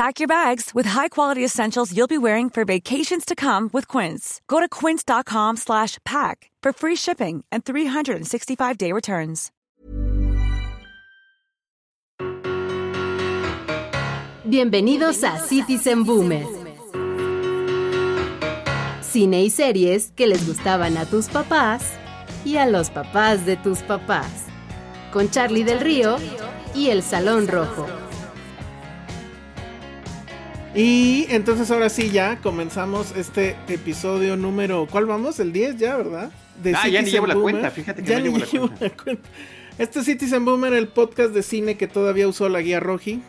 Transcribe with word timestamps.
Pack 0.00 0.18
your 0.18 0.28
bags 0.28 0.74
with 0.74 0.86
high-quality 0.86 1.44
essentials 1.44 1.94
you'll 1.94 2.06
be 2.06 2.16
wearing 2.16 2.48
for 2.48 2.64
vacations 2.64 3.26
to 3.26 3.36
come 3.36 3.68
with 3.70 3.86
Quince. 3.86 4.40
Go 4.48 4.58
to 4.58 4.66
quince.com 4.66 5.58
slash 5.58 5.98
pack 6.06 6.50
for 6.62 6.72
free 6.72 6.96
shipping 6.96 7.44
and 7.52 7.66
365-day 7.66 8.92
returns. 8.92 9.52
Bienvenidos 14.48 15.22
a 15.22 15.38
Citizen 15.38 16.04
Boomer. 16.04 16.46
Cine 19.02 19.42
y 19.42 19.50
series 19.50 20.12
que 20.16 20.26
les 20.26 20.46
gustaban 20.46 20.96
a 20.96 21.04
tus 21.04 21.28
papás 21.28 21.92
y 22.46 22.56
a 22.56 22.64
los 22.64 22.88
papás 22.88 23.44
de 23.44 23.58
tus 23.58 23.80
papás. 23.80 24.46
Con 25.12 25.28
Charlie 25.28 25.64
del 25.64 25.80
Río 25.80 26.16
y 26.74 26.88
El 26.88 27.02
Salón 27.02 27.48
Rojo. 27.48 27.99
Y 30.74 31.26
entonces 31.30 31.70
ahora 31.70 31.88
sí 31.88 32.10
ya 32.10 32.36
comenzamos 32.40 33.12
este 33.16 33.56
episodio 33.68 34.36
número, 34.36 34.86
¿cuál 34.88 35.06
vamos? 35.06 35.40
El 35.40 35.52
10 35.52 35.78
ya, 35.78 35.96
¿verdad? 35.96 36.30
De 36.62 36.74
ah, 36.76 36.86
ya 36.88 37.02
ni 37.02 37.10
llevo 37.10 37.26
la 37.26 37.34
cuenta, 37.34 37.70
fíjate 37.70 38.02
que 38.02 38.08
ya 38.10 38.18
no 38.20 38.24
llevo, 38.26 38.38
ni 38.38 38.44
llevo 38.44 38.66
la, 38.68 38.76
cuenta. 38.76 38.84
la 38.96 39.02
cuenta. 39.02 39.28
Este 39.78 39.98
es 40.00 40.04
Citizen 40.04 40.44
Boomer, 40.44 40.72
el 40.74 40.88
podcast 40.88 41.32
de 41.34 41.42
cine 41.42 41.76
que 41.76 41.88
todavía 41.88 42.28
usó 42.28 42.48
la 42.48 42.60
guía 42.60 42.78
Roji. 42.80 43.20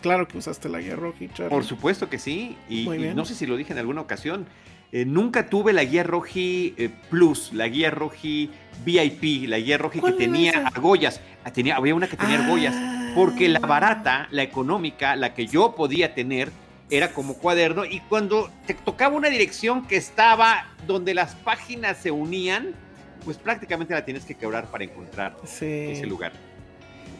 Claro 0.00 0.26
que 0.28 0.38
usaste 0.38 0.68
la 0.68 0.80
guía 0.80 0.96
Roji, 0.96 1.28
Charlie. 1.34 1.50
Por 1.50 1.64
supuesto 1.64 2.08
que 2.08 2.18
sí, 2.18 2.56
y, 2.68 2.86
no 3.14 3.24
sé 3.24 3.34
si 3.34 3.44
lo 3.46 3.56
dije 3.56 3.72
en 3.72 3.78
alguna 3.78 4.00
ocasión. 4.00 4.46
eh, 4.92 5.04
nunca 5.04 5.50
tuve 5.50 5.72
la 5.74 5.84
guía 5.84 6.02
Roji 6.04 6.74
eh, 6.78 6.88
Plus, 7.10 7.52
la 7.52 7.66
guía 7.68 7.90
Roji 7.90 8.50
VIP, 8.84 9.48
la 9.48 9.58
guía 9.58 9.76
Roji 9.78 9.96
que 9.96 10.00
¿Cuál 10.00 10.14
era 10.14 10.24
tenía 10.24 10.50
esa? 10.52 10.66
argollas. 10.68 11.20
Ah, 11.44 11.52
Tenía, 11.52 11.76
había 11.76 11.94
una 11.94 12.06
que 12.06 12.16
tenía 12.16 12.38
Ah. 12.38 12.44
argollas. 12.44 12.74
Porque 13.16 13.48
la 13.48 13.58
barata, 13.58 14.28
la 14.30 14.42
económica, 14.44 15.16
la 15.16 15.34
que 15.34 15.46
yo 15.46 15.74
podía 15.74 16.14
tener, 16.14 16.50
era 16.90 17.12
como 17.12 17.34
cuaderno. 17.34 17.84
Y 17.84 18.00
cuando 18.00 18.50
te 18.66 18.74
tocaba 18.74 19.16
una 19.16 19.28
dirección 19.28 19.86
que 19.86 19.96
estaba 19.96 20.66
donde 20.86 21.14
las 21.14 21.34
páginas 21.34 21.98
se 21.98 22.10
unían, 22.10 22.74
pues 23.24 23.36
prácticamente 23.38 23.92
la 23.94 24.04
tienes 24.04 24.24
que 24.24 24.34
quebrar 24.34 24.66
para 24.70 24.84
encontrar 24.84 25.36
Sí. 25.44 25.64
ese 25.66 26.06
lugar. 26.06 26.32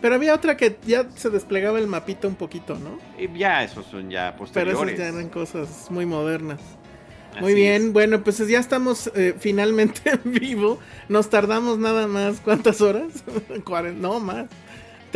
Pero 0.01 0.15
había 0.15 0.35
otra 0.35 0.57
que 0.57 0.77
ya 0.87 1.07
se 1.17 1.31
desplegaba 1.31 1.79
el 1.79 1.87
mapita 1.87 2.29
un 2.29 2.35
poquito, 2.37 2.79
¿no? 2.79 2.99
Y 3.19 3.37
ya, 3.39 3.65
esos 3.65 3.87
son 3.87 4.11
ya 4.11 4.27
Pero 4.33 4.39
posteriores. 4.39 4.95
esas 4.95 4.99
ya 4.99 5.09
eran 5.19 5.29
cosas 5.31 5.91
muy 5.91 6.07
modernas. 6.07 6.61
Así 7.33 7.41
Muy 7.41 7.55
bien, 7.55 7.87
es. 7.89 7.93
bueno, 7.93 8.23
pues 8.23 8.39
ya 8.47 8.59
estamos 8.59 9.11
eh, 9.15 9.35
finalmente 9.39 10.01
en 10.25 10.33
vivo. 10.33 10.79
Nos 11.09 11.29
tardamos 11.29 11.79
nada 11.79 12.07
más, 12.07 12.41
¿cuántas 12.41 12.81
horas? 12.81 13.09
No, 13.97 14.21
más. 14.21 14.47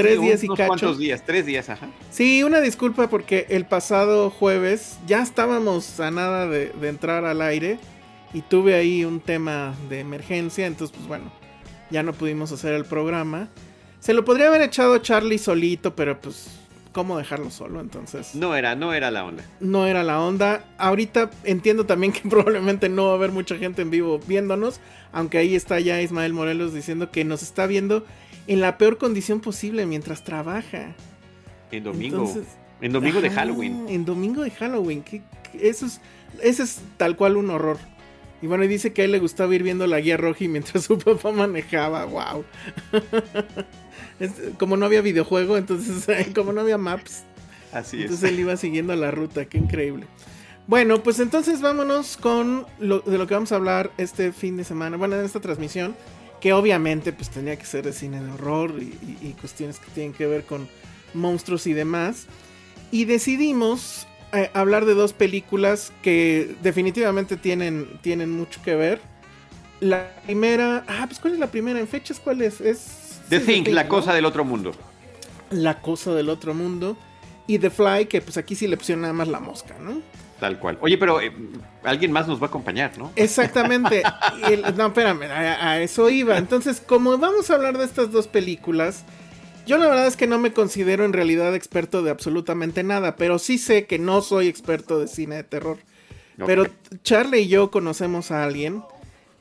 Tres 0.03 0.19
Sí, 0.19 0.25
días 0.27 0.45
y 0.45 0.49
cacho. 0.49 0.67
cuantos 0.67 0.99
días? 0.99 1.23
Tres 1.25 1.47
días, 1.47 1.69
ajá. 1.69 1.89
Sí, 2.11 2.43
una 2.43 2.61
disculpa 2.61 3.09
porque 3.09 3.47
el 3.51 3.67
pasado 3.67 4.31
jueves 4.31 4.99
ya 5.07 5.23
estábamos 5.23 6.01
a 6.01 6.11
nada 6.11 6.47
de, 6.47 6.69
de 6.71 6.89
entrar 6.89 7.25
al 7.25 7.43
aire 7.43 7.79
y 8.33 8.43
tuve 8.43 8.75
ahí 8.75 9.05
un 9.05 9.21
tema 9.21 9.75
de 9.89 10.01
emergencia, 10.01 10.67
entonces 10.67 10.95
pues 10.97 11.09
bueno, 11.09 11.33
ya 11.91 12.03
no 12.03 12.13
pudimos 12.13 12.53
hacer 12.53 12.73
el 12.75 12.85
programa. 12.85 13.49
Se 13.99 14.15
lo 14.15 14.25
podría 14.25 14.49
haber 14.49 14.63
echado 14.63 14.97
Charlie 14.99 15.37
solito, 15.39 15.95
pero 15.95 16.19
pues, 16.21 16.47
¿cómo 16.93 17.19
dejarlo 17.19 17.51
solo? 17.51 17.81
Entonces, 17.81 18.35
No 18.35 18.55
era, 18.57 18.75
no 18.75 18.95
era 18.95 19.11
la 19.11 19.25
onda. 19.25 19.45
no 19.61 19.87
era 19.87 20.03
la 20.05 20.21
onda. 20.21 20.65
Ahorita 20.79 21.31
entiendo 21.45 21.85
también 21.85 22.13
que 22.13 22.21
probablemente 22.29 22.89
no 22.89 23.07
va 23.07 23.11
a 23.13 23.15
haber 23.17 23.33
mucha 23.33 23.57
gente 23.57 23.83
en 23.83 23.91
vivo 23.91 24.19
viéndonos, 24.27 24.81
aunque 25.13 25.39
ahí 25.39 25.55
está 25.55 25.81
ya 25.81 26.01
Ismael 26.01 26.33
Morelos 26.33 26.73
diciendo 26.73 27.11
que 27.11 27.25
nos 27.25 27.43
está 27.43 27.67
viendo 27.67 28.07
en 28.47 28.61
la 28.61 28.79
peor 28.79 28.99
condición 28.99 29.41
posible 29.41 29.87
mientras 29.87 30.25
trabaja. 30.25 30.95
En 31.71 31.85
domingo. 31.85 32.19
Entonces, 32.27 32.45
en 32.81 32.93
domingo 32.93 33.21
de 33.21 33.31
Halloween. 33.31 33.87
En 33.89 34.05
domingo 34.05 34.43
de 34.43 34.51
Halloween. 34.51 35.03
¿qué- 35.03 35.23
qué- 35.53 35.69
eso 35.69 35.87
es, 35.87 36.01
ese 36.43 36.63
es 36.65 36.81
tal 36.97 37.17
cual 37.17 37.37
un 37.37 37.51
horror. 37.51 37.79
Y 38.43 38.47
bueno, 38.47 38.65
y 38.65 38.69
dice 38.69 38.93
que 38.95 39.03
a 39.03 39.05
él 39.05 39.13
le 39.13 39.19
gustaba 39.19 39.55
ir 39.55 39.63
viendo 39.63 39.87
la 39.87 40.01
guía 40.01 40.17
roja 40.17 40.45
y 40.45 40.49
mientras 40.49 40.85
su 40.85 40.99
papá 40.99 41.31
manejaba. 41.33 42.05
¡Wow! 42.07 42.45
Es- 44.19 44.33
como 44.59 44.77
no 44.77 44.87
había 44.87 45.01
videojuego, 45.01 45.57
entonces, 45.57 46.07
como 46.35 46.53
no 46.53 46.61
había 46.61 46.77
maps, 46.79 47.23
Así 47.73 47.99
es. 47.99 48.03
entonces 48.05 48.31
él 48.31 48.41
iba 48.41 48.57
siguiendo 48.57 48.95
la 48.97 49.11
ruta. 49.11 49.45
¡Qué 49.47 49.59
increíble! 49.59 50.07
Bueno, 50.67 51.03
pues 51.03 51.19
entonces 51.21 51.61
vámonos 51.63 52.17
con 52.17 52.67
lo, 52.79 53.01
de 53.01 53.19
lo 53.19 53.27
que 53.27 53.35
vamos 53.35 53.51
a 53.53 53.57
hablar 53.57 53.91
este 53.99 54.33
fin 54.33 54.57
de 54.57 54.65
semana. 54.65 54.97
Bueno, 54.97 55.17
en 55.19 55.25
esta 55.25 55.41
transmisión, 55.41 55.97
que 56.41 56.53
obviamente 56.53 57.13
pues 57.13 57.31
tenía 57.31 57.57
que 57.59 57.67
ser 57.67 57.85
de 57.85 57.93
cine 57.93 58.23
de 58.23 58.31
horror 58.33 58.75
y, 58.81 58.85
y- 59.23 59.29
y 59.29 59.33
cuestiones 59.41 59.79
que 59.79 59.91
tienen 59.91 60.13
que 60.13 60.27
ver 60.27 60.45
con 60.45 60.69
monstruos 61.15 61.67
y 61.67 61.73
demás. 61.73 62.27
Y 62.91 63.05
decidimos 63.05 64.07
eh, 64.33 64.51
hablar 64.55 64.85
de 64.85 64.95
dos 64.95 65.13
películas 65.13 65.93
que 66.03 66.55
definitivamente 66.63 67.37
tienen, 67.37 67.99
tienen 68.03 68.31
mucho 68.31 68.61
que 68.63 68.75
ver. 68.75 69.01
La 69.81 70.11
primera, 70.25 70.85
ah, 70.89 71.05
pues 71.07 71.19
¿cuál 71.21 71.35
es 71.35 71.39
la 71.41 71.51
primera? 71.51 71.79
¿En 71.81 71.89
fechas 71.89 72.21
cuál 72.21 72.43
es? 72.43 72.61
Es 72.61 73.21
The 73.29 73.41
sí, 73.41 73.47
Thing, 73.47 73.73
la 73.75 73.85
¿no? 73.85 73.89
cosa 73.89 74.13
del 74.13 74.25
otro 74.25 74.45
mundo. 74.45 74.73
La 75.51 75.81
cosa 75.81 76.15
del 76.15 76.29
otro 76.29 76.55
mundo. 76.55 76.97
Y 77.55 77.59
The 77.59 77.71
Fly, 77.71 78.07
que 78.07 78.21
pues 78.21 78.37
aquí 78.37 78.55
sí 78.55 78.67
le 78.69 78.77
pusieron 78.77 79.03
nada 79.03 79.13
más 79.13 79.29
la 79.29 79.41
mosca, 79.41 79.77
¿no? 79.81 80.01
Tal 80.39 80.59
cual. 80.59 80.79
Oye, 80.81 80.97
pero 80.97 81.21
eh, 81.21 81.33
alguien 81.85 82.13
más 82.13 82.27
nos 82.29 82.41
va 82.41 82.47
a 82.47 82.49
acompañar, 82.49 82.97
¿no? 82.97 83.13
Exactamente. 83.17 84.03
El- 84.49 84.63
no, 84.77 84.87
espérame, 84.87 85.25
a, 85.25 85.71
a 85.73 85.81
eso 85.83 86.09
iba. 86.09 86.39
Entonces, 86.39 86.81
como 86.81 87.19
vamos 87.19 87.51
a 87.51 87.55
hablar 87.57 87.77
de 87.77 87.85
estas 87.85 88.11
dos 88.13 88.27
películas, 88.27 89.05
yo 89.67 89.77
la 89.79 89.87
verdad 89.89 90.07
es 90.07 90.17
que 90.17 90.27
no 90.27 90.39
me 90.39 90.53
considero 90.53 91.05
en 91.05 91.13
realidad 91.13 91.55
experto 91.55 92.03
de 92.03 92.11
absolutamente 92.11 92.83
nada, 92.83 93.17
pero 93.17 93.39
sí 93.39 93.59
sé 93.59 93.87
que 93.87 93.99
no 93.99 94.23
soy 94.23 94.49
experto 94.49 94.99
de 94.99 95.09
cine 95.09 95.37
de 95.37 95.45
terror. 95.45 95.79
Pero 96.47 96.67
Charlie 97.03 97.41
y 97.43 97.49
yo 97.49 97.71
conocemos 97.71 98.31
a 98.31 98.45
alguien 98.45 98.83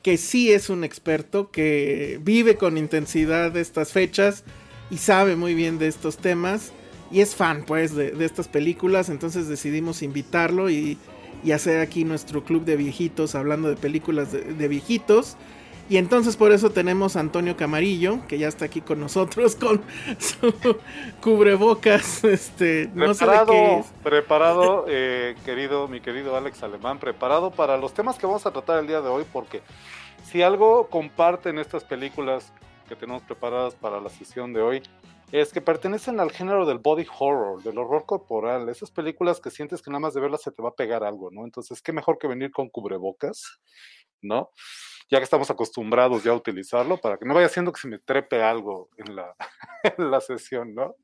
que 0.02 0.18
sí 0.18 0.52
es 0.52 0.68
un 0.68 0.84
experto, 0.84 1.50
que 1.50 2.18
vive 2.22 2.56
con 2.56 2.76
intensidad 2.76 3.56
estas 3.56 3.92
fechas 3.92 4.44
y 4.90 4.98
sabe 4.98 5.34
muy 5.36 5.54
bien 5.54 5.78
de 5.78 5.88
estos 5.88 6.18
temas 6.18 6.72
y 7.10 7.20
es 7.20 7.34
fan 7.34 7.64
pues 7.66 7.94
de, 7.94 8.12
de 8.12 8.24
estas 8.24 8.48
películas, 8.48 9.08
entonces 9.08 9.48
decidimos 9.48 10.02
invitarlo 10.02 10.70
y, 10.70 10.98
y 11.42 11.52
hacer 11.52 11.80
aquí 11.80 12.04
nuestro 12.04 12.44
club 12.44 12.64
de 12.64 12.76
viejitos 12.76 13.34
hablando 13.34 13.68
de 13.68 13.76
películas 13.76 14.32
de, 14.32 14.42
de 14.42 14.68
viejitos. 14.68 15.36
Y 15.88 15.96
entonces 15.96 16.36
por 16.36 16.52
eso 16.52 16.70
tenemos 16.70 17.16
a 17.16 17.20
Antonio 17.20 17.56
Camarillo, 17.56 18.20
que 18.28 18.38
ya 18.38 18.46
está 18.46 18.66
aquí 18.66 18.80
con 18.80 19.00
nosotros 19.00 19.56
con 19.56 19.82
su 20.18 20.54
cubrebocas, 21.20 22.22
este, 22.22 22.88
no 22.94 23.12
sé 23.12 23.26
de 23.26 23.40
Preparado, 23.40 23.52
qué 23.52 23.78
es. 23.80 23.86
preparado, 24.04 24.84
eh, 24.86 25.34
querido, 25.44 25.88
mi 25.88 26.00
querido 26.00 26.36
Alex 26.36 26.62
Alemán, 26.62 27.00
preparado 27.00 27.50
para 27.50 27.76
los 27.76 27.92
temas 27.92 28.18
que 28.18 28.26
vamos 28.26 28.46
a 28.46 28.52
tratar 28.52 28.78
el 28.78 28.86
día 28.86 29.00
de 29.00 29.08
hoy, 29.08 29.24
porque 29.32 29.62
si 30.30 30.42
algo 30.42 30.86
comparten 30.86 31.58
estas 31.58 31.82
películas 31.82 32.52
que 32.88 32.94
tenemos 32.94 33.22
preparadas 33.22 33.74
para 33.74 34.00
la 34.00 34.10
sesión 34.10 34.52
de 34.52 34.62
hoy, 34.62 34.82
es 35.32 35.52
que 35.52 35.60
pertenecen 35.60 36.20
al 36.20 36.32
género 36.32 36.66
del 36.66 36.78
body 36.78 37.06
horror, 37.18 37.62
del 37.62 37.78
horror 37.78 38.04
corporal, 38.06 38.68
esas 38.68 38.90
películas 38.90 39.40
que 39.40 39.50
sientes 39.50 39.82
que 39.82 39.90
nada 39.90 40.00
más 40.00 40.14
de 40.14 40.20
verlas 40.20 40.42
se 40.42 40.50
te 40.50 40.62
va 40.62 40.70
a 40.70 40.74
pegar 40.74 41.04
algo, 41.04 41.30
¿no? 41.30 41.44
Entonces, 41.44 41.82
qué 41.82 41.92
mejor 41.92 42.18
que 42.18 42.26
venir 42.26 42.50
con 42.50 42.68
cubrebocas, 42.68 43.60
¿no? 44.22 44.50
Ya 45.10 45.18
que 45.18 45.24
estamos 45.24 45.50
acostumbrados 45.50 46.24
ya 46.24 46.32
a 46.32 46.36
utilizarlo, 46.36 46.98
para 46.98 47.16
que 47.16 47.24
no 47.26 47.34
vaya 47.34 47.48
siendo 47.48 47.72
que 47.72 47.80
se 47.80 47.88
me 47.88 47.98
trepe 47.98 48.42
algo 48.42 48.90
en 48.96 49.16
la, 49.16 49.34
sesión, 50.20 50.74
¿no? 50.74 50.96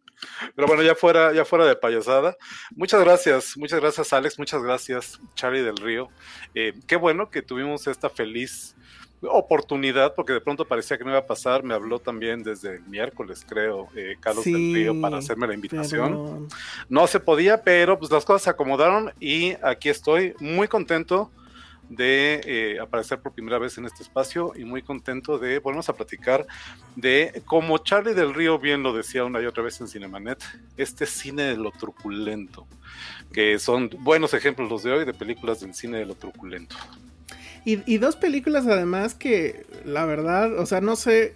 Pero 0.55 0.67
bueno, 0.67 0.83
ya 0.83 0.95
fuera, 0.95 1.33
ya 1.33 1.45
fuera 1.45 1.67
de 1.67 1.77
payasada. 1.77 2.37
Muchas 2.75 3.05
gracias, 3.05 3.57
muchas 3.57 3.81
gracias 3.81 4.13
Alex, 4.15 4.39
muchas 4.39 4.63
gracias 4.63 5.21
Charlie 5.35 5.61
del 5.61 5.77
Río. 5.77 6.09
Eh, 6.55 6.73
qué 6.87 6.97
bueno 6.97 7.31
que 7.31 7.43
tuvimos 7.43 7.87
esta 7.87 8.09
feliz 8.09 8.75
oportunidad, 9.23 10.15
porque 10.15 10.33
de 10.33 10.41
pronto 10.41 10.67
parecía 10.67 10.99
que 10.99 11.05
no 11.05 11.11
iba 11.11 11.21
a 11.21 11.27
pasar, 11.27 11.63
me 11.63 11.75
habló 11.75 11.99
también 11.99 12.43
desde 12.43 12.77
el 12.77 12.83
miércoles, 12.83 13.45
creo, 13.49 13.89
eh, 13.97 14.17
Carlos 14.21 14.45
del 14.45 14.75
Río, 14.75 15.01
para 15.01 15.19
hacerme 15.19 15.47
la 15.47 15.55
invitación. 15.55 16.49
No 16.89 17.07
se 17.07 17.21
podía, 17.21 17.63
pero 17.63 17.99
pues 17.99 18.11
las 18.11 18.25
cosas 18.25 18.43
se 18.43 18.51
acomodaron 18.51 19.13
y 19.21 19.53
aquí 19.63 19.89
estoy 19.89 20.35
muy 20.41 20.69
contento 20.69 21.31
de 21.89 22.41
eh, 22.45 22.81
aparecer 22.81 23.21
por 23.21 23.33
primera 23.33 23.59
vez 23.59 23.79
en 23.79 23.85
este 23.85 24.03
espacio 24.03 24.53
y 24.57 24.65
muy 24.65 24.83
contento 24.83 25.39
de 25.39 25.59
volvernos 25.61 25.89
a 25.89 25.95
platicar 25.95 26.47
de, 26.97 27.43
como 27.45 27.79
Charlie 27.79 28.15
del 28.15 28.35
Río 28.35 28.59
bien 28.59 28.83
lo 28.83 28.93
decía 28.93 29.25
una 29.25 29.41
y 29.41 29.47
otra 29.47 29.63
vez 29.63 29.81
en 29.81 29.89
Cinemanet, 29.89 30.43
este 30.77 31.07
cine 31.07 31.45
de 31.45 31.57
lo 31.57 31.71
truculento, 31.71 32.67
que 33.33 33.59
son 33.59 33.91
buenos 34.01 34.35
ejemplos 34.35 34.69
los 34.69 34.83
de 34.83 34.93
hoy 34.93 35.05
de 35.05 35.15
películas 35.15 35.61
del 35.61 35.75
cine 35.75 35.99
de 35.99 36.07
lo 36.07 36.15
truculento. 36.15 36.77
Y, 37.69 37.99
dos 37.99 38.15
películas 38.15 38.65
además 38.69 39.15
que, 39.15 39.67
la 39.85 40.05
verdad, 40.05 40.57
o 40.57 40.67
sea, 40.67 40.81
no 40.81 40.95
sé... 40.95 41.35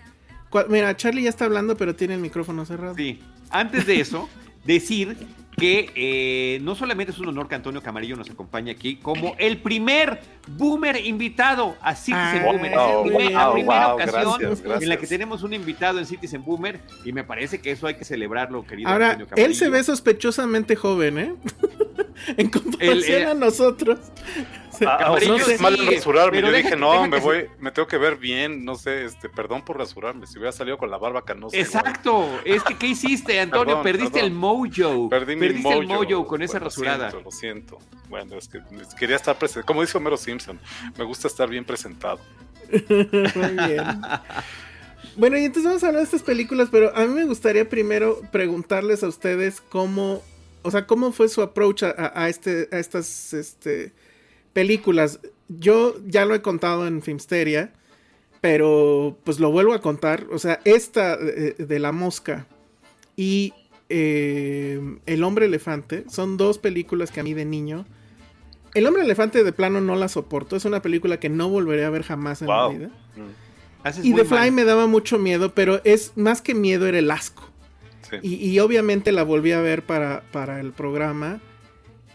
mira, 0.69 0.97
Charlie 0.97 1.25
ya 1.25 1.29
está 1.29 1.47
hablando, 1.47 1.77
pero 1.77 1.97
tiene 1.97 2.15
el 2.15 2.21
micrófono 2.21 2.65
cerrado. 2.65 2.94
Sí. 2.94 3.21
Antes 3.50 3.85
de 3.85 4.00
eso, 4.00 4.29
decir 4.65 5.17
que 5.56 5.91
eh, 5.97 6.61
no 6.62 6.77
solamente 6.77 7.12
es 7.12 7.19
un 7.19 7.29
honor 7.29 7.49
que 7.49 7.56
Antonio 7.56 7.82
Camarillo 7.82 8.15
nos 8.15 8.31
acompañe 8.31 8.71
aquí 8.71 8.97
como 8.97 9.35
el 9.38 9.59
primer 9.59 10.21
boomer 10.47 11.05
invitado 11.05 11.77
a 11.82 11.97
Citizen 11.97 12.43
ah, 12.43 12.43
Boomer. 12.47 12.73
es 12.73 13.33
la 13.33 13.53
primera 13.53 13.94
ocasión 13.94 14.59
en 14.81 14.88
la 14.88 14.97
que 14.97 15.06
tenemos 15.09 15.43
un 15.43 15.53
invitado 15.53 15.99
en 15.99 16.06
Citizen 16.06 16.44
Boomer 16.44 16.81
y 17.05 17.12
me 17.12 17.25
parece 17.25 17.61
que 17.61 17.73
eso 17.73 17.88
hay 17.88 17.94
que 17.94 18.05
celebrarlo, 18.05 18.65
querido 18.65 18.88
Ahora, 18.88 19.09
Antonio 19.09 19.26
Camarillo. 19.26 19.49
Él 19.49 19.55
se 19.55 19.69
ve 19.69 19.83
sospechosamente 19.83 20.76
joven, 20.76 21.19
¿eh? 21.19 21.35
en 22.37 22.49
comparación 22.49 23.29
a 23.29 23.35
nosotros. 23.35 23.99
Ah, 24.87 25.17
no 25.27 25.38
sé, 25.38 25.59
mal 25.59 25.77
rasurarme. 25.87 26.41
Yo 26.41 26.50
dije, 26.50 26.77
no, 26.77 27.06
me 27.06 27.21
voy, 27.21 27.47
me 27.59 27.71
tengo 27.71 27.87
que 27.87 27.99
ver 27.99 28.17
bien, 28.17 28.65
no 28.65 28.75
sé, 28.75 29.05
este, 29.05 29.29
perdón 29.29 29.62
por 29.62 29.79
rasurarme. 29.79 30.27
Si 30.27 30.38
hubiera 30.38 30.53
salido 30.53 30.79
con 30.79 30.91
la 30.91 30.99
barba 30.99 31.25
canosa. 31.25 31.56
Exacto, 31.56 32.27
es 32.44 32.62
que 32.62 32.77
¿qué 32.77 32.88
hiciste, 32.88 33.38
Antonio? 33.41 33.82
Perdiste 33.82 34.21
el 34.21 34.31
mojo. 34.31 35.09
Perdí 35.09 35.37
Perdiste 35.37 35.69
mi 35.69 35.81
el 35.81 35.87
mojo 35.87 36.27
con 36.27 36.43
esa 36.43 36.59
rasurada. 36.59 37.12
Lo 37.12 37.31
siento, 37.31 37.79
Bueno, 38.09 38.37
es 38.37 38.49
que 38.49 38.61
quería 38.99 39.17
estar 39.17 39.37
presente. 39.37 39.67
Como 39.67 39.82
dice 39.82 39.97
Homero 39.99 40.17
Simpson, 40.17 40.59
me 40.97 41.05
gusta 41.05 41.29
estar 41.29 41.49
bien 41.49 41.65
presentado. 41.65 42.21
Muy 42.88 43.67
bien. 43.67 43.85
Bueno, 45.17 45.37
y 45.37 45.44
entonces 45.44 45.65
vamos 45.65 45.83
a 45.83 45.88
hablar 45.88 46.00
de 46.00 46.05
estas 46.05 46.23
películas, 46.23 46.69
pero 46.71 46.94
a 46.97 47.05
mí 47.06 47.15
me 47.15 47.25
gustaría 47.25 47.69
primero 47.69 48.21
preguntarles 48.31 49.03
a 49.03 49.09
ustedes 49.09 49.61
cómo, 49.61 50.23
o 50.62 50.71
sea, 50.71 50.87
cómo 50.87 51.12
fue 51.12 51.29
su 51.29 51.43
approach 51.43 51.83
a, 51.83 52.12
a 52.15 52.29
este, 52.29 52.69
a 52.71 52.79
estas, 52.79 53.33
este, 53.33 53.93
películas. 54.52 55.20
Yo 55.49 55.97
ya 56.06 56.25
lo 56.25 56.35
he 56.35 56.43
contado 56.43 56.87
en 56.87 57.02
Filmsteria, 57.02 57.73
pero 58.41 59.19
pues 59.25 59.41
lo 59.41 59.50
vuelvo 59.50 59.75
a 59.75 59.81
contar. 59.81 60.26
O 60.31 60.38
sea, 60.38 60.61
esta 60.64 61.17
de, 61.17 61.79
La 61.79 61.93
Mosca 61.93 62.47
y 63.17 63.52
eh, 63.88 64.81
El 65.06 65.25
Hombre 65.25 65.47
Elefante 65.47 66.05
son 66.08 66.37
dos 66.37 66.58
películas 66.58 67.11
que 67.11 67.20
a 67.20 67.23
mí 67.23 67.35
de 67.35 67.44
niño... 67.44 67.87
El 68.73 68.87
Hombre 68.87 69.02
Elefante 69.02 69.43
de 69.43 69.52
plano 69.52 69.81
no 69.81 69.97
la 69.97 70.08
soporto. 70.08 70.55
Es 70.55 70.64
una 70.64 70.81
película 70.81 71.19
que 71.19 71.29
no 71.29 71.49
volveré 71.49 71.85
a 71.85 71.91
ver 71.91 72.05
jamás 72.05 72.41
en 72.41 72.47
mi 72.47 72.79
vida. 72.79 72.91
Mm. 73.17 73.50
Y 74.02 74.14
The 74.14 74.25
Fly 74.25 74.50
me 74.50 74.64
daba 74.64 74.87
mucho 74.87 75.19
miedo, 75.19 75.55
pero 75.55 75.81
es 75.85 76.12
más 76.17 76.43
que 76.43 76.55
miedo 76.55 76.87
era 76.87 76.99
el 76.99 77.11
asco. 77.11 77.50
Y, 78.23 78.35
y, 78.35 78.58
obviamente 78.58 79.12
la 79.12 79.23
volví 79.23 79.52
a 79.52 79.61
ver 79.61 79.85
para, 79.85 80.23
para 80.32 80.61
el 80.61 80.73
programa. 80.73 81.41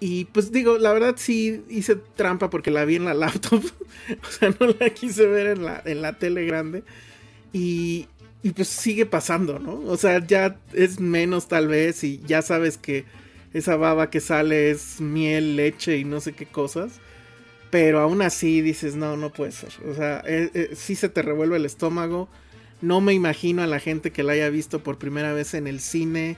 Y 0.07 0.25
pues 0.25 0.51
digo, 0.51 0.77
la 0.77 0.93
verdad 0.93 1.15
sí 1.17 1.63
hice 1.67 1.95
trampa 1.95 2.51
porque 2.51 2.69
la 2.69 2.85
vi 2.85 2.97
en 2.97 3.05
la 3.05 3.15
laptop. 3.15 3.63
o 4.23 4.31
sea, 4.31 4.53
no 4.59 4.67
la 4.79 4.91
quise 4.91 5.25
ver 5.25 5.47
en 5.47 5.65
la, 5.65 5.81
en 5.83 6.03
la 6.03 6.19
tele 6.19 6.45
grande. 6.45 6.83
Y, 7.53 8.07
y 8.43 8.51
pues 8.51 8.67
sigue 8.67 9.07
pasando, 9.07 9.57
¿no? 9.57 9.79
O 9.87 9.97
sea, 9.97 10.23
ya 10.23 10.59
es 10.73 10.99
menos 10.99 11.47
tal 11.47 11.67
vez 11.67 12.03
y 12.03 12.21
ya 12.27 12.43
sabes 12.43 12.77
que 12.77 13.05
esa 13.51 13.77
baba 13.77 14.11
que 14.11 14.19
sale 14.19 14.69
es 14.69 15.01
miel, 15.01 15.55
leche 15.55 15.97
y 15.97 16.03
no 16.03 16.21
sé 16.21 16.33
qué 16.33 16.45
cosas. 16.45 16.99
Pero 17.71 17.99
aún 17.99 18.21
así 18.21 18.61
dices, 18.61 18.95
no, 18.95 19.17
no 19.17 19.33
puede 19.33 19.53
ser. 19.53 19.71
O 19.89 19.95
sea, 19.95 20.21
eh, 20.27 20.51
eh, 20.53 20.69
sí 20.75 20.93
se 20.95 21.09
te 21.09 21.23
revuelve 21.23 21.57
el 21.57 21.65
estómago. 21.65 22.29
No 22.79 23.01
me 23.01 23.13
imagino 23.13 23.63
a 23.63 23.67
la 23.67 23.79
gente 23.79 24.11
que 24.11 24.21
la 24.21 24.33
haya 24.33 24.51
visto 24.51 24.83
por 24.83 24.99
primera 24.99 25.33
vez 25.33 25.55
en 25.55 25.65
el 25.65 25.79
cine. 25.79 26.37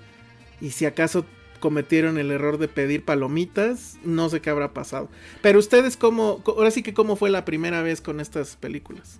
Y 0.62 0.72
si 0.72 0.86
acaso 0.86 1.26
cometieron 1.68 2.18
el 2.18 2.32
error 2.32 2.60
de 2.60 2.70
pedir 2.70 3.04
palomitas, 3.04 3.98
no 4.06 4.30
sé 4.30 4.40
qué 4.40 4.50
habrá 4.50 4.74
pasado. 4.74 5.10
Pero 5.42 5.60
ustedes, 5.60 5.98
¿cómo, 5.98 6.42
ahora 6.48 6.72
sí 6.72 6.82
que 6.82 6.94
cómo 6.94 7.18
fue 7.18 7.30
la 7.30 7.44
primera 7.44 7.82
vez 7.82 8.00
con 8.00 8.22
estas 8.22 8.56
películas? 8.56 9.20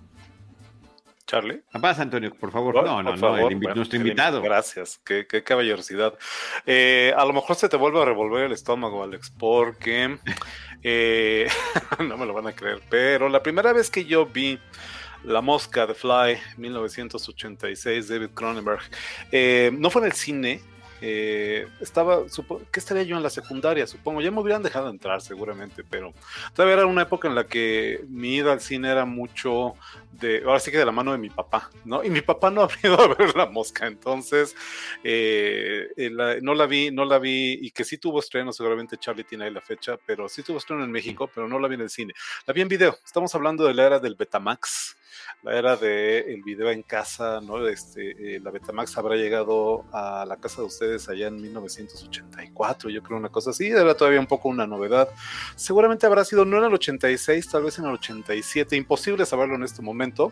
Charlie. 1.26 1.62
Paz, 1.82 2.00
Antonio, 2.00 2.34
por 2.34 2.54
favor. 2.54 2.74
no, 2.86 3.04
no, 3.04 3.18
no, 3.18 3.50
nuestro 3.76 3.98
invitado. 3.98 4.42
Gracias, 4.42 5.02
qué, 5.04 5.28
qué 5.28 5.44
caballerosidad. 5.44 6.18
Eh, 6.66 7.14
a 7.18 7.26
lo 7.26 7.34
mejor 7.34 7.58
se 7.58 7.68
te 7.68 7.76
vuelve 7.76 8.02
a 8.02 8.06
revolver 8.06 8.46
el 8.46 8.54
estómago, 8.54 9.04
Alex, 9.04 9.30
porque 9.38 10.20
eh, 10.84 11.50
no 12.00 12.16
me 12.16 12.26
lo 12.26 12.34
van 12.34 12.48
a 12.48 12.54
creer, 12.54 12.82
pero 12.90 13.28
la 13.28 13.44
primera 13.44 13.74
vez 13.74 13.90
que 13.90 14.06
yo 14.06 14.26
vi 14.26 14.58
La 15.26 15.42
Mosca 15.42 15.86
de 15.86 15.96
Fly, 15.96 16.38
1986, 16.56 18.08
David 18.08 18.30
Cronenberg, 18.34 18.80
eh, 19.34 19.70
no 19.74 19.90
fue 19.90 20.04
en 20.04 20.08
el 20.08 20.14
cine, 20.14 20.62
eh, 21.02 21.68
estaba, 21.80 22.24
¿qué 22.72 22.80
estaría 22.80 23.04
yo 23.04 23.18
en 23.18 23.24
la 23.24 23.30
secundaria? 23.30 23.86
Supongo, 23.88 24.22
ya 24.22 24.32
me 24.32 24.40
hubieran 24.40 24.64
dejado 24.64 24.90
entrar 24.90 25.22
seguramente, 25.22 25.84
pero 25.84 26.14
todavía 26.54 26.76
era 26.76 26.86
una 26.86 27.04
época 27.04 27.28
en 27.28 27.36
la 27.36 27.46
que 27.46 28.04
mi 28.10 28.36
ida 28.36 28.54
al 28.54 28.62
cine 28.62 28.90
era 28.90 29.06
mucho 29.06 29.76
de, 30.12 30.42
ahora 30.46 30.60
sí 30.60 30.72
que 30.72 30.78
de 30.78 30.86
la 30.86 30.92
mano 30.92 31.12
de 31.12 31.18
mi 31.18 31.30
papá, 31.30 31.70
¿no? 31.86 32.04
Y 32.04 32.10
mi 32.10 32.22
papá 32.22 32.50
no 32.50 32.64
ha 32.64 32.70
ido 32.84 33.00
a 33.00 33.14
ver 33.14 33.36
la 33.36 33.46
mosca, 33.46 33.86
entonces 33.88 34.56
eh, 35.04 35.88
eh, 35.96 36.40
no 36.42 36.56
la 36.56 36.66
vi, 36.66 36.92
no 36.92 37.06
la 37.06 37.20
vi, 37.20 37.60
y 37.62 37.72
que 37.72 37.84
sí 37.84 37.98
tuvo 37.98 38.20
estreno, 38.20 38.52
seguramente 38.52 38.98
Charlie 38.98 39.24
tiene 39.24 39.46
ahí 39.46 39.52
la 39.52 39.62
fecha, 39.62 39.98
pero 40.06 40.28
sí 40.28 40.44
tuvo 40.44 40.58
estreno 40.58 40.84
en 40.84 40.92
México, 40.92 41.30
pero 41.34 41.48
no 41.48 41.60
la 41.60 41.68
vi 41.68 41.76
en 41.76 41.82
el 41.82 41.90
cine. 41.90 42.14
La 42.46 42.54
vi 42.54 42.62
en 42.62 42.68
video, 42.68 42.98
estamos 43.06 43.34
hablando 43.36 43.66
de 43.66 43.74
la 43.74 43.86
era 43.86 44.00
del 44.00 44.16
Betamax 44.16 44.96
la 45.44 45.58
era 45.58 45.76
de 45.76 46.20
el 46.34 46.44
video 46.44 46.70
en 46.72 46.84
casa, 46.84 47.42
¿no? 47.42 47.68
Este, 47.68 48.36
eh, 48.36 48.40
la 48.40 48.52
Betamax 48.52 48.98
habrá 48.98 49.16
llegado 49.16 49.86
a 49.92 50.26
la 50.26 50.38
casa 50.38 50.62
de 50.62 50.68
ustedes 50.68 51.08
allá 51.10 51.28
en 51.28 51.42
1984, 51.42 52.90
yo 52.90 53.04
creo 53.04 53.18
una 53.18 53.30
cosa 53.30 53.52
así, 53.52 53.68
era 53.68 53.96
todavía 53.96 54.20
un 54.20 54.28
poco 54.28 54.50
una 54.50 54.68
novedad. 54.68 55.10
Seguramente 55.56 56.06
habrá 56.06 56.26
sido 56.26 56.46
no 56.46 56.58
en 56.58 56.66
el 56.66 56.74
86, 56.74 57.50
tal 57.50 57.64
vez 57.64 57.78
en 57.80 57.86
el 57.86 57.92
87, 57.92 58.76
imposible 58.76 59.26
saberlo 59.26 59.56
en 59.56 59.64
este 59.64 59.82
momento. 59.82 60.32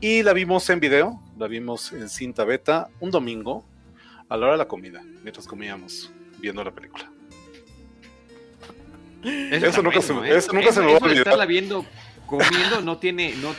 Y 0.00 0.22
la 0.22 0.32
vimos 0.32 0.68
en 0.70 0.80
video, 0.80 1.20
la 1.38 1.46
vimos 1.46 1.92
en 1.92 2.08
cinta 2.08 2.44
beta 2.44 2.88
un 3.00 3.10
domingo 3.10 3.64
a 4.28 4.36
la 4.36 4.46
hora 4.46 4.52
de 4.52 4.58
la 4.58 4.68
comida, 4.68 5.02
mientras 5.22 5.46
comíamos 5.46 6.12
viendo 6.38 6.62
la 6.64 6.70
película. 6.70 7.10
Eso, 9.22 9.82
nunca, 9.82 10.00
se, 10.00 10.14
eso 10.34 10.52
nunca 10.52 10.72
se 10.72 10.80
me 10.80 10.86
va 10.86 10.92
a 10.92 10.96
olvidar. 10.96 11.18
Estarla 11.18 11.44
viendo 11.44 11.84
comiendo 12.26 12.80
no 12.80 12.98
tiene, 12.98 13.34
no, 13.36 13.54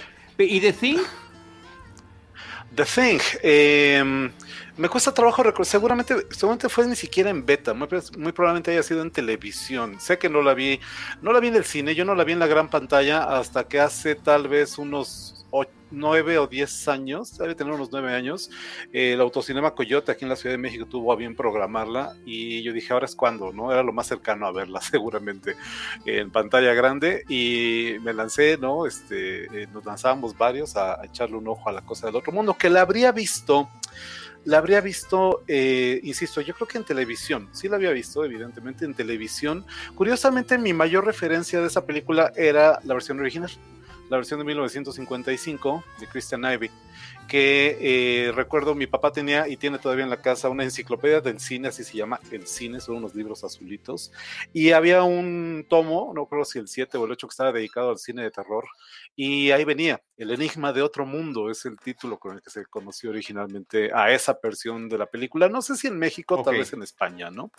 ¿Y 0.45 0.59
The 0.59 0.73
Thing? 0.73 0.97
The 2.75 2.85
Thing. 2.85 3.19
Em, 3.43 4.31
me 4.77 4.89
cuesta 4.89 5.13
trabajo 5.13 5.43
recordar. 5.43 5.65
Seguramente, 5.65 6.15
seguramente 6.31 6.69
fue 6.69 6.87
ni 6.87 6.95
siquiera 6.95 7.29
en 7.29 7.45
beta. 7.45 7.73
Muy, 7.73 7.87
muy, 8.17 8.31
probablemente 8.31 8.71
haya 8.71 8.83
sido 8.83 9.01
en 9.01 9.11
televisión. 9.11 9.99
Sé 9.99 10.17
que 10.17 10.29
no 10.29 10.41
la 10.41 10.53
vi. 10.53 10.79
No 11.21 11.33
la 11.33 11.39
vi 11.39 11.49
en 11.49 11.55
el 11.55 11.65
cine. 11.65 11.95
Yo 11.95 12.05
no 12.05 12.15
la 12.15 12.23
vi 12.23 12.33
en 12.33 12.39
la 12.39 12.47
gran 12.47 12.69
pantalla 12.69 13.23
hasta 13.37 13.67
que 13.67 13.79
hace 13.79 14.15
tal 14.15 14.47
vez 14.47 14.77
unos 14.77 15.45
nueve 15.91 16.37
o 16.37 16.47
diez 16.47 16.87
años, 16.87 17.37
debe 17.37 17.55
tener 17.55 17.73
unos 17.73 17.91
nueve 17.91 18.13
años, 18.13 18.49
el 18.91 19.19
Autocinema 19.21 19.75
Coyote 19.75 20.11
aquí 20.11 20.25
en 20.25 20.29
la 20.29 20.35
Ciudad 20.35 20.53
de 20.53 20.57
México 20.57 20.85
tuvo 20.85 21.11
a 21.11 21.15
bien 21.15 21.35
programarla 21.35 22.15
y 22.25 22.63
yo 22.63 22.73
dije, 22.73 22.93
ahora 22.93 23.05
es 23.05 23.15
cuando, 23.15 23.51
¿no? 23.51 23.71
Era 23.71 23.83
lo 23.83 23.93
más 23.93 24.07
cercano 24.07 24.47
a 24.47 24.51
verla 24.51 24.81
seguramente 24.81 25.55
en 26.05 26.31
pantalla 26.31 26.73
grande 26.73 27.23
y 27.27 27.95
me 28.01 28.13
lancé, 28.13 28.57
¿no? 28.57 28.85
Este, 28.85 29.45
eh, 29.45 29.67
nos 29.73 29.85
lanzábamos 29.85 30.37
varios 30.37 30.75
a, 30.75 31.03
echarle 31.03 31.37
un 31.37 31.47
ojo 31.47 31.69
a 31.69 31.71
la 31.71 31.81
cosa 31.81 32.07
del 32.07 32.15
otro 32.15 32.31
mundo, 32.31 32.55
que 32.57 32.69
la 32.69 32.81
habría 32.81 33.11
visto 33.11 33.69
la 34.43 34.57
habría 34.57 34.81
visto, 34.81 35.43
eh, 35.47 35.99
insisto, 36.01 36.41
yo 36.41 36.55
creo 36.55 36.67
que 36.67 36.79
en 36.79 36.83
televisión, 36.83 37.47
sí 37.51 37.69
la 37.69 37.75
había 37.75 37.91
visto, 37.91 38.25
evidentemente 38.25 38.85
en 38.85 38.95
televisión. 38.95 39.63
Curiosamente, 39.93 40.57
mi 40.57 40.73
mayor 40.73 41.05
referencia 41.05 41.61
de 41.61 41.67
esa 41.67 41.85
película 41.85 42.31
era 42.35 42.79
la 42.83 42.95
versión 42.95 43.19
original 43.19 43.51
la 44.11 44.17
versión 44.17 44.39
de 44.41 44.45
1955 44.45 45.85
de 46.01 46.07
Christian 46.07 46.43
Ivy, 46.43 46.69
que 47.29 47.77
eh, 47.79 48.31
recuerdo 48.33 48.75
mi 48.75 48.85
papá 48.85 49.13
tenía 49.13 49.47
y 49.47 49.55
tiene 49.55 49.79
todavía 49.79 50.03
en 50.03 50.09
la 50.09 50.21
casa 50.21 50.49
una 50.49 50.65
enciclopedia 50.65 51.21
del 51.21 51.39
cine, 51.39 51.69
así 51.69 51.85
se 51.85 51.95
llama, 51.95 52.19
El 52.29 52.45
Cine, 52.45 52.81
son 52.81 52.97
unos 52.97 53.15
libros 53.15 53.45
azulitos, 53.45 54.11
y 54.51 54.71
había 54.71 55.03
un 55.03 55.65
tomo, 55.69 56.11
no 56.13 56.25
creo 56.25 56.43
si 56.43 56.59
el 56.59 56.67
7 56.67 56.97
o 56.97 57.05
el 57.05 57.11
8 57.13 57.25
que 57.25 57.31
estaba 57.31 57.53
dedicado 57.53 57.89
al 57.89 57.99
cine 57.99 58.21
de 58.21 58.31
terror, 58.31 58.65
y 59.15 59.51
ahí 59.51 59.63
venía, 59.63 60.01
El 60.21 60.29
Enigma 60.29 60.71
de 60.71 60.83
Otro 60.83 61.03
Mundo, 61.03 61.49
es 61.49 61.65
el 61.65 61.79
título 61.79 62.19
con 62.19 62.35
el 62.35 62.43
que 62.43 62.51
se 62.51 62.63
conoció 62.67 63.09
originalmente 63.09 63.89
a 63.91 64.11
esa 64.11 64.37
versión 64.41 64.87
de 64.87 64.99
la 64.99 65.07
película, 65.07 65.49
no 65.49 65.63
sé 65.63 65.75
si 65.75 65.87
en 65.87 65.97
México, 65.97 66.43
tal 66.43 66.59
vez 66.59 66.71
en 66.73 66.83
España, 66.83 67.31
¿no? 67.31 67.49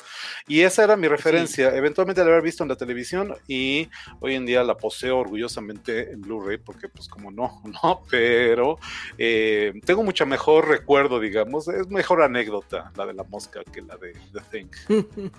Y 0.47 0.61
esa 0.61 0.85
era 0.85 0.95
mi 0.95 1.09
referencia, 1.09 1.75
eventualmente 1.75 2.23
la 2.23 2.31
haber 2.31 2.43
visto 2.43 2.63
en 2.63 2.69
la 2.69 2.77
televisión 2.77 3.35
y 3.49 3.89
hoy 4.21 4.37
en 4.37 4.47
día 4.47 4.63
la 4.63 4.77
poseo 4.77 5.19
orgullosamente 5.19 6.13
en 6.13 6.21
Blu-ray 6.21 6.43
Blu-ray, 6.43 6.59
porque 6.59 6.89
pues 6.89 7.09
como 7.09 7.33
no, 7.33 7.63
no, 7.83 8.05
pero 8.09 8.79
eh, 9.19 9.73
tengo 9.85 10.05
mucho 10.05 10.25
mejor 10.25 10.69
recuerdo, 10.69 11.19
digamos, 11.19 11.67
es 11.67 11.89
mejor 11.89 12.23
anécdota 12.23 12.93
la 12.95 13.07
de 13.07 13.15
la 13.15 13.25
mosca 13.25 13.65
que 13.65 13.83
la 13.83 13.97
de 13.97 14.13
The 14.33 14.41
Thing. 14.53 15.31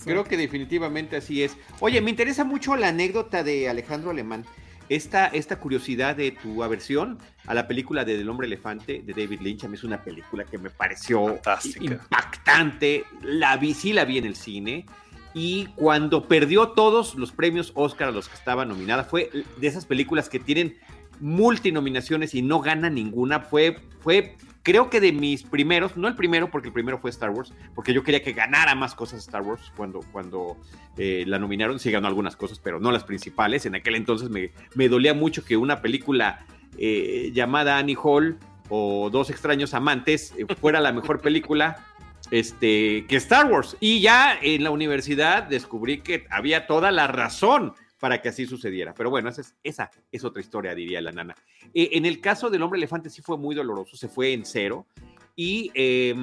Creo 0.04 0.24
que 0.24 0.38
definitivamente 0.38 1.16
así 1.16 1.42
es. 1.42 1.58
Oye, 1.80 2.00
me 2.00 2.08
interesa 2.08 2.44
mucho 2.44 2.74
la 2.74 2.88
anécdota 2.88 3.42
de 3.42 3.68
Alejandro 3.68 4.12
Alemán. 4.12 4.46
Esta, 4.90 5.28
esta 5.28 5.60
curiosidad 5.60 6.16
de 6.16 6.32
tu 6.32 6.64
aversión 6.64 7.16
a 7.46 7.54
la 7.54 7.68
película 7.68 8.04
de 8.04 8.20
El 8.20 8.28
hombre 8.28 8.48
elefante 8.48 9.02
de 9.06 9.12
David 9.12 9.40
Lynch, 9.40 9.62
a 9.62 9.68
mí 9.68 9.76
es 9.76 9.84
una 9.84 10.02
película 10.02 10.44
que 10.44 10.58
me 10.58 10.68
pareció 10.68 11.26
Fantástica. 11.26 11.84
impactante. 11.84 13.04
La 13.22 13.56
vi, 13.56 13.72
sí 13.72 13.92
la 13.92 14.04
vi 14.04 14.18
en 14.18 14.24
el 14.24 14.34
cine. 14.34 14.86
Y 15.32 15.66
cuando 15.76 16.26
perdió 16.26 16.70
todos 16.70 17.14
los 17.14 17.30
premios 17.30 17.70
Oscar 17.76 18.08
a 18.08 18.10
los 18.10 18.28
que 18.28 18.34
estaba 18.34 18.64
nominada, 18.64 19.04
fue 19.04 19.30
de 19.58 19.66
esas 19.68 19.86
películas 19.86 20.28
que 20.28 20.40
tienen 20.40 20.76
multinominaciones 21.20 22.34
y 22.34 22.42
no 22.42 22.58
gana 22.60 22.90
ninguna. 22.90 23.38
Fue, 23.38 23.76
fue, 24.00 24.34
creo 24.62 24.90
que 24.90 25.00
de 25.00 25.12
mis 25.12 25.42
primeros, 25.42 25.96
no 25.96 26.08
el 26.08 26.14
primero, 26.14 26.50
porque 26.50 26.68
el 26.68 26.74
primero 26.74 26.98
fue 26.98 27.10
Star 27.10 27.30
Wars, 27.30 27.52
porque 27.74 27.92
yo 27.92 28.02
quería 28.02 28.22
que 28.22 28.32
ganara 28.32 28.74
más 28.74 28.94
cosas 28.94 29.20
Star 29.20 29.42
Wars 29.42 29.72
cuando, 29.76 30.00
cuando 30.12 30.56
eh, 30.96 31.24
la 31.26 31.38
nominaron. 31.38 31.78
Sí 31.78 31.90
ganó 31.90 32.08
algunas 32.08 32.36
cosas, 32.36 32.58
pero 32.58 32.80
no 32.80 32.92
las 32.92 33.04
principales. 33.04 33.66
En 33.66 33.74
aquel 33.74 33.94
entonces 33.94 34.30
me, 34.30 34.52
me 34.74 34.88
dolía 34.88 35.14
mucho 35.14 35.44
que 35.44 35.56
una 35.56 35.80
película 35.80 36.44
eh, 36.78 37.30
llamada 37.32 37.78
Annie 37.78 37.96
Hall 38.00 38.38
o 38.68 39.10
Dos 39.10 39.30
extraños 39.30 39.74
amantes 39.74 40.32
eh, 40.38 40.46
fuera 40.54 40.80
la 40.80 40.92
mejor 40.92 41.20
película 41.20 41.84
este, 42.30 43.06
que 43.06 43.16
Star 43.16 43.50
Wars. 43.50 43.76
Y 43.80 44.00
ya 44.00 44.38
en 44.40 44.64
la 44.64 44.70
universidad 44.70 45.42
descubrí 45.44 46.00
que 46.00 46.26
había 46.30 46.66
toda 46.66 46.90
la 46.90 47.06
razón 47.06 47.74
para 48.00 48.20
que 48.20 48.30
así 48.30 48.46
sucediera. 48.46 48.94
Pero 48.94 49.10
bueno, 49.10 49.28
esa 49.28 49.42
es, 49.42 49.54
esa 49.62 49.90
es 50.10 50.24
otra 50.24 50.40
historia, 50.40 50.74
diría 50.74 51.00
la 51.00 51.12
nana. 51.12 51.36
Eh, 51.74 51.90
en 51.92 52.06
el 52.06 52.20
caso 52.20 52.50
del 52.50 52.62
hombre 52.62 52.78
elefante 52.78 53.10
sí 53.10 53.22
fue 53.22 53.36
muy 53.38 53.54
doloroso, 53.54 53.96
se 53.96 54.08
fue 54.08 54.32
en 54.32 54.44
cero. 54.44 54.86
Y, 55.36 55.70
eh, 55.74 56.14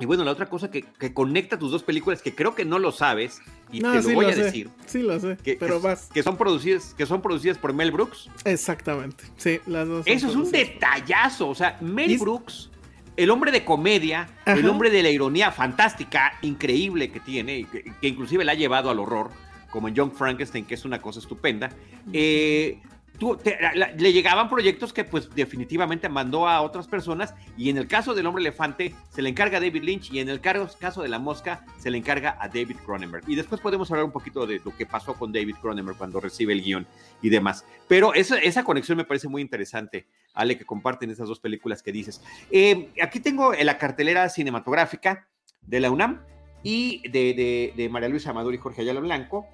y 0.00 0.06
bueno, 0.06 0.24
la 0.24 0.32
otra 0.32 0.46
cosa 0.46 0.70
que, 0.70 0.82
que, 0.82 1.14
conecta 1.14 1.58
tus 1.58 1.70
dos 1.70 1.82
películas, 1.84 2.20
que 2.20 2.34
creo 2.34 2.54
que 2.54 2.64
no 2.64 2.78
lo 2.80 2.90
sabes, 2.92 3.40
y 3.72 3.78
No, 3.80 3.92
te 3.92 4.02
lo 4.02 4.14
voy 4.14 4.24
lo 4.26 4.30
a 4.30 4.34
sé, 4.34 4.42
decir, 4.44 4.68
Sí, 4.86 5.02
lo 5.02 5.18
sé. 5.20 5.36
que, 5.42 5.56
pero 5.58 5.80
que- 5.80 5.86
vas. 5.86 6.10
que 6.12 6.22
son 6.22 6.36
producidas, 6.36 6.94
que 6.94 7.06
son 7.06 7.22
producidas 7.22 7.56
por 7.58 7.72
Mel 7.72 7.92
Brooks. 7.92 8.28
Exactamente. 8.44 9.24
Sí, 9.36 9.60
las 9.66 9.86
dos. 9.88 10.04
Eso 10.06 10.28
es 10.28 10.34
un 10.34 10.50
detallazo. 10.50 11.48
O 11.48 11.54
sea, 11.54 11.78
Mel 11.80 12.10
Y- 12.10 12.16
Brooks, 12.18 12.70
el 13.16 13.30
hombre 13.30 13.52
de 13.52 13.64
comedia, 13.64 14.28
el 14.44 14.68
hombre 14.68 14.90
de 14.90 15.02
la 15.04 15.10
ironía 15.10 15.52
fantástica, 15.52 16.32
increíble 16.42 17.12
que 17.12 17.20
tiene, 17.20 17.64
que, 17.70 17.84
que 18.00 18.08
inclusive 18.08 18.44
la 18.44 18.52
ha 18.52 18.56
llevado 18.56 18.90
al 18.90 18.98
horror, 18.98 19.30
como 19.74 19.88
en 19.88 19.94
Young 19.96 20.12
Frankenstein, 20.12 20.64
que 20.64 20.74
es 20.74 20.84
una 20.84 21.02
cosa 21.02 21.18
estupenda. 21.18 21.68
eh, 22.12 22.80
tú- 23.18 23.36
te- 23.36 23.58
la- 23.74 23.88
le 23.92 24.12
llegaban 24.12 24.48
proyectos 24.48 24.92
que 24.92 25.02
pues 25.04 25.28
definitivamente 25.34 26.08
mandó 26.08 26.48
a 26.48 26.60
otras 26.62 26.86
personas 26.88 27.32
y 27.56 27.70
en 27.70 27.76
el 27.78 27.86
caso 27.88 28.12
del 28.14 28.26
hombre 28.26 28.40
elefante 28.42 28.94
se 29.10 29.22
le 29.22 29.28
encarga 29.30 29.58
a 29.58 29.60
David 29.60 29.82
Lynch 29.82 30.12
y 30.12 30.18
en 30.20 30.28
el 30.28 30.40
caso 30.40 31.02
de 31.02 31.08
la 31.08 31.18
mosca 31.20 31.64
se 31.78 31.90
le 31.90 31.98
encarga 31.98 32.36
a 32.40 32.48
David 32.48 32.76
Cronenberg. 32.84 33.24
Y 33.28 33.34
después 33.36 33.60
podemos 33.60 33.88
hablar 33.90 34.04
un 34.04 34.10
poquito 34.12 34.46
de 34.46 34.60
lo 34.64 34.76
que 34.76 34.84
pasó 34.86 35.14
con 35.14 35.32
David 35.32 35.56
Cronenberg 35.60 35.96
cuando 35.98 36.18
recibe 36.20 36.52
el 36.52 36.62
guion 36.62 36.86
y 37.22 37.28
demás. 37.30 37.64
Pero 37.88 38.14
esa, 38.14 38.38
esa 38.38 38.62
conexión 38.64 38.96
me 38.98 39.04
parece 39.04 39.28
muy 39.28 39.42
interesante, 39.42 40.06
Ale, 40.34 40.56
que 40.58 40.64
comparten 40.64 41.10
esas 41.10 41.28
dos 41.28 41.40
películas 41.40 41.82
que 41.82 41.90
dices. 41.92 42.20
Eh, 42.50 42.90
aquí 43.02 43.18
tengo 43.20 43.54
en 43.54 43.66
la 43.66 43.78
cartelera 43.78 44.28
cinematográfica 44.28 45.26
de 45.62 45.80
la 45.80 45.90
UNAM 45.90 46.20
y 46.64 47.06
de, 47.08 47.88
María 47.92 48.08
Luisa 48.08 48.30
Amador 48.30 48.54
y 48.54 48.58
Jorge 48.58 48.82
Ayala 48.82 49.00
Blanco. 49.00 49.46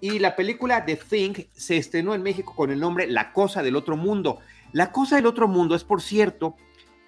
Y 0.00 0.18
la 0.18 0.36
película 0.36 0.84
The 0.84 0.96
Thing 0.96 1.34
se 1.52 1.78
estrenó 1.78 2.14
en 2.14 2.22
México 2.22 2.54
con 2.54 2.70
el 2.70 2.78
nombre 2.78 3.06
La 3.06 3.32
Cosa 3.32 3.62
del 3.62 3.76
Otro 3.76 3.96
Mundo. 3.96 4.40
La 4.72 4.92
Cosa 4.92 5.16
del 5.16 5.24
Otro 5.24 5.48
Mundo 5.48 5.74
es, 5.74 5.84
por 5.84 6.02
cierto, 6.02 6.56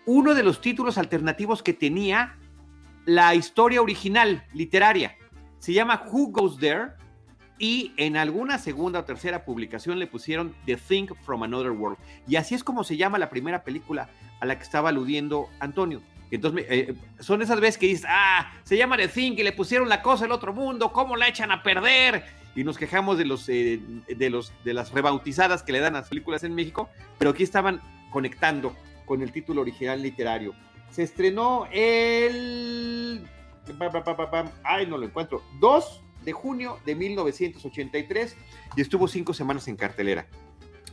uno 0.06 0.34
de 0.34 0.42
los 0.42 0.62
títulos 0.62 0.96
alternativos 0.96 1.62
que 1.62 1.74
tenía 1.74 2.38
la 3.04 3.34
historia 3.34 3.82
original 3.82 4.44
literaria. 4.54 5.16
Se 5.58 5.72
llama 5.72 6.04
Who 6.10 6.28
Goes 6.28 6.58
There 6.58 6.92
y 7.58 7.92
en 7.96 8.16
alguna 8.16 8.58
segunda 8.58 9.00
o 9.00 9.04
tercera 9.04 9.44
publicación 9.44 9.98
le 9.98 10.06
pusieron 10.06 10.54
The 10.64 10.76
Thing 10.76 11.08
from 11.24 11.42
Another 11.42 11.72
World. 11.72 11.98
Y 12.28 12.36
así 12.36 12.54
es 12.54 12.62
como 12.62 12.84
se 12.84 12.96
llama 12.96 13.18
la 13.18 13.28
primera 13.28 13.64
película 13.64 14.08
a 14.40 14.46
la 14.46 14.56
que 14.56 14.62
estaba 14.62 14.90
aludiendo 14.90 15.48
Antonio. 15.58 16.00
Entonces, 16.30 16.66
eh, 16.68 16.94
son 17.20 17.40
esas 17.42 17.60
veces 17.60 17.78
que 17.78 17.86
dices, 17.86 18.06
ah, 18.08 18.52
se 18.64 18.76
llama 18.76 18.96
The 18.96 19.08
Thing 19.08 19.32
y 19.38 19.42
le 19.42 19.52
pusieron 19.52 19.88
la 19.88 20.02
cosa 20.02 20.24
del 20.24 20.32
otro 20.32 20.52
mundo, 20.52 20.92
¿cómo 20.92 21.16
la 21.16 21.28
echan 21.28 21.50
a 21.50 21.62
perder? 21.62 22.24
Y 22.54 22.64
nos 22.64 22.76
quejamos 22.76 23.16
de, 23.18 23.24
los, 23.24 23.48
eh, 23.48 23.80
de, 24.08 24.30
los, 24.30 24.52
de 24.64 24.74
las 24.74 24.92
rebautizadas 24.92 25.62
que 25.62 25.72
le 25.72 25.80
dan 25.80 25.94
a 25.96 26.00
las 26.00 26.08
películas 26.08 26.44
en 26.44 26.54
México, 26.54 26.88
pero 27.18 27.30
aquí 27.30 27.42
estaban 27.44 27.80
conectando 28.10 28.74
con 29.06 29.22
el 29.22 29.32
título 29.32 29.60
original 29.62 30.02
literario. 30.02 30.54
Se 30.90 31.02
estrenó 31.02 31.66
el... 31.72 33.22
Ay, 34.64 34.86
no 34.86 34.96
lo 34.98 35.04
encuentro. 35.06 35.42
2 35.60 36.02
de 36.24 36.32
junio 36.32 36.78
de 36.84 36.94
1983 36.94 38.36
y 38.76 38.80
estuvo 38.80 39.08
cinco 39.08 39.34
semanas 39.34 39.68
en 39.68 39.76
cartelera. 39.76 40.26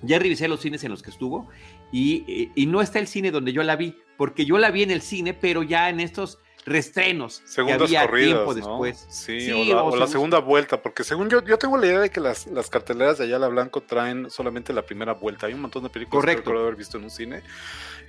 Ya 0.02 0.20
revisé 0.20 0.48
los 0.48 0.60
cines 0.62 0.84
en 0.84 0.92
los 0.92 1.02
que 1.02 1.10
estuvo 1.10 1.48
y, 1.92 2.24
y- 2.28 2.52
y 2.56 2.66
no 2.68 2.82
está 2.82 3.00
el 3.00 3.08
cine 3.08 3.32
donde 3.32 3.54
yo 3.54 3.64
la 3.64 3.76
vi, 3.76 3.96
porque 4.18 4.46
yo 4.46 4.58
la 4.58 4.72
vi 4.72 4.84
en 4.84 4.92
el 4.92 5.02
cine, 5.02 5.34
pero 5.34 5.64
ya 5.64 5.90
en 5.90 6.00
estos 6.00 6.40
restrenos 6.66 7.42
que 7.42 7.48
Segundas 7.48 7.82
había 7.84 8.06
corridas, 8.08 8.30
tiempo 8.34 8.54
¿no? 8.54 8.56
después. 8.56 9.06
Sí, 9.10 9.40
Sí, 9.42 9.52
o 9.52 9.76
la, 9.76 9.84
o 9.84 9.96
la 9.96 10.06
segun- 10.08 10.12
segunda 10.12 10.40
vuelta, 10.40 10.82
porque 10.82 11.04
según 11.04 11.30
yo, 11.30 11.44
yo 11.46 11.58
tengo 11.60 11.78
la 11.78 11.86
idea 11.86 12.00
de 12.00 12.10
que 12.10 12.20
las, 12.20 12.48
las 12.48 12.70
carteleras 12.72 13.20
de 13.20 13.26
Ayala 13.26 13.48
Blanco 13.50 13.82
traen 13.82 14.30
solamente 14.32 14.74
la 14.74 14.82
primera 14.84 15.14
vuelta. 15.14 15.46
Hay 15.46 15.54
un 15.54 15.62
montón 15.62 15.84
de 15.84 15.90
películas 15.90 16.22
Correcto. 16.22 16.42
que 16.42 16.50
recuerdo 16.50 16.64
haber 16.64 16.76
visto 16.76 16.98
en 16.98 17.04
un 17.04 17.12
cine, 17.12 17.44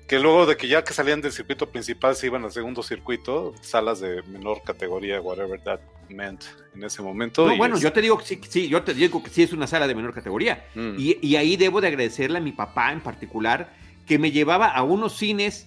que 0.09 0.19
luego 0.19 0.47
de 0.47 0.57
que 0.57 0.69
ya 0.69 0.83
que 0.85 0.95
salían 0.95 1.21
del 1.21 1.33
circuito 1.33 1.69
principal 1.69 2.17
se 2.17 2.27
iban 2.29 2.45
al 2.45 2.53
segundo 2.53 2.83
circuito, 2.83 3.53
salas 3.61 4.01
de 4.01 4.23
menor 4.23 4.63
categoría, 4.65 5.21
whatever 5.21 5.61
that 5.61 5.81
meant 6.09 6.45
en 6.75 6.83
ese 6.85 7.03
momento. 7.03 7.47
No, 7.47 7.57
bueno, 7.59 7.77
es- 7.77 7.83
yo 7.83 7.93
te 7.93 8.01
digo 8.01 8.17
que 8.17 8.25
sí, 8.25 8.41
sí, 8.49 8.69
yo 8.69 8.83
te 8.83 8.95
digo 8.95 9.23
que 9.23 9.29
sí 9.29 9.43
es 9.43 9.53
una 9.53 9.67
sala 9.67 9.87
de 9.87 9.95
menor 9.95 10.15
categoría. 10.15 10.65
Mm. 10.75 10.95
Y, 10.97 11.19
y 11.21 11.37
ahí 11.37 11.57
debo 11.59 11.83
de 11.83 11.89
agradecerle 11.89 12.39
a 12.39 12.41
mi 12.41 12.53
papá 12.53 12.91
en 12.93 13.01
particular, 13.01 13.75
que 14.07 14.19
me 14.19 14.31
llevaba 14.31 14.69
a 14.69 14.83
unos 14.83 15.15
cines, 15.17 15.67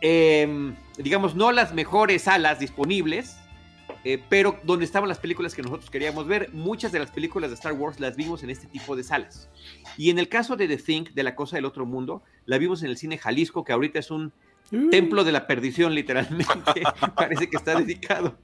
em, 0.00 0.74
digamos, 0.98 1.34
no 1.34 1.52
las 1.52 1.74
mejores 1.74 2.22
salas 2.22 2.58
disponibles, 2.58 3.36
eh, 4.04 4.22
pero 4.28 4.58
donde 4.62 4.84
estaban 4.84 5.08
las 5.08 5.18
películas 5.18 5.54
que 5.54 5.62
nosotros 5.62 5.90
queríamos 5.90 6.26
ver. 6.26 6.50
Muchas 6.52 6.92
de 6.92 6.98
las 6.98 7.10
películas 7.10 7.50
de 7.50 7.54
Star 7.54 7.72
Wars 7.72 8.00
las 8.00 8.16
vimos 8.16 8.42
en 8.42 8.50
este 8.50 8.66
tipo 8.66 8.96
de 8.96 9.04
salas. 9.04 9.48
Y 9.96 10.10
en 10.10 10.18
el 10.18 10.28
caso 10.28 10.56
de 10.56 10.68
The 10.68 10.78
Think, 10.78 11.10
de 11.10 11.22
la 11.22 11.34
cosa 11.34 11.56
del 11.56 11.66
otro 11.66 11.84
mundo, 11.84 12.22
la 12.46 12.58
vimos 12.58 12.82
en 12.82 12.90
el 12.90 12.96
cine 12.96 13.18
Jalisco, 13.18 13.64
que 13.64 13.72
ahorita 13.72 13.98
es 13.98 14.10
un 14.10 14.32
templo 14.90 15.24
de 15.24 15.32
la 15.32 15.46
perdición, 15.46 15.94
literalmente. 15.94 16.82
Parece 17.16 17.48
que 17.50 17.56
está 17.56 17.74
dedicado. 17.78 18.36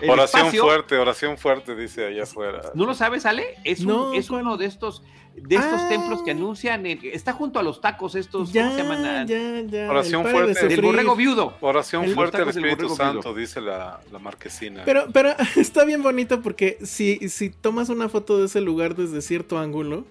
El 0.00 0.10
Oración 0.10 0.42
espacio- 0.46 0.62
fuerte, 0.62 0.96
oración 0.98 1.38
fuerte, 1.38 1.74
dice 1.74 2.06
allá 2.06 2.24
afuera. 2.24 2.62
¿No 2.74 2.84
lo 2.86 2.94
sabes, 2.94 3.24
Ale? 3.26 3.56
Es, 3.64 3.80
uno 3.80 4.10
de 4.56 4.66
estos, 4.66 5.02
de 5.36 5.56
estos 5.56 5.80
Ah. 5.80 5.88
templos 5.88 6.22
que 6.22 6.32
anuncian. 6.32 6.84
en- 6.86 7.00
está 7.04 7.32
junto 7.32 7.58
a 7.58 7.62
los 7.62 7.80
tacos 7.80 8.14
estos. 8.14 8.52
Ya, 8.52 8.64
¿Cómo 8.64 8.76
se 8.76 8.82
llaman? 8.82 9.04
Ah, 9.06 9.24
ya, 9.26 9.60
ya. 9.62 9.90
Oración 9.90 10.22
padre 10.24 10.48
de 10.48 10.54
fuerte. 10.54 10.68
Del 10.76 10.80
borrego 10.84 11.16
viudo. 11.16 11.54
Oración 11.60 12.04
El- 12.04 12.14
fuerte 12.14 12.36
al 12.38 12.48
Espíritu 12.50 12.88
Santo, 12.90 13.20
viudo. 13.30 13.34
dice 13.34 13.60
la, 13.60 14.00
la 14.12 14.18
marquesina. 14.18 14.82
Pero, 14.84 15.06
pero 15.12 15.34
está 15.56 15.84
bien 15.84 16.02
bonito 16.02 16.42
porque 16.42 16.78
si, 16.82 17.28
si 17.28 17.48
tomas 17.50 17.88
una 17.88 18.08
foto 18.08 18.38
de 18.38 18.46
ese 18.46 18.60
lugar 18.60 18.94
desde 18.94 19.22
cierto 19.22 19.58
ángulo, 19.58 20.04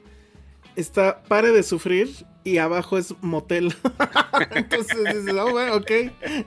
está 0.75 1.21
pare 1.23 1.51
de 1.51 1.63
sufrir 1.63 2.09
y 2.43 2.57
abajo 2.57 2.97
es 2.97 3.13
motel. 3.21 3.73
Entonces 4.55 4.97
dices, 5.15 5.33
oh, 5.39 5.51
bueno, 5.51 5.75
ok, 5.75 5.91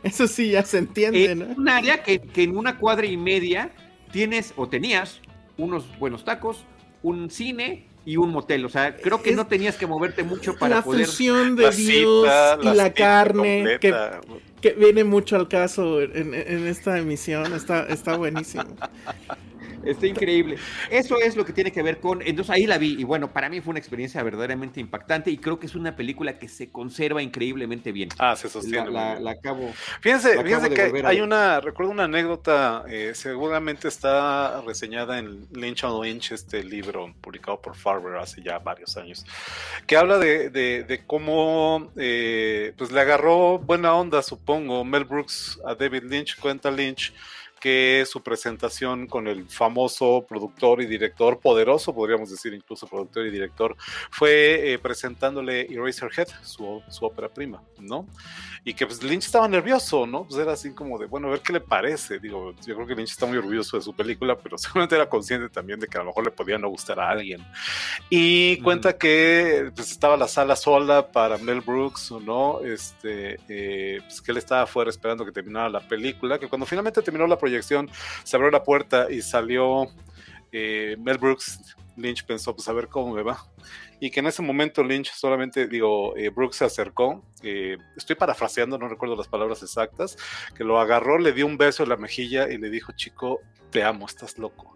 eso 0.03 0.27
sí 0.27 0.51
ya 0.51 0.65
se 0.65 0.79
entiende, 0.79 1.25
Es 1.33 1.37
¿no? 1.37 1.47
un 1.57 1.69
área 1.69 2.03
que, 2.03 2.21
que 2.21 2.43
en 2.45 2.57
una 2.57 2.79
cuadra 2.79 3.07
y 3.07 3.17
media 3.17 3.71
tienes 4.11 4.53
o 4.57 4.69
tenías 4.69 5.21
unos 5.57 5.85
buenos 5.99 6.25
tacos, 6.25 6.65
un 7.03 7.31
cine 7.31 7.87
y 8.05 8.17
un 8.17 8.31
motel. 8.31 8.65
O 8.65 8.69
sea, 8.69 8.97
creo 8.97 9.23
que 9.23 9.31
Es- 9.31 9.37
no 9.37 9.47
tenías 9.47 9.77
que 9.77 9.87
moverte 9.87 10.23
mucho 10.25 10.57
para 10.57 10.77
La 10.77 10.83
poder. 10.83 11.07
fusión 11.07 11.57
de 11.57 11.63
La 11.65 11.71
Dios 11.71 12.25
cita, 12.25 12.59
y 12.63 12.65
la 12.77 12.85
cita 12.87 12.95
carne 12.95 13.79
que, 13.81 13.95
que 14.61 14.71
viene 14.73 15.05
mucho 15.05 15.37
al 15.37 15.49
caso 15.49 16.01
en, 16.01 16.35
en 16.35 16.67
esta 16.67 16.99
emisión, 16.99 17.53
está, 17.55 17.87
está 17.87 18.17
buenísimo. 18.17 18.65
Está 19.85 20.07
increíble. 20.07 20.57
Eso 20.91 21.19
es 21.21 21.37
lo 21.37 21.45
que 21.45 21.53
tiene 21.53 21.73
que 21.73 21.83
ver 21.83 21.99
con. 22.01 22.23
Entonces 22.23 22.51
ahí 22.51 22.67
la 22.67 22.79
vi 22.79 22.97
y 22.99 23.05
bueno, 23.05 23.33
para 23.33 23.49
mí 23.49 23.61
fue 23.61 23.71
una 23.73 23.79
experiencia 23.79 24.23
verdaderamente 24.23 24.81
impactante 24.81 25.31
y 25.31 25.39
creo 25.39 25.59
que 25.59 25.67
es 25.67 25.75
una 25.75 25.97
película 25.97 26.39
que 26.39 26.49
se 26.49 26.71
conserva 26.71 27.23
increíblemente 27.23 27.93
bien. 27.93 28.09
Ah, 28.19 28.37
se 28.37 28.47
La, 28.49 28.53
sostiene. 28.53 28.91
la- 28.91 29.13
bien. 29.13 29.25
la 29.25 29.31
acabo. 29.33 29.73
Fíjense, 30.01 30.37
La 30.37 30.43
fíjense 30.43 30.67
acabo 30.67 30.93
que 30.95 31.03
a 31.03 31.09
hay 31.09 31.21
una, 31.21 31.61
recuerdo 31.61 31.93
una 31.93 32.05
anécdota, 32.05 32.85
eh, 32.89 33.13
seguramente 33.15 33.89
está 33.89 34.61
reseñada 34.63 35.19
en 35.19 35.47
Lynch 35.53 35.85
on 35.85 36.05
Lynch, 36.05 36.33
este 36.33 36.63
libro 36.63 37.13
publicado 37.21 37.61
por 37.61 37.77
Farber 37.77 38.17
hace 38.17 38.43
ya 38.43 38.59
varios 38.59 38.97
años, 38.97 39.25
que 39.87 39.97
habla 39.97 40.19
de, 40.19 40.51
de- 40.51 40.85
de 40.85 41.05
cómo 41.07 41.91
eh, 41.97 42.73
pues 42.77 42.91
le 42.93 43.01
agarró 43.01 43.59
buena 43.59 43.95
onda, 43.95 44.23
supongo, 44.23 44.85
Mel 44.85 45.05
Brooks 45.05 45.61
a 45.67 45.75
David 45.75 46.05
Lynch, 46.05 46.39
cuenta 46.39 46.71
Lynch, 46.71 47.13
que 47.63 48.05
su 48.11 48.25
presentación 48.25 49.07
con 49.07 49.29
el 49.29 49.49
famoso 49.49 50.27
productor 50.29 50.83
y 50.83 50.87
director, 50.87 51.39
poderoso 51.39 51.95
podríamos 51.95 52.29
decir 52.29 52.53
incluso 52.53 52.89
productor 52.89 53.25
y 53.25 53.31
director, 53.31 53.77
fue 54.11 54.73
eh, 54.73 54.79
presentándole 54.81 55.73
Eraserhead, 55.73 56.27
su, 56.43 56.83
su 56.89 57.05
ópera 57.05 57.29
prima, 57.29 57.63
¿no? 57.79 58.09
Y 58.65 58.75
que 58.75 58.85
pues 58.85 59.01
Lynch 59.05 59.27
estaba 59.27 59.47
nervioso, 59.47 60.09
¿no? 60.09 60.25
Pues 60.25 60.41
era 60.41 60.55
así 60.55 60.75
como 60.75 60.99
de, 60.99 61.07
bueno, 61.07 61.29
a 61.29 61.31
ver 61.31 61.41
qué 61.41 61.53
le 61.53 61.61
parece. 61.61 62.19
Digo, 62.19 62.53
yo 62.67 62.75
creo 62.75 62.87
que 62.87 62.97
Lynch 62.97 63.11
está 63.11 63.27
muy 63.27 63.39
orgulloso 63.39 63.77
de 63.77 63.85
su 63.85 63.95
película, 63.95 64.37
pero 64.37 64.59
seguramente 64.59 64.97
era 64.97 65.09
consciente 65.09 65.49
también 65.49 65.79
de 65.79 65.87
que 65.87 65.99
a 65.99 66.01
lo 66.01 66.07
mejor 66.07 66.25
le 66.25 66.33
podía 66.33 66.59
no 66.59 66.69
gustar 66.69 66.99
a 66.99 67.11
alguien. 67.11 67.47
Y 68.11 68.61
cuenta 68.63 68.99
que 68.99 69.71
pues, 69.77 69.93
estaba 69.93 70.17
la 70.17 70.27
sala 70.27 70.57
sola 70.57 71.13
para 71.13 71.39
Mel 71.39 71.61
Brooks, 71.61 72.11
¿no? 72.25 72.61
Este, 72.61 73.39
eh, 73.49 74.01
pues 74.03 74.21
que 74.21 74.33
él 74.33 74.39
estaba 74.39 74.63
afuera 74.63 74.91
esperando 74.91 75.25
que 75.25 75.31
terminara 75.31 75.69
la 75.69 75.81
película, 75.81 76.41
que 76.41 76.49
cuando 76.49 76.67
finalmente 76.67 77.03
terminó 77.03 77.29
la 77.29 77.39
proyección, 77.39 77.52
se 77.61 78.37
abrió 78.37 78.51
la 78.51 78.63
puerta 78.63 79.11
y 79.11 79.23
salió 79.23 79.89
eh, 80.53 80.97
Mel 80.99 81.19
Brooks. 81.19 81.77
Lynch 81.97 82.25
pensó, 82.25 82.55
pues 82.55 82.67
a 82.69 82.73
ver 82.73 82.89
cómo 82.89 83.13
me 83.13 83.23
va 83.23 83.45
y 84.03 84.11
que 84.11 84.19
en 84.19 84.27
ese 84.27 84.43
momento 84.43 84.83
Lynch 84.83 85.13
solamente, 85.13 85.69
digo, 85.69 86.17
eh, 86.17 86.29
Brooks 86.29 86.57
se 86.57 86.65
acercó, 86.65 87.25
eh, 87.45 87.79
estoy 87.97 88.17
parafraseando, 88.17 88.77
no 88.77 88.89
recuerdo 88.89 89.15
las 89.15 89.29
palabras 89.29 89.63
exactas, 89.63 90.19
que 90.57 90.65
lo 90.65 90.81
agarró, 90.81 91.19
le 91.19 91.33
dio 91.33 91.47
un 91.47 91.57
beso 91.57 91.85
en 91.85 91.89
la 91.89 91.97
mejilla 91.97 92.51
y 92.51 92.59
le 92.59 92.69
dijo, 92.69 92.91
chico, 92.97 93.39
te 93.71 93.85
amo, 93.85 94.07
estás 94.07 94.39
loco. 94.39 94.75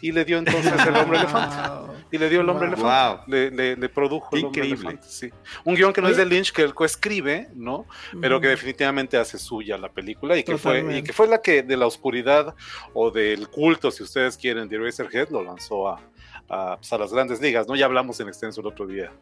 Y 0.00 0.12
le 0.12 0.24
dio 0.24 0.38
entonces 0.38 0.72
el 0.86 0.94
hombre 0.94 1.18
elefante. 1.18 1.56
Y 2.12 2.18
le 2.18 2.30
dio 2.30 2.40
el 2.40 2.48
hombre 2.48 2.68
elefante. 2.68 3.50
Le, 3.50 3.76
le, 3.76 3.88
produjo 3.88 4.36
el 4.36 4.44
hombre 4.44 4.62
elefante. 4.62 5.08
Sí. 5.08 5.28
Un 5.64 5.74
guion 5.74 5.92
que 5.92 6.00
no 6.00 6.06
es 6.06 6.16
de 6.16 6.24
Lynch, 6.24 6.52
que 6.52 6.62
él 6.62 6.72
coescribe, 6.72 7.48
¿no? 7.54 7.84
Pero 8.20 8.40
que 8.40 8.46
definitivamente 8.46 9.16
hace 9.16 9.38
suya 9.38 9.76
la 9.76 9.88
película 9.88 10.38
y 10.38 10.44
que, 10.44 10.56
fue, 10.56 10.98
y 10.98 11.02
que 11.02 11.12
fue 11.12 11.26
la 11.26 11.42
que 11.42 11.64
de 11.64 11.76
la 11.76 11.86
oscuridad 11.86 12.54
o 12.94 13.10
del 13.10 13.48
culto, 13.48 13.90
si 13.90 14.04
ustedes 14.04 14.36
quieren, 14.36 14.68
de 14.68 14.76
Eraserhead, 14.76 15.30
lo 15.30 15.42
lanzó 15.42 15.88
a, 15.88 16.00
pues, 16.48 16.92
a, 16.92 16.98
las 16.98 17.12
grandes 17.12 17.40
ligas, 17.40 17.68
¿no? 17.68 17.76
Ya 17.76 17.84
hablamos 17.84 18.18
en 18.20 18.28
extenso 18.28 18.60
el 18.60 18.66
otro 18.66 18.86
día 18.86 19.12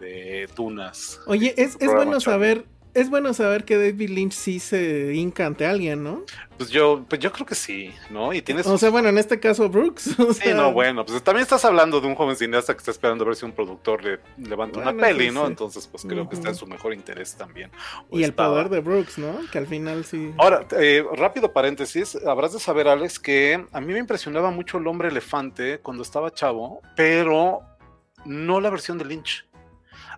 de 0.00 0.48
Tunas. 0.54 1.20
Oye, 1.26 1.54
es, 1.56 1.76
es 1.80 1.92
bueno 1.92 2.20
saber 2.20 2.66
es 2.96 3.10
bueno 3.10 3.34
saber 3.34 3.66
que 3.66 3.76
David 3.76 4.08
Lynch 4.08 4.32
sí 4.32 4.58
se 4.58 5.12
hinca 5.14 5.44
ante 5.44 5.66
alguien, 5.66 6.02
¿no? 6.02 6.24
Pues 6.56 6.70
yo, 6.70 7.04
pues 7.06 7.20
yo 7.20 7.30
creo 7.30 7.44
que 7.44 7.54
sí, 7.54 7.92
¿no? 8.08 8.32
Y 8.32 8.40
tienes. 8.40 8.66
O 8.66 8.78
sea, 8.78 8.88
bueno, 8.88 9.10
en 9.10 9.18
este 9.18 9.38
caso 9.38 9.68
Brooks. 9.68 10.16
Sí, 10.36 10.54
no, 10.54 10.72
bueno, 10.72 11.04
pues 11.04 11.22
también 11.22 11.42
estás 11.42 11.64
hablando 11.66 12.00
de 12.00 12.06
un 12.06 12.14
joven 12.14 12.36
cineasta 12.36 12.72
que 12.72 12.78
está 12.78 12.90
esperando 12.90 13.24
a 13.24 13.26
ver 13.26 13.36
si 13.36 13.44
un 13.44 13.52
productor 13.52 14.02
le 14.02 14.18
levanta 14.38 14.80
una 14.80 14.94
peli, 14.94 15.30
¿no? 15.30 15.46
Entonces, 15.46 15.86
pues 15.86 16.04
creo 16.04 16.26
que 16.28 16.36
está 16.36 16.48
en 16.48 16.54
su 16.54 16.66
mejor 16.66 16.94
interés 16.94 17.36
también. 17.36 17.70
y 18.10 18.22
el 18.22 18.32
poder 18.32 18.70
de 18.70 18.80
Brooks, 18.80 19.18
¿no? 19.18 19.40
Que 19.52 19.58
al 19.58 19.66
final 19.66 20.04
sí. 20.06 20.32
Ahora, 20.38 20.66
eh, 20.78 21.04
rápido 21.16 21.52
paréntesis, 21.52 22.16
habrás 22.26 22.54
de 22.54 22.60
saber, 22.60 22.88
Alex, 22.88 23.18
que 23.18 23.66
a 23.70 23.80
mí 23.80 23.92
me 23.92 23.98
impresionaba 23.98 24.50
mucho 24.50 24.78
el 24.78 24.86
hombre 24.86 25.08
elefante 25.08 25.80
cuando 25.80 26.02
estaba 26.02 26.32
chavo, 26.32 26.80
pero 26.96 27.60
no 28.24 28.60
la 28.60 28.70
versión 28.70 28.96
de 28.96 29.04
Lynch. 29.04 29.46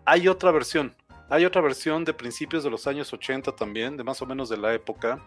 Hay 0.04 0.28
otra 0.28 0.52
versión 0.52 0.94
hay 1.28 1.44
otra 1.44 1.60
versión 1.60 2.04
de 2.04 2.14
principios 2.14 2.64
de 2.64 2.70
los 2.70 2.86
años 2.86 3.12
80 3.12 3.52
también, 3.52 3.96
de 3.96 4.04
más 4.04 4.20
o 4.22 4.26
menos 4.26 4.48
de 4.48 4.56
la 4.56 4.74
época, 4.74 5.24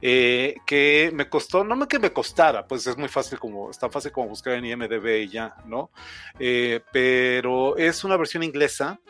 eh, 0.00 0.56
que 0.66 1.10
me 1.14 1.28
costó, 1.28 1.64
no 1.64 1.76
me 1.76 1.88
que 1.88 1.98
me 1.98 2.12
costara, 2.12 2.66
pues 2.66 2.86
es 2.86 2.96
muy 2.96 3.08
fácil 3.08 3.38
como, 3.38 3.70
es 3.70 3.78
tan 3.78 3.90
fácil 3.90 4.12
como 4.12 4.28
buscar 4.28 4.54
en 4.54 4.64
IMDB 4.64 5.22
y 5.22 5.28
ya, 5.28 5.56
¿no? 5.66 5.90
Eh, 6.38 6.80
pero 6.92 7.76
es 7.76 8.04
una 8.04 8.16
versión 8.16 8.42
inglesa 8.42 9.00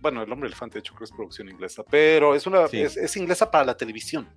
bueno, 0.00 0.22
El 0.22 0.32
Hombre 0.32 0.46
Elefante, 0.48 0.74
de 0.74 0.80
hecho, 0.80 0.94
creo 0.94 1.06
que 1.06 1.12
es 1.12 1.16
producción 1.16 1.48
inglesa, 1.48 1.84
pero 1.88 2.34
es 2.34 2.46
una 2.46 2.64
es, 2.72 3.16
inglesa 3.16 3.50
para 3.50 3.64
la 3.64 3.76
televisión. 3.76 4.28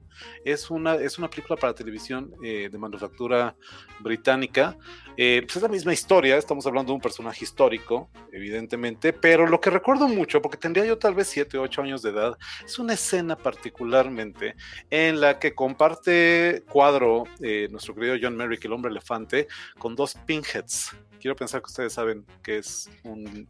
Es 0.43 0.69
una, 0.69 0.95
es 0.95 1.17
una 1.17 1.29
película 1.29 1.57
para 1.57 1.73
televisión 1.73 2.33
eh, 2.43 2.69
de 2.71 2.77
manufactura 2.77 3.55
británica. 3.99 4.77
Eh, 5.15 5.41
pues 5.43 5.55
es 5.55 5.61
la 5.61 5.69
misma 5.69 5.93
historia, 5.93 6.37
estamos 6.37 6.65
hablando 6.65 6.91
de 6.91 6.95
un 6.95 7.01
personaje 7.01 7.45
histórico, 7.45 8.09
evidentemente, 8.31 9.13
pero 9.13 9.47
lo 9.47 9.61
que 9.61 9.69
recuerdo 9.69 10.07
mucho, 10.07 10.41
porque 10.41 10.57
tendría 10.57 10.85
yo 10.85 10.97
tal 10.97 11.13
vez 11.13 11.27
7 11.27 11.57
o 11.57 11.61
8 11.61 11.81
años 11.81 12.01
de 12.01 12.09
edad, 12.09 12.37
es 12.65 12.79
una 12.79 12.93
escena 12.93 13.37
particularmente 13.37 14.55
en 14.89 15.21
la 15.21 15.39
que 15.39 15.53
comparte 15.53 16.63
cuadro 16.69 17.25
eh, 17.41 17.67
nuestro 17.71 17.95
querido 17.95 18.15
John 18.21 18.35
Merrick, 18.35 18.65
el 18.65 18.73
hombre 18.73 18.91
elefante, 18.91 19.47
con 19.77 19.95
dos 19.95 20.15
pinheads 20.25 20.91
quiero 21.23 21.37
pensar 21.37 21.61
que 21.61 21.67
ustedes 21.67 21.93
saben 21.93 22.25
que 22.43 22.57
es 22.57 22.89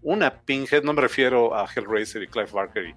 una 0.03 0.41
pinhead, 0.43 0.83
no 0.83 0.93
me 0.93 1.01
refiero 1.01 1.55
a 1.55 1.65
Hellraiser 1.65 2.21
y 2.21 2.27
Clive 2.27 2.51
Barker, 2.51 2.95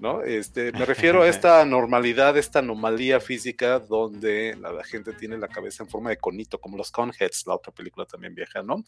¿no? 0.00 0.24
Este, 0.24 0.72
me 0.72 0.84
refiero 0.84 1.22
a 1.22 1.28
esta 1.28 1.64
normalidad, 1.64 2.36
esta 2.36 2.58
anomalía 2.58 3.20
física 3.20 3.78
donde 3.78 4.58
la, 4.60 4.82
gente 4.82 5.12
tiene 5.12 5.38
la 5.38 5.46
cabeza 5.46 5.84
en 5.84 5.88
forma 5.88 6.10
de 6.10 6.16
conito, 6.16 6.58
como 6.58 6.76
los 6.76 6.90
Conheads, 6.90 7.46
la 7.46 7.54
otra 7.54 7.72
película 7.72 8.06
también 8.06 8.34
vieja, 8.34 8.60
¿no? 8.60 8.82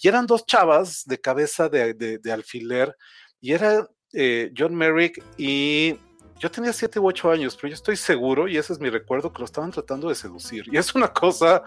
Y 0.00 0.08
eran 0.08 0.26
dos 0.26 0.46
chavas 0.46 1.04
de 1.04 1.20
cabeza 1.20 1.68
de, 1.68 2.18
alfiler, 2.32 2.96
y 3.38 3.52
era 3.52 3.86
eh, 4.14 4.50
John 4.56 4.74
Merrick 4.74 5.22
y 5.36 5.98
yo 6.40 6.50
tenía 6.50 6.72
siete 6.72 6.98
u 6.98 7.06
ocho 7.06 7.30
años, 7.30 7.54
pero 7.54 7.68
yo 7.68 7.74
estoy 7.74 7.96
seguro, 7.96 8.48
y 8.48 8.56
ese 8.56 8.72
es 8.72 8.80
mi 8.80 8.88
recuerdo, 8.88 9.30
que 9.30 9.40
lo 9.40 9.44
estaban 9.44 9.70
tratando 9.70 10.08
de 10.08 10.14
seducir. 10.14 10.64
Y 10.72 10.78
es 10.78 10.94
una 10.94 11.08
cosa 11.08 11.62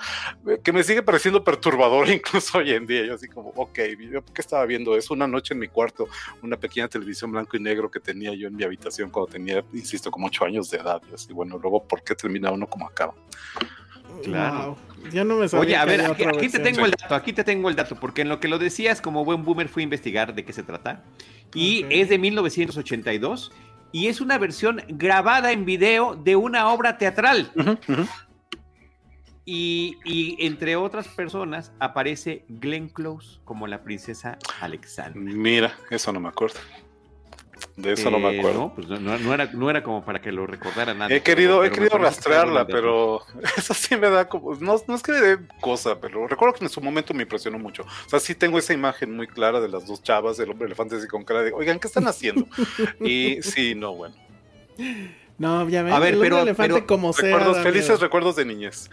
que 0.63 0.73
me 0.73 0.83
sigue 0.83 1.03
pareciendo 1.03 1.43
perturbadora 1.43 2.12
incluso 2.12 2.57
hoy 2.57 2.71
en 2.71 2.88
día. 2.88 3.05
Yo 3.05 3.13
así 3.13 3.27
como, 3.27 3.49
ok, 3.49 3.79
yo 4.12 4.25
qué 4.25 4.41
estaba 4.41 4.65
viendo 4.65 4.97
eso 4.97 5.13
una 5.13 5.27
noche 5.27 5.53
en 5.53 5.59
mi 5.59 5.67
cuarto, 5.67 6.07
una 6.41 6.57
pequeña 6.57 6.88
televisión 6.88 7.31
blanco 7.31 7.55
y 7.55 7.59
negro 7.59 7.91
que 7.91 7.99
tenía 7.99 8.33
yo 8.33 8.47
en 8.47 8.55
mi 8.55 8.63
habitación 8.63 9.12
cuando 9.12 9.31
tenía, 9.31 9.63
insisto, 9.73 10.09
como 10.09 10.25
ocho 10.25 10.43
años 10.43 10.71
de 10.71 10.79
edad. 10.79 10.99
Y 11.12 11.13
así, 11.13 11.31
bueno, 11.33 11.59
luego, 11.59 11.83
¿por 11.83 12.03
qué 12.03 12.15
termina 12.15 12.49
uno 12.49 12.65
como 12.65 12.88
acaba? 12.88 13.13
Claro. 14.23 14.75
Ya 15.12 15.23
no 15.23 15.36
me 15.36 15.45
Oye, 15.55 15.75
a 15.75 15.86
ver, 15.86 16.01
aquí, 16.01 16.49
te 16.49 16.59
tengo 16.59 16.86
el 16.86 16.91
dato, 16.91 17.13
aquí 17.13 17.33
te 17.33 17.43
tengo 17.43 17.69
el 17.69 17.75
dato, 17.75 17.95
porque 17.99 18.21
en 18.21 18.29
lo 18.29 18.39
que 18.39 18.47
lo 18.47 18.57
decías, 18.57 19.01
como 19.01 19.23
buen 19.23 19.43
boomer, 19.43 19.67
fui 19.67 19.83
a 19.83 19.86
investigar 19.86 20.33
de 20.33 20.45
qué 20.45 20.53
se 20.53 20.63
trata. 20.63 21.03
Y 21.53 21.86
es 21.89 22.09
de 22.09 22.17
1982 22.17 23.51
y 23.93 24.08
es 24.08 24.19
una 24.19 24.38
versión 24.38 24.82
grabada 24.89 25.53
en 25.53 25.63
video 25.63 26.15
de 26.15 26.36
una 26.36 26.67
obra 26.67 26.97
teatral. 26.97 27.49
Y, 29.45 30.36
entre 30.39 30.75
otras 30.75 31.08
personas 31.08 31.71
aparece 31.79 32.45
Glenn 32.49 32.89
Close 32.89 33.39
como 33.45 33.67
la 33.67 33.84
princesa 33.84 34.38
Alexandra. 34.60 35.21
Mira, 35.21 35.77
eso 35.89 36.12
no 36.12 36.19
me 36.19 36.29
acuerdo. 36.29 36.60
De 37.75 37.93
eso 37.93 38.12
no 38.12 38.19
me 38.19 38.36
eh, 38.36 38.39
acuerdo. 38.39 38.59
No, 38.59 38.75
pues 38.75 38.88
no, 38.88 39.33
era, 39.33 39.49
no 39.51 39.69
era 39.69 39.81
como 39.81 40.05
para 40.05 40.21
que 40.21 40.31
lo 40.31 40.45
recordara 40.45 40.93
nadie. 40.93 41.15
He 41.17 41.21
querido, 41.21 41.63
he 41.63 41.71
querido 41.71 41.97
rastrearla, 41.97 42.67
pero 42.67 43.21
eso 43.57 43.73
sí 43.73 43.97
me 43.97 44.09
da 44.12 44.29
como. 44.29 44.53
No, 44.55 44.75
no 44.88 44.95
es 44.95 45.01
que 45.01 45.12
me 45.12 45.21
dé 45.21 45.39
cosa, 45.59 45.99
pero 45.99 46.27
recuerdo 46.27 46.53
que 46.53 46.65
en 46.65 46.69
su 46.69 46.81
momento 46.81 47.15
me 47.15 47.23
impresionó 47.23 47.57
mucho. 47.57 47.81
O 47.83 48.09
sea, 48.09 48.19
sí 48.19 48.36
tengo 48.36 48.59
esa 48.59 48.73
imagen 48.73 49.15
muy 49.15 49.25
clara 49.25 49.59
de 49.59 49.69
las 49.69 49.88
dos 49.88 50.03
chavas, 50.03 50.38
del 50.38 50.51
hombre 50.51 50.67
elefante 50.67 50.97
así 50.97 51.07
con 51.07 51.23
cara 51.23 51.41
de, 51.41 51.51
oigan, 51.51 51.79
¿qué 51.79 51.88
están 51.88 52.07
haciendo? 52.07 52.45
y 53.01 53.41
sí, 53.41 53.73
no, 53.73 53.95
bueno. 53.95 54.15
No, 55.39 55.67
ya 55.67 55.81
ven, 55.81 55.93
a 55.93 55.99
ver, 55.99 56.13
el 56.13 56.19
pero, 56.19 56.39
elefante 56.39 56.86
como 56.86 57.12
recuerdos, 57.12 57.57
Felices 57.63 57.99
recuerdos 57.99 58.36
de 58.36 58.45
niñez. 58.45 58.89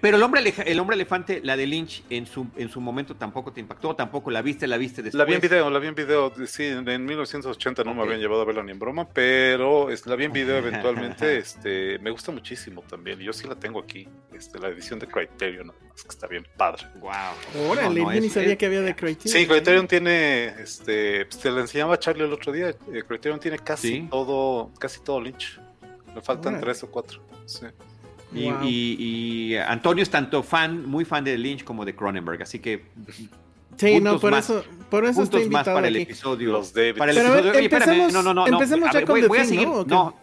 Pero 0.00 0.16
el 0.16 0.22
hombre, 0.22 0.54
el 0.66 0.80
hombre 0.80 0.94
elefante, 0.94 1.40
la 1.42 1.56
de 1.56 1.66
Lynch, 1.66 2.04
en 2.10 2.26
su, 2.26 2.46
en 2.56 2.68
su 2.68 2.80
momento 2.80 3.16
tampoco 3.16 3.52
te 3.52 3.60
impactó, 3.60 3.94
tampoco 3.96 4.30
la 4.30 4.42
viste, 4.42 4.66
la 4.66 4.76
viste 4.76 5.02
después. 5.02 5.18
La 5.18 5.24
vi 5.24 5.34
en 5.34 5.40
video, 5.40 5.70
la 5.70 5.78
vi 5.78 5.88
en 5.88 5.94
video, 5.94 6.32
sí, 6.46 6.64
en 6.64 7.04
1980 7.04 7.84
no 7.84 7.94
me 7.94 8.02
habían 8.02 8.20
llevado 8.20 8.42
a 8.42 8.44
verla 8.44 8.62
ni 8.62 8.72
en 8.72 8.78
broma, 8.78 9.08
pero 9.08 9.88
la 9.90 10.16
vi 10.16 10.24
en 10.24 10.32
video 10.32 10.56
eventualmente, 10.58 11.38
este, 11.38 11.98
me 11.98 12.10
gusta 12.10 12.30
muchísimo 12.30 12.82
también, 12.82 13.18
yo 13.18 13.32
sí 13.32 13.48
la 13.48 13.56
tengo 13.56 13.80
aquí, 13.80 14.08
este, 14.32 14.58
la 14.58 14.68
edición 14.68 14.98
de 14.98 15.06
Criterion, 15.08 15.72
es 15.94 16.02
que 16.02 16.08
está 16.08 16.26
bien 16.26 16.46
padre. 16.56 16.86
Wow. 17.00 17.70
Órale, 17.70 18.00
no, 18.00 18.10
ni 18.10 18.28
sabía 18.28 18.56
que 18.56 18.66
había 18.66 18.82
de 18.82 18.94
Criterion. 18.94 19.38
Sí, 19.38 19.46
Criterion 19.46 19.88
tiene, 19.88 20.46
este, 20.60 21.26
pues, 21.26 21.38
te 21.38 21.50
la 21.50 21.62
enseñaba 21.62 21.98
Charlie 21.98 22.24
el 22.24 22.32
otro 22.32 22.52
día, 22.52 22.68
eh, 22.68 23.02
Criterion 23.06 23.40
tiene 23.40 23.58
casi 23.58 24.02
todo, 24.10 24.72
casi 24.78 25.02
todo 25.02 25.20
Lynch, 25.20 25.60
me 26.14 26.20
faltan 26.20 26.60
tres 26.60 26.82
o 26.84 26.90
cuatro, 26.90 27.20
sí. 27.46 27.66
Y, 28.32 29.56
Antonio 29.56 30.02
es 30.02 30.10
tanto 30.10 30.42
fan, 30.42 30.86
muy 30.88 31.04
fan 31.04 31.24
de 31.24 31.36
Lynch 31.36 31.64
como 31.64 31.84
de 31.84 31.94
Cronenberg, 31.94 32.42
así 32.42 32.58
que. 32.58 32.84
Sí, 33.76 34.00
no, 34.00 34.18
por 34.18 34.34
eso, 34.34 34.64
por 34.90 35.04
eso 35.04 35.22
estoy 35.22 35.48
más 35.48 35.64
para 35.64 35.88
el 35.88 35.96
episodio. 35.96 36.52
Los 36.52 36.72
David. 36.72 36.96
Para 36.96 37.12
el 37.12 37.18
episodio. 37.18 37.50
Oye, 37.52 37.64
espérame, 37.64 38.12
no, 38.12 38.22
no, 38.22 38.34
no. 38.34 38.46
Empecemos 38.46 38.90
ya 38.92 39.04
con 39.04 39.26
voy, 39.26 39.38
a 39.38 39.44
seguir. 39.44 39.68
No, 39.68 40.14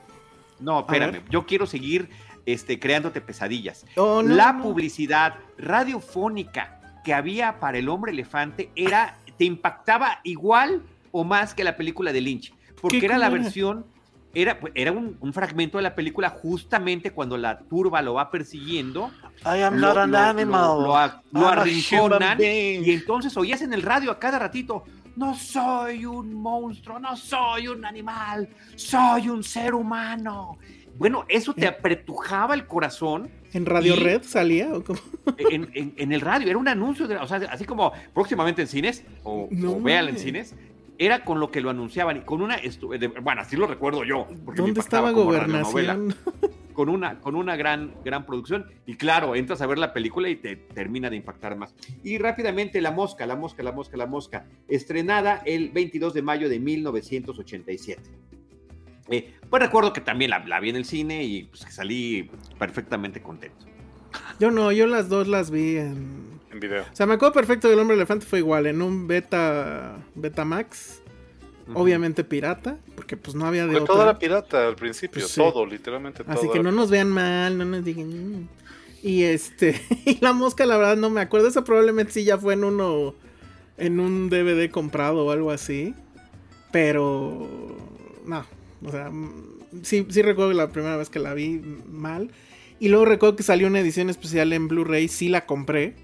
no, 0.60 0.80
espérame. 0.82 1.22
Yo 1.30 1.46
quiero 1.46 1.65
seguir 1.65 2.10
este, 2.46 2.80
creándote 2.80 3.22
pesadillas. 3.22 3.86
Oh, 3.96 4.22
la 4.22 4.58
publicidad 4.58 5.36
radiofónica 5.58 6.80
que 7.04 7.13
había 7.13 7.60
para 7.60 7.78
el 7.78 7.89
hombre 7.89 8.12
elefante 8.12 8.70
era, 8.76 9.17
te 9.38 9.46
impactaba 9.46 10.20
igual 10.24 10.82
o 11.12 11.24
más 11.24 11.54
que 11.54 11.63
la 11.63 11.78
película 11.78 12.13
de 12.13 12.22
Lynch. 12.22 12.54
Porque 12.82 13.04
era 13.04 13.17
la 13.17 13.30
versión 13.30 13.86
era, 14.41 14.60
pues, 14.60 14.71
era 14.76 14.91
un, 14.91 15.17
fragmento 15.34 15.78
de 15.80 15.84
la 15.84 15.95
película 15.95 16.30
justamente 16.30 17.12
cuando 17.12 17.38
la 17.38 17.58
turba 17.60 18.02
lo 18.04 18.13
va 18.13 18.30
persiguiendo. 18.30 19.10
I 19.43 19.62
am 19.63 19.80
not 19.80 19.97
an 19.97 20.15
animal. 20.15 20.84
Lo, 21.32 21.47
arriconan 21.47 22.39
y 22.39 22.91
entonces 22.91 23.36
oías 23.36 23.62
en 23.63 23.73
el 23.73 23.82
radio 23.82 24.12
a 24.12 24.19
cada 24.19 24.38
ratito, 24.38 24.84
no 25.15 25.36
soy 25.36 26.06
un 26.06 26.36
monstruo, 26.36 27.00
no 27.00 27.15
soy 27.17 27.67
un 27.67 27.84
animal, 27.84 28.47
soy 28.76 29.30
un 29.30 29.43
ser 29.43 29.73
humano. 29.73 30.60
Bueno, 31.00 31.26
eso 31.28 31.54
te 31.54 31.67
apretujaba 31.67 32.54
el 32.54 32.67
corazón. 32.67 33.30
¿En 33.54 33.65
Radio 33.65 33.95
Y- 33.95 34.00
Red 34.00 34.23
salía? 34.23 34.71
¿o 34.73 34.84
cómo? 34.84 35.00
En, 35.38 35.69
en- 35.73 35.93
en 35.97 36.12
el 36.12 36.21
radio, 36.21 36.47
era 36.47 36.58
un 36.58 36.67
anuncio, 36.67 37.08
de, 37.08 37.17
o 37.17 37.28
sea, 37.28 37.38
así 37.52 37.65
como 37.65 37.91
próximamente 38.13 38.62
en 38.62 38.67
cines, 38.67 39.04
o, 39.23 39.47
No 39.52 39.73
o 39.73 39.82
véala 39.82 40.10
en 40.12 40.17
cines, 40.17 40.56
era 41.00 41.24
con 41.24 41.40
lo 41.40 41.52
que 41.52 41.62
lo 41.62 41.70
anunciaban, 41.70 42.18
y 42.18 42.20
con 42.22 42.42
una, 42.42 42.58
de- 42.58 43.08
bueno, 43.22 43.42
así 43.42 43.56
lo 43.56 43.68
recuerdo 43.68 44.04
yo. 44.04 44.26
porque 44.46 44.62
me 44.62 44.68
¿Dónde 44.68 44.70
impactaba 44.70 45.10
estaba. 45.10 45.12
Gobernación? 45.24 46.16
con 46.74 46.90
una, 46.90 47.20
con 47.20 47.36
una 47.36 47.56
gran, 47.56 47.94
gran 48.06 48.26
producción. 48.26 48.66
Y 48.86 48.96
claro, 48.96 49.36
entras 49.36 49.62
a 49.62 49.68
ver 49.68 49.80
la 49.80 49.94
película 49.94 50.30
y 50.30 50.36
te 50.36 50.56
termina 50.56 51.10
de 51.10 51.16
impactar 51.16 51.56
más. 51.56 51.74
Y 52.04 52.18
rápidamente, 52.20 52.82
La 52.82 52.92
Mosca, 52.92 53.26
La 53.26 53.36
Mosca, 53.36 53.64
La 53.64 53.72
Mosca, 53.72 53.98
La 53.98 54.06
Mosca, 54.06 54.46
estrenada 54.68 55.42
el 55.46 55.70
22 55.70 56.14
de 56.14 56.22
mayo 56.22 56.50
de 56.50 56.60
1987. 56.60 58.02
Eh, 59.10 59.34
pues 59.50 59.64
recuerdo 59.64 59.94
que 59.94 60.02
también 60.02 60.32
la, 60.32 60.46
la 60.46 60.60
vi 60.60 60.70
en 60.70 60.76
el 60.76 60.86
cine 60.86 61.24
y 61.24 61.44
pues, 61.46 61.66
que 61.66 61.72
salí 61.72 62.30
perfectamente 62.60 63.22
contento. 63.22 63.66
Yo 64.40 64.52
no, 64.52 64.72
yo 64.72 64.86
las 64.88 65.10
dos 65.10 65.28
las 65.28 65.50
vi 65.50 65.78
en... 65.78 66.37
En 66.52 66.60
video. 66.60 66.84
O 66.84 66.96
sea, 66.96 67.06
me 67.06 67.14
acuerdo 67.16 67.34
perfecto 67.34 67.70
del 67.70 67.80
Hombre 67.80 67.96
Elefante 67.96 68.26
fue 68.26 68.40
igual, 68.40 68.68
en 68.68 68.82
un 68.82 69.08
beta, 69.08 69.98
Betamax, 70.16 71.02
obviamente 71.74 72.24
pirata, 72.24 72.78
porque 72.96 73.18
pues 73.18 73.36
no 73.36 73.46
había 73.46 73.66
de 73.68 73.76
otra. 73.76 73.86
todo 73.86 74.04
era 74.04 74.18
pirata 74.18 74.68
al 74.68 74.76
principio, 74.76 75.20
Pues 75.22 75.32
sí. 75.32 75.42
todo, 75.42 75.66
literalmente 75.66 76.24
todo. 76.24 76.34
Así 76.34 76.48
que 76.50 76.62
no 76.64 76.72
nos 76.72 76.90
vean 76.90 77.10
mal, 77.12 77.58
no 77.58 77.66
nos 77.66 77.84
digan... 77.84 78.08
"Mm". 78.44 78.48
Y 79.04 79.24
este, 79.24 79.80
y 80.06 80.18
la 80.22 80.34
mosca 80.34 80.66
la 80.66 80.78
verdad 80.78 80.98
no 80.98 81.10
me 81.10 81.22
acuerdo, 81.22 81.48
esa 81.50 81.64
probablemente 81.64 82.14
sí 82.14 82.24
ya 82.24 82.38
fue 82.38 82.54
en 82.54 82.64
uno, 82.64 83.14
en 83.78 84.00
un 84.00 84.30
DVD 84.30 84.70
comprado 84.72 85.26
o 85.26 85.32
algo 85.32 85.52
así, 85.52 85.94
pero 86.72 87.48
no, 88.26 88.46
o 88.84 88.92
sea, 88.92 89.10
mm, 89.10 89.60
sí, 89.84 90.06
sí 90.10 90.22
recuerdo 90.22 90.54
la 90.54 90.70
primera 90.70 90.98
vez 90.98 91.10
que 91.10 91.20
la 91.20 91.34
vi 91.34 91.62
mal, 91.92 92.32
y 92.80 92.90
luego 92.90 93.06
recuerdo 93.06 93.36
que 93.36 93.44
salió 93.44 93.68
una 93.68 93.80
edición 93.80 94.10
especial 94.10 94.54
en 94.54 94.68
Blu-ray, 94.68 95.08
sí 95.08 95.30
la 95.30 95.46
compré, 95.46 95.96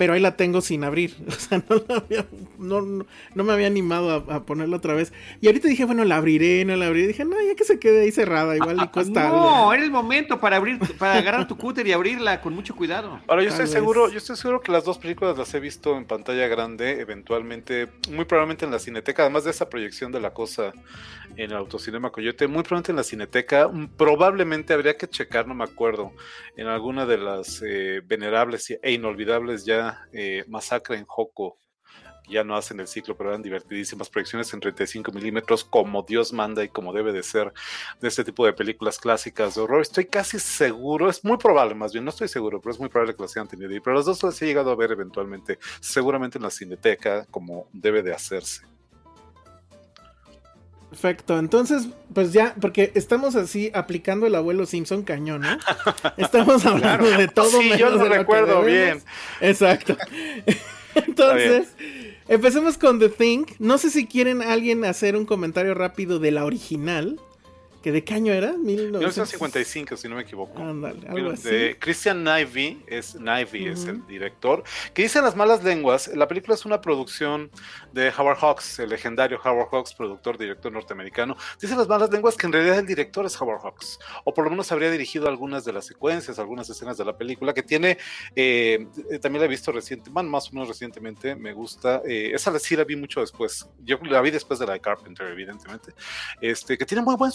pero 0.00 0.14
ahí 0.14 0.20
la 0.20 0.34
tengo 0.34 0.62
sin 0.62 0.82
abrir. 0.82 1.14
O 1.28 1.32
sea, 1.32 1.62
no, 1.68 1.76
la 1.86 1.96
había- 1.96 2.26
no, 2.58 2.80
no- 2.80 3.06
no 3.34 3.44
me 3.44 3.52
había 3.52 3.66
animado 3.66 4.24
a, 4.30 4.36
a 4.36 4.42
ponerla 4.46 4.78
otra 4.78 4.94
vez. 4.94 5.12
Y 5.42 5.46
ahorita 5.48 5.68
dije, 5.68 5.84
bueno, 5.84 6.06
la 6.06 6.16
abriré, 6.16 6.64
no 6.64 6.74
la 6.74 6.86
abriré. 6.86 7.08
Dije, 7.08 7.26
no, 7.26 7.36
ya 7.46 7.54
que 7.54 7.64
se 7.64 7.78
quede 7.78 8.00
ahí 8.02 8.10
cerrada, 8.10 8.56
igual 8.56 8.78
y 8.82 8.88
cuesta 8.88 9.26
algo. 9.26 9.38
No, 9.38 9.74
era 9.74 9.82
el 9.84 9.90
momento 9.90 10.40
para 10.40 10.56
abrir, 10.56 10.78
para 10.96 11.16
agarrar 11.18 11.46
tu 11.46 11.58
cúter 11.58 11.86
y 11.86 11.92
abrirla 11.92 12.40
con 12.40 12.54
mucho 12.54 12.74
cuidado. 12.74 13.20
Ahora, 13.28 13.42
yo 13.42 13.48
Tal 13.50 13.60
estoy 13.60 13.64
vez. 13.64 13.70
seguro, 13.72 14.08
yo 14.08 14.16
estoy 14.16 14.36
seguro 14.36 14.62
que 14.62 14.72
las 14.72 14.84
dos 14.84 14.96
películas 14.96 15.36
las 15.36 15.52
he 15.52 15.60
visto 15.60 15.96
en 15.98 16.06
pantalla 16.06 16.48
grande, 16.48 17.00
eventualmente, 17.00 17.88
muy 18.10 18.24
probablemente 18.24 18.64
en 18.64 18.70
la 18.70 18.78
cineteca, 18.78 19.22
además 19.22 19.44
de 19.44 19.50
esa 19.50 19.68
proyección 19.68 20.12
de 20.12 20.20
la 20.20 20.30
cosa 20.30 20.72
en 21.36 21.50
el 21.50 21.56
autocinema 21.56 22.10
Coyote, 22.10 22.46
muy 22.46 22.62
probablemente 22.62 22.92
en 22.92 22.96
la 22.96 23.04
cineteca, 23.04 23.68
mm, 23.68 23.96
probablemente 23.96 24.72
habría 24.72 24.96
que 24.96 25.08
checar, 25.08 25.46
no 25.46 25.54
me 25.54 25.64
acuerdo, 25.64 26.12
en 26.56 26.66
alguna 26.66 27.06
de 27.06 27.18
las 27.18 27.62
eh, 27.62 28.02
venerables 28.04 28.70
e 28.82 28.92
inolvidables 28.92 29.64
ya 29.64 30.06
eh, 30.12 30.44
Masacre 30.48 30.96
en 30.96 31.06
Joco. 31.06 31.58
Ya 32.28 32.44
no 32.44 32.54
hacen 32.56 32.78
el 32.78 32.86
ciclo, 32.86 33.16
pero 33.16 33.30
eran 33.30 33.42
divertidísimas 33.42 34.08
proyecciones 34.08 34.54
en 34.54 34.60
35 34.60 35.10
milímetros, 35.10 35.64
como 35.64 36.02
Dios 36.02 36.32
manda 36.32 36.62
y 36.62 36.68
como 36.68 36.92
debe 36.92 37.12
de 37.12 37.24
ser 37.24 37.52
de 38.00 38.06
este 38.06 38.22
tipo 38.22 38.46
de 38.46 38.52
películas 38.52 38.98
clásicas 39.00 39.56
de 39.56 39.62
horror. 39.62 39.82
Estoy 39.82 40.04
casi 40.04 40.38
seguro, 40.38 41.10
es 41.10 41.24
muy 41.24 41.38
probable 41.38 41.74
más 41.74 41.92
bien, 41.92 42.04
no 42.04 42.10
estoy 42.10 42.28
seguro, 42.28 42.60
pero 42.60 42.72
es 42.72 42.78
muy 42.78 42.88
probable 42.88 43.16
que 43.16 43.22
las 43.22 43.36
hayan 43.36 43.48
tenido 43.48 43.70
ahí. 43.70 43.80
Pero 43.80 43.96
las 43.96 44.04
dos 44.06 44.22
las 44.22 44.40
he 44.42 44.46
llegado 44.46 44.70
a 44.70 44.76
ver 44.76 44.92
eventualmente, 44.92 45.58
seguramente 45.80 46.38
en 46.38 46.44
la 46.44 46.50
cineteca, 46.50 47.26
como 47.32 47.68
debe 47.72 48.02
de 48.02 48.14
hacerse. 48.14 48.62
Perfecto, 50.90 51.38
entonces, 51.38 51.88
pues 52.12 52.32
ya, 52.32 52.56
porque 52.60 52.90
estamos 52.96 53.36
así 53.36 53.70
aplicando 53.74 54.26
el 54.26 54.34
abuelo 54.34 54.66
Simpson 54.66 55.02
cañón, 55.02 55.42
¿no? 55.42 55.56
Estamos 56.16 56.66
hablando 56.66 57.08
de 57.08 57.28
todo. 57.28 57.60
Sí, 57.60 57.70
yo 57.78 57.90
lo 57.90 57.98
de 57.98 58.08
recuerdo 58.08 58.62
debemos. 58.64 59.04
Exacto. 59.40 59.96
Entonces, 60.96 61.68
empecemos 62.26 62.76
con 62.76 62.98
The 62.98 63.08
Thing. 63.08 63.44
No 63.60 63.78
sé 63.78 63.90
si 63.90 64.06
quieren 64.06 64.42
alguien 64.42 64.84
hacer 64.84 65.14
un 65.14 65.26
comentario 65.26 65.74
rápido 65.74 66.18
de 66.18 66.32
la 66.32 66.44
original. 66.44 67.20
¿Que 67.82 67.92
de 67.92 68.04
qué 68.04 68.14
año 68.14 68.32
era? 68.32 68.52
1955, 68.52 69.96
si 69.96 70.08
no 70.08 70.16
me 70.16 70.22
equivoco. 70.22 70.62
Ándale, 70.62 71.08
algo 71.08 71.30
así. 71.30 71.48
De 71.48 71.78
Christian 71.78 72.22
Nivey, 72.22 72.84
es, 72.86 73.14
Nivey 73.14 73.68
es 73.68 73.84
el 73.86 74.06
director, 74.06 74.62
que 74.92 75.02
dice 75.02 75.22
las 75.22 75.34
malas 75.34 75.64
lenguas, 75.64 76.08
la 76.08 76.28
película 76.28 76.54
es 76.54 76.66
una 76.66 76.82
producción 76.82 77.50
de 77.92 78.12
Howard 78.16 78.36
Hawks, 78.38 78.80
el 78.80 78.90
legendario 78.90 79.40
Howard 79.42 79.68
Hawks, 79.72 79.94
productor, 79.94 80.36
director 80.36 80.70
norteamericano. 80.70 81.36
Dice 81.58 81.74
las 81.74 81.88
malas 81.88 82.10
lenguas 82.10 82.36
que 82.36 82.46
en 82.46 82.52
realidad 82.52 82.78
el 82.78 82.86
director 82.86 83.24
es 83.24 83.40
Howard 83.40 83.62
Hawks, 83.62 83.98
o 84.24 84.34
por 84.34 84.44
lo 84.44 84.50
menos 84.50 84.70
habría 84.72 84.90
dirigido 84.90 85.26
algunas 85.26 85.64
de 85.64 85.72
las 85.72 85.86
secuencias, 85.86 86.38
algunas 86.38 86.68
escenas 86.68 86.98
de 86.98 87.06
la 87.06 87.16
película, 87.16 87.54
que 87.54 87.62
tiene, 87.62 87.96
eh, 88.36 88.86
también 89.22 89.40
la 89.40 89.46
he 89.46 89.48
visto 89.48 89.72
reciente, 89.72 90.10
bueno, 90.10 90.28
más 90.28 90.48
o 90.48 90.52
menos 90.52 90.68
recientemente, 90.68 91.34
me 91.34 91.54
gusta, 91.54 92.02
eh, 92.06 92.32
esa 92.34 92.56
sí 92.58 92.76
la 92.76 92.84
vi 92.84 92.96
mucho 92.96 93.20
después, 93.20 93.66
yo 93.82 93.98
la 94.02 94.20
vi 94.20 94.30
después 94.30 94.60
de 94.60 94.66
la 94.66 94.74
de 94.74 94.80
Carpenter, 94.80 95.28
evidentemente, 95.28 95.92
este, 96.42 96.76
que 96.76 96.84
tiene 96.84 97.02
muy 97.02 97.16
buen 97.16 97.32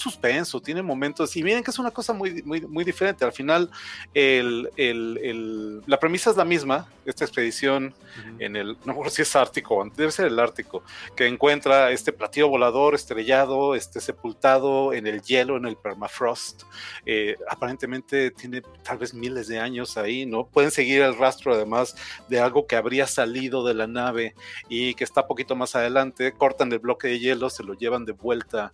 tiene 0.64 0.82
momentos, 0.82 1.36
y 1.36 1.44
miren 1.44 1.64
que 1.64 1.72
es 1.72 1.80
una 1.80 1.92
cosa 1.92 2.14
muy, 2.14 2.42
muy, 2.44 2.62
muy 2.62 2.84
diferente. 2.84 3.24
Al 3.26 3.32
final, 3.32 3.70
el, 4.14 4.70
el- 4.76 5.20
el- 5.24 5.82
la 5.86 6.00
premisa 6.00 6.30
es 6.32 6.38
la 6.38 6.46
misma, 6.46 6.88
esta 7.06 7.24
expedición 7.24 7.94
en 8.40 8.56
el, 8.56 8.70
no 8.86 8.94
recuerdo 8.94 9.12
si 9.12 9.22
es 9.22 9.36
Ártico, 9.36 9.84
debe 9.96 10.12
ser 10.12 10.26
el 10.28 10.40
Ártico, 10.40 10.84
que 11.16 11.28
encuentra 11.28 11.92
este 11.92 12.12
platillo 12.12 12.48
volador 12.50 12.96
estrellado, 12.96 13.76
este 13.76 14.00
sepultado 14.00 14.94
en 14.94 15.06
el 15.08 15.22
hielo, 15.22 15.58
en 15.58 15.66
el 15.66 15.76
permafrost. 15.78 16.64
Eh, 17.06 17.36
aparentemente 17.50 18.32
tiene 18.32 18.62
tal 18.84 18.98
vez 18.98 19.14
miles 19.14 19.48
de 19.48 19.60
años 19.60 19.98
ahí, 19.98 20.26
¿no? 20.26 20.46
Pueden 20.48 20.72
seguir 20.72 21.02
el 21.02 21.18
rastro 21.18 21.54
además 21.54 21.96
de 22.28 22.40
algo 22.40 22.66
que 22.68 22.76
habría 22.76 23.06
salido 23.08 23.66
de 23.66 23.74
la 23.74 23.88
nave 23.88 24.34
y 24.70 24.94
que 24.96 25.04
está 25.04 25.28
poquito 25.28 25.56
más 25.56 25.76
adelante, 25.76 26.32
cortan 26.34 26.72
el 26.72 26.80
bloque 26.80 27.08
de 27.08 27.20
hielo, 27.20 27.50
se 27.50 27.64
lo 27.64 27.74
llevan 27.74 28.06
de 28.06 28.14
vuelta 28.14 28.72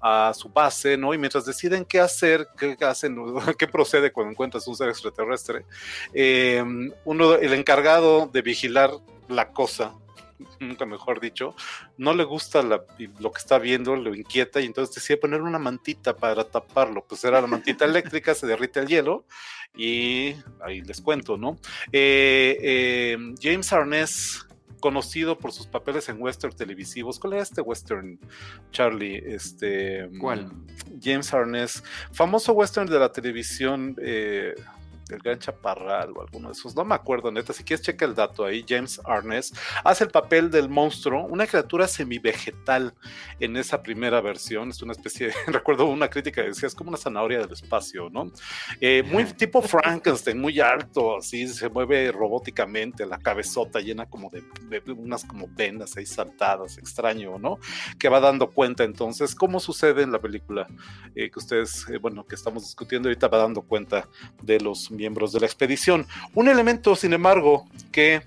a 0.00 0.32
su 0.34 0.48
base, 0.48 0.96
¿no? 1.04 1.12
Y 1.12 1.18
mientras 1.18 1.44
deciden 1.44 1.84
qué 1.84 2.00
hacer, 2.00 2.48
qué 2.58 2.76
hacen, 2.84 3.16
qué 3.58 3.68
procede 3.68 4.10
cuando 4.10 4.30
encuentras 4.32 4.66
un 4.66 4.74
ser 4.74 4.88
extraterrestre, 4.88 5.64
eh, 6.14 6.64
uno, 7.04 7.34
el 7.34 7.52
encargado 7.52 8.26
de 8.32 8.40
vigilar 8.40 8.90
la 9.28 9.50
cosa, 9.50 9.94
nunca 10.60 10.86
mejor 10.86 11.20
dicho, 11.20 11.54
no 11.98 12.14
le 12.14 12.24
gusta 12.24 12.62
la- 12.62 12.84
lo 13.20 13.32
que 13.32 13.38
está 13.38 13.58
viendo, 13.58 13.94
lo 13.96 14.14
inquieta 14.14 14.60
y 14.60 14.66
entonces 14.66 14.94
decide 14.94 15.18
poner 15.18 15.42
una 15.42 15.58
mantita 15.58 16.16
para 16.16 16.44
taparlo. 16.44 17.04
Pues 17.06 17.22
era 17.24 17.40
la 17.40 17.46
mantita 17.46 17.84
eléctrica, 17.90 18.34
se 18.34 18.46
derrite 18.46 18.80
el 18.80 18.86
hielo 18.86 19.24
y 19.76 20.34
ahí 20.64 20.80
les 20.82 21.00
cuento, 21.00 21.36
¿no? 21.36 21.58
Eh, 21.92 22.56
eh, 22.60 23.18
James 23.40 23.72
Arness, 23.72 24.46
conocido 24.84 25.38
por 25.38 25.50
sus 25.50 25.66
papeles 25.66 26.10
en 26.10 26.20
western 26.20 26.54
televisivos. 26.54 27.18
¿Cuál 27.18 27.32
era 27.32 27.42
este 27.42 27.62
western, 27.62 28.18
Charlie? 28.70 29.16
Este, 29.16 30.10
¿Cuál? 30.20 30.52
James 31.02 31.32
Arness, 31.32 31.82
famoso 32.12 32.52
western 32.52 32.86
de 32.86 32.98
la 32.98 33.10
televisión. 33.10 33.96
eh, 34.02 34.54
el 35.14 35.20
Gran 35.20 35.38
Chaparral 35.38 36.12
o 36.16 36.22
alguno 36.22 36.48
de 36.48 36.52
esos, 36.52 36.74
no 36.74 36.84
me 36.84 36.94
acuerdo 36.94 37.30
neta, 37.30 37.52
si 37.52 37.64
quieres 37.64 37.84
checa 37.84 38.04
el 38.04 38.14
dato 38.14 38.44
ahí, 38.44 38.64
James 38.68 39.00
Arness 39.04 39.52
hace 39.82 40.04
el 40.04 40.10
papel 40.10 40.50
del 40.50 40.68
monstruo, 40.68 41.24
una 41.24 41.46
criatura 41.46 41.88
semivegetal 41.88 42.94
en 43.40 43.56
esa 43.56 43.82
primera 43.82 44.20
versión, 44.20 44.70
es 44.70 44.82
una 44.82 44.92
especie, 44.92 45.28
de, 45.28 45.34
recuerdo 45.46 45.86
una 45.86 46.08
crítica 46.08 46.42
que 46.42 46.48
decía, 46.48 46.66
es 46.66 46.74
como 46.74 46.90
una 46.90 46.98
zanahoria 46.98 47.38
del 47.38 47.52
espacio, 47.52 48.10
¿no? 48.10 48.30
Eh, 48.80 49.02
muy 49.02 49.24
tipo 49.34 49.62
Frankenstein, 49.62 50.40
muy 50.40 50.60
alto, 50.60 51.18
así, 51.18 51.46
se 51.48 51.68
mueve 51.68 52.12
robóticamente, 52.12 53.06
la 53.06 53.18
cabezota 53.18 53.80
llena 53.80 54.06
como 54.06 54.30
de, 54.30 54.42
de 54.68 54.92
unas 54.92 55.24
como 55.24 55.48
venas 55.48 55.96
ahí 55.96 56.06
saltadas, 56.06 56.78
extraño, 56.78 57.38
¿no? 57.38 57.58
Que 57.98 58.08
va 58.08 58.20
dando 58.20 58.50
cuenta 58.50 58.84
entonces, 58.84 59.34
¿cómo 59.34 59.60
sucede 59.60 60.02
en 60.02 60.12
la 60.12 60.20
película? 60.20 60.66
Eh, 61.14 61.30
que 61.30 61.38
ustedes, 61.38 61.86
eh, 61.88 61.98
bueno, 61.98 62.26
que 62.26 62.34
estamos 62.34 62.64
discutiendo 62.64 63.08
ahorita, 63.08 63.28
va 63.28 63.38
dando 63.38 63.62
cuenta 63.62 64.08
de 64.42 64.60
los 64.60 64.90
miembros 64.90 65.03
de 65.32 65.40
la 65.40 65.46
expedición. 65.46 66.06
Un 66.34 66.48
elemento, 66.48 66.96
sin 66.96 67.12
embargo, 67.12 67.66
que 67.92 68.22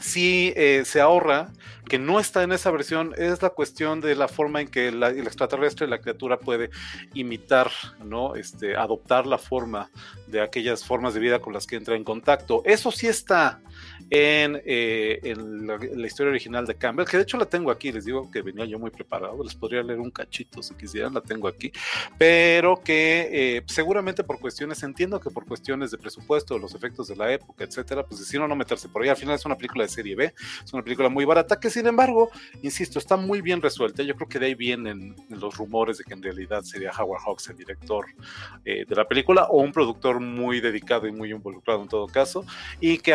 sí 0.00 0.52
eh, 0.56 0.82
se 0.84 1.00
ahorra, 1.00 1.50
que 1.88 1.98
no 1.98 2.18
está 2.18 2.42
en 2.42 2.52
esa 2.52 2.70
versión, 2.70 3.14
es 3.16 3.42
la 3.42 3.50
cuestión 3.50 4.00
de 4.00 4.14
la 4.14 4.28
forma 4.28 4.60
en 4.60 4.68
que 4.68 4.88
el 4.88 5.02
extraterrestre, 5.02 5.86
la 5.86 6.00
criatura 6.00 6.38
puede 6.38 6.70
imitar, 7.12 7.70
¿no? 8.02 8.36
Este, 8.36 8.74
adoptar 8.76 9.26
la 9.26 9.38
forma 9.38 9.90
de 10.26 10.40
aquellas 10.40 10.84
formas 10.84 11.14
de 11.14 11.20
vida 11.20 11.40
con 11.40 11.52
las 11.52 11.66
que 11.66 11.76
entra 11.76 11.94
en 11.94 12.04
contacto. 12.04 12.62
Eso 12.64 12.90
sí 12.90 13.06
está 13.06 13.60
en, 14.10 14.60
eh, 14.64 15.20
en 15.22 15.66
la, 15.66 16.06
historia 16.06 16.30
original 16.30 16.66
de 16.66 16.74
Campbell, 16.74 17.06
que 17.06 17.16
de 17.16 17.22
hecho 17.22 17.36
la 17.36 17.46
tengo 17.46 17.70
aquí, 17.70 17.92
les 17.92 18.04
digo 18.04 18.30
que 18.30 18.42
venía 18.42 18.64
yo 18.64 18.78
muy 18.78 18.90
preparado, 18.90 19.42
les 19.42 19.54
podría 19.54 19.82
leer 19.82 20.00
un 20.00 20.10
cachito 20.10 20.62
si 20.62 20.74
quisieran, 20.74 21.14
la 21.14 21.20
tengo 21.20 21.48
aquí, 21.48 21.72
pero 22.18 22.80
que 22.82 23.28
eh, 23.32 23.62
seguramente 23.66 24.24
por 24.24 24.38
cuestiones, 24.38 24.82
entiendo 24.82 25.20
que 25.20 25.30
por 25.30 25.46
cuestiones 25.46 25.90
de 25.90 25.98
presupuesto, 25.98 26.58
los 26.58 26.74
efectos 26.74 27.08
de 27.08 27.16
la 27.16 27.32
época, 27.32 27.64
etcétera, 27.64 28.04
pues 28.04 28.20
decidieron 28.20 28.48
no 28.48 28.56
meterse 28.56 28.88
por 28.88 29.02
ahí. 29.02 29.08
Al 29.08 29.16
final 29.16 29.36
es 29.36 29.46
una 29.46 29.56
película 29.56 29.84
de 29.84 29.88
serie 29.88 30.14
B, 30.14 30.34
es 30.64 30.72
una 30.72 30.82
película 30.82 31.08
muy 31.08 31.24
barata 31.24 31.58
que 31.58 31.70
sin 31.70 31.86
embargo, 31.86 32.30
insisto, 32.62 32.98
está 32.98 33.16
muy 33.16 33.40
bien 33.40 33.62
resuelta. 33.62 34.02
Yo 34.02 34.14
creo 34.14 34.28
que 34.28 34.38
de 34.38 34.46
ahí 34.46 34.54
vienen 34.54 35.16
los 35.28 35.56
rumores 35.56 35.98
de 35.98 36.04
que 36.04 36.14
en 36.14 36.22
realidad 36.22 36.62
sería 36.62 36.90
Howard 36.90 37.22
Hawks 37.26 37.48
el 37.48 37.56
director 37.56 38.06
eh, 38.64 38.84
de 38.86 38.94
la 38.94 39.06
película 39.06 39.44
o 39.44 39.60
un 39.60 39.72
productor 39.72 40.20
muy 40.20 40.60
dedicado 40.60 41.06
y 41.06 41.12
muy 41.12 41.30
involucrado 41.30 41.82
en 41.82 41.88
todo 41.88 42.06
caso, 42.06 42.44
y 42.80 42.98
que 42.98 43.14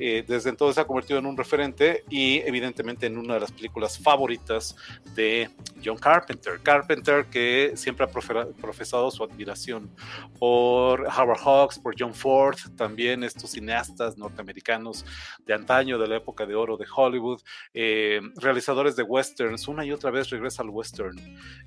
eh, 0.00 0.24
desde 0.26 0.50
entonces 0.50 0.76
se 0.76 0.80
ha 0.80 0.86
convertido 0.86 1.18
en 1.18 1.26
un 1.26 1.36
referente 1.36 2.04
y 2.08 2.38
evidentemente 2.40 3.06
en 3.06 3.18
una 3.18 3.34
de 3.34 3.40
las 3.40 3.52
películas 3.52 3.98
favoritas 3.98 4.76
de 5.14 5.50
John 5.84 5.98
Carpenter. 5.98 6.60
Carpenter 6.62 7.26
que 7.26 7.72
siempre 7.76 8.06
ha 8.06 8.08
profesado 8.08 9.10
su 9.10 9.24
admiración 9.24 9.90
por 10.38 11.06
Howard 11.06 11.40
Hawks, 11.44 11.78
por 11.78 11.94
John 11.98 12.14
Ford, 12.14 12.56
también 12.76 13.24
estos 13.24 13.50
cineastas 13.50 14.16
norteamericanos 14.16 15.04
de 15.44 15.54
antaño, 15.54 15.98
de 15.98 16.08
la 16.08 16.16
época 16.16 16.46
de 16.46 16.54
oro 16.54 16.76
de 16.76 16.86
Hollywood, 16.94 17.40
eh, 17.74 18.20
realizadores 18.36 18.96
de 18.96 19.02
westerns, 19.02 19.68
una 19.68 19.84
y 19.84 19.92
otra 19.92 20.10
vez 20.10 20.30
regresa 20.30 20.62
al 20.62 20.70
western 20.70 21.18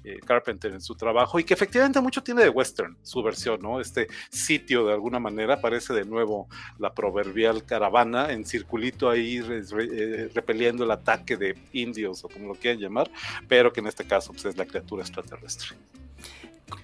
eh, 0.03 0.19
Carpenter 0.25 0.73
en 0.73 0.81
su 0.81 0.95
trabajo 0.95 1.39
y 1.39 1.43
que 1.43 1.53
efectivamente 1.53 2.01
mucho 2.01 2.23
tiene 2.23 2.43
de 2.43 2.49
western 2.49 2.97
su 3.01 3.21
versión, 3.23 3.59
¿no? 3.61 3.79
Este 3.79 4.07
sitio 4.29 4.85
de 4.85 4.93
alguna 4.93 5.19
manera 5.19 5.61
parece 5.61 5.93
de 5.93 6.05
nuevo 6.05 6.47
la 6.77 6.93
proverbial 6.93 7.65
caravana 7.65 8.18
en 8.27 8.45
circulito 8.45 9.09
ahí 9.09 9.37
eh, 9.37 10.29
repeliendo 10.33 10.83
el 10.83 10.91
ataque 10.91 11.37
de 11.37 11.55
indios 11.73 12.23
o 12.23 12.29
como 12.29 12.49
lo 12.49 12.55
quieran 12.55 12.79
llamar, 12.79 13.09
pero 13.47 13.71
que 13.71 13.79
en 13.79 13.87
este 13.87 14.05
caso 14.05 14.31
pues, 14.31 14.45
es 14.45 14.57
la 14.57 14.65
criatura 14.65 15.03
extraterrestre. 15.03 15.69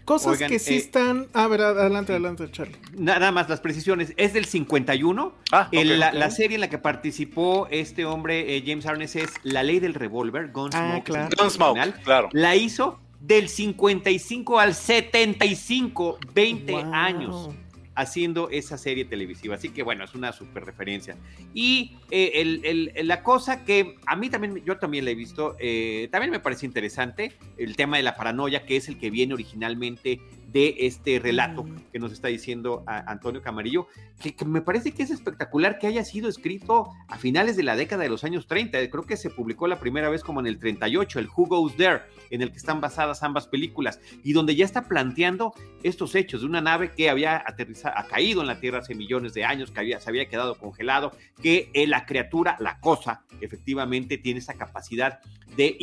Cosas 0.04 0.38
que 0.38 0.60
sí 0.60 0.76
están. 0.76 1.28
A 1.34 1.48
ver, 1.48 1.62
adelante, 1.62 2.12
adelante, 2.12 2.50
Charlie. 2.52 2.78
Nada 2.93 3.32
más 3.32 3.50
las 3.50 3.60
precisiones. 3.60 4.13
Es 4.17 4.34
del 4.34 4.45
51. 4.45 5.34
Ah, 5.52 5.69
la, 5.71 6.32
serie 6.32 6.56
en 6.56 6.62
la 6.62 6.69
que 6.69 6.78
participó 6.78 7.67
este 7.71 8.06
hombre, 8.06 8.56
eh, 8.56 8.63
James 8.65 8.86
Arnes, 8.86 9.15
es 9.15 9.30
La 9.43 9.63
Ley 9.63 9.80
del 9.80 9.93
Revólver, 9.93 10.52
Gunsmoke. 10.52 10.76
Ah, 10.76 11.04
claro. 11.04 11.30
Gunsmoke, 11.38 12.04
claro. 12.04 12.30
La 12.34 12.56
hizo 12.56 13.00
del 13.19 13.50
55 13.50 14.60
al 14.60 14.76
75, 14.76 16.19
20 16.34 16.76
años 16.91 17.50
haciendo 17.96 18.50
esa 18.50 18.78
serie 18.78 19.06
televisiva. 19.06 19.56
Así 19.56 19.70
que 19.70 19.84
bueno, 19.84 20.04
es 20.04 20.14
una 20.14 20.32
super 20.32 20.66
referencia. 20.66 21.18
Y 21.54 21.98
eh, 22.12 22.92
la 23.04 23.24
cosa 23.24 23.64
que 23.64 23.96
a 24.06 24.16
mí 24.16 24.30
también, 24.30 24.64
yo 24.66 24.78
también 24.78 25.06
la 25.06 25.12
he 25.12 25.16
visto, 25.16 25.56
eh, 25.60 26.10
también 26.12 26.32
me 26.32 26.40
parece 26.40 26.66
interesante, 26.66 27.34
el 27.58 27.76
tema 27.76 27.98
de 27.98 28.04
la 28.04 28.16
paranoia, 28.16 28.66
que 28.66 28.78
es 28.78 28.88
el 28.88 29.00
que 29.00 29.10
viene 29.10 29.34
originalmente 29.34 30.20
de 30.56 30.74
este 30.80 31.20
relato 31.20 31.65
mm. 31.65 31.91
que 31.91 32.00
nos 32.00 32.13
está 32.13 32.30
diciendo 32.30 32.86
Antonio 32.88 33.41
Camarillo, 33.41 33.88
que, 34.22 34.34
me 34.46 34.62
parece 34.62 34.94
que 34.94 35.04
es 35.04 35.12
espectacular 35.12 35.80
que 35.80 35.86
haya 35.86 36.06
sido 36.06 36.30
escrito 36.30 36.94
a 37.10 37.18
finales 37.18 37.58
de 37.58 37.63
la 37.63 37.76
década 37.76 38.04
de 38.04 38.10
los 38.10 38.24
años 38.24 38.48
30. 38.48 38.89
Creo 38.89 39.04
que 39.04 39.18
se 39.18 39.30
publicó 39.30 39.68
la 39.68 39.82
primera 39.82 40.08
vez 40.08 40.24
como 40.24 40.39
en 40.39 40.48
el 40.48 40.58
38, 40.58 41.20
el 41.20 41.28
Who 41.28 41.48
Goes 41.48 41.76
There, 41.76 42.04
en 42.30 42.41
el 42.41 42.52
que 42.52 42.58
están 42.58 42.80
basadas 42.80 43.22
ambas 43.22 43.48
películas, 43.48 44.00
y 44.24 44.32
donde 44.32 44.56
ya 44.56 44.63
está 44.63 44.88
planteando 44.88 45.54
estos 45.84 46.15
hechos 46.15 46.39
de 46.39 46.48
una 46.48 46.62
nave 46.62 46.94
que 46.94 47.10
había 47.10 47.44
aterrizado, 47.46 47.94
ha 47.98 48.08
caído 48.08 48.39
en 48.39 48.48
la 48.48 48.62
Tierra 48.62 48.80
hace 48.80 48.96
millones 48.96 49.34
de 49.34 49.44
años, 49.44 49.72
que 49.72 49.82
había, 49.82 50.00
se 50.00 50.10
había 50.10 50.30
quedado 50.30 50.56
congelado, 50.56 51.12
que 51.44 51.70
eh, 51.74 51.86
la 51.86 52.06
criatura, 52.06 52.56
la 52.62 52.80
cosa, 52.80 53.26
efectivamente 53.41 54.18
tiene 54.18 54.39
esa 54.39 54.54
capacidad 54.54 55.20
de, 55.58 55.76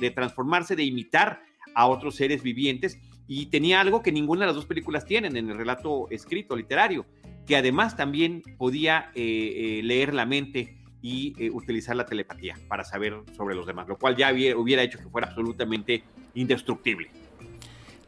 de 0.00 0.10
transformarse, 0.12 0.76
de 0.76 0.84
imitar 0.84 1.42
a 1.74 1.86
otros 1.86 2.16
seres 2.16 2.42
vivientes 2.42 2.98
y 3.28 3.46
tenía 3.46 3.80
algo 3.80 4.02
que 4.02 4.10
ninguna 4.10 4.40
de 4.40 4.46
las 4.46 4.56
dos 4.56 4.64
películas 4.64 5.04
tienen 5.04 5.36
en 5.36 5.50
el 5.50 5.58
relato 5.58 6.08
escrito, 6.10 6.56
literario, 6.56 7.04
que 7.46 7.56
además 7.56 7.94
también 7.94 8.42
podía 8.56 9.10
eh, 9.14 9.78
eh, 9.78 9.82
leer 9.84 10.14
la 10.14 10.24
mente 10.24 10.78
y 11.02 11.34
eh, 11.38 11.50
utilizar 11.50 11.94
la 11.94 12.06
telepatía 12.06 12.56
para 12.68 12.84
saber 12.84 13.20
sobre 13.36 13.54
los 13.54 13.66
demás, 13.66 13.86
lo 13.86 13.98
cual 13.98 14.16
ya 14.16 14.32
hubiera 14.32 14.82
hecho 14.82 14.98
que 14.98 15.08
fuera 15.08 15.28
absolutamente 15.28 16.02
indestructible. 16.34 17.10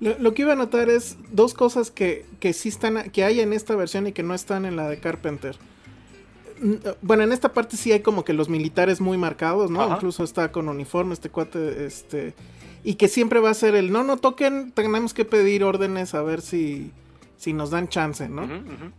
Lo, 0.01 0.33
que 0.33 0.43
iba 0.43 0.55
a 0.55 0.57
notar 0.57 0.89
es 0.89 1.19
dos 1.31 1.53
cosas 1.53 1.91
que, 1.91 2.25
que 2.41 2.55
sí 2.55 2.71
están, 2.71 3.11
que 3.11 3.23
hay 3.23 3.41
en 3.41 3.53
esta 3.53 3.77
versión 3.77 4.07
y 4.07 4.13
que 4.13 4.23
no 4.23 4.33
están 4.33 4.65
en 4.65 4.75
la 4.75 4.89
de 4.89 4.99
Carpenter. 4.99 5.57
Bueno, 7.03 7.23
en 7.23 7.33
esta 7.33 7.53
parte 7.53 7.77
sí 7.77 7.93
hay 7.93 8.01
como 8.01 8.25
que 8.25 8.33
los 8.33 8.49
militares 8.49 9.03
muy 9.03 9.19
marcados, 9.19 9.71
¿no? 9.71 9.87
Incluso 9.87 10.25
está 10.25 10.51
con 10.53 10.71
uniforme, 10.71 11.13
este 11.13 11.29
cuate, 11.29 11.85
este 11.85 12.35
y 12.83 12.95
que 12.95 13.09
siempre 13.09 13.41
va 13.41 13.51
a 13.51 13.55
ser 13.55 13.75
el 13.75 13.93
no, 13.93 14.05
no 14.05 14.17
toquen, 14.17 14.73
tenemos 14.73 15.15
que 15.15 15.25
pedir 15.25 15.65
órdenes 15.65 16.15
a 16.15 16.23
ver 16.23 16.41
si, 16.41 16.91
si 17.37 17.53
nos 17.53 17.71
dan 17.71 17.89
chance, 17.89 18.29
¿no? 18.29 18.49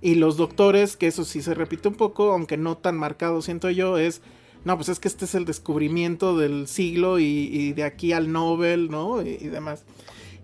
Y 0.02 0.16
los 0.16 0.38
doctores, 0.38 0.98
que 0.98 1.08
eso 1.08 1.26
sí 1.26 1.42
se 1.42 1.54
repite 1.54 1.88
un 1.88 1.96
poco, 1.96 2.32
aunque 2.32 2.58
no 2.58 2.78
tan 2.78 2.98
marcado, 2.98 3.42
siento 3.42 3.70
yo, 3.70 3.98
es, 3.98 4.22
no, 4.66 4.76
pues 4.76 4.90
es 4.90 5.00
que 5.00 5.08
este 5.08 5.26
es 5.26 5.36
el 5.36 5.46
descubrimiento 5.46 6.38
del 6.38 6.68
siglo 6.68 7.20
y, 7.20 7.74
de 7.74 7.84
aquí 7.84 8.14
al 8.14 8.32
Nobel, 8.32 8.90
¿no? 8.90 9.22
Y, 9.22 9.38
demás. 9.38 9.84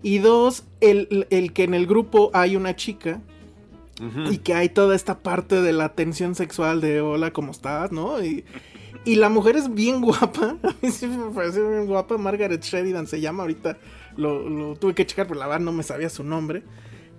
Y 0.02 0.18
dos, 0.18 0.64
el, 0.80 1.26
el, 1.30 1.52
que 1.52 1.64
en 1.64 1.74
el 1.74 1.86
grupo 1.86 2.30
hay 2.34 2.56
una 2.56 2.74
chica 2.76 3.20
y 4.30 4.38
que 4.38 4.54
hay 4.54 4.68
toda 4.68 4.94
esta 4.94 5.18
parte 5.18 5.60
de 5.60 5.72
la 5.72 5.88
tensión 5.88 6.36
sexual 6.36 6.80
de 6.80 7.00
hola, 7.00 7.32
¿cómo 7.32 7.50
estás? 7.50 7.90
¿No? 7.90 8.24
Y, 8.24 8.44
y 9.04 9.16
la 9.16 9.28
mujer 9.28 9.56
es 9.56 9.72
bien 9.72 10.00
guapa. 10.00 10.56
A 10.62 10.74
mí 10.80 10.90
sí 10.90 11.06
me 11.06 11.32
parece 11.34 11.60
bien 11.60 11.86
guapa. 11.86 12.18
Margaret 12.18 12.62
Sheridan 12.62 13.06
se 13.06 13.20
llama. 13.20 13.42
Ahorita 13.42 13.78
lo, 14.16 14.76
tuve 14.76 14.94
que 14.94 15.06
checar, 15.06 15.26
pero 15.26 15.40
la 15.40 15.46
verdad 15.46 15.60
no 15.60 15.72
me 15.72 15.82
sabía 15.82 16.08
su 16.08 16.24
nombre. 16.24 16.62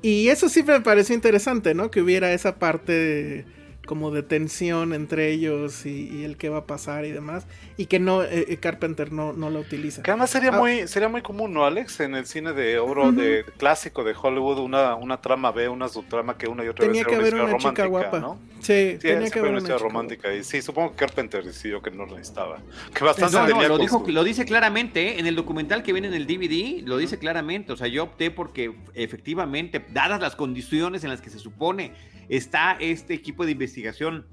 Y 0.01 0.29
eso 0.29 0.49
sí 0.49 0.63
me 0.63 0.82
pareció 0.82 1.15
interesante, 1.15 1.73
¿no? 1.73 1.91
Que 1.91 2.01
hubiera 2.01 2.32
esa 2.32 2.58
parte 2.58 3.45
como 3.89 4.12
de 4.12 4.21
tensión 4.21 4.93
entre 4.93 5.32
ellos 5.32 5.84
y, 5.88 6.23
el 6.23 6.38
qué 6.38 6.49
va 6.49 6.60
a 6.60 6.65
pasar 6.67 7.06
y 7.06 7.12
demás 7.12 7.47
y 7.75 7.88
que 7.88 7.97
no 7.99 8.21
eh, 8.21 8.45
eh, 8.47 8.58
Carpenter 8.58 9.12
no, 9.12 9.34
no 9.34 9.49
lo 9.49 9.62
utiliza. 9.62 10.04
Que 10.04 10.12
además 10.12 10.30
sería 10.30 10.52
ah. 10.54 10.60
muy 10.60 10.88
sería 10.88 11.10
muy 11.10 11.23
común, 11.23 11.56
¿no, 11.56 11.65
Alex? 11.65 11.99
En 12.02 12.13
el 12.13 12.28
cine 12.28 12.54
de 12.54 12.78
oro 12.78 13.12
de 13.12 13.43
clásico 13.58 14.04
de 14.04 14.13
Hollywood 14.13 14.60
una, 14.60 14.93
una 14.93 15.19
trama 15.19 15.52
B, 15.52 15.67
una 15.69 15.89
subtrama 15.89 16.38
que 16.38 16.47
una 16.47 16.63
y 16.63 16.67
otra 16.67 16.86
tenía 16.86 17.04
vez 17.04 17.12
que 17.12 17.15
haber 17.15 17.34
una, 17.34 17.58
chica 17.58 17.88
guapa, 17.88 18.19
¿no? 18.19 18.38
Sí, 18.60 18.99
tenía 19.02 19.32
que 19.32 19.39
haber 19.39 19.54
una, 19.54 19.62
chica 19.62 19.80
romántica 19.80 20.36
y 20.36 20.43
sí, 20.43 20.62
supongo 20.62 20.91
que 20.91 20.97
Carpenter 20.97 21.43
decidió 21.43 21.82
que 21.82 21.89
no 21.89 22.06
lo 22.06 22.15
necesitaba. 22.15 22.60
Que 22.93 23.04
bastante 23.04 23.38
no, 23.38 23.67
lo 23.67 23.80
dijo, 23.80 24.06
lo 24.08 24.23
dice 24.23 24.45
claramente 24.45 25.13
¿eh? 25.13 25.19
en 25.19 25.25
el 25.25 25.36
documental 25.36 25.82
que 25.82 25.93
viene 25.93 26.10
en 26.10 26.13
el 26.13 26.28
DVD, 26.28 26.88
lo 26.88 26.97
dice 26.97 27.17
claramente, 27.17 27.73
o 27.73 27.75
sea, 27.75 27.88
yo 27.88 28.04
opté 28.04 28.30
porque 28.30 28.71
efectivamente 28.93 29.84
dadas 29.91 30.21
las 30.21 30.36
condiciones 30.36 31.04
en 31.04 31.10
las 31.10 31.21
que 31.21 31.32
se 31.32 31.39
supone 31.39 31.93
está 32.30 32.78
este 32.80 33.13
equipo 33.13 33.46
de 33.46 33.52
investigación 33.52 34.26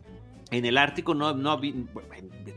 en 0.50 0.64
el 0.64 0.78
Ártico, 0.78 1.14
no, 1.14 1.34
no, 1.34 1.60
en 1.62 1.88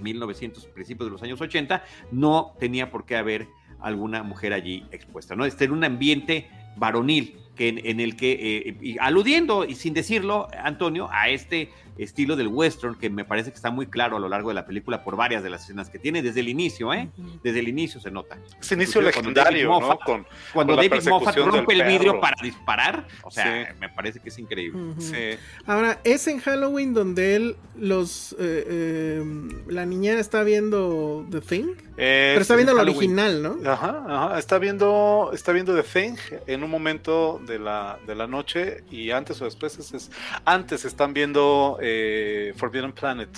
1900, 0.02 0.66
principios 0.68 1.08
de 1.08 1.12
los 1.12 1.24
años 1.24 1.42
80, 1.42 1.84
no 2.12 2.54
tenía 2.60 2.92
por 2.92 3.06
qué 3.06 3.16
haber 3.16 3.48
alguna 3.80 4.24
mujer 4.24 4.54
allí 4.54 4.86
expuesta, 4.92 5.36
¿no? 5.36 5.46
Está 5.46 5.64
en 5.64 5.72
un 5.72 5.84
ambiente 5.84 6.50
varonil 6.76 7.38
que 7.56 7.70
en, 7.70 8.00
el 8.00 8.16
que, 8.16 8.78
eh, 8.82 8.96
aludiendo 9.00 9.66
y 9.66 9.76
sin 9.76 9.94
decirlo, 9.94 10.48
Antonio, 10.64 11.10
a 11.12 11.30
este 11.30 11.70
estilo 12.04 12.36
del 12.36 12.48
western 12.48 12.96
que 12.96 13.10
me 13.10 13.26
parece 13.26 13.52
que 13.52 13.56
está 13.56 13.72
muy 13.72 13.88
claro 13.88 14.18
a 14.18 14.20
lo 14.20 14.30
largo 14.30 14.50
de 14.50 14.56
la 14.56 14.66
película 14.66 15.04
por 15.04 15.16
varias 15.16 15.44
de 15.44 15.50
las 15.50 15.64
escenas 15.64 15.90
que 15.90 16.00
tiene 16.00 16.22
desde 16.22 16.40
el 16.40 16.50
inicio, 16.50 16.94
¿eh? 16.94 17.10
Desde 17.44 17.60
el 17.60 17.68
inicio 17.68 18.00
se 18.00 18.12
nota. 18.12 18.38
Ese 18.60 18.76
inicio 18.76 19.02
legendario, 19.02 19.80
¿no? 19.80 20.00
Con, 20.00 20.26
cuando 20.54 20.76
David 20.76 21.08
Moffat 21.08 21.36
rompe 21.38 21.74
el 21.74 21.84
vidrio 21.84 22.20
para 22.20 22.36
disparar, 22.42 23.08
o 23.24 23.32
sea, 23.32 23.76
me 23.80 23.90
parece 23.90 24.20
que 24.20 24.30
es 24.30 24.40
increíble. 24.40 24.94
sí. 25.00 25.38
Ahora, 25.66 26.00
es 26.04 26.28
en 26.28 26.40
Halloween 26.40 26.94
donde 26.94 27.36
él, 27.36 27.56
los, 27.76 28.34
eh, 28.34 28.66
eh, 28.68 29.24
la 29.68 29.86
niñera 29.86 30.20
está 30.20 30.44
viendo 30.44 31.26
The 31.30 31.42
Thing, 31.42 31.76
pero 31.96 32.42
está 32.42 32.56
viendo 32.56 32.74
lo 32.74 32.82
original, 32.82 33.44
¿no? 33.44 33.58
Ajá, 33.70 34.04
ajá, 34.08 34.40
está 34.40 34.58
viendo, 34.58 35.32
está 35.34 35.52
viendo 35.52 35.76
The 35.76 35.84
Thing 35.84 36.16
en 36.48 36.64
un 36.64 36.70
momento 36.70 37.42
de 37.46 37.60
la, 37.60 38.00
de 38.08 38.16
la 38.16 38.28
noche 38.28 38.84
y 38.90 39.12
antes 39.12 39.42
o 39.42 39.46
después 39.46 39.78
es, 39.78 40.12
antes 40.46 40.86
están 40.86 41.14
viendo 41.14 41.78
eh, 41.90 42.54
Forbidden 42.56 42.92
Planet. 42.92 43.30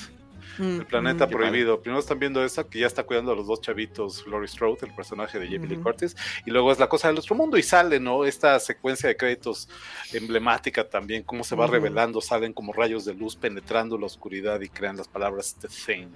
Mm, 0.61 0.81
el 0.81 0.85
planeta 0.85 1.25
mm, 1.25 1.29
prohibido. 1.31 1.81
Primero 1.81 1.99
están 1.99 2.19
viendo 2.19 2.43
esa 2.45 2.63
que 2.63 2.79
ya 2.79 2.87
está 2.87 3.03
cuidando 3.03 3.31
a 3.31 3.35
los 3.35 3.47
dos 3.47 3.61
chavitos, 3.61 4.27
Laurie 4.27 4.47
Strode, 4.47 4.85
el 4.85 4.93
personaje 4.93 5.39
de 5.39 5.47
Jamie 5.47 5.67
Lee 5.67 5.77
Curtis, 5.77 6.15
y 6.45 6.51
luego 6.51 6.71
es 6.71 6.77
la 6.77 6.87
cosa 6.87 7.07
del 7.07 7.17
otro 7.17 7.35
mundo 7.35 7.57
y 7.57 7.63
sale, 7.63 7.99
¿no? 7.99 8.25
Esta 8.25 8.59
secuencia 8.59 9.09
de 9.09 9.17
créditos 9.17 9.67
emblemática 10.13 10.87
también, 10.87 11.23
cómo 11.23 11.43
se 11.43 11.55
va 11.55 11.65
revelando, 11.65 12.21
salen 12.21 12.53
como 12.53 12.73
rayos 12.73 13.05
de 13.05 13.15
luz 13.15 13.35
penetrando 13.35 13.97
la 13.97 14.05
oscuridad 14.05 14.61
y 14.61 14.69
crean 14.69 14.97
las 14.97 15.07
palabras 15.07 15.55
The 15.59 15.67
Thing 15.67 16.09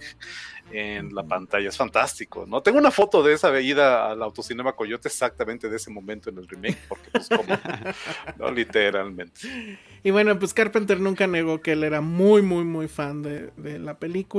en 0.71 1.15
la 1.15 1.23
pantalla. 1.23 1.69
Es 1.69 1.77
fantástico, 1.77 2.45
¿no? 2.47 2.61
Tengo 2.61 2.77
una 2.77 2.91
foto 2.91 3.23
de 3.23 3.33
esa 3.33 3.49
veída 3.49 4.11
al 4.11 4.21
autocinema 4.21 4.73
Coyote 4.73 5.07
exactamente 5.07 5.69
de 5.69 5.77
ese 5.77 5.89
momento 5.89 6.29
en 6.29 6.37
el 6.37 6.47
remake, 6.47 6.77
porque 6.87 7.09
pues 7.11 7.29
como, 7.29 7.57
no 8.37 8.51
literalmente. 8.51 9.41
Y 10.03 10.11
bueno, 10.11 10.37
pues 10.37 10.53
Carpenter 10.53 10.99
nunca 10.99 11.25
negó 11.25 11.61
que 11.61 11.71
él 11.71 11.83
era 11.83 11.99
muy, 12.01 12.43
muy, 12.43 12.63
muy 12.63 12.87
fan 12.87 13.23
de, 13.23 13.51
la 13.79 13.97
película. 13.97 14.34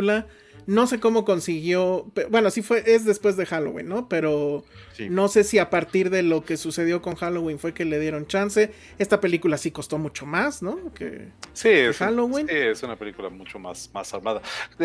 No 0.67 0.89
sé 0.89 0.99
cómo 0.99 1.25
consiguió, 1.25 2.11
bueno, 2.29 2.51
sí 2.51 2.61
fue, 2.61 2.83
es 2.87 3.05
después 3.05 3.37
de 3.37 3.47
Halloween, 3.47 3.89
¿no? 3.89 4.09
Pero 4.09 4.65
Sí. 4.95 5.09
no 5.09 5.29
sé 5.29 5.45
si 5.45 5.59
a 5.61 5.71
partir 5.71 6.11
de 6.11 6.25
lo 6.25 6.45
que 6.45 6.57
sucedió 6.57 7.03
con 7.03 7.15
Halloween 7.15 7.59
fue 7.61 7.73
que 7.73 7.85
le 7.85 8.01
dieron 8.01 8.27
chance. 8.27 8.73
Esta 8.99 9.21
película 9.21 9.59
sí 9.59 9.71
costó 9.71 9.97
mucho 9.99 10.27
más, 10.27 10.63
¿no? 10.63 10.93
Que... 10.93 11.29
Sí, 11.53 11.69
es, 11.69 11.99
Halloween? 11.99 12.49
sí, 12.49 12.55
es 12.57 12.83
una 12.83 12.97
película 12.97 13.29
mucho 13.29 13.61
más, 13.61 13.91
más 13.95 14.13
armada. 14.13 14.43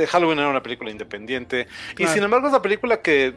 Halloween 0.10 0.38
era 0.38 0.50
una 0.50 0.62
película 0.62 0.92
independiente. 0.92 1.66
Y 1.98 2.06
sin 2.06 2.22
embargo 2.22 2.46
es 2.48 2.52
una 2.54 2.62
película 2.62 3.02
que 3.02 3.34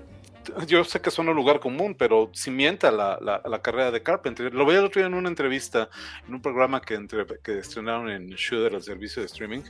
yo 0.67 0.85
sé 0.85 1.01
que 1.01 1.11
suena 1.11 1.31
un 1.31 1.37
lugar 1.37 1.61
común, 1.61 1.95
pero 1.95 2.31
cimienta 2.35 2.91
la, 2.91 3.19
la, 3.21 3.63
carrera 3.63 3.91
de 3.91 4.03
Carpenter. 4.03 4.53
Lo 4.55 4.67
veía 4.67 4.81
el 4.81 4.87
otro 4.87 5.01
día 5.01 5.07
en 5.07 5.15
una 5.15 5.29
entrevista, 5.29 5.89
en 6.27 6.35
un 6.35 6.43
programa 6.43 6.81
que, 6.81 6.95
entre- 6.95 7.27
que 7.43 7.59
estrenaron 7.59 8.11
en 8.11 8.29
Shooter, 8.31 8.75
el 8.75 8.83
servicio 8.83 9.23
de 9.23 9.27
streaming, 9.27 9.63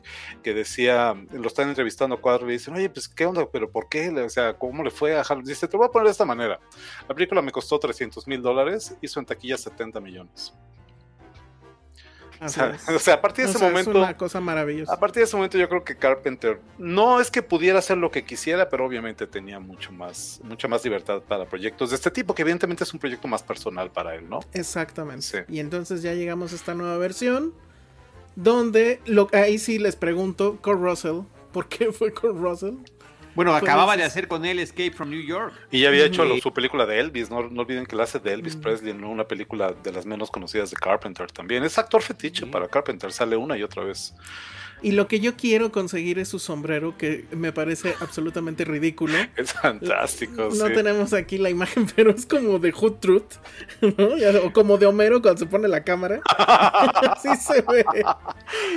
que 0.42 0.54
decía, 0.54 1.14
lo 1.32 1.46
están 1.48 1.68
entrevistando 1.68 2.16
a 2.16 2.20
cuadro 2.20 2.48
y 2.48 2.52
dicen, 2.54 2.74
oye, 2.74 2.88
pues 2.90 3.08
qué 3.08 3.26
onda, 3.26 3.48
pero 3.50 3.70
¿por 3.70 3.88
qué? 3.88 4.08
O 4.10 4.28
sea, 4.28 4.54
¿cómo 4.54 4.82
le 4.82 4.90
fue 4.90 5.16
a 5.18 5.24
Halloween? 5.24 5.46
Dice, 5.48 5.68
te 5.68 5.76
voy 5.76 5.87
a 5.87 5.90
poner 5.90 6.06
de 6.06 6.12
esta 6.12 6.24
manera. 6.24 6.58
La 7.08 7.14
película 7.14 7.42
me 7.42 7.52
costó 7.52 7.78
300 7.78 8.26
mil 8.26 8.42
dólares, 8.42 8.96
hizo 9.00 9.20
en 9.20 9.26
taquilla 9.26 9.56
70 9.56 10.00
millones. 10.00 10.54
O 12.44 12.48
sea, 12.48 12.70
es. 12.70 12.88
o 12.88 12.98
sea, 12.98 13.14
a 13.14 13.20
partir 13.20 13.44
de 13.44 13.48
O 13.48 13.50
ese 13.50 13.59
sea, 13.59 13.68
momento... 13.68 13.90
Es 13.90 13.96
una 13.96 14.16
cosa 14.16 14.40
maravillosa. 14.40 14.92
A 14.92 14.98
partir 14.98 15.20
de 15.20 15.24
ese 15.24 15.37
momento 15.37 15.59
yo 15.59 15.68
creo 15.68 15.85
que 15.85 15.96
Carpenter 15.96 16.61
no 16.78 17.20
es 17.20 17.30
que 17.30 17.42
pudiera 17.42 17.78
hacer 17.78 17.96
lo 17.96 18.11
que 18.11 18.24
quisiera, 18.24 18.68
pero 18.68 18.87
obviamente 18.87 19.26
tenía 19.26 19.59
mucho 19.61 19.92
más, 19.92 20.40
mucha 20.44 20.68
más 20.68 20.85
libertad 20.85 21.22
para 21.22 21.46
proyectos 21.46 21.90
de 21.90 21.96
este 21.96 22.11
tipo, 22.11 22.35
que 22.35 22.42
evidentemente 22.42 22.85
es 22.85 22.92
un 22.92 23.00
proyecto 23.00 23.28
más 23.28 23.42
personal 23.42 23.90
para 23.90 24.14
él, 24.14 24.28
¿no? 24.28 24.40
Exactamente. 24.52 25.22
Sí. 25.22 25.38
Y 25.48 25.61
entonces 25.61 26.02
ya 26.02 26.14
llegamos 26.14 26.52
a 26.52 26.57
esta 26.57 26.74
nueva 26.74 26.98
versión. 26.98 27.54
Donde 28.37 29.00
lo, 29.07 29.28
ahí 29.33 29.59
sí 29.59 29.78
les 29.78 29.94
pregunto, 29.94 30.59
Kurt 30.61 30.80
Russell, 30.80 31.20
¿por 31.52 31.68
qué 31.68 31.92
fue 31.92 32.12
Kurt 32.12 32.37
Russell? 32.37 32.74
Bueno, 33.35 33.51
Pues 33.53 33.62
acababa 33.64 33.97
de 33.97 34.05
hacer 34.05 34.29
con 34.29 34.44
él 34.44 34.59
Escape 34.61 34.92
from 34.92 35.11
New 35.11 35.23
York. 35.23 35.53
Y 35.70 35.81
ya 35.81 35.88
había 35.88 36.05
hecho 36.05 36.25
lo- 36.25 36.38
su 36.38 36.53
película 36.53 36.87
de 36.87 37.01
Elvis, 37.01 37.31
no, 37.31 37.42
no 37.51 37.62
olviden 37.62 37.85
que 37.87 37.97
la 37.97 38.05
hace 38.05 38.18
de 38.20 38.33
Elvis 38.33 38.57
Mm. 38.57 38.61
Presley, 38.61 38.94
¿no? 38.94 39.11
una 39.11 39.25
película 39.25 39.73
de 39.73 39.90
las 39.92 40.07
menos 40.07 40.31
conocidas 40.31 40.70
de 40.70 40.77
Carpenter 40.77 41.31
también. 41.33 41.64
Es 41.64 41.77
actor 41.79 42.01
fetiche 42.03 42.44
Sí. 42.44 42.51
para 42.51 42.68
Carpenter, 42.68 43.12
sale 43.12 43.37
una 43.37 43.57
y 43.59 43.62
otra 43.62 43.83
vez. 43.85 44.14
Y 44.85 44.92
lo 44.92 45.09
que 45.09 45.18
yo 45.18 45.35
quiero 45.37 45.73
conseguir 45.73 46.18
es 46.18 46.29
su 46.29 46.38
sombrero, 46.38 46.97
que 46.99 47.25
me 47.33 47.53
parece 47.53 47.94
absolutamente 48.01 48.64
ridículo. 48.64 49.14
Es 49.37 49.53
fantástico, 49.55 50.51
No 50.57 50.68
sí. 50.68 50.75
tenemos 50.75 51.12
aquí 51.14 51.38
la 51.38 51.51
imagen, 51.51 51.87
pero 51.97 52.11
es 52.11 52.27
como 52.27 52.59
de 52.59 52.70
Hood 52.70 52.94
Truth, 53.01 53.33
¿no? 53.81 54.09
O 54.44 54.53
como 54.53 54.77
de 54.79 54.87
Homero 54.87 55.23
cuando 55.23 55.38
se 55.40 55.47
pone 55.47 55.66
la 55.68 55.83
cámara. 55.85 56.20
Así 56.38 57.35
se 57.37 57.62
ve. 57.62 57.85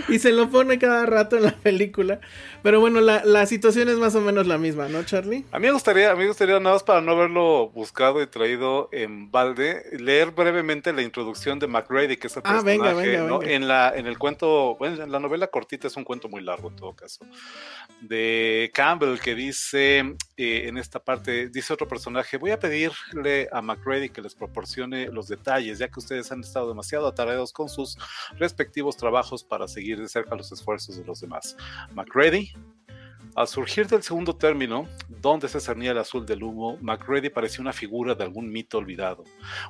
Y 0.08 0.20
se 0.20 0.32
lo 0.32 0.50
pone 0.50 0.80
cada 0.80 1.06
rato 1.06 1.36
en 1.38 1.44
la 1.44 1.52
película. 1.52 2.20
Pero 2.64 2.80
bueno, 2.80 3.02
la, 3.02 3.24
la 3.26 3.46
situación 3.46 3.90
es 3.90 3.98
más 3.98 4.16
o 4.16 4.22
menos 4.22 4.48
la 4.48 4.58
misma, 4.58 4.88
¿no, 4.88 5.04
Charlie? 5.04 5.44
A 5.52 5.60
mí 5.60 5.68
me 5.68 5.74
gustaría, 5.74 6.12
a 6.12 6.16
mí 6.16 6.22
me 6.22 6.28
gustaría 6.30 6.60
nada 6.60 6.76
más 6.76 6.84
para 6.84 7.02
no 7.02 7.12
haberlo 7.12 7.70
buscado 7.70 8.22
y 8.22 8.28
traído 8.28 8.90
en 8.94 9.30
balde, 9.30 9.84
leer 10.00 10.32
brevemente 10.32 10.94
la 10.94 11.02
introducción 11.02 11.60
de 11.60 11.68
McReady, 11.68 12.16
que 12.18 12.28
es 12.28 12.36
el 12.38 12.44
Ah, 12.46 12.62
personaje, 12.64 12.78
venga, 12.78 12.94
venga, 12.94 13.24
¿no? 13.28 13.40
venga. 13.40 13.54
En 13.54 13.68
la, 13.68 13.94
en 13.96 14.08
el 14.08 14.18
cuento, 14.18 14.76
bueno, 14.80 15.04
en 15.04 15.12
la 15.12 15.20
novela 15.20 15.48
cortita 15.48 15.88
es 15.88 15.97
un 15.98 16.06
cuento 16.06 16.30
muy 16.30 16.42
largo 16.42 16.70
en 16.70 16.76
todo 16.76 16.96
caso, 16.96 17.26
de 18.02 18.72
Campbell 18.74 19.20
que 19.20 19.36
dice 19.36 20.00
eh, 20.38 20.68
en 20.68 20.78
esta 20.78 21.00
parte, 21.00 21.50
dice 21.50 21.74
otro 21.74 21.88
personaje, 21.88 22.38
voy 22.38 22.52
a 22.52 22.60
pedirle 22.60 23.48
a 23.52 23.62
McReady 23.62 24.10
que 24.10 24.22
les 24.22 24.36
proporcione 24.36 25.08
los 25.08 25.28
detalles, 25.28 25.80
ya 25.80 25.88
que 25.90 26.00
ustedes 26.00 26.32
han 26.32 26.42
estado 26.42 26.70
demasiado 26.70 27.08
atareados 27.08 27.52
con 27.52 27.70
sus 27.70 27.98
respectivos 28.38 28.98
trabajos 28.98 29.44
para 29.44 29.68
seguir 29.68 30.00
de 30.00 30.08
cerca 30.08 30.36
los 30.36 30.52
esfuerzos 30.52 30.98
de 30.98 31.06
los 31.06 31.22
demás. 31.22 31.56
McReady 31.94 32.54
al 33.38 33.48
surgir 33.48 33.86
del 33.86 34.02
segundo 34.02 34.36
término, 34.36 34.88
donde 35.22 35.48
se 35.48 35.60
cernía 35.60 35.92
el 35.92 36.00
azul 36.00 36.26
del 36.26 36.42
humo, 36.42 36.76
MacReady 36.82 37.30
parecía 37.30 37.62
una 37.62 37.72
figura 37.72 38.16
de 38.16 38.24
algún 38.24 38.52
mito 38.52 38.80
olvidado. 38.80 39.26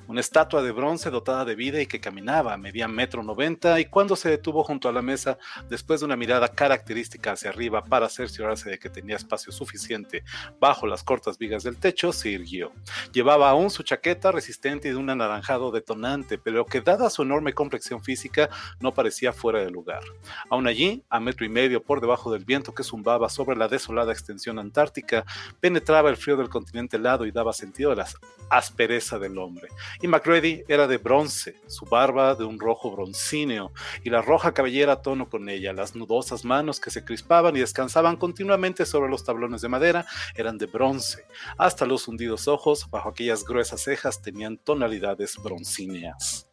Una 0.07 0.21
estatua 0.21 0.61
de 0.61 0.71
bronce 0.71 1.09
dotada 1.09 1.43
de 1.43 1.55
vida 1.55 1.81
y 1.81 1.85
que 1.85 1.99
caminaba, 1.99 2.55
medía 2.55 2.87
metro 2.87 3.23
noventa, 3.23 3.77
y 3.81 3.85
cuando 3.85 4.15
se 4.15 4.29
detuvo 4.29 4.63
junto 4.63 4.87
a 4.87 4.93
la 4.93 5.01
mesa, 5.01 5.37
después 5.69 5.99
de 5.99 6.05
una 6.05 6.15
mirada 6.15 6.47
característica 6.47 7.33
hacia 7.33 7.49
arriba 7.49 7.83
para 7.83 8.07
cerciorarse 8.07 8.69
de 8.69 8.79
que 8.79 8.89
tenía 8.89 9.17
espacio 9.17 9.51
suficiente 9.51 10.23
bajo 10.61 10.87
las 10.87 11.03
cortas 11.03 11.37
vigas 11.37 11.63
del 11.63 11.75
techo, 11.75 12.13
se 12.13 12.29
irguió. 12.29 12.71
Llevaba 13.11 13.49
aún 13.49 13.69
su 13.69 13.83
chaqueta 13.83 14.31
resistente 14.31 14.87
y 14.87 14.91
de 14.91 14.97
un 14.97 15.09
anaranjado 15.09 15.71
detonante, 15.71 16.37
pero 16.37 16.65
que 16.65 16.79
dada 16.79 17.09
su 17.09 17.23
enorme 17.23 17.51
complexión 17.51 18.01
física, 18.01 18.49
no 18.79 18.93
parecía 18.93 19.33
fuera 19.33 19.59
de 19.59 19.71
lugar. 19.71 20.03
Aún 20.49 20.67
allí, 20.67 21.03
a 21.09 21.19
metro 21.19 21.45
y 21.45 21.49
medio 21.49 21.83
por 21.83 21.99
debajo 21.99 22.31
del 22.31 22.45
viento 22.45 22.73
que 22.73 22.83
zumbaba 22.83 23.27
sobre 23.27 23.56
la 23.57 23.67
desolada 23.67 24.11
extensión 24.11 24.59
antártica, 24.59 25.25
penetraba 25.59 26.09
el 26.09 26.17
frío 26.17 26.37
del 26.37 26.49
continente 26.49 26.97
helado 26.97 27.25
y 27.25 27.31
daba 27.31 27.53
sentido 27.53 27.91
a 27.91 27.95
la 27.95 28.07
aspereza 28.49 29.19
del 29.19 29.37
hombre. 29.37 29.67
Y 30.01 30.07
Macready 30.07 30.63
era 30.67 30.87
de 30.87 30.97
bronce, 30.97 31.55
su 31.67 31.85
barba 31.85 32.35
de 32.35 32.45
un 32.45 32.59
rojo 32.59 32.91
broncíneo 32.91 33.71
y 34.03 34.09
la 34.09 34.21
roja 34.21 34.53
cabellera 34.53 34.93
a 34.93 35.01
tono 35.01 35.29
con 35.29 35.49
ella, 35.49 35.73
las 35.73 35.95
nudosas 35.95 36.45
manos 36.45 36.79
que 36.79 36.91
se 36.91 37.03
crispaban 37.03 37.55
y 37.55 37.59
descansaban 37.59 38.15
continuamente 38.15 38.85
sobre 38.85 39.09
los 39.09 39.23
tablones 39.23 39.61
de 39.61 39.69
madera 39.69 40.05
eran 40.35 40.57
de 40.57 40.65
bronce, 40.67 41.25
hasta 41.57 41.85
los 41.85 42.07
hundidos 42.07 42.47
ojos 42.47 42.89
bajo 42.89 43.09
aquellas 43.09 43.43
gruesas 43.43 43.81
cejas 43.83 44.21
tenían 44.21 44.57
tonalidades 44.57 45.35
broncíneas. 45.43 46.47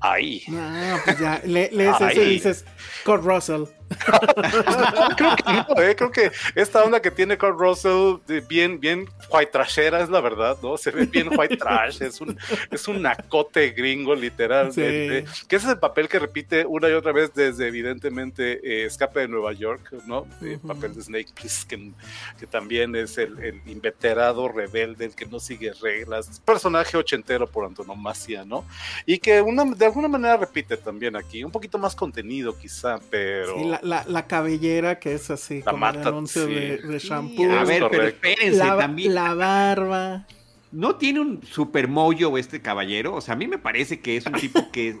Ahí. 0.00 0.42
Ah, 0.50 0.98
pues 1.04 1.18
ya, 1.18 1.40
le- 1.46 1.70
lees 1.72 1.96
eso 1.96 2.20
y 2.22 2.28
dices, 2.30 2.64
Kurt 3.04 3.24
Russell. 3.24 3.64
creo 5.16 5.36
que 5.36 5.52
no, 5.52 5.82
eh, 5.82 5.96
creo 5.96 6.10
que 6.10 6.32
esta 6.54 6.82
onda 6.84 7.00
que 7.00 7.10
tiene 7.10 7.38
Kurt 7.38 7.58
Russell, 7.58 8.18
de 8.26 8.40
bien, 8.40 8.80
bien 8.80 9.08
white 9.30 9.52
trashera, 9.52 10.00
es 10.00 10.08
la 10.08 10.20
verdad, 10.20 10.56
¿no? 10.62 10.76
Se 10.76 10.90
ve 10.90 11.06
bien 11.06 11.28
white 11.36 11.56
trash, 11.56 12.02
es 12.02 12.20
un, 12.20 12.38
es 12.70 12.88
un 12.88 13.02
nacote 13.02 13.70
gringo, 13.70 14.14
literalmente. 14.14 15.24
Que 15.48 15.56
ese 15.56 15.66
es 15.66 15.72
el 15.72 15.78
papel 15.78 16.08
que 16.08 16.18
repite 16.18 16.64
una 16.66 16.88
y 16.88 16.92
otra 16.92 17.12
vez 17.12 17.32
desde, 17.34 17.68
evidentemente, 17.68 18.60
eh, 18.62 18.86
Escape 18.86 19.20
de 19.20 19.28
Nueva 19.28 19.52
York, 19.52 19.92
¿no? 20.06 20.26
El 20.40 20.56
Ujú. 20.56 20.68
papel 20.68 20.94
de 20.94 21.02
Snake 21.02 21.32
Plissken, 21.34 21.94
que 22.38 22.46
también 22.46 22.94
es 22.96 23.18
el, 23.18 23.38
el 23.42 23.60
inveterado 23.66 24.48
rebelde, 24.48 25.06
el 25.06 25.14
que 25.14 25.26
no 25.26 25.38
sigue 25.40 25.72
reglas, 25.80 26.40
personaje 26.44 26.96
ochentero 26.96 27.46
por 27.46 27.64
antonomasia, 27.64 28.44
¿no? 28.44 28.64
Y 29.06 29.18
que 29.18 29.40
una, 29.40 29.64
de 29.64 29.86
alguna 29.86 30.08
manera 30.08 30.36
repite 30.36 30.76
también 30.76 31.16
aquí, 31.16 31.44
un 31.44 31.50
poquito 31.50 31.78
más 31.78 31.94
contenido 31.94 32.56
quizá, 32.56 32.98
pero... 33.10 33.54
Sí, 33.54 33.73
la, 33.82 34.02
la, 34.02 34.04
la 34.08 34.26
cabellera 34.26 34.98
que 34.98 35.14
es 35.14 35.30
así, 35.30 35.58
La 35.64 35.72
como 35.72 35.86
el 35.88 35.96
mata, 35.96 36.08
anuncio 36.08 36.46
sí. 36.46 36.54
de, 36.54 36.78
de 36.78 37.00
Sí, 37.00 37.08
shampoo. 37.08 37.50
a 37.52 37.64
ver, 37.64 37.84
pero 37.90 38.06
espérense, 38.06 38.58
la, 38.58 38.78
también. 38.78 39.14
la 39.14 39.34
barba. 39.34 40.26
¿No 40.72 40.96
tiene 40.96 41.20
un 41.20 41.42
super 41.44 41.86
mollo 41.88 42.36
este 42.36 42.60
caballero? 42.60 43.14
O 43.14 43.20
sea, 43.20 43.34
a 43.34 43.36
mí 43.36 43.46
me 43.46 43.58
parece 43.58 44.00
que 44.00 44.16
es 44.16 44.26
un 44.26 44.32
tipo 44.34 44.70
que... 44.72 44.98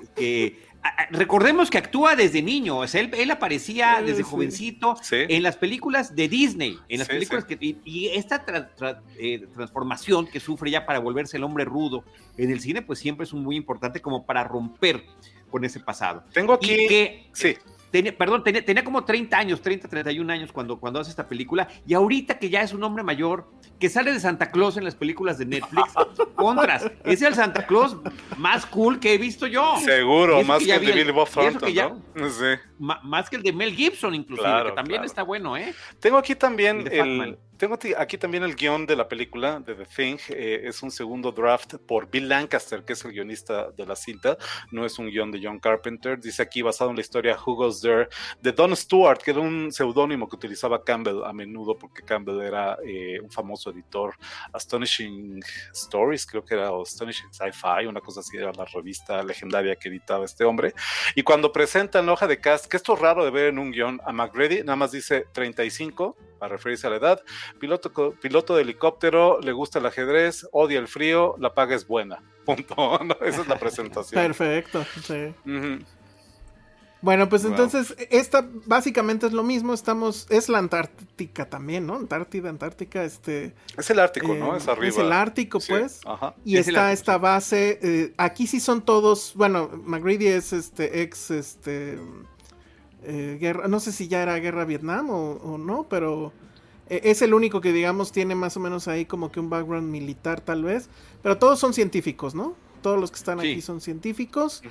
recordemos 1.10 1.70
que 1.70 1.78
actúa 1.78 2.14
desde 2.14 2.42
niño, 2.42 2.78
o 2.78 2.86
sea, 2.86 3.00
él, 3.00 3.10
él 3.16 3.30
aparecía 3.30 3.96
Sí, 3.98 4.04
desde 4.04 4.18
sí. 4.18 4.22
jovencito 4.22 4.96
Sí. 5.02 5.16
en 5.28 5.42
las 5.42 5.56
películas 5.56 6.14
de 6.14 6.28
Disney, 6.28 6.78
en 6.88 6.98
las 6.98 7.08
Sí, 7.08 7.14
películas 7.14 7.44
que... 7.44 7.56
Y, 7.60 7.78
y 7.84 8.06
esta 8.08 8.44
tra- 8.44 8.68
tra- 8.76 9.00
eh, 9.18 9.46
transformación 9.54 10.26
que 10.26 10.40
sufre 10.40 10.70
ya 10.70 10.86
para 10.86 10.98
volverse 10.98 11.38
el 11.38 11.44
hombre 11.44 11.64
rudo 11.64 12.04
en 12.36 12.50
el 12.50 12.60
cine, 12.60 12.82
pues 12.82 12.98
siempre 12.98 13.24
es 13.24 13.32
muy 13.32 13.56
importante 13.56 14.00
como 14.00 14.24
para 14.26 14.44
romper 14.44 15.04
con 15.50 15.64
ese 15.64 15.80
pasado. 15.80 16.22
Tengo 16.32 16.52
aquí... 16.52 16.72
Y 16.72 16.86
que 16.88 17.30
Sí, 17.32 17.54
Tenía, 17.94 18.18
perdón, 18.18 18.42
tenía, 18.42 18.64
tenía 18.64 18.82
como 18.82 19.04
30 19.04 19.38
años, 19.38 19.62
30, 19.62 19.86
31 19.86 20.32
años 20.32 20.50
cuando, 20.50 20.80
cuando 20.80 20.98
hace 20.98 21.10
esta 21.10 21.28
película. 21.28 21.68
Y 21.86 21.94
ahorita 21.94 22.40
que 22.40 22.50
ya 22.50 22.60
es 22.60 22.72
un 22.72 22.82
hombre 22.82 23.04
mayor, 23.04 23.48
que 23.78 23.88
sale 23.88 24.12
de 24.12 24.18
Santa 24.18 24.50
Claus 24.50 24.76
en 24.76 24.82
las 24.82 24.96
películas 24.96 25.38
de 25.38 25.46
Netflix, 25.46 25.92
contras. 26.34 26.90
Es 27.04 27.22
el 27.22 27.36
Santa 27.36 27.68
Claus 27.68 27.96
más 28.36 28.66
cool 28.66 28.98
que 28.98 29.14
he 29.14 29.18
visto 29.18 29.46
yo. 29.46 29.76
Seguro, 29.78 30.42
más 30.42 30.64
que 30.64 30.74
el 30.74 30.84
de 30.84 30.92
Billy 30.92 31.12
Bob 31.12 31.28
que 31.28 31.34
Thornton, 31.34 31.72
ya- 31.72 31.94
¿no? 32.16 32.28
Sí. 32.30 32.58
Más 32.80 33.30
que 33.30 33.36
el 33.36 33.44
de 33.44 33.52
Mel 33.52 33.72
Gibson, 33.72 34.12
inclusive, 34.12 34.44
Claro, 34.48 34.70
que 34.70 34.74
también 34.74 34.96
claro. 34.96 35.06
está 35.06 35.22
bueno, 35.22 35.56
¿eh? 35.56 35.72
Tengo 36.00 36.18
aquí 36.18 36.34
también 36.34 36.88
el. 36.90 37.38
Tengo 37.64 37.78
aquí 37.96 38.18
también 38.18 38.42
el 38.42 38.56
guion 38.56 38.84
de 38.84 38.94
la 38.94 39.08
película 39.08 39.58
de 39.58 39.74
The 39.74 39.86
Thing. 39.86 40.18
eh, 40.28 40.60
es 40.64 40.82
un 40.82 40.90
segundo 40.90 41.32
draft 41.32 41.76
por 41.86 42.10
Bill 42.10 42.28
Lancaster, 42.28 42.84
que 42.84 42.92
es 42.92 43.02
el 43.06 43.12
guionista 43.12 43.70
de 43.70 43.86
la 43.86 43.96
cinta. 43.96 44.36
No 44.70 44.84
es 44.84 44.98
un 44.98 45.08
guion 45.08 45.30
de 45.30 45.40
John 45.42 45.58
Carpenter. 45.58 46.20
Dice 46.20 46.42
aquí 46.42 46.60
basado 46.60 46.90
en 46.90 46.96
la 46.96 47.00
historia 47.00 47.38
Who 47.38 47.54
Goes 47.54 47.80
There 47.80 48.08
de 48.42 48.52
Don 48.52 48.76
Stewart, 48.76 49.18
que 49.18 49.30
era 49.30 49.40
un 49.40 49.72
seudónimo 49.72 50.28
que 50.28 50.36
utilizaba 50.36 50.84
Campbell 50.84 51.24
a 51.24 51.32
menudo 51.32 51.78
porque 51.78 52.02
Campbell 52.02 52.42
era 52.42 52.76
eh, 52.84 53.18
un 53.18 53.30
famoso 53.30 53.70
editor. 53.70 54.14
Astonishing 54.52 55.40
Stories, 55.72 56.26
creo 56.26 56.44
que 56.44 56.56
era 56.56 56.70
o 56.70 56.82
Astonishing 56.82 57.32
Sci-Fi, 57.32 57.86
una 57.86 58.00
cosa 58.00 58.20
así, 58.20 58.36
era 58.36 58.52
la 58.52 58.66
revista 58.66 59.22
legendaria 59.22 59.76
que 59.76 59.88
editaba 59.88 60.26
este 60.26 60.44
hombre. 60.44 60.74
Y 61.14 61.22
cuando 61.22 61.50
presentan 61.50 62.04
la 62.04 62.12
hoja 62.12 62.26
de 62.26 62.38
cast, 62.38 62.66
que 62.66 62.76
esto 62.76 62.92
es 62.92 63.00
raro 63.00 63.24
de 63.24 63.30
ver 63.30 63.46
en 63.46 63.58
un 63.58 63.70
guion, 63.70 64.02
a 64.04 64.12
McGrady 64.12 64.64
nada 64.64 64.76
más 64.76 64.92
dice 64.92 65.24
35 65.32 66.14
para 66.38 66.56
referirse 66.56 66.86
a 66.86 66.90
la 66.90 66.96
edad. 66.96 67.22
Piloto, 67.60 68.14
piloto 68.20 68.56
de 68.56 68.62
helicóptero, 68.62 69.40
le 69.40 69.52
gusta 69.52 69.78
el 69.78 69.86
ajedrez, 69.86 70.46
odia 70.52 70.78
el 70.78 70.88
frío, 70.88 71.34
la 71.38 71.54
paga 71.54 71.74
es 71.74 71.86
buena. 71.86 72.22
Punto. 72.44 72.74
¿no? 73.04 73.14
Esa 73.24 73.42
es 73.42 73.48
la 73.48 73.58
presentación. 73.58 74.20
Perfecto. 74.22 74.84
sí. 75.02 75.34
Bueno, 77.00 77.28
pues 77.28 77.42
Wow. 77.42 77.50
entonces, 77.50 77.94
esta 78.10 78.48
básicamente 78.64 79.26
es 79.26 79.34
lo 79.34 79.42
mismo, 79.42 79.74
estamos, 79.74 80.26
es 80.30 80.48
la 80.48 80.56
Antártica 80.56 81.50
también, 81.50 81.86
¿no? 81.86 81.96
Antártida, 81.96 82.48
Antártica, 82.48 83.04
este... 83.04 83.54
Es 83.76 83.90
el 83.90 83.98
Ártico, 83.98 84.32
eh, 84.32 84.38
¿no? 84.38 84.56
Es 84.56 84.66
arriba. 84.68 84.88
Es 84.88 84.96
el 84.96 85.12
Ártico, 85.12 85.60
Sí, 85.60 85.70
pues. 85.72 86.00
Ajá. 86.06 86.34
Y 86.46 86.56
Es 86.56 86.66
está 86.66 86.88
Ártico, 86.88 87.00
esta 87.00 87.18
base, 87.18 87.78
eh, 87.82 88.14
aquí 88.16 88.46
sí 88.46 88.58
son 88.58 88.80
todos, 88.80 89.34
bueno, 89.36 89.68
McGrady 89.84 90.28
es 90.28 90.54
este 90.54 91.02
ex, 91.02 91.30
este, 91.30 91.98
eh, 93.02 93.36
guerra, 93.38 93.68
no 93.68 93.80
sé 93.80 93.92
si 93.92 94.08
ya 94.08 94.22
era 94.22 94.36
guerra 94.38 94.64
Vietnam 94.64 95.10
o, 95.10 95.32
o 95.32 95.58
no, 95.58 95.86
pero 95.90 96.32
eh, 96.32 96.53
es 96.88 97.22
el 97.22 97.34
único 97.34 97.60
que 97.60 97.72
digamos 97.72 98.12
tiene 98.12 98.34
más 98.34 98.56
o 98.56 98.60
menos 98.60 98.88
ahí 98.88 99.04
como 99.06 99.30
que 99.32 99.40
un 99.40 99.48
background 99.50 99.90
militar 99.90 100.40
tal 100.40 100.64
vez, 100.64 100.88
pero 101.22 101.38
todos 101.38 101.58
son 101.58 101.72
científicos, 101.74 102.34
¿no? 102.34 102.54
Todos 102.82 103.00
los 103.00 103.10
que 103.10 103.16
están 103.16 103.40
Sí. 103.40 103.52
aquí 103.52 103.62
son 103.62 103.80
científicos. 103.80 104.62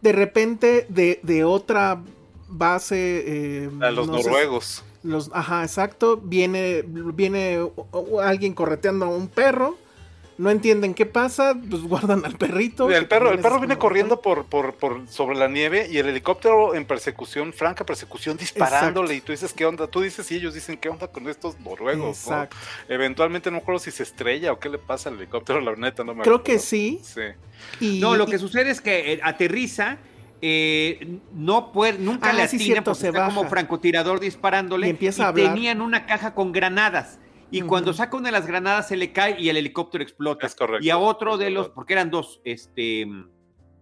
De 0.00 0.12
repente 0.12 0.86
de, 0.88 1.18
de 1.22 1.44
otra 1.44 2.00
base... 2.48 3.24
eh, 3.26 3.70
A 3.80 3.90
los 3.90 4.06
no 4.06 4.18
sé, 4.18 4.24
noruegos. 4.24 4.84
los, 5.02 5.30
ajá, 5.32 5.62
exacto. 5.64 6.16
Viene, 6.18 6.82
viene 6.86 7.58
alguien 8.22 8.54
correteando 8.54 9.06
a 9.06 9.08
un 9.08 9.26
perro. 9.28 9.76
No 10.38 10.50
entienden 10.50 10.92
qué 10.92 11.06
pasa, 11.06 11.54
pues 11.70 11.82
guardan 11.84 12.24
al 12.26 12.36
perrito. 12.36 12.90
El 12.90 13.08
perro, 13.08 13.30
el 13.32 13.38
perro 13.38 13.58
viene 13.58 13.74
como- 13.76 13.88
corriendo 13.88 14.20
por, 14.20 14.44
por, 14.44 14.74
por 14.74 15.08
sobre 15.08 15.36
la 15.38 15.48
nieve 15.48 15.88
y 15.90 15.96
el 15.96 16.06
helicóptero 16.08 16.74
en 16.74 16.84
persecución, 16.84 17.52
franca 17.54 17.86
persecución, 17.86 18.36
disparándole. 18.36 19.14
Y 19.14 19.20
tú 19.22 19.32
dices, 19.32 19.52
¿qué 19.54 19.64
onda? 19.64 19.86
Tú 19.86 20.02
dices 20.02 20.30
y 20.32 20.36
ellos 20.36 20.52
dicen, 20.52 20.76
¿qué 20.76 20.88
onda 20.90 21.08
con 21.08 21.26
estos 21.28 21.58
noruegos? 21.60 22.26
no? 22.28 22.48
Eventualmente 22.88 23.50
no 23.50 23.56
me 23.56 23.62
acuerdo 23.62 23.78
si 23.78 23.90
se 23.90 24.02
estrella 24.02 24.52
o 24.52 24.58
qué 24.58 24.68
le 24.68 24.78
pasa 24.78 25.08
al 25.08 25.16
helicóptero, 25.16 25.60
la 25.60 25.74
neta, 25.74 26.04
no 26.04 26.14
me 26.14 26.22
Creo 26.22 26.36
acuerdo. 26.36 26.44
que 26.44 26.58
sí. 26.58 27.00
Sí. 27.02 27.20
Y, 27.80 28.00
No, 28.00 28.14
lo 28.16 28.26
que 28.26 28.36
y- 28.36 28.38
sucede 28.38 28.70
es 28.70 28.80
que 28.82 29.14
eh, 29.14 29.20
aterriza, 29.22 29.96
eh, 30.42 31.18
no 31.32 31.72
puede, 31.72 31.98
nunca 31.98 32.28
Ah, 32.28 32.32
le 32.34 32.46
sí, 32.46 32.56
atina 32.56 32.64
cierto, 32.64 32.90
porque 32.90 33.00
se 33.00 33.06
está 33.08 33.24
como 33.26 33.40
baja. 33.40 33.50
francotirador 33.50 34.20
disparándole 34.20 34.86
Y 34.86 34.90
empieza 34.90 35.24
a 35.24 35.28
hablar. 35.28 35.54
tenían 35.54 35.80
una 35.80 36.04
caja 36.04 36.34
con 36.34 36.52
granadas. 36.52 37.18
Y 37.50 37.62
cuando 37.62 37.92
saca 37.92 38.16
una 38.16 38.28
de 38.28 38.32
las 38.32 38.46
granadas 38.46 38.88
se 38.88 38.96
le 38.96 39.12
cae 39.12 39.40
y 39.40 39.48
el 39.48 39.56
helicóptero 39.56 40.02
explota. 40.02 40.46
Es 40.46 40.54
correcto, 40.54 40.84
Y 40.84 40.90
a 40.90 40.98
otro 40.98 41.36
de 41.36 41.50
los, 41.50 41.68
porque 41.68 41.92
eran 41.92 42.10
dos, 42.10 42.40
este, 42.44 43.06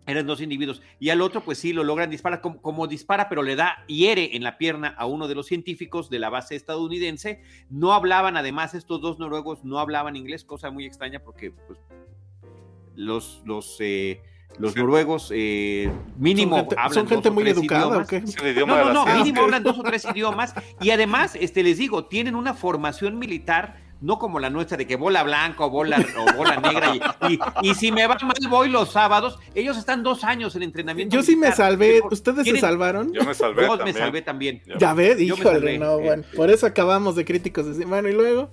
eran 0.07 0.27
dos 0.27 0.41
individuos. 0.41 0.83
Y 1.01 1.11
al 1.11 1.23
otro, 1.23 1.43
pues 1.43 1.59
sí, 1.59 1.73
lo 1.73 1.83
logran 1.83 2.11
disparar 2.11 2.41
como, 2.41 2.61
como 2.61 2.87
dispara, 2.87 3.29
pero 3.29 3.43
le 3.43 3.57
da, 3.57 3.85
hiere 3.87 4.37
en 4.37 4.43
la 4.43 4.59
pierna 4.59 4.89
a 4.99 5.07
uno 5.07 5.29
de 5.29 5.35
los 5.35 5.47
científicos 5.47 6.11
de 6.11 6.19
la 6.19 6.29
base 6.29 6.57
estadounidense. 6.57 7.43
No 7.71 7.93
hablaban, 7.93 8.37
además, 8.37 8.75
estos 8.75 9.01
dos 9.01 9.19
noruegos 9.19 9.65
no 9.65 9.79
hablaban 9.79 10.17
inglés, 10.17 10.45
cosa 10.45 10.71
muy 10.71 10.85
extraña 10.85 11.21
porque, 11.21 11.51
pues, 11.51 11.79
los, 12.97 13.43
los, 13.45 13.77
eh, 13.81 14.21
los 14.59 14.73
Sí. 14.73 14.79
noruegos 14.81 15.31
eh, 15.35 15.91
mínimo 16.19 16.57
son 16.57 16.65
gente, 16.67 16.77
hablan 16.79 16.95
son 16.95 17.09
gente 17.09 17.29
dos 17.29 17.33
o 17.33 17.35
muy 17.35 17.45
tres 17.45 17.57
educada, 17.59 17.87
idiomas. 17.87 18.07
¿o 18.07 18.09
qué? 18.09 18.21
No, 18.67 18.67
no, 18.67 18.93
no, 19.07 19.17
mínimo 19.17 19.43
hablan 19.43 19.63
dos 19.63 19.79
o 19.79 19.83
tres 19.83 20.05
idiomas 20.05 20.55
y 20.81 20.91
además, 20.91 21.37
este, 21.41 21.63
les 21.63 21.79
digo, 21.79 22.05
tienen 22.07 22.35
una 22.35 22.55
formación 22.55 23.19
militar, 23.19 23.83
no 24.01 24.19
como 24.19 24.39
la 24.39 24.51
nuestra 24.51 24.77
de 24.77 24.87
que 24.87 24.97
bola 24.97 25.23
blanca 25.23 25.65
o 25.65 25.71
bola, 25.71 26.05
o 26.19 26.37
bola 26.37 26.57
negra 26.57 26.95
y, 26.95 27.33
y- 27.33 27.71
y 27.71 27.75
si 27.75 27.91
me 27.91 28.07
va 28.07 28.19
mal 28.23 28.35
voy 28.51 28.69
los 28.69 28.91
sábados, 28.93 29.39
ellos 29.55 29.79
están 29.79 30.03
dos 30.03 30.25
años 30.25 30.55
en 30.57 30.63
entrenamiento 30.63 31.17
Yo 31.17 31.23
sí 31.23 31.37
me 31.37 31.51
salvé. 31.53 32.03
¿Ustedes 32.11 32.47
se 32.47 32.59
salvaron? 32.59 33.13
Yo 33.15 33.25
me 33.25 33.33
salvé 33.35 33.63
Yo 33.63 33.71
me 33.73 33.77
también. 33.79 33.97
salvé 33.97 34.23
también. 34.23 34.63
Ya. 34.79 34.93
Ves, 34.93 35.17
me 35.17 35.23
híjole, 35.23 35.79
no, 35.79 35.99
bueno. 36.01 36.23
sí. 36.31 36.37
Por 36.37 36.51
eso 36.51 36.67
acabamos 36.67 37.17
de 37.17 37.25
críticos 37.25 37.77
de 37.79 37.85
Bueno, 37.87 38.09
y 38.09 38.13
luego. 38.13 38.51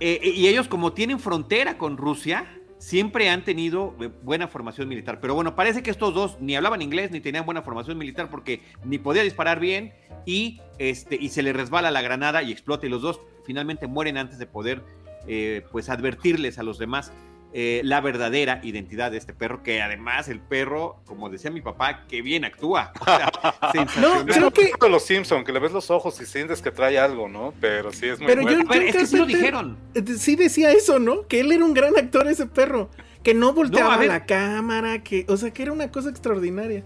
Eh, 0.00 0.20
eh, 0.22 0.30
y 0.30 0.46
ellos 0.48 0.68
como 0.68 0.92
tienen 0.92 1.18
frontera 1.18 1.76
con 1.78 1.96
Rusia, 1.96 2.46
siempre 2.86 3.28
han 3.30 3.42
tenido 3.42 3.96
eh, 4.00 4.08
buena 4.22 4.46
formación 4.46 4.88
militar. 4.88 5.18
Pero 5.20 5.34
bueno, 5.34 5.56
parece 5.56 5.82
que 5.82 5.90
estos 5.90 6.14
dos 6.14 6.36
ni 6.40 6.54
hablaban 6.54 6.82
inglés 6.82 7.10
ni 7.10 7.20
tenían 7.20 7.44
buena 7.44 7.62
formación 7.62 7.98
militar 7.98 8.30
porque 8.30 8.62
ni 8.84 8.98
podía 8.98 9.24
disparar 9.24 9.58
bien 9.58 9.92
y, 10.24 10.60
este, 10.78 11.16
y 11.20 11.30
se 11.30 11.42
le 11.42 11.52
resbala 11.52 11.90
la 11.90 12.00
granada 12.00 12.44
y 12.44 12.52
explota 12.52 12.86
y 12.86 12.88
los 12.88 13.02
dos 13.02 13.20
finalmente 13.44 13.88
mueren 13.88 14.16
antes 14.18 14.38
de 14.38 14.46
poder 14.46 14.84
eh, 15.26 15.66
pues 15.72 15.90
advertirles 15.90 16.60
a 16.60 16.62
los 16.62 16.78
demás 16.78 17.10
eh, 17.52 17.80
la 17.84 18.00
verdadera 18.00 18.60
identidad 18.62 19.10
de 19.10 19.16
este 19.18 19.32
perro, 19.32 19.62
que 19.62 19.80
además 19.80 20.28
el 20.28 20.40
perro, 20.40 21.00
como 21.06 21.30
decía 21.30 21.50
mi 21.50 21.60
papá, 21.62 22.06
que 22.06 22.20
bien 22.22 22.44
actúa. 22.44 22.92
O 23.00 23.04
sea, 23.04 23.30
sensacional. 23.72 24.26
creo 24.26 24.50
que- 24.50 24.72
de 24.80 24.88
los 24.90 25.04
Simpson 25.04 25.44
que 25.44 25.52
le 25.52 25.58
ves 25.60 25.72
los 25.72 25.90
ojos 25.90 26.20
y 26.20 26.26
sientes 26.26 26.60
que 26.60 26.70
trae 26.70 26.98
algo, 26.98 27.28
¿no? 27.28 27.54
Pero 27.60 27.92
sí 27.92 28.06
es 28.06 28.18
muy 28.18 28.26
Pero 28.26 28.42
bueno. 28.42 28.62
yo- 28.64 28.70
A 28.70 28.72
ver, 28.74 28.82
es 28.88 28.96
que 28.96 29.06
sí 29.06 29.16
lo 29.16 29.26
dijeron. 29.26 29.76
eh, 29.94 30.02
Sí 30.18 30.36
decía 30.36 30.70
eso, 30.72 30.98
¿no? 30.98 31.26
Que 31.26 31.40
él 31.40 31.52
era 31.52 31.64
un 31.64 31.72
gran 31.74 31.96
actor, 31.96 32.26
ese 32.28 32.46
perro. 32.46 32.90
Que 33.22 33.34
no 33.34 33.52
volteaba 33.54 33.88
No, 33.90 33.94
a 33.96 33.98
ver. 33.98 34.08
la 34.08 34.24
cámara, 34.26 35.02
que, 35.02 35.24
o 35.28 35.36
sea, 35.36 35.50
que 35.52 35.62
era 35.62 35.72
una 35.72 35.90
cosa 35.90 36.10
extraordinaria. 36.10 36.84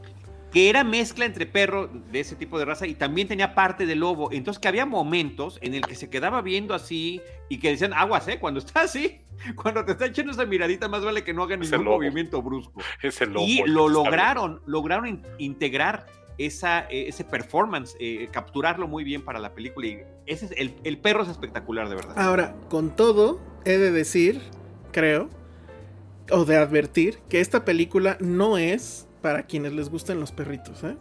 Que 0.52 0.68
era 0.68 0.82
mezcla 0.84 1.24
entre 1.24 1.46
perro 1.46 1.88
de 2.10 2.20
ese 2.20 2.34
tipo 2.34 2.58
de 2.58 2.64
raza 2.64 2.86
y 2.86 2.94
también 2.94 3.28
tenía 3.28 3.54
parte 3.54 3.86
de 3.86 3.94
lobo. 3.94 4.32
Entonces 4.32 4.60
que 4.60 4.66
había 4.68 4.84
momentos 4.86 5.58
en 5.62 5.74
el 5.74 5.82
que 5.86 5.94
se 5.94 6.10
quedaba 6.10 6.42
viendo 6.42 6.74
así 6.74 7.20
y 7.48 7.58
que 7.58 7.70
decían, 7.70 7.92
aguas, 7.94 8.26
¿eh? 8.28 8.38
Cuando 8.40 8.58
está 8.58 8.82
así, 8.82 9.20
cuando 9.56 9.84
te 9.84 9.92
está 9.92 10.06
echando 10.06 10.32
esa 10.32 10.44
miradita, 10.46 10.88
más 10.88 11.04
vale 11.04 11.22
que 11.22 11.32
no 11.32 11.44
haga 11.44 11.54
Es 11.56 11.70
el 11.72 11.78
ningún 11.78 11.94
movimiento 11.94 12.42
brusco. 12.42 12.80
Es 13.02 13.20
el 13.20 13.32
lobo 13.32 13.44
y 13.46 13.62
lo 13.66 13.88
lograron, 13.88 14.60
lograron 14.66 15.06
in- 15.06 15.22
integrar 15.38 16.06
esa, 16.38 16.80
eh, 16.90 17.06
ese 17.08 17.22
performance, 17.24 17.94
eh, 18.00 18.28
capturarlo 18.32 18.88
muy 18.88 19.04
bien 19.04 19.22
para 19.22 19.38
la 19.38 19.52
película. 19.54 19.86
Y 19.86 19.98
ese 20.26 20.46
es, 20.46 20.52
el, 20.56 20.74
el 20.84 20.98
perro 20.98 21.22
es 21.22 21.28
espectacular, 21.28 21.88
de 21.88 21.94
verdad. 21.96 22.18
Ahora, 22.18 22.56
con 22.70 22.96
todo, 22.96 23.40
he 23.66 23.76
de 23.76 23.90
decir, 23.92 24.40
creo, 24.90 25.28
o 26.32 26.44
de 26.44 26.56
advertir, 26.56 27.18
que 27.28 27.40
esta 27.40 27.64
película 27.64 28.16
no 28.20 28.56
es 28.56 29.06
para 29.20 29.44
quienes 29.44 29.72
les 29.72 29.88
gusten 29.90 30.20
los 30.20 30.32
perritos, 30.32 30.82
¿eh? 30.84 30.96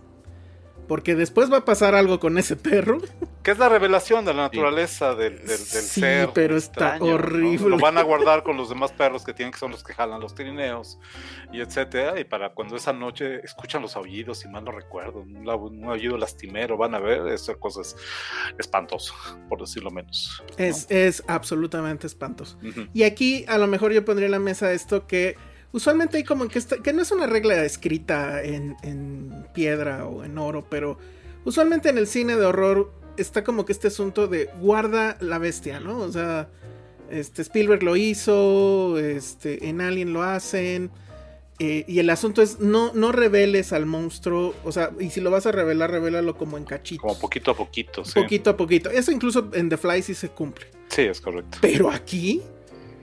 Porque 0.87 1.13
después 1.15 1.53
va 1.53 1.57
a 1.57 1.65
pasar 1.65 1.93
algo 1.93 2.19
con 2.19 2.39
ese 2.39 2.55
perro. 2.55 2.97
Que 3.43 3.51
es 3.51 3.59
la 3.59 3.69
revelación 3.69 4.25
de 4.25 4.33
la 4.33 4.41
naturaleza 4.43 5.13
del, 5.13 5.37
del, 5.37 5.45
del 5.47 5.57
Sí, 5.57 6.01
ser. 6.01 6.31
pero 6.33 6.57
está 6.57 6.95
extraño, 6.95 7.11
¿no? 7.11 7.13
horrible. 7.15 7.69
Lo 7.69 7.77
van 7.77 7.99
a 7.99 8.01
guardar 8.01 8.41
con 8.41 8.57
los 8.57 8.69
demás 8.69 8.91
perros 8.93 9.23
que 9.23 9.31
tienen, 9.35 9.53
que 9.53 9.59
son 9.59 9.69
los 9.69 9.83
que 9.83 9.93
jalan 9.93 10.19
los 10.19 10.33
trineos, 10.33 10.97
y 11.53 11.61
etcétera. 11.61 12.19
Y 12.19 12.23
para 12.23 12.53
cuando 12.55 12.75
esa 12.75 12.91
noche 12.91 13.35
escuchan 13.43 13.83
los 13.83 13.95
aullidos, 13.95 14.39
si 14.39 14.47
mal 14.47 14.63
no 14.65 14.71
recuerdo, 14.71 15.19
un, 15.19 15.47
un 15.47 15.85
aullido 15.85 16.17
lastimero, 16.17 16.75
van 16.75 16.95
a 16.95 16.99
ver, 16.99 17.27
eso 17.27 17.57
cosas 17.59 17.95
espantosas, 18.57 19.15
por 19.47 19.61
decirlo 19.61 19.91
menos. 19.91 20.43
¿no? 20.49 20.55
Es, 20.57 20.89
es 20.89 21.23
absolutamente 21.27 22.07
espantoso. 22.07 22.57
Y 22.93 23.03
aquí 23.03 23.45
a 23.47 23.59
lo 23.59 23.67
mejor 23.67 23.91
yo 23.93 24.03
pondría 24.03 24.25
en 24.25 24.31
la 24.31 24.39
mesa 24.39 24.71
esto 24.73 25.05
que 25.05 25.37
usualmente 25.71 26.17
hay 26.17 26.23
como 26.23 26.47
que, 26.47 26.59
que 26.83 26.93
no 26.93 27.01
es 27.01 27.11
una 27.11 27.27
regla 27.27 27.63
escrita 27.63 28.43
en, 28.43 28.75
en 28.83 29.45
piedra 29.53 30.05
o 30.05 30.23
en 30.23 30.37
oro, 30.37 30.65
pero 30.69 30.97
usualmente 31.45 31.89
en 31.89 31.97
el 31.97 32.07
cine 32.07 32.35
de 32.35 32.45
horror 32.45 32.91
está 33.17 33.43
como 33.43 33.65
que 33.65 33.71
este 33.73 33.87
asunto 33.87 34.27
de 34.27 34.49
guarda 34.59 35.17
la 35.19 35.37
bestia, 35.39 35.79
¿no? 35.79 35.99
O 35.99 36.11
sea, 36.11 36.49
este 37.09 37.41
Spielberg 37.41 37.83
lo 37.83 37.95
hizo, 37.95 38.97
este, 38.99 39.67
en 39.67 39.81
Alien 39.81 40.13
lo 40.13 40.23
hacen. 40.23 40.91
eh, 41.59 41.83
y 41.87 41.99
el 41.99 42.09
asunto 42.09 42.41
es 42.41 42.59
no, 42.61 42.93
no 42.93 43.11
reveles 43.11 43.73
al 43.73 43.85
monstruo, 43.85 44.55
o 44.63 44.71
sea, 44.71 44.91
y 44.99 45.09
si 45.09 45.19
lo 45.19 45.29
vas 45.29 45.45
a 45.45 45.51
revelar, 45.51 45.91
revélalo 45.91 46.37
como 46.37 46.57
en 46.57 46.63
cachitos. 46.63 47.01
Como 47.01 47.19
poquito 47.19 47.51
a 47.51 47.57
poquito, 47.57 48.05
sí. 48.05 48.13
Poquito 48.13 48.49
a 48.51 48.55
poquito. 48.55 48.89
Eso 48.89 49.11
incluso 49.11 49.49
en 49.53 49.67
The 49.67 49.75
Fly 49.75 50.01
sí 50.01 50.13
se 50.13 50.29
cumple. 50.29 50.67
Sí, 50.87 51.01
es 51.01 51.19
correcto. 51.19 51.57
Pero 51.61 51.89
aquí, 51.91 52.41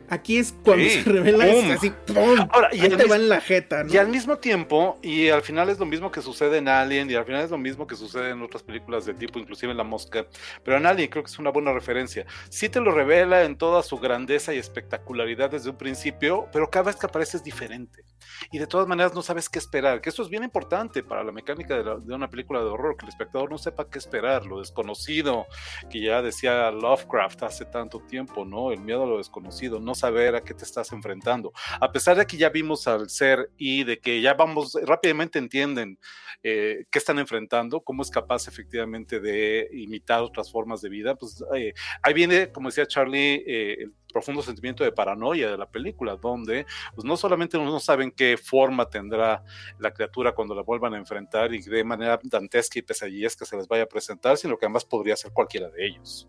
aquí 0.09 0.39
es 0.39 0.55
cuando 0.65 0.85
Sí. 0.85 1.03
se 1.03 1.11
revela 1.13 1.47
¡Pum! 1.47 1.71
así, 1.73 1.91
¡pum! 2.07 2.49
Ahora, 2.51 2.69
y 2.73 2.81
te 2.81 3.05
va 3.07 3.17
en 3.17 3.29
la 3.29 3.41
jeta, 3.41 3.85
¿no? 3.85 3.93
Y 3.93 3.97
al 3.97 4.09
mismo 4.09 4.37
tiempo, 4.39 4.99
y 5.03 5.29
al 5.29 5.43
final 5.43 5.69
es 5.69 5.79
lo 5.79 5.87
mismo 5.87 6.11
que 6.11 6.23
sucede 6.23 6.59
en 6.59 6.69
Alien, 6.69 7.11
y 7.11 7.15
al 7.15 7.25
final 7.25 7.43
es 7.45 7.51
lo 7.51 7.59
mismo 7.59 7.87
que 7.87 7.97
sucede 7.97 8.31
en 8.31 8.43
otras 8.43 8.63
películas 8.63 9.07
del 9.07 9.17
tipo, 9.17 9.39
inclusive 9.39 9.71
en 9.73 9.79
La 9.79 9.85
Mosca, 9.85 10.27
pero 10.65 10.77
en 10.77 10.87
Alien 10.87 11.09
creo 11.11 11.23
que 11.25 11.31
es 11.31 11.39
una 11.39 11.51
buena 11.51 11.73
referencia. 11.73 12.27
Sí 12.49 12.69
te 12.69 12.81
lo 12.81 12.91
revela 12.93 13.45
en 13.45 13.57
toda 13.57 13.83
su 13.83 13.99
grandeza 13.99 14.55
y 14.55 14.59
espectacularidad 14.59 15.51
desde 15.51 15.71
un 15.71 15.77
principio, 15.77 16.49
pero 16.53 16.71
cada 16.71 16.85
vez 16.87 16.97
que 16.97 17.07
aparece 17.07 17.37
es 17.37 17.43
diferente. 17.45 18.03
Y 18.51 18.59
de 18.59 18.67
todas 18.67 18.87
maneras 18.87 19.15
no 19.15 19.23
sabes 19.23 19.49
qué 19.49 19.59
esperar, 19.59 20.01
que 20.01 20.09
esto 20.11 20.23
es 20.23 20.29
bien 20.29 20.43
importante 20.45 21.03
para 21.03 21.25
la 21.25 21.33
mecánica 21.33 21.77
de, 21.77 21.85
la- 21.85 21.97
de 21.97 22.15
una 22.15 22.29
película 22.29 22.61
de 22.61 22.67
horror, 22.67 22.97
que 22.97 23.05
el 23.07 23.09
espectador 23.11 23.51
no 23.51 23.59
sepa 23.59 23.89
qué 23.89 23.99
esperar, 23.99 24.45
lo 24.47 24.61
desconocido, 24.61 25.47
que 25.91 26.01
ya 26.01 26.23
decía 26.23 26.71
Lovecraft 26.71 27.43
hace 27.45 27.65
tanto 27.65 28.01
tiempo, 28.01 28.45
¿no? 28.45 28.73
El 28.73 28.81
miedo 28.81 29.05
a 29.05 29.07
lo 29.07 29.19
desconocido, 29.19 29.81
no 29.81 29.95
saber 29.97 30.35
a 30.35 30.43
qué 30.43 30.55
te 30.55 30.65
estás 30.65 30.93
enfrentando. 30.93 31.53
A 31.81 31.91
pesar 31.93 32.17
de 32.17 32.27
que 32.27 32.37
ya 32.37 32.51
vimos 32.51 32.87
al 32.87 33.11
ser 33.11 33.51
y 33.57 33.85
de 33.85 33.99
que 33.99 34.21
ya 34.21 34.35
vamos, 34.35 34.77
rápidamente 34.85 35.39
entienden 35.39 35.99
eh, 36.43 36.85
qué 36.91 36.99
están 36.99 37.19
enfrentando, 37.19 37.81
cómo 37.81 38.03
es 38.03 38.11
capaz 38.11 38.49
efectivamente 38.49 39.21
de 39.21 39.69
imitar 39.73 40.23
otras 40.23 40.51
formas 40.51 40.81
de 40.81 40.89
vida, 40.89 41.15
pues 41.15 41.43
eh, 41.55 41.73
ahí 42.03 42.15
viene, 42.15 42.53
como 42.53 42.69
decía 42.69 42.87
Charlie, 42.87 43.43
eh, 43.47 43.77
el 43.81 43.93
profundo 44.13 44.43
sentimiento 44.43 44.85
de 44.85 44.93
paranoia 44.93 45.51
de 45.51 45.59
la 45.59 45.69
película, 45.69 46.17
donde 46.17 46.67
pues 46.95 47.05
no 47.05 47.17
solamente 47.17 47.59
no 47.59 47.81
saben 47.81 48.11
qué 48.11 48.37
forma 48.37 48.89
tendrá 48.89 49.43
la 49.79 49.93
criatura 49.93 50.33
cuando 50.33 50.55
la 50.55 50.63
vuelvan 50.63 50.95
a 50.95 50.99
enfrentar 50.99 51.53
y 51.53 51.61
de 51.63 51.85
manera 51.85 52.19
dantesca 52.23 52.79
y 52.79 52.83
pesadillesca 52.83 53.45
se 53.45 53.57
les 53.57 53.69
vaya 53.69 53.85
a 53.85 53.87
presentar, 53.87 54.37
sino 54.37 54.57
que 54.57 54.67
además 54.67 54.85
podría 54.85 55.17
ser 55.17 55.33
cualquiera 55.33 55.69
de 55.71 55.87
ellos. 55.87 56.29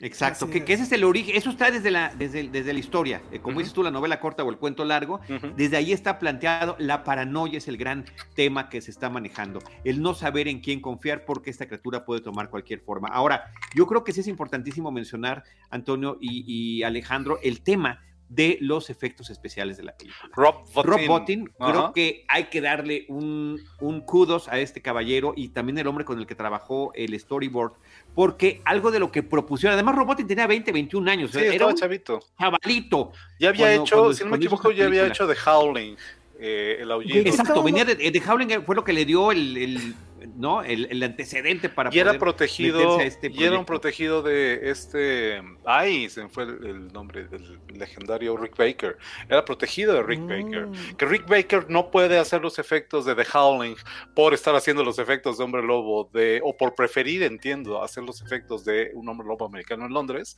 Exacto, 0.00 0.50
que, 0.50 0.58
es. 0.58 0.64
que 0.64 0.72
ese 0.72 0.82
es 0.82 0.92
el 0.92 1.04
origen, 1.04 1.36
eso 1.36 1.50
está 1.50 1.70
desde 1.70 1.90
la, 1.90 2.12
desde, 2.16 2.48
desde 2.48 2.72
la 2.72 2.78
historia, 2.78 3.22
Eh, 3.30 3.38
como 3.38 3.60
dices 3.60 3.72
tú, 3.72 3.82
la 3.82 3.92
novela 3.92 4.18
corta 4.18 4.42
o 4.42 4.50
el 4.50 4.58
cuento 4.58 4.84
largo, 4.84 5.20
desde 5.56 5.76
ahí 5.76 5.92
está 5.92 6.18
planteado, 6.18 6.74
la 6.78 7.04
paranoia 7.04 7.58
es 7.58 7.68
el 7.68 7.76
gran 7.76 8.04
tema 8.34 8.68
que 8.68 8.80
se 8.80 8.90
está 8.90 9.08
manejando, 9.08 9.60
el 9.84 10.02
no 10.02 10.14
saber 10.14 10.48
en 10.48 10.60
quién 10.60 10.80
confiar 10.80 11.24
porque 11.24 11.50
esta 11.50 11.66
criatura 11.66 12.04
puede 12.04 12.20
tomar 12.20 12.50
cualquier 12.50 12.80
forma. 12.80 13.08
Ahora, 13.08 13.52
yo 13.74 13.86
creo 13.86 14.02
que 14.02 14.12
sí 14.12 14.20
es 14.20 14.28
importantísimo 14.28 14.90
mencionar, 14.90 15.44
Antonio 15.70 16.18
y, 16.20 16.44
y 16.46 16.82
Alejandro, 16.82 17.38
el 17.42 17.62
tema 17.62 18.00
de 18.28 18.58
los 18.60 18.90
efectos 18.90 19.30
especiales 19.30 19.76
de 19.76 19.84
la 19.84 19.96
película. 19.96 20.30
Rob 20.34 20.64
Bottin. 20.74 20.90
Rob 20.90 21.06
Bottin, 21.06 21.50
creo 21.58 21.92
que 21.92 22.24
hay 22.28 22.44
que 22.44 22.60
darle 22.60 23.04
un, 23.08 23.60
un 23.80 24.00
kudos 24.00 24.48
a 24.48 24.58
este 24.58 24.82
caballero 24.82 25.34
y 25.36 25.50
también 25.50 25.78
el 25.78 25.86
hombre 25.86 26.04
con 26.04 26.18
el 26.18 26.26
que 26.26 26.34
trabajó 26.34 26.92
el 26.94 27.18
storyboard, 27.18 27.74
porque 28.14 28.60
algo 28.64 28.90
de 28.90 28.98
lo 29.00 29.10
que 29.10 29.22
propusieron, 29.22 29.74
además 29.74 29.94
Rob 29.96 30.06
Bottin 30.06 30.26
tenía 30.26 30.46
20, 30.46 30.70
21 30.72 31.10
años, 31.10 31.30
Sí, 31.32 31.38
era 31.40 31.66
un 31.66 31.74
chavito. 31.74 32.20
chavalito. 32.38 33.12
Ya 33.40 33.48
había 33.50 33.66
cuando- 33.66 33.82
hecho, 33.82 33.96
cuando- 33.96 34.12
si 34.14 34.24
no 34.24 34.30
me 34.30 34.36
equivoco, 34.36 34.70
ya 34.70 34.86
había 34.86 35.06
hecho 35.06 35.26
The 35.26 35.34
Howling, 35.46 35.96
eh, 36.38 36.76
el 36.80 36.90
aullido. 36.90 37.18
Exacto. 37.28 37.62
Venía 37.62 37.84
de, 37.84 37.96
de 37.96 38.22
Howling, 38.26 38.62
fue 38.64 38.74
lo 38.76 38.84
que 38.84 38.92
le 38.92 39.04
dio 39.04 39.32
el, 39.32 39.56
el- 39.56 39.94
¿no? 40.36 40.62
el, 40.62 40.86
el 40.90 41.02
antecedente 41.02 41.68
para 41.68 41.90
Y 41.92 41.98
era 41.98 42.10
poder 42.10 42.20
protegido, 42.20 42.78
meterse 42.78 43.02
a 43.02 43.06
este 43.06 43.30
y 43.32 43.44
era 43.44 43.58
un 43.58 43.64
protegido 43.64 44.22
de 44.22 44.70
este, 44.70 45.42
ay, 45.64 46.08
se 46.08 46.22
me 46.22 46.28
fue 46.28 46.44
el, 46.44 46.66
el 46.66 46.88
nombre 46.88 47.26
del 47.26 47.58
legendario 47.68 48.36
Rick 48.36 48.56
Baker. 48.56 48.96
Era 49.28 49.44
protegido 49.44 49.94
de 49.94 50.02
Rick 50.02 50.20
Baker. 50.20 50.66
Mm. 50.66 50.96
Que 50.96 51.06
Rick 51.06 51.28
Baker 51.28 51.70
no 51.70 51.90
puede 51.90 52.18
hacer 52.18 52.42
los 52.42 52.58
efectos 52.58 53.04
de 53.04 53.14
The 53.14 53.26
Howling 53.32 53.76
por 54.14 54.34
estar 54.34 54.54
haciendo 54.54 54.84
los 54.84 54.98
efectos 54.98 55.38
de 55.38 55.44
Hombre 55.44 55.62
Lobo, 55.62 56.08
de, 56.12 56.40
o 56.42 56.56
por 56.56 56.74
preferir, 56.74 57.22
entiendo, 57.22 57.82
hacer 57.82 58.04
los 58.04 58.22
efectos 58.22 58.64
de 58.64 58.90
un 58.94 59.08
Hombre 59.08 59.26
Lobo 59.26 59.44
americano 59.46 59.86
en 59.86 59.92
Londres. 59.92 60.36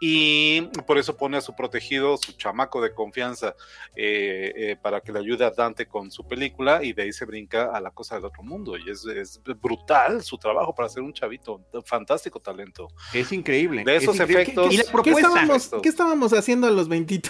Y 0.00 0.62
por 0.86 0.98
eso 0.98 1.16
pone 1.16 1.36
a 1.36 1.40
su 1.40 1.54
protegido, 1.54 2.16
su 2.16 2.32
chamaco 2.32 2.80
de 2.80 2.94
confianza, 2.94 3.54
eh, 3.94 4.52
eh, 4.56 4.76
para 4.80 5.00
que 5.00 5.12
le 5.12 5.18
ayude 5.18 5.44
a 5.44 5.50
Dante 5.50 5.86
con 5.86 6.10
su 6.10 6.26
película. 6.26 6.82
Y 6.82 6.92
de 6.92 7.02
ahí 7.02 7.12
se 7.12 7.24
brinca 7.24 7.70
a 7.72 7.80
la 7.80 7.90
cosa 7.90 8.16
del 8.16 8.24
otro 8.24 8.42
mundo. 8.42 8.76
Y 8.76 8.90
es, 8.90 9.04
es 9.04 9.27
brutal 9.60 10.22
su 10.22 10.38
trabajo 10.38 10.74
para 10.74 10.88
ser 10.88 11.02
un 11.02 11.12
chavito, 11.12 11.60
fantástico 11.84 12.40
talento. 12.40 12.88
Es 13.12 13.32
increíble. 13.32 13.84
De 13.84 13.96
es 13.96 14.02
esos 14.02 14.14
increíble. 14.16 14.42
efectos- 14.42 14.72
Y 14.72 14.76
la 14.78 15.02
¿Qué 15.02 15.10
estábamos, 15.10 15.70
¿Qué 15.82 15.88
estábamos 15.88 16.32
haciendo 16.32 16.66
a 16.66 16.70
los 16.70 16.88
20? 16.88 17.22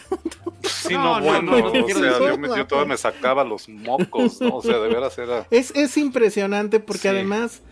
Sí, 0.63 0.95
No, 0.95 1.03
no, 1.03 1.21
no, 1.21 1.27
bueno, 1.27 1.43
no, 1.43 1.59
no 1.73 1.85
o 1.85 1.89
sea, 1.89 2.19
yo, 2.19 2.39
me- 2.39 2.49
yo 2.49 2.67
todavía 2.67 2.89
me 2.91 2.97
sacaba 2.97 3.45
los 3.45 3.69
mocos, 3.69 4.41
¿no? 4.41 4.57
O 4.57 4.63
sea, 4.63 4.79
de 4.79 4.89
veras 4.89 5.17
era... 5.19 5.47
Es, 5.51 5.71
es 5.75 5.97
impresionante 5.97 6.81
porque 6.81 7.03
Sí. 7.03 7.09
además 7.09 7.63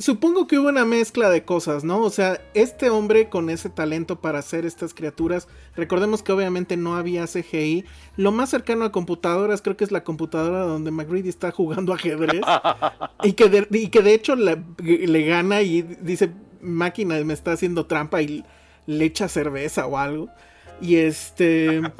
supongo 0.00 0.46
que 0.46 0.58
hubo 0.58 0.68
una 0.68 0.84
mezcla 0.84 1.30
de 1.30 1.44
cosas, 1.44 1.84
¿no? 1.84 2.02
O 2.02 2.10
sea, 2.10 2.40
este 2.54 2.90
hombre 2.90 3.28
con 3.28 3.50
ese 3.50 3.68
talento 3.68 4.20
para 4.20 4.40
hacer 4.40 4.66
estas 4.66 4.94
criaturas, 4.94 5.46
recordemos 5.76 6.22
que 6.22 6.32
obviamente 6.32 6.76
no 6.76 6.96
había 6.96 7.26
CGI, 7.26 7.84
lo 8.16 8.32
más 8.32 8.50
cercano 8.50 8.84
a 8.84 8.92
computadoras 8.92 9.62
creo 9.62 9.76
que 9.76 9.84
es 9.84 9.92
la 9.92 10.02
computadora 10.02 10.60
donde 10.60 10.90
McGreedy 10.90 11.28
está 11.28 11.52
jugando 11.52 11.92
ajedrez 11.92 12.42
y, 13.22 13.34
que 13.34 13.48
de, 13.48 13.68
y 13.70 13.88
que 13.88 14.02
de 14.02 14.14
hecho 14.14 14.34
le, 14.34 14.62
le 14.82 15.24
gana 15.24 15.62
y 15.62 15.82
dice, 15.82 16.32
máquina 16.60 17.22
me 17.24 17.34
está 17.34 17.52
haciendo 17.52 17.86
trampa 17.86 18.22
y 18.22 18.44
le 18.86 19.04
echa 19.04 19.28
cerveza 19.28 19.86
o 19.86 19.98
algo. 19.98 20.28
Y 20.80 20.96
este... 20.96 21.82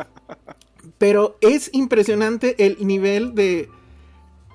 Pero 0.98 1.36
es 1.40 1.70
impresionante 1.72 2.66
el 2.66 2.86
nivel 2.86 3.34
de 3.34 3.68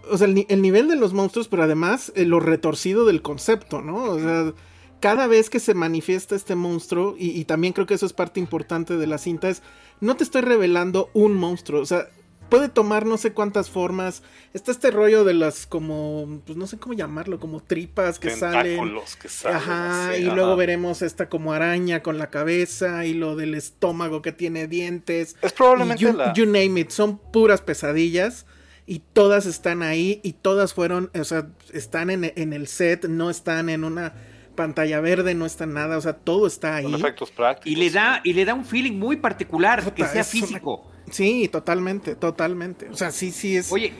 o 0.09 0.17
sea, 0.17 0.27
el, 0.27 0.45
el 0.49 0.61
nivel 0.61 0.87
de 0.87 0.95
los 0.95 1.13
monstruos, 1.13 1.47
pero 1.47 1.63
además 1.63 2.11
eh, 2.15 2.25
lo 2.25 2.39
retorcido 2.39 3.05
del 3.05 3.21
concepto, 3.21 3.81
¿no? 3.81 4.03
O 4.03 4.19
sea, 4.19 4.53
cada 4.99 5.27
vez 5.27 5.49
que 5.49 5.59
se 5.59 5.73
manifiesta 5.73 6.35
este 6.35 6.55
monstruo, 6.55 7.15
y, 7.17 7.29
y 7.29 7.45
también 7.45 7.73
creo 7.73 7.85
que 7.85 7.93
eso 7.93 8.05
es 8.05 8.13
parte 8.13 8.39
importante 8.39 8.97
de 8.97 9.07
la 9.07 9.17
cinta, 9.17 9.49
es, 9.49 9.61
no 9.99 10.15
te 10.15 10.23
estoy 10.23 10.41
revelando 10.41 11.09
un 11.13 11.33
monstruo, 11.33 11.81
o 11.81 11.85
sea, 11.85 12.07
puede 12.49 12.69
tomar 12.69 13.05
no 13.05 13.17
sé 13.17 13.33
cuántas 13.33 13.69
formas. 13.69 14.23
Está 14.53 14.71
este 14.71 14.91
rollo 14.91 15.23
de 15.23 15.33
las 15.33 15.65
como, 15.65 16.41
pues 16.45 16.57
no 16.57 16.67
sé 16.67 16.77
cómo 16.77 16.93
llamarlo, 16.93 17.39
como 17.39 17.61
tripas 17.61 18.19
que 18.19 18.29
salen. 18.31 18.79
que 19.21 19.29
salen. 19.29 19.57
Ajá, 19.57 20.09
así, 20.09 20.21
y 20.21 20.25
ajá. 20.25 20.35
luego 20.35 20.55
veremos 20.55 21.01
esta 21.01 21.29
como 21.29 21.53
araña 21.53 22.01
con 22.01 22.17
la 22.17 22.29
cabeza 22.29 23.05
y 23.05 23.13
lo 23.13 23.35
del 23.35 23.55
estómago 23.55 24.21
que 24.21 24.31
tiene 24.31 24.67
dientes. 24.67 25.35
Es 25.41 25.53
probablemente 25.53 26.03
You, 26.03 26.13
la... 26.13 26.33
you 26.33 26.45
name 26.45 26.79
it, 26.79 26.89
son 26.89 27.17
puras 27.17 27.61
pesadillas 27.61 28.45
y 28.87 28.99
todas 28.99 29.45
están 29.45 29.81
ahí 29.83 30.19
y 30.23 30.33
todas 30.33 30.73
fueron, 30.73 31.09
o 31.19 31.23
sea, 31.23 31.47
están 31.73 32.09
en, 32.09 32.31
en 32.35 32.53
el 32.53 32.67
set, 32.67 33.05
no 33.07 33.29
están 33.29 33.69
en 33.69 33.83
una 33.83 34.13
pantalla 34.55 35.01
verde, 35.01 35.35
no 35.35 35.45
está 35.45 35.65
nada, 35.65 35.97
o 35.97 36.01
sea, 36.01 36.13
todo 36.13 36.47
está 36.47 36.75
ahí. 36.75 36.85
Con 36.85 36.95
efectos 36.95 37.31
prácticos. 37.31 37.71
Y 37.71 37.75
le 37.75 37.89
da, 37.89 38.21
y 38.23 38.33
le 38.33 38.45
da 38.45 38.53
un 38.53 38.65
feeling 38.65 38.97
muy 38.97 39.17
particular, 39.17 39.93
que 39.93 40.03
sea 40.03 40.13
una- 40.13 40.23
físico. 40.23 40.91
Sí, 41.11 41.47
totalmente, 41.49 42.15
totalmente. 42.15 42.89
O 42.89 42.95
sea, 42.95 43.11
sí, 43.11 43.31
sí 43.31 43.57
es. 43.57 43.71
Oye, 43.71 43.93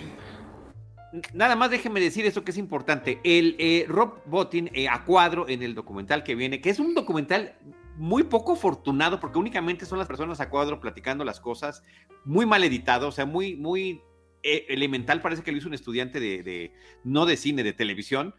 nada 1.34 1.56
más 1.56 1.70
déjeme 1.70 2.00
decir 2.00 2.26
esto 2.26 2.44
que 2.44 2.52
es 2.52 2.58
importante. 2.58 3.20
El 3.24 3.56
eh, 3.60 3.86
Rob 3.88 4.22
Bottin 4.26 4.70
eh, 4.74 4.88
a 4.88 5.04
cuadro 5.04 5.48
en 5.48 5.62
el 5.62 5.76
documental 5.76 6.24
que 6.24 6.36
viene, 6.36 6.62
que 6.62 6.70
es 6.70 6.80
un 6.80 6.94
documental 6.96 7.56
muy 7.98 8.24
poco 8.24 8.54
afortunado 8.54 9.20
porque 9.20 9.40
únicamente 9.40 9.86
son 9.86 10.00
las 10.00 10.08
personas 10.08 10.40
a 10.42 10.50
cuadro 10.50 10.80
platicando 10.82 11.24
las 11.24 11.40
cosas, 11.40 11.84
muy 12.26 12.46
mal 12.46 12.64
editado, 12.64 13.08
o 13.08 13.12
sea, 13.12 13.26
muy, 13.26 13.56
muy 13.56 14.02
eh, 14.46 14.66
elemental. 14.70 15.22
Parece 15.22 15.42
que 15.44 15.52
lo 15.52 15.58
hizo 15.58 15.68
un 15.68 15.74
estudiante 15.74 16.20
de, 16.20 16.44
de- 16.44 16.72
no 17.04 17.26
de 17.26 17.36
cine, 17.36 17.64
de 17.64 17.74
televisión, 17.74 18.34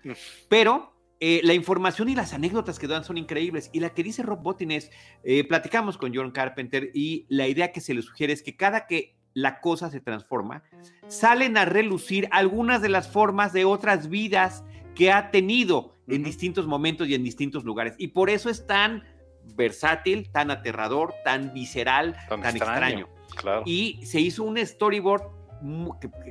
pero 0.49 0.95
eh, 1.21 1.41
la 1.43 1.55
información 1.55 2.09
y 2.09 2.15
las 2.15 2.33
anécdotas 2.33 2.79
que 2.79 2.87
dan 2.87 3.03
son 3.05 3.19
increíbles. 3.19 3.71
Y 3.73 3.81
la 3.81 3.91
que 3.91 4.03
dice 4.03 4.23
Rob 4.23 4.43
Bottin 4.43 4.71
es, 4.71 4.91
eh, 5.25 5.45
platicamos 5.45 5.99
con 5.99 6.15
John 6.15 6.31
Carpenter 6.31 6.91
y 6.95 7.27
la 7.29 7.49
idea 7.49 7.73
que 7.73 7.81
se 7.81 7.93
le 7.95 8.03
sugiere 8.03 8.33
es 8.33 8.43
que 8.43 8.57
cada 8.57 8.87
que 8.87 9.17
la 9.35 9.61
cosa 9.61 9.91
se 9.91 10.01
transforma, 10.01 10.63
salen 11.09 11.59
a 11.59 11.67
relucir 11.67 12.27
algunas 12.31 12.81
de 12.81 12.89
las 12.89 13.11
formas 13.13 13.53
de 13.53 13.67
otras 13.67 14.09
vidas 14.09 14.65
que 14.95 15.13
ha 15.13 15.31
tenido 15.31 15.95
en 16.09 16.23
distintos 16.23 16.67
momentos 16.67 17.07
y 17.09 17.15
en 17.15 17.23
distintos 17.23 17.65
lugares. 17.65 17.95
Y 17.99 18.09
por 18.09 18.31
eso 18.31 18.49
es 18.49 18.67
tan 18.67 19.05
versátil, 19.55 20.31
tan 20.33 20.51
aterrador, 20.51 21.13
tan 21.25 21.53
visceral, 21.53 22.17
Tan 22.29 22.41
tan, 22.43 22.57
extraño. 22.57 23.07
extraño. 23.07 23.09
Claro. 23.37 23.63
Y 23.67 24.01
se 24.07 24.21
hizo 24.21 24.43
un 24.45 24.57
storyboard, 24.65 25.23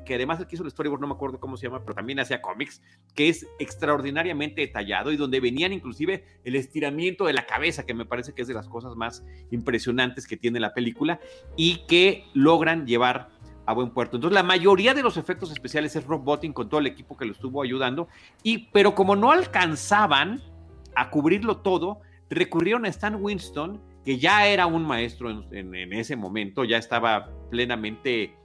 que, 0.06 0.16
además 0.16 0.40
el 0.40 0.48
que 0.48 0.56
hizo 0.56 0.64
el 0.64 0.72
storyboard, 0.72 1.02
no 1.02 1.08
me 1.08 1.14
acuerdo 1.14 1.40
cómo 1.40 1.58
se 1.58 1.68
llama, 1.68 1.82
pero 1.82 1.96
también 1.96 2.20
hacía 2.20 2.42
cómics, 2.42 2.82
que 3.14 3.30
es 3.30 3.48
extraordinariamente 3.60 4.62
detallado 4.62 5.12
y 5.12 5.18
donde 5.18 5.40
venían 5.40 5.74
inclusive 5.74 6.26
el 6.44 6.56
estiramiento 6.56 7.26
de 7.26 7.34
la 7.34 7.46
cabeza, 7.46 7.86
que 7.86 7.94
me 7.94 8.06
parece 8.06 8.34
que 8.34 8.42
es 8.42 8.48
de 8.48 8.54
las 8.54 8.68
cosas 8.68 8.96
más 8.96 9.24
impresionantes 9.52 10.28
que 10.28 10.38
tiene 10.38 10.60
la 10.60 10.74
película 10.74 11.20
y 11.56 11.86
que 11.88 12.26
logran 12.34 12.86
llevar 12.88 13.30
a 13.66 13.74
buen 13.74 13.90
puerto. 13.90 14.18
Entonces, 14.18 14.36
la 14.36 14.44
mayoría 14.44 14.94
de 14.94 15.02
los 15.02 15.18
efectos 15.18 15.52
especiales 15.52 15.96
es 15.96 16.06
Rob 16.06 16.24
Bottin 16.24 16.54
con 16.54 16.70
todo 16.70 16.80
el 16.80 16.88
equipo 16.88 17.18
que 17.18 17.26
lo 17.26 17.32
estuvo 17.32 17.64
ayudando, 17.64 18.08
y, 18.44 18.70
pero 18.72 18.96
como 18.96 19.16
no 19.16 19.32
alcanzaban 19.32 20.42
a 20.96 21.10
cubrirlo 21.10 21.58
todo, 21.58 22.02
recurrieron 22.30 22.86
a 22.86 22.90
Stan 22.90 23.16
Winston, 23.22 23.82
que 24.04 24.20
ya 24.20 24.48
era 24.48 24.68
un 24.68 24.86
maestro 24.86 25.30
en, 25.52 25.94
ese 25.94 26.16
momento, 26.16 26.64
ya 26.64 26.78
estaba 26.78 27.32
plenamente 27.50 28.36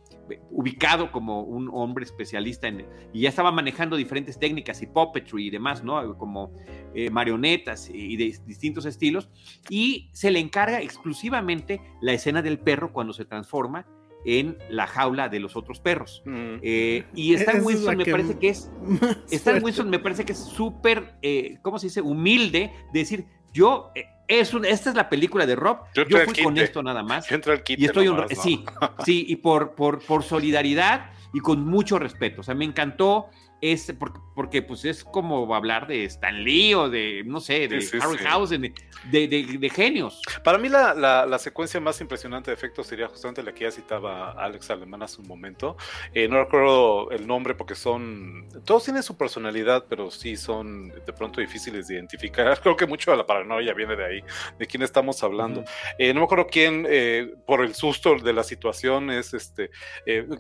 ubicado 0.50 1.10
como 1.12 1.42
un 1.42 1.70
hombre 1.72 2.04
especialista 2.04 2.68
en, 2.68 2.86
y 3.12 3.22
ya 3.22 3.28
estaba 3.28 3.52
manejando 3.52 3.96
diferentes 3.96 4.38
técnicas 4.38 4.82
y 4.82 4.86
puppetry 4.86 5.46
y 5.46 5.50
demás, 5.50 5.82
¿no? 5.84 6.16
Como 6.16 6.52
eh, 6.94 7.10
marionetas 7.10 7.90
y 7.92 8.16
de 8.16 8.36
distintos 8.46 8.84
estilos, 8.84 9.28
y 9.68 10.10
se 10.12 10.30
le 10.30 10.38
encarga 10.38 10.80
exclusivamente 10.80 11.80
la 12.00 12.12
escena 12.12 12.42
del 12.42 12.58
perro 12.58 12.92
cuando 12.92 13.12
se 13.12 13.24
transforma 13.24 13.86
en 14.24 14.58
la 14.68 14.86
jaula 14.86 15.28
de 15.28 15.40
los 15.40 15.56
otros 15.56 15.80
perros. 15.80 16.22
Mm. 16.24 16.56
Eh, 16.62 17.04
y 17.14 17.34
Esa 17.34 17.44
Stan 17.44 17.56
es 17.56 17.62
la 17.62 17.66
Winston 17.66 17.96
me 17.96 18.04
parece 18.04 18.38
que 18.38 18.48
es 18.48 18.70
Stan. 19.30 19.62
Winston 19.62 19.90
me 19.90 19.98
parece 19.98 20.24
que 20.24 20.32
es 20.32 20.38
súper, 20.38 21.16
eh, 21.22 21.58
¿cómo 21.62 21.78
se 21.78 21.86
dice? 21.86 22.00
Humilde 22.00 22.72
de 22.92 22.98
decir, 22.98 23.26
yo, 23.52 23.90
eh, 23.94 24.08
es 24.28 24.54
un, 24.54 24.64
esta 24.64 24.90
es 24.90 24.96
la 24.96 25.08
película 25.08 25.46
de 25.46 25.56
Rob, 25.56 25.78
Yo 25.94 26.04
fui 26.04 26.42
con 26.42 26.56
esto 26.56 26.82
nada 26.82 27.02
más. 27.02 27.28
Yo 27.28 27.36
al 27.36 27.62
Y 27.66 27.84
estoy 27.84 28.06
¿no? 28.06 28.26
sí, 28.28 28.64
sí, 29.04 29.24
y 29.28 29.36
por, 29.36 29.74
por, 29.74 30.04
por 30.04 30.22
solidaridad 30.24 31.10
y 31.32 31.40
con 31.40 31.66
mucho 31.66 31.98
respeto. 31.98 32.40
O 32.40 32.44
sea, 32.44 32.54
me 32.54 32.64
encantó 32.64 33.28
ese, 33.60 33.94
porque, 33.94 34.18
porque 34.34 34.62
pues 34.62 34.84
es 34.84 35.04
como 35.04 35.54
hablar 35.54 35.86
de 35.86 36.04
Stan 36.04 36.42
Lee 36.44 36.74
o 36.74 36.88
de, 36.88 37.22
no 37.26 37.40
sé, 37.40 37.68
de 37.68 37.80
Sí, 37.80 37.88
sí, 37.88 37.98
Harryhausen, 38.00 38.62
de, 38.62 38.72
de, 39.10 39.28
de- 39.28 39.58
de 39.58 39.70
genios. 39.70 40.20
Para 40.44 40.58
mí 40.58 40.68
la, 40.68 40.94
la- 40.94 41.26
la 41.26 41.38
secuencia 41.38 41.78
más 41.80 42.00
impresionante 42.00 42.50
de 42.50 42.54
efectos 42.54 42.86
sería 42.86 43.08
justamente 43.08 43.42
la 43.42 43.52
que 43.52 43.64
ya 43.64 43.70
citaba 43.70 44.32
Alex 44.32 44.70
Alemán 44.70 45.02
hace 45.02 45.20
un 45.20 45.28
momento. 45.28 45.76
Eh, 46.14 46.26
no 46.28 46.38
recuerdo 46.42 47.10
el 47.10 47.26
nombre 47.26 47.54
porque 47.54 47.74
son... 47.74 48.48
Todos 48.64 48.84
tienen 48.84 49.02
su 49.02 49.16
personalidad, 49.16 49.84
pero 49.88 50.10
sí 50.10 50.36
son 50.36 50.88
de 50.88 51.12
pronto 51.12 51.40
difíciles 51.40 51.88
de 51.88 51.94
identificar. 51.94 52.58
Creo 52.62 52.76
que 52.76 52.86
mucho 52.86 53.10
de 53.10 53.16
la 53.18 53.26
paranoia 53.26 53.74
viene 53.74 53.94
de 53.96 54.04
ahí. 54.04 54.24
de 54.58 54.66
quién 54.66 54.82
estamos 54.82 55.22
hablando. 55.22 55.64
Eh, 55.98 56.14
no 56.14 56.20
me 56.20 56.24
acuerdo 56.24 56.46
quién, 56.50 56.86
eh, 56.88 57.34
por 57.46 57.62
el 57.62 57.74
susto 57.74 58.14
de 58.16 58.32
la 58.32 58.42
situación, 58.42 59.10
es 59.10 59.34
este, 59.34 59.70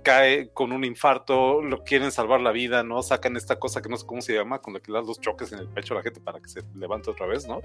cae 0.02 0.50
con 0.52 0.72
un 0.72 0.84
infarto, 0.84 1.62
lo 1.62 1.82
quieren 1.84 2.10
salvar 2.12 2.40
la 2.40 2.52
vida, 2.52 2.82
¿no? 2.82 3.02
Sacan 3.10 3.36
esta 3.36 3.58
cosa 3.58 3.82
que 3.82 3.88
no 3.88 3.96
sé 3.96 4.06
cómo 4.06 4.22
se 4.22 4.34
llama, 4.34 4.60
con 4.60 4.72
la 4.72 4.78
que 4.78 4.92
le 4.92 4.98
dan 4.98 5.06
los 5.06 5.20
choques 5.20 5.50
en 5.50 5.58
el 5.58 5.66
pecho 5.66 5.94
a 5.94 5.96
la 5.96 6.02
gente 6.04 6.20
para 6.20 6.38
que 6.38 6.48
se 6.48 6.62
levante 6.76 7.10
otra 7.10 7.26
vez, 7.26 7.44
¿no? 7.48 7.60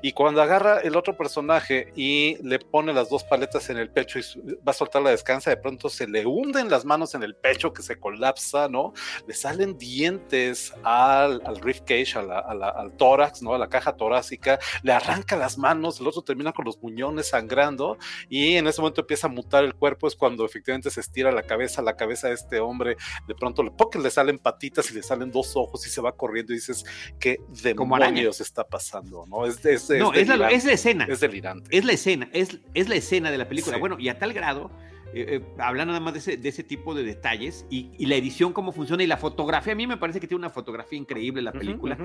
Y 0.00 0.12
cuando 0.12 0.40
agarra 0.40 0.80
el 0.80 0.96
otro 0.96 1.18
personaje 1.18 1.92
y 1.94 2.36
le 2.42 2.58
pone 2.58 2.94
las 2.94 3.10
dos 3.10 3.24
paletas 3.24 3.68
en 3.68 3.76
el 3.76 3.90
pecho 3.90 4.18
y 4.18 4.22
va 4.66 4.70
a 4.70 4.72
soltar 4.72 5.02
la 5.02 5.10
descansa, 5.10 5.50
de 5.50 5.58
pronto 5.58 5.90
se 5.90 6.08
le 6.08 6.24
hunden 6.24 6.70
las 6.70 6.86
manos 6.86 7.14
en 7.14 7.22
el 7.22 7.36
pecho 7.36 7.74
que 7.74 7.82
se 7.82 8.00
colapsa, 8.00 8.68
¿no? 8.68 8.94
Le 9.26 9.34
salen 9.34 9.76
dientes 9.76 10.72
al, 10.82 11.42
al 11.44 11.56
rib 11.58 11.84
cage, 11.84 12.16
al 12.16 12.92
tórax, 12.96 13.42
¿no? 13.42 13.52
A 13.52 13.58
la 13.58 13.68
caja 13.68 13.96
torácica, 13.96 14.58
le 14.82 14.92
arranca 14.92 15.36
las 15.36 15.58
manos, 15.58 16.00
el 16.00 16.06
otro 16.06 16.22
termina 16.22 16.52
con 16.52 16.64
los 16.64 16.78
muñones 16.82 17.28
sangrando 17.28 17.98
y 18.30 18.56
en 18.56 18.66
ese 18.66 18.80
momento 18.80 19.02
empieza 19.02 19.26
a 19.26 19.30
mutar 19.30 19.62
el 19.62 19.74
cuerpo, 19.74 20.06
es 20.08 20.16
cuando 20.16 20.46
efectivamente 20.46 20.90
se 20.90 21.00
estira 21.00 21.30
la 21.32 21.42
cabeza, 21.42 21.82
la 21.82 21.96
cabeza 21.96 22.28
de 22.28 22.34
este 22.34 22.60
hombre, 22.60 22.96
de 23.26 23.34
pronto 23.34 23.62
le, 23.62 23.72
le 24.02 24.10
salen 24.10 24.38
patitas 24.38 24.85
y 24.90 24.94
le 24.94 25.02
salen 25.02 25.30
dos 25.30 25.56
ojos 25.56 25.86
y 25.86 25.90
se 25.90 26.00
va 26.00 26.12
corriendo 26.12 26.52
y 26.52 26.56
dices, 26.56 26.84
¿qué 27.18 27.40
demonios 27.62 28.40
está 28.40 28.64
pasando? 28.64 29.24
¿no? 29.26 29.46
Es, 29.46 29.64
es, 29.64 29.90
no, 29.90 30.12
es, 30.12 30.28
la, 30.28 30.48
es 30.50 30.64
la 30.64 30.72
escena. 30.72 31.06
Es 31.08 31.20
delirante. 31.20 31.76
Es 31.76 31.84
la 31.84 31.92
escena, 31.92 32.28
es, 32.32 32.58
es 32.74 32.88
la 32.88 32.96
escena 32.96 33.30
de 33.30 33.38
la 33.38 33.48
película. 33.48 33.78
Bueno, 33.78 33.96
y 33.98 34.08
a 34.08 34.18
tal 34.18 34.32
grado 34.32 34.70
eh, 35.14 35.36
eh, 35.36 35.42
hablando 35.58 35.92
nada 35.92 36.04
más 36.04 36.12
de 36.12 36.18
ese, 36.18 36.36
de 36.36 36.48
ese 36.48 36.62
tipo 36.62 36.94
de 36.94 37.02
detalles 37.02 37.64
y, 37.70 38.04
la 38.04 38.16
edición, 38.16 38.52
cómo 38.52 38.72
funciona 38.72 39.02
y 39.02 39.06
la 39.06 39.16
fotografía. 39.16 39.72
A 39.72 39.76
mí 39.76 39.86
me 39.86 39.96
parece 39.96 40.20
que 40.20 40.26
tiene 40.26 40.40
una 40.40 40.50
fotografía 40.50 40.98
increíble 40.98 41.40
la 41.42 41.52
película. 41.52 41.96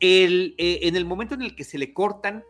el, 0.00 0.54
eh, 0.58 0.80
en 0.82 0.96
el 0.96 1.04
momento 1.04 1.34
en 1.34 1.42
el 1.42 1.56
que 1.56 1.64
se 1.64 1.78
le 1.78 1.94
cortan 1.94 2.44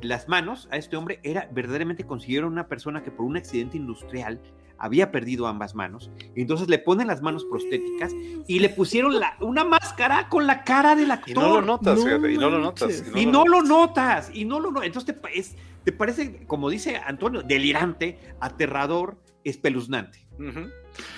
las 0.00 0.28
manos 0.28 0.68
a 0.70 0.76
este 0.76 0.96
hombre, 0.96 1.18
era 1.24 1.48
verdaderamente 1.52 2.04
consiguieron 2.04 2.52
una 2.52 2.68
persona 2.68 3.02
que 3.02 3.10
por 3.10 3.26
un 3.26 3.36
accidente 3.36 3.76
industrial 3.76 4.40
había 4.78 5.10
perdido 5.10 5.46
ambas 5.46 5.74
manos. 5.74 6.10
Entonces 6.34 6.68
le 6.68 6.78
ponen 6.78 7.08
las 7.08 7.22
manos 7.22 7.44
prostéticas 7.44 8.12
y 8.46 8.58
le 8.60 8.68
pusieron 8.68 9.18
la, 9.18 9.36
una 9.40 9.64
máscara 9.64 10.28
con 10.28 10.46
la 10.46 10.64
cara 10.64 10.94
del 10.96 11.10
actor. 11.10 11.30
Y 11.30 11.34
no 11.34 11.48
lo 11.54 11.62
notas, 11.62 11.98
y 11.98 12.38
no 12.38 12.50
lo 12.50 12.58
notas. 12.58 13.04
Y 13.14 13.26
no, 13.26 13.44
lo, 13.44 13.62
notas, 13.62 14.30
y 14.32 14.44
no 14.44 14.60
lo 14.60 14.70
notas. 14.70 14.86
Entonces 14.86 15.14
te, 15.14 15.58
te 15.84 15.92
parece, 15.92 16.46
como 16.46 16.70
dice 16.70 16.96
Antonio, 16.96 17.42
delirante, 17.42 18.18
aterrador 18.40 19.18
espeluznante. 19.48 20.26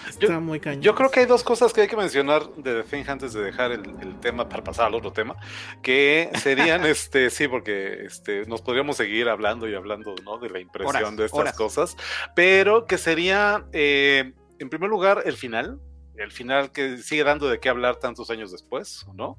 Está 0.09 0.27
yo, 0.27 0.41
muy 0.41 0.61
Yo 0.81 0.95
creo 0.95 1.11
que 1.11 1.21
hay 1.21 1.27
dos 1.27 1.43
cosas 1.43 1.73
que 1.73 1.83
hay 1.83 1.89
que 1.89 1.97
mencionar 1.97 2.49
de 2.57 2.83
The 2.83 2.89
Thing 2.89 3.05
antes 3.09 3.33
de 3.33 3.43
dejar 3.43 3.73
el, 3.73 4.19
tema 4.21 4.49
para 4.49 4.63
pasar 4.63 4.87
al 4.87 4.95
otro 4.95 5.13
tema, 5.13 5.37
que 5.83 6.31
serían, 6.43 6.85
este, 6.87 7.31
sí, 7.31 7.49
porque 7.49 8.05
este, 8.05 8.45
nos 8.47 8.63
podríamos 8.63 8.97
seguir 8.97 9.29
hablando 9.29 9.69
y 9.69 9.75
hablando, 9.75 10.15
¿no? 10.25 10.39
De 10.39 10.51
la 10.51 10.61
impresión 10.61 11.17
de 11.17 11.27
estas 11.27 11.55
cosas, 11.55 11.97
pero 12.35 12.87
que 12.87 12.99
sería, 12.99 13.67
eh, 13.73 14.33
en 14.59 14.69
primer 14.69 14.91
lugar, 14.91 15.23
el 15.25 15.37
final, 15.37 15.81
el 16.17 16.33
final 16.33 16.71
que 16.71 16.99
sigue 16.99 17.25
dando 17.25 17.49
de 17.49 17.59
qué 17.61 17.69
hablar 17.69 17.97
tantos 17.97 18.31
años 18.31 18.53
después, 18.53 19.07
¿no? 19.15 19.39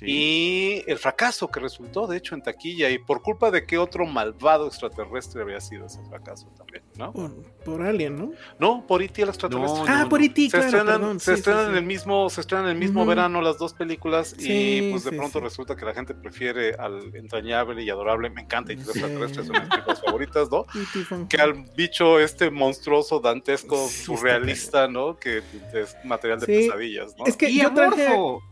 Y 0.00 0.82
el 0.86 0.98
fracaso 0.98 1.48
que 1.48 1.60
resultó, 1.60 2.06
de 2.06 2.16
hecho, 2.16 2.34
en 2.34 2.42
taquilla, 2.42 2.88
y 2.90 2.98
por 2.98 3.22
culpa 3.22 3.50
de 3.50 3.66
qué 3.66 3.76
otro 3.76 4.06
malvado 4.06 4.66
extraterrestre 4.66 5.42
había 5.42 5.60
sido 5.60 5.86
ese 5.86 6.02
fracaso 6.04 6.48
también, 6.56 6.84
¿no? 6.96 7.12
Por, 7.64 7.82
Alien, 7.82 8.18
¿no? 8.18 8.32
No, 8.58 8.84
por 8.86 9.02
E.T. 9.02 9.22
el 9.22 9.28
extraterrestre. 9.28 9.84
ah, 9.88 10.06
por 10.08 10.20
E.T., 10.20 10.50
Se 10.50 10.58
estrenan, 10.58 11.20
se 11.20 11.34
estrenan 11.34 11.70
en 11.70 11.76
el 11.76 11.84
mismo, 11.84 12.28
se 12.28 12.40
estrenan 12.40 12.66
en 12.66 12.72
el 12.72 12.78
mismo 12.78 13.06
verano 13.06 13.40
las 13.40 13.58
dos 13.58 13.72
películas 13.72 14.34
y 14.38 14.90
pues 14.90 15.04
de 15.04 15.12
pronto 15.12 15.40
resulta 15.40 15.76
que 15.76 15.84
la 15.84 15.94
gente 15.94 16.14
prefiere 16.14 16.74
al 16.74 17.14
entrañable 17.14 17.82
y 17.82 17.90
adorable, 17.90 18.30
me 18.30 18.42
encanta 18.42 18.72
E.T. 18.72 18.82
el 18.82 18.88
extraterrestre, 18.90 19.42
es 19.42 19.48
una 19.48 19.58
de 19.60 19.64
mis 19.64 19.74
películas 19.74 20.02
favoritas, 20.04 20.50
¿no? 20.50 20.66
Que 21.28 21.36
al 21.40 21.64
bicho 21.76 22.18
este 22.18 22.50
monstruoso, 22.50 23.20
dantesco, 23.20 23.88
surrealista, 23.88 24.88
¿no? 24.88 25.16
Que 25.18 25.42
es 25.72 25.96
material 26.04 26.40
de 26.40 26.46
pesadillas, 26.46 27.14
¿no? 27.18 27.26
Es 27.26 27.36
que 27.36 27.48
y 27.48 27.60
yo 27.60 27.68
amorfo. 27.68 28.42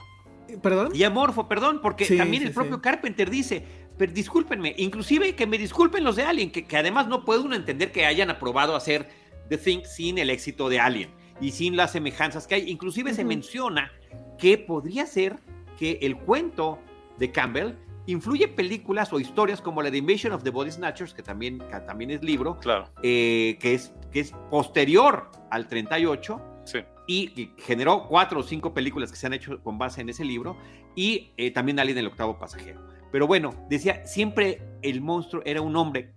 ¿Perdón? 0.62 0.90
Y 0.94 1.04
amorfo, 1.04 1.46
perdón, 1.46 1.80
porque 1.80 2.06
también 2.16 2.42
el 2.42 2.52
propio 2.52 2.80
Carpenter 2.80 3.30
dice, 3.30 3.64
pero 4.00 4.14
discúlpenme, 4.14 4.74
inclusive 4.78 5.34
que 5.34 5.46
me 5.46 5.58
disculpen 5.58 6.04
los 6.04 6.16
de 6.16 6.22
Alien, 6.22 6.50
que, 6.50 6.64
que 6.64 6.78
además 6.78 7.06
no 7.06 7.22
puede 7.22 7.40
uno 7.40 7.54
entender 7.54 7.92
que 7.92 8.06
hayan 8.06 8.30
aprobado 8.30 8.74
hacer 8.74 9.06
The 9.50 9.58
Thing 9.58 9.82
sin 9.84 10.16
el 10.16 10.30
éxito 10.30 10.70
de 10.70 10.80
Alien 10.80 11.10
y 11.38 11.50
sin 11.50 11.76
las 11.76 11.92
semejanzas 11.92 12.46
que 12.46 12.54
hay. 12.54 12.70
Inclusive 12.70 13.12
se 13.12 13.26
menciona 13.26 13.92
que 14.38 14.56
podría 14.56 15.04
ser 15.04 15.36
que 15.78 15.98
el 16.00 16.16
cuento 16.16 16.78
de 17.18 17.30
Campbell 17.30 17.74
influye 18.06 18.48
películas 18.48 19.12
o 19.12 19.20
historias 19.20 19.60
como 19.60 19.82
la 19.82 19.90
de 19.90 19.98
Invasion 19.98 20.32
of 20.32 20.44
the 20.44 20.50
Body 20.50 20.70
Snatchers, 20.70 21.12
que 21.12 21.22
también, 21.22 21.58
que 21.58 21.80
también 21.80 22.10
es 22.10 22.22
libro, 22.22 22.58
claro. 22.58 22.90
eh, 23.02 23.58
que, 23.60 23.74
es, 23.74 23.92
que 24.10 24.20
es 24.20 24.32
posterior 24.50 25.30
al 25.50 25.68
38, 25.68 26.40
sí 26.64 26.78
y 27.10 27.50
generó 27.58 28.06
cuatro 28.06 28.38
o 28.38 28.42
cinco 28.44 28.72
películas 28.72 29.10
que 29.10 29.16
se 29.16 29.26
han 29.26 29.32
hecho 29.32 29.60
con 29.64 29.78
base 29.78 30.00
en 30.00 30.10
ese 30.10 30.24
libro 30.24 30.56
y 30.94 31.32
eh, 31.36 31.50
también 31.50 31.80
Alien 31.80 31.98
el 31.98 32.06
octavo 32.06 32.38
pasajero. 32.38 32.80
Pero 33.10 33.26
bueno, 33.26 33.54
decía, 33.68 34.06
siempre 34.06 34.62
el 34.82 35.00
monstruo 35.00 35.42
era 35.44 35.60
un 35.60 35.76
hombre, 35.76 36.10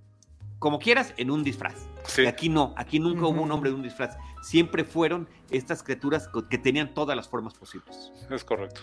como 0.59 0.79
quieras, 0.79 1.13
en 1.17 1.31
un 1.31 1.43
disfraz. 1.43 1.87
Aquí 2.27 2.49
no, 2.49 2.73
aquí 2.77 2.99
nunca 2.99 3.27
hubo 3.27 3.41
un 3.41 3.51
hombre 3.51 3.69
de 3.69 3.75
un 3.75 3.83
disfraz. 3.83 4.17
Siempre 4.41 4.83
fueron 4.83 5.27
estas 5.49 5.83
criaturas 5.83 6.29
que 6.49 6.57
tenían 6.57 6.93
todas 6.93 7.15
las 7.15 7.27
formas 7.27 7.53
posibles. 7.53 8.11
Es 8.29 8.43
correcto. 8.43 8.81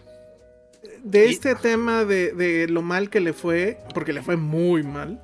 De 1.02 1.26
este 1.28 1.54
tema 1.54 2.04
de, 2.04 2.66
lo 2.68 2.82
mal 2.82 3.10
que 3.10 3.20
le 3.20 3.32
fue, 3.32 3.78
porque 3.94 4.12
le 4.12 4.22
fue 4.22 4.36
muy 4.36 4.82
mal, 4.82 5.22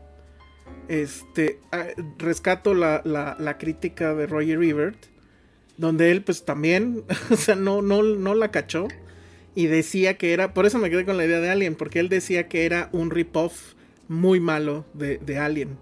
este, 0.89 1.61
ah, 1.72 1.87
rescato 2.18 2.74
la, 2.74 3.03
la 3.05 3.59
crítica 3.59 4.14
de 4.14 4.26
Roger 4.26 4.62
Ebert 4.62 5.16
donde 5.76 6.11
él 6.11 6.22
pues 6.22 6.45
también, 6.45 7.05
o 7.30 7.37
sea, 7.37 7.55
no, 7.55 7.82
no, 7.82 8.03
no 8.03 8.34
la 8.34 8.51
cachó 8.51 8.89
y 9.57 9.67
decía 9.67 10.19
que 10.19 10.35
era, 10.35 10.55
por 10.55 10.67
eso 10.67 10.79
me 10.79 10.91
quedé 10.91 11.05
con 11.05 11.17
la 11.17 11.25
idea 11.25 11.41
de 11.41 11.49
Alien, 11.51 11.75
porque 11.75 11.99
él 11.99 12.09
decía 12.09 12.47
que 12.47 12.67
era 12.67 12.91
un 12.93 13.11
rip-off 13.11 13.73
muy 14.07 14.39
malo 14.39 14.85
de, 14.93 15.17
de, 15.17 15.39
Alien, 15.39 15.79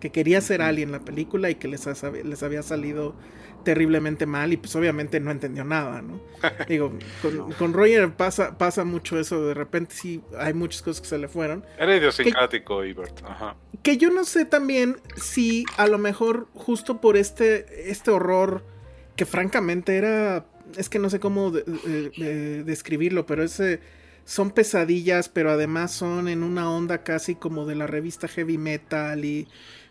que 0.00 0.10
quería 0.10 0.40
ser 0.40 0.60
Alien 0.60 0.90
la 0.90 1.00
película 1.00 1.48
y 1.48 1.54
que 1.54 1.68
les, 1.68 1.86
les 2.24 2.42
había 2.42 2.62
salido 2.62 3.14
terriblemente 3.62 4.26
mal 4.26 4.52
y 4.52 4.56
pues 4.56 4.74
obviamente 4.74 5.20
no 5.20 5.30
entendió 5.30 5.64
nada, 5.64 6.02
¿no? 6.02 6.20
Digo, 6.68 6.92
con, 7.22 7.52
con, 7.52 7.72
Roger 7.72 8.12
pasa, 8.12 8.58
pasa 8.58 8.84
mucho 8.84 9.18
eso, 9.18 9.46
de 9.46 9.54
repente 9.54 9.94
sí 9.94 10.20
hay 10.36 10.52
muchas 10.52 10.82
cosas 10.82 11.00
que 11.00 11.08
se 11.08 11.18
le 11.18 11.28
fueron. 11.28 11.64
Era 11.78 11.96
idiosincrático, 11.96 12.84
Ibert. 12.84 13.22
Ajá. 13.24 13.56
Que 13.82 13.96
yo 13.96 14.10
no 14.10 14.24
sé 14.24 14.44
también 14.44 14.96
si 15.16 15.64
a 15.76 15.86
lo 15.86 15.98
mejor 15.98 16.48
justo 16.54 17.00
por 17.00 17.16
este, 17.16 17.90
este 17.90 18.10
horror 18.10 18.64
que 19.14 19.24
francamente 19.24 19.96
era, 19.96 20.46
es 20.76 20.88
que 20.88 20.98
no 20.98 21.10
sé 21.10 21.20
cómo 21.20 21.50
describirlo, 21.50 23.26
pero 23.26 23.42
ese 23.42 23.80
son 24.24 24.50
pesadillas, 24.50 25.28
pero 25.28 25.50
además 25.50 25.92
son 25.92 26.28
en 26.28 26.42
una 26.42 26.70
onda 26.70 27.02
casi 27.02 27.34
como 27.34 27.66
de 27.66 27.74
la 27.74 27.86
revista 27.86 28.28
heavy 28.28 28.58
metal 28.58 29.24
y 29.24 29.48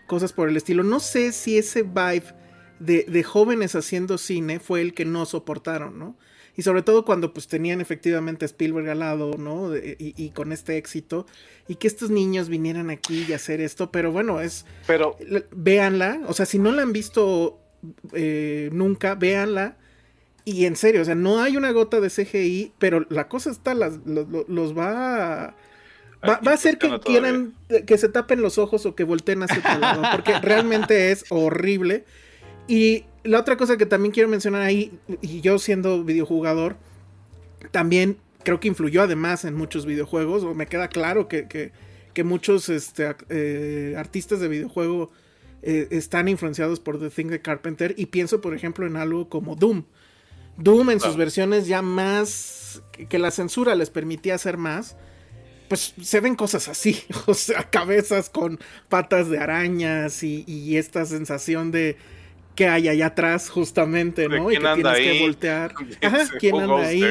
cosas 0.08 0.34
por 0.34 0.50
el 0.50 0.58
estilo. 0.58 0.84
No 0.84 1.00
sé 1.00 1.32
si 1.32 1.58
ese 1.58 1.84
vibe 1.84 2.26
de, 2.80 3.24
jóvenes 3.24 3.76
haciendo 3.76 4.18
cine 4.18 4.60
fue 4.60 4.82
el 4.82 4.94
que 4.94 5.06
no 5.06 5.26
soportaron, 5.26 5.98
¿no? 5.98 6.18
Y 6.56 6.62
sobre 6.62 6.84
todo 6.84 7.04
cuando 7.04 7.34
pues 7.34 7.48
tenían 7.48 7.82
efectivamente 7.82 8.46
a 8.46 8.48
Spielberg 8.48 8.88
al 8.88 9.00
lado, 9.00 9.38
¿no? 9.40 9.76
y, 9.76 9.96
y, 9.98 10.30
con 10.30 10.52
este 10.52 10.78
éxito. 10.78 11.26
Y 11.68 11.76
que 11.76 11.88
estos 11.88 12.12
niños 12.12 12.48
vinieran 12.48 12.92
aquí 12.92 13.26
y 13.28 13.34
hacer 13.34 13.60
esto. 13.60 13.92
Pero 13.92 14.12
bueno, 14.12 14.40
es... 14.40 14.68
Pero... 14.86 15.18
Véanla. 15.50 16.22
O 16.28 16.34
sea, 16.34 16.46
si 16.46 16.60
no 16.60 16.72
la 16.72 16.84
han 16.84 16.94
visto 16.94 17.60
eh, 18.14 18.70
nunca, 18.72 19.16
véanla. 19.16 19.78
Y 20.46 20.66
en 20.66 20.76
serio, 20.76 21.02
o 21.02 21.06
sea, 21.06 21.16
no 21.16 21.41
hay 21.41 21.56
una 21.56 21.72
gota 21.72 22.02
de 22.02 22.10
CGI, 22.10 22.74
pero 22.78 23.06
la 23.10 23.28
cosa 23.28 23.52
está, 23.52 23.74
los, 23.74 24.78
va 24.78 25.46
a... 25.46 25.56
Va, 26.26 26.39
a 26.41 26.54
hacer 26.54 26.78
que 26.78 27.00
quieran 27.02 27.54
que 27.86 27.98
se 27.98 28.08
tapen 28.08 28.41
los 28.41 28.58
ojos 28.58 28.86
o 28.86 28.96
que 28.96 29.04
volteen 29.04 29.44
hacia 29.44 29.60
otro 29.60 29.78
lado, 29.78 30.04
porque 30.16 30.39
realmente 30.39 31.12
es 31.12 31.26
horrible. 31.30 32.06
Y 32.66 33.04
la 33.24 33.39
otra 33.39 33.58
cosa 33.58 33.76
que 33.76 33.86
también 33.86 34.14
quiero 34.14 34.30
mencionar 34.30 34.62
ahí, 34.62 34.98
y 35.22 35.41
yo 35.41 35.60
siendo 35.60 36.02
videojugador, 36.06 36.78
también 37.72 38.18
creo 38.44 38.60
que 38.60 38.68
influyó 38.68 39.02
además 39.02 39.46
en 39.46 39.56
muchos 39.56 39.86
videojuegos, 39.86 40.44
o 40.44 40.54
me 40.54 40.68
queda 40.68 40.88
claro 40.88 41.28
que, 41.28 41.72
muchos 42.24 42.70
este, 42.70 43.16
eh, 43.30 43.96
artistas 43.98 44.39
de 44.39 44.48
videojuego 44.48 45.12
eh, 45.62 45.88
están 45.91 46.28
influenciados 46.28 46.80
por 46.80 47.00
The 47.00 47.10
Thing 47.10 47.28
de 47.28 47.41
Carpenter 47.41 47.96
y 47.98 48.08
pienso 48.08 48.41
por 48.41 48.54
ejemplo 48.54 48.86
en 48.86 48.98
algo 48.98 49.30
como 49.30 49.56
Doom. 49.56 49.86
Doom 50.58 50.91
en 50.91 50.99
sus 50.99 51.16
versiones 51.16 51.68
ya 51.68 51.82
más 51.82 52.82
que 53.10 53.20
la 53.20 53.32
censura 53.32 53.76
les 53.76 53.89
permitía 53.89 54.36
hacer 54.36 54.58
más, 54.58 54.95
pues 55.68 55.93
se 56.01 56.20
ven 56.20 56.36
cosas 56.36 56.68
así, 56.68 57.04
o 57.26 57.34
sea, 57.34 57.70
cabezas 57.70 58.30
con 58.30 58.60
patas 58.89 59.30
de 59.30 59.39
arañas 59.39 60.24
y, 60.24 60.78
esta 60.78 61.06
sensación 61.06 61.72
de 61.72 61.97
que 62.56 62.68
hay 62.68 62.88
allá 62.88 63.08
atrás 63.08 63.49
justamente, 63.49 64.30
¿no? 64.30 64.51
Y 64.51 64.58
que 64.58 64.62
tienes 64.76 64.97
que 64.97 65.20
voltear. 65.22 65.74
Ajá, 66.01 66.28
¿quién 66.39 66.60
anda 66.60 66.86
ahí? 66.86 67.04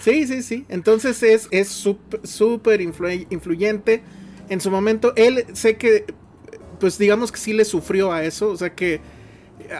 Sí, 0.00 0.26
sí, 0.26 0.42
sí. 0.42 0.66
Entonces 0.68 1.22
es 1.22 1.68
súper 2.24 2.80
influyente 2.80 4.02
en 4.48 4.60
su 4.60 4.70
momento, 4.70 5.12
él 5.16 5.44
sé 5.54 5.76
que, 5.76 6.04
pues 6.80 6.98
digamos 6.98 7.32
que 7.32 7.38
sí 7.38 7.52
le 7.52 7.64
sufrió 7.64 8.12
a 8.12 8.24
eso, 8.24 8.50
o 8.50 8.56
sea 8.56 8.74
que 8.74 9.00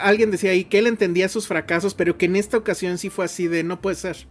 alguien 0.00 0.30
decía 0.30 0.50
ahí 0.50 0.64
que 0.64 0.78
él 0.78 0.86
entendía 0.86 1.28
sus 1.28 1.46
fracasos, 1.46 1.94
pero 1.94 2.18
que 2.18 2.26
en 2.26 2.36
esta 2.36 2.56
ocasión 2.56 2.98
sí 2.98 3.10
fue 3.10 3.24
así 3.24 3.48
de 3.48 3.62
no 3.62 3.80
puede 3.80 3.96
ser. 3.96 4.26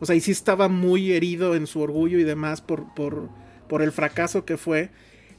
O 0.00 0.06
sea, 0.06 0.16
y 0.16 0.20
sí 0.20 0.32
estaba 0.32 0.68
muy 0.68 1.12
herido 1.12 1.54
en 1.54 1.66
su 1.66 1.80
orgullo 1.80 2.18
y 2.18 2.24
demás 2.24 2.60
por, 2.60 2.92
por, 2.94 3.28
por 3.68 3.82
el 3.82 3.92
fracaso 3.92 4.44
que 4.44 4.56
fue, 4.56 4.90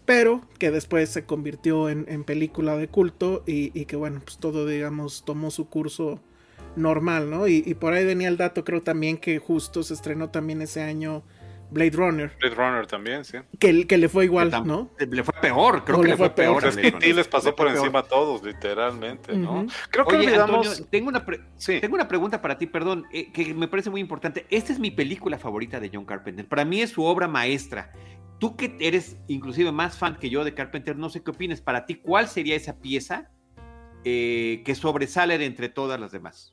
pero 0.06 0.42
que 0.58 0.72
después 0.72 1.10
se 1.10 1.26
convirtió 1.26 1.90
en, 1.90 2.24
película 2.24 2.78
de 2.78 2.88
culto 2.88 3.44
y, 3.46 3.78
y, 3.80 3.86
que 3.86 3.96
bueno, 3.96 4.22
pues 4.24 4.38
todo, 4.38 4.66
digamos, 4.66 5.24
tomó 5.26 5.52
su 5.52 5.68
curso 5.68 6.22
normal, 6.76 7.30
¿no? 7.30 7.48
Y, 7.48 7.62
por 7.76 7.94
ahí 7.94 8.06
venía 8.06 8.28
el 8.28 8.38
dato, 8.38 8.64
creo 8.64 8.82
también 8.82 9.18
que 9.18 9.40
justo 9.40 9.84
se 9.84 9.94
estrenó 9.94 10.30
también 10.30 10.62
ese 10.62 10.82
año 10.82 11.24
Blade 11.74 11.92
Runner. 11.92 12.32
Blade 12.40 12.56
Runner 12.56 12.88
también, 12.88 13.26
sí. 13.26 13.38
Que, 13.60 13.86
que 13.88 13.98
le 13.98 14.08
fue 14.08 14.26
igual, 14.26 14.52
¿no? 14.66 14.92
Le 15.00 15.24
fue 15.24 15.34
peor, 15.42 15.84
creo 15.84 15.98
o 15.98 16.02
que 16.02 16.10
le 16.10 16.18
fue, 16.18 16.28
fue 16.28 16.36
peor. 16.36 16.62
peor. 16.62 16.80
Es 16.80 16.94
que 16.94 17.02
sí 17.02 17.14
les 17.14 17.28
pasó 17.28 17.56
por 17.56 17.68
encima 17.68 18.00
a 18.00 18.04
todos, 18.04 18.44
literalmente, 18.44 19.36
¿no? 19.36 19.54
Uh 19.54 19.64
-huh. 19.64 19.74
Creo 19.90 20.06
que 20.06 20.16
Oye, 20.16 20.28
olvidamos... 20.28 20.68
Antonio, 20.68 20.88
tengo 20.90 21.10
una, 21.10 21.26
sí. 21.58 21.80
tengo 21.82 21.96
una 21.96 22.08
pregunta 22.08 22.42
para 22.42 22.58
ti, 22.58 22.68
perdón, 22.68 23.06
eh, 23.12 23.32
que 23.32 23.54
me 23.54 23.68
parece 23.68 23.90
muy 23.90 24.02
importante. 24.02 24.46
Esta 24.50 24.72
es 24.72 24.80
mi 24.80 24.92
película 24.92 25.38
favorita 25.38 25.80
de 25.80 25.90
John 25.94 26.06
Carpenter. 26.06 26.48
Para 26.48 26.64
mí 26.66 26.82
es 26.82 26.92
su 26.92 27.04
obra 27.04 27.28
maestra. 27.28 27.92
Tú 28.40 28.56
que 28.56 28.76
eres 28.80 29.18
inclusive 29.28 29.72
más 29.72 29.98
fan 29.98 30.18
que 30.18 30.30
yo 30.30 30.44
de 30.44 30.54
Carpenter, 30.54 30.98
no 30.98 31.10
sé 31.10 31.24
qué 31.24 31.32
opinas. 31.32 31.62
Para 31.62 31.86
ti, 31.86 31.96
¿cuál 31.96 32.28
sería 32.28 32.56
esa 32.56 32.80
pieza 32.80 33.30
eh, 34.04 34.62
que 34.66 34.76
sobresale 34.76 35.38
de 35.38 35.46
entre 35.46 35.70
todas 35.70 36.00
las 36.00 36.12
demás? 36.12 36.52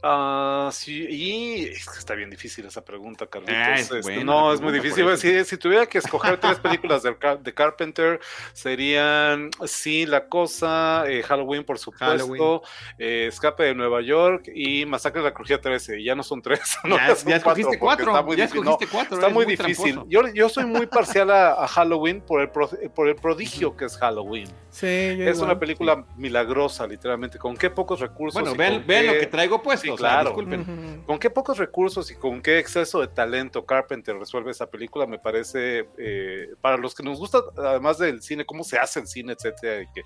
Uh, 0.00 0.70
sí, 0.70 1.06
y 1.10 1.64
está 1.70 2.14
bien 2.14 2.30
difícil 2.30 2.64
esa 2.64 2.84
pregunta, 2.84 3.26
Carlitos. 3.26 3.56
Ah, 3.56 3.74
es 3.74 3.90
este, 3.90 4.24
no, 4.24 4.52
es 4.52 4.60
muy 4.60 4.72
difícil. 4.72 5.04
Si, 5.18 5.44
si, 5.44 5.56
tuviera 5.56 5.86
que 5.86 5.98
escoger 5.98 6.38
tres 6.38 6.60
películas 6.60 7.02
de, 7.02 7.16
de, 7.40 7.54
Carpenter, 7.54 8.20
serían 8.52 9.50
Sí, 9.66 10.06
La 10.06 10.28
Cosa, 10.28 11.02
eh, 11.08 11.24
Halloween, 11.24 11.64
por 11.64 11.80
supuesto. 11.80 12.62
Eh, 12.96 13.26
Escape 13.26 13.64
de 13.64 13.74
Nueva 13.74 14.00
York 14.00 14.48
y 14.54 14.86
Masacre 14.86 15.20
de 15.20 15.30
la 15.30 15.34
Crujía 15.34 15.60
13. 15.60 15.98
Y 15.98 16.04
ya 16.04 16.14
no 16.14 16.22
son 16.22 16.42
tres. 16.42 16.60
No, 16.84 16.96
ya, 16.96 17.36
escogiste 17.36 17.78
cuatro. 17.78 18.12
Está 18.12 18.22
muy 18.22 18.36
ya 18.36 18.46
difícil. 18.46 18.64
No, 18.64 18.78
cuatro 18.90 19.16
está 19.16 19.28
muy, 19.28 19.44
muy 19.44 19.56
difícil. 19.56 20.00
Yo, 20.06 20.22
yo, 20.32 20.48
soy 20.48 20.64
muy 20.64 20.86
parcial 20.86 21.30
a, 21.30 21.64
a 21.64 21.68
Halloween 21.68 22.20
por 22.20 22.40
el, 22.40 22.50
pro, 22.50 22.70
por 22.94 23.08
el 23.08 23.16
prodigio 23.16 23.76
que 23.76 23.86
es 23.86 23.98
Halloween. 23.98 24.48
Sí, 24.78 24.86
es 24.86 25.40
una 25.40 25.58
película 25.58 26.04
milagrosa, 26.16 26.86
literalmente. 26.86 27.36
Con 27.36 27.56
qué 27.56 27.68
pocos 27.68 27.98
recursos. 27.98 28.40
Bueno, 28.40 28.56
vean, 28.56 28.84
vean 28.86 29.06
qué... 29.06 29.12
lo 29.12 29.18
que 29.18 29.26
traigo 29.26 29.60
puesto. 29.60 29.86
Sí, 29.86 29.96
claro. 29.96 30.30
O 30.32 30.36
sea, 30.36 30.44
uh 30.44 30.62
-huh. 30.62 31.04
Con 31.04 31.18
qué 31.18 31.30
pocos 31.30 31.58
recursos 31.58 32.08
y 32.12 32.14
con 32.14 32.40
qué 32.40 32.60
exceso 32.60 33.00
de 33.00 33.08
talento 33.08 33.66
Carpenter 33.66 34.16
resuelve 34.16 34.52
esa 34.52 34.70
película, 34.70 35.04
me 35.04 35.18
parece, 35.18 35.88
eh, 35.98 36.54
para 36.60 36.76
los 36.76 36.94
que 36.94 37.02
nos 37.02 37.18
gusta, 37.18 37.40
además 37.56 37.98
del 37.98 38.22
cine, 38.22 38.46
cómo 38.46 38.62
se 38.62 38.78
hace 38.78 39.00
el 39.00 39.08
cine, 39.08 39.32
etcétera, 39.32 39.82
y 39.82 39.86
que 39.92 40.02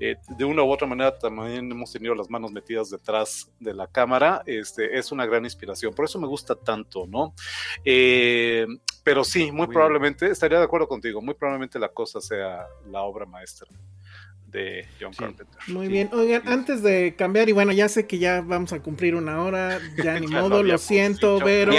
eh, 0.00 0.16
de 0.36 0.44
una 0.44 0.64
u 0.64 0.70
otra 0.70 0.86
manera 0.86 1.18
también 1.18 1.72
hemos 1.72 1.90
tenido 1.90 2.14
las 2.14 2.28
manos 2.28 2.52
metidas 2.52 2.90
detrás 2.90 3.50
de 3.58 3.72
la 3.72 3.86
cámara, 3.86 4.42
este, 4.44 4.98
es 4.98 5.12
una 5.12 5.24
gran 5.24 5.44
inspiración. 5.44 5.94
Por 5.94 6.04
eso 6.04 6.20
me 6.20 6.26
gusta 6.26 6.54
tanto, 6.54 7.06
¿no? 7.06 7.32
Eh, 7.86 8.66
pero 9.02 9.24
sí, 9.24 9.46
muy, 9.46 9.66
muy 9.66 9.68
probablemente, 9.68 10.26
bien. 10.26 10.32
estaría 10.32 10.58
de 10.58 10.64
acuerdo 10.64 10.86
contigo, 10.86 11.22
muy 11.22 11.32
probablemente 11.32 11.78
la 11.78 11.88
cosa 11.88 12.20
sea 12.20 12.66
la 12.84 13.00
obra 13.00 13.24
maestra 13.24 13.66
de 14.50 14.86
John 15.00 15.12
sí. 15.12 15.18
Carpenter. 15.18 15.58
Muy 15.68 15.86
sí. 15.86 15.92
bien. 15.92 16.10
Oigan, 16.12 16.42
antes 16.46 16.82
de 16.82 17.14
cambiar, 17.16 17.48
y 17.48 17.52
bueno, 17.52 17.72
ya 17.72 17.88
sé 17.88 18.06
que 18.06 18.18
ya 18.18 18.40
vamos 18.40 18.72
a 18.72 18.80
cumplir 18.80 19.14
una 19.14 19.42
hora, 19.42 19.78
ya 20.02 20.18
ni 20.20 20.26
modo, 20.26 20.62
lo 20.62 20.78
siento, 20.78 21.38
pero 21.42 21.72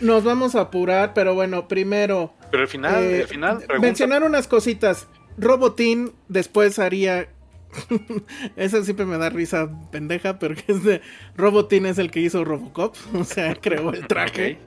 nos 0.00 0.24
vamos 0.24 0.54
a 0.54 0.62
apurar, 0.62 1.14
pero 1.14 1.34
bueno, 1.34 1.68
primero. 1.68 2.34
Pero 2.50 2.62
al 2.62 2.68
final, 2.68 3.02
eh, 3.04 3.22
al 3.22 3.28
final 3.28 3.56
pregunta... 3.58 3.80
mencionar 3.80 4.22
unas 4.22 4.46
cositas. 4.48 5.08
Robotín 5.38 6.12
después 6.28 6.78
haría. 6.78 7.28
Eso 8.56 8.82
siempre 8.82 9.06
me 9.06 9.16
da 9.16 9.30
risa 9.30 9.70
pendeja, 9.92 10.38
pero 10.38 10.56
que 10.56 10.72
es 10.72 10.82
de 10.82 11.00
Robotín 11.36 11.86
es 11.86 11.98
el 11.98 12.10
que 12.10 12.20
hizo 12.20 12.44
Robocop, 12.44 12.96
o 13.14 13.24
sea, 13.24 13.54
creó 13.54 13.92
el 13.92 14.06
traje. 14.06 14.30
Okay. 14.30 14.58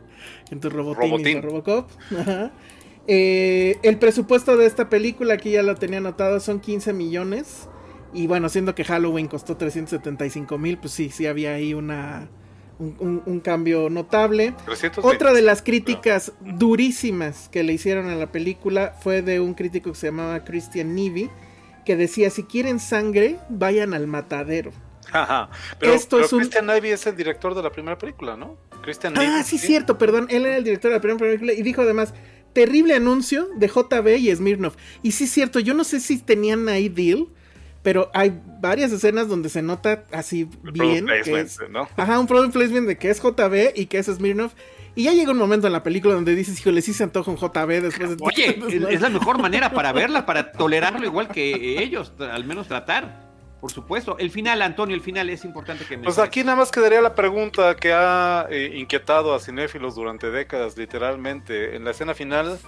Entonces 0.51 0.77
Robotín, 0.77 1.09
Robotín. 1.09 1.27
hizo 1.27 1.41
Robocop. 1.41 1.89
Ajá. 2.17 2.51
Eh, 3.07 3.77
el 3.83 3.97
presupuesto 3.97 4.55
de 4.57 4.65
esta 4.65 4.89
película, 4.89 5.35
aquí 5.35 5.51
ya 5.51 5.63
lo 5.63 5.75
tenía 5.75 5.97
anotado, 5.97 6.39
son 6.39 6.59
15 6.59 6.93
millones. 6.93 7.67
Y 8.13 8.27
bueno, 8.27 8.49
siendo 8.49 8.75
que 8.75 8.83
Halloween 8.83 9.27
costó 9.27 9.57
375 9.57 10.57
mil, 10.57 10.77
pues 10.77 10.93
sí, 10.93 11.09
sí 11.09 11.25
había 11.25 11.53
ahí 11.53 11.73
una, 11.73 12.29
un, 12.79 12.95
un, 12.99 13.23
un 13.25 13.39
cambio 13.39 13.89
notable. 13.89 14.53
320. 14.65 15.01
Otra 15.01 15.33
de 15.33 15.41
las 15.41 15.61
críticas 15.61 16.31
no. 16.41 16.57
durísimas 16.57 17.49
que 17.49 17.63
le 17.63 17.73
hicieron 17.73 18.09
a 18.09 18.15
la 18.15 18.31
película 18.31 18.95
fue 19.01 19.21
de 19.21 19.39
un 19.39 19.55
crítico 19.55 19.91
que 19.91 19.97
se 19.97 20.07
llamaba 20.07 20.43
Christian 20.43 20.93
Nivi, 20.93 21.29
que 21.85 21.95
decía, 21.95 22.29
si 22.29 22.43
quieren 22.43 22.79
sangre, 22.79 23.39
vayan 23.49 23.93
al 23.93 24.07
matadero. 24.07 24.71
Ajá. 25.11 25.49
Pero, 25.79 25.93
Esto 25.93 26.17
pero 26.17 26.25
es 26.25 26.33
un... 26.33 26.39
Christian 26.39 26.69
Ivy 26.69 26.89
es 26.89 27.05
el 27.07 27.15
director 27.15 27.55
de 27.55 27.63
la 27.63 27.71
primera 27.71 27.97
película, 27.97 28.37
¿no? 28.37 28.57
Christian 28.81 29.13
ah, 29.17 29.23
Navy, 29.23 29.43
sí, 29.43 29.57
¿sí? 29.57 29.67
cierto, 29.67 29.97
perdón. 29.97 30.27
Él 30.29 30.45
era 30.45 30.57
el 30.57 30.63
director 30.63 30.91
de 30.91 30.97
la 30.97 31.01
primera 31.01 31.19
película 31.19 31.53
y 31.53 31.61
dijo 31.61 31.81
además, 31.81 32.13
terrible 32.53 32.93
anuncio 32.95 33.49
de 33.55 33.67
JB 33.67 34.17
y 34.19 34.35
Smirnov. 34.35 34.73
Y 35.01 35.11
sí 35.11 35.25
es 35.25 35.31
cierto, 35.31 35.59
yo 35.59 35.73
no 35.73 35.83
sé 35.83 35.99
si 35.99 36.19
tenían 36.19 36.69
ahí 36.69 36.89
deal, 36.89 37.27
pero 37.81 38.09
hay 38.13 38.39
varias 38.61 38.91
escenas 38.91 39.27
donde 39.27 39.49
se 39.49 39.61
nota 39.61 40.05
así 40.11 40.47
El 40.63 40.71
bien. 40.71 41.07
Que 41.23 41.41
es, 41.41 41.59
¿no? 41.69 41.87
Ajá, 41.97 42.19
un 42.19 42.27
product 42.27 42.53
placement 42.53 42.87
de 42.87 42.97
que 42.97 43.09
es 43.09 43.21
JB 43.21 43.73
y 43.75 43.87
que 43.87 43.97
es 43.97 44.07
Smirnov. 44.07 44.51
Y 44.95 45.03
ya 45.03 45.13
llega 45.13 45.31
un 45.31 45.37
momento 45.37 45.67
en 45.67 45.73
la 45.73 45.81
película 45.81 46.13
donde 46.13 46.35
dices, 46.35 46.59
híjole, 46.59 46.81
sí 46.81 46.93
se 46.93 47.03
antoja 47.03 47.31
un 47.31 47.37
JB 47.37 47.81
después 47.81 48.11
de... 48.11 48.17
Oye, 48.21 48.59
es 48.91 49.01
la 49.01 49.09
mejor 49.09 49.39
manera 49.39 49.71
para 49.71 49.91
verla, 49.93 50.25
para 50.25 50.51
tolerarlo 50.51 51.03
igual 51.03 51.29
que 51.29 51.81
ellos, 51.81 52.13
al 52.19 52.45
menos 52.45 52.67
tratar. 52.67 53.22
Por 53.63 53.71
supuesto. 53.71 54.17
El 54.17 54.29
final, 54.29 54.61
Antonio, 54.61 54.93
el 54.93 55.01
final 55.01 55.29
es 55.29 55.45
importante 55.45 55.85
que 55.85 55.95
me. 55.95 56.03
Pues 56.03 56.19
aquí 56.19 56.43
nada 56.43 56.57
más 56.57 56.69
quedaría 56.69 56.99
la 56.99 57.15
pregunta 57.15 57.77
que 57.77 57.93
ha 57.93 58.45
eh, 58.49 58.73
inquietado 58.75 59.33
a 59.33 59.39
cinéfilos 59.39 59.95
durante 59.95 60.29
décadas, 60.29 60.75
literalmente. 60.75 61.73
En 61.77 61.85
la 61.85 61.91
escena 61.91 62.13
final, 62.13 62.59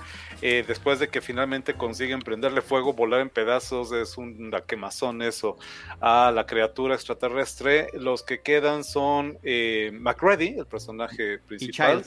eh, 0.42 0.64
después 0.68 1.00
de 1.00 1.08
que 1.08 1.22
finalmente 1.22 1.74
consiguen 1.74 2.20
prenderle 2.20 2.62
fuego, 2.62 2.94
volar 2.94 3.22
en 3.22 3.30
pedazos, 3.30 3.92
es 3.92 4.18
una 4.18 4.62
quemazón 4.62 5.22
eso, 5.22 5.58
a 6.02 6.32
la 6.34 6.46
criatura 6.46 6.96
extraterrestre, 6.96 7.88
los 7.94 8.24
que 8.24 8.42
quedan 8.42 8.84
son 8.84 9.38
eh, 9.44 9.92
McReady, 9.94 10.60
el 10.60 10.66
personaje 10.66 11.40
principal, 11.40 12.04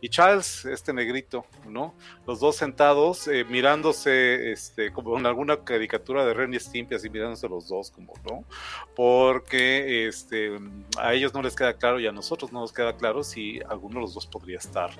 y 0.00 0.08
Childs, 0.08 0.66
este 0.66 0.92
negrito, 0.92 1.46
¿no? 1.68 1.94
Los 2.26 2.40
dos 2.40 2.56
sentados, 2.56 3.28
eh, 3.28 3.44
mirándose 3.44 4.52
este, 4.52 4.92
como 4.92 5.18
en 5.18 5.26
alguna 5.26 5.58
caricatura 5.64 6.24
de 6.24 6.34
Ren 6.34 6.52
y 6.54 6.60
Stimpy, 6.60 6.94
así 6.94 7.08
mirándose 7.08 7.48
los 7.48 7.68
dos, 7.68 7.90
como, 7.90 8.12
¿no? 8.30 8.44
Porque 8.94 10.06
este, 10.06 10.58
a 10.98 11.14
ellos 11.14 11.34
no 11.34 11.42
les 11.42 11.56
queda 11.56 11.74
claro 11.74 11.98
y 12.00 12.06
a 12.06 12.12
nosotros 12.12 12.52
no 12.52 12.60
nos 12.60 12.72
queda 12.72 12.96
claro 12.96 13.24
si 13.24 13.60
alguno 13.68 13.96
de 13.96 14.00
los 14.02 14.14
dos 14.14 14.26
podría 14.26 14.58
estar 14.58 14.90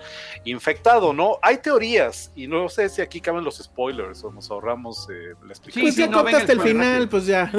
infectado, 0.45 1.13
¿no? 1.13 1.39
Hay 1.43 1.59
teorías 1.59 2.33
y 2.35 2.47
no 2.47 2.69
sé 2.69 2.89
si 2.89 3.03
aquí 3.03 3.21
caben 3.21 3.45
los 3.45 3.59
spoilers 3.59 4.25
o 4.25 4.33
nos 4.33 4.51
ahorramos 4.51 5.09
eh, 5.11 5.35
la 5.45 5.53
explicación. 5.53 5.85
Pues 5.85 5.97
ya 5.97 6.05
sí, 6.05 6.11
no, 6.11 6.19
hasta 6.21 6.53
el 6.53 6.61
final, 6.61 7.09
pues 7.09 7.27
ya. 7.27 7.53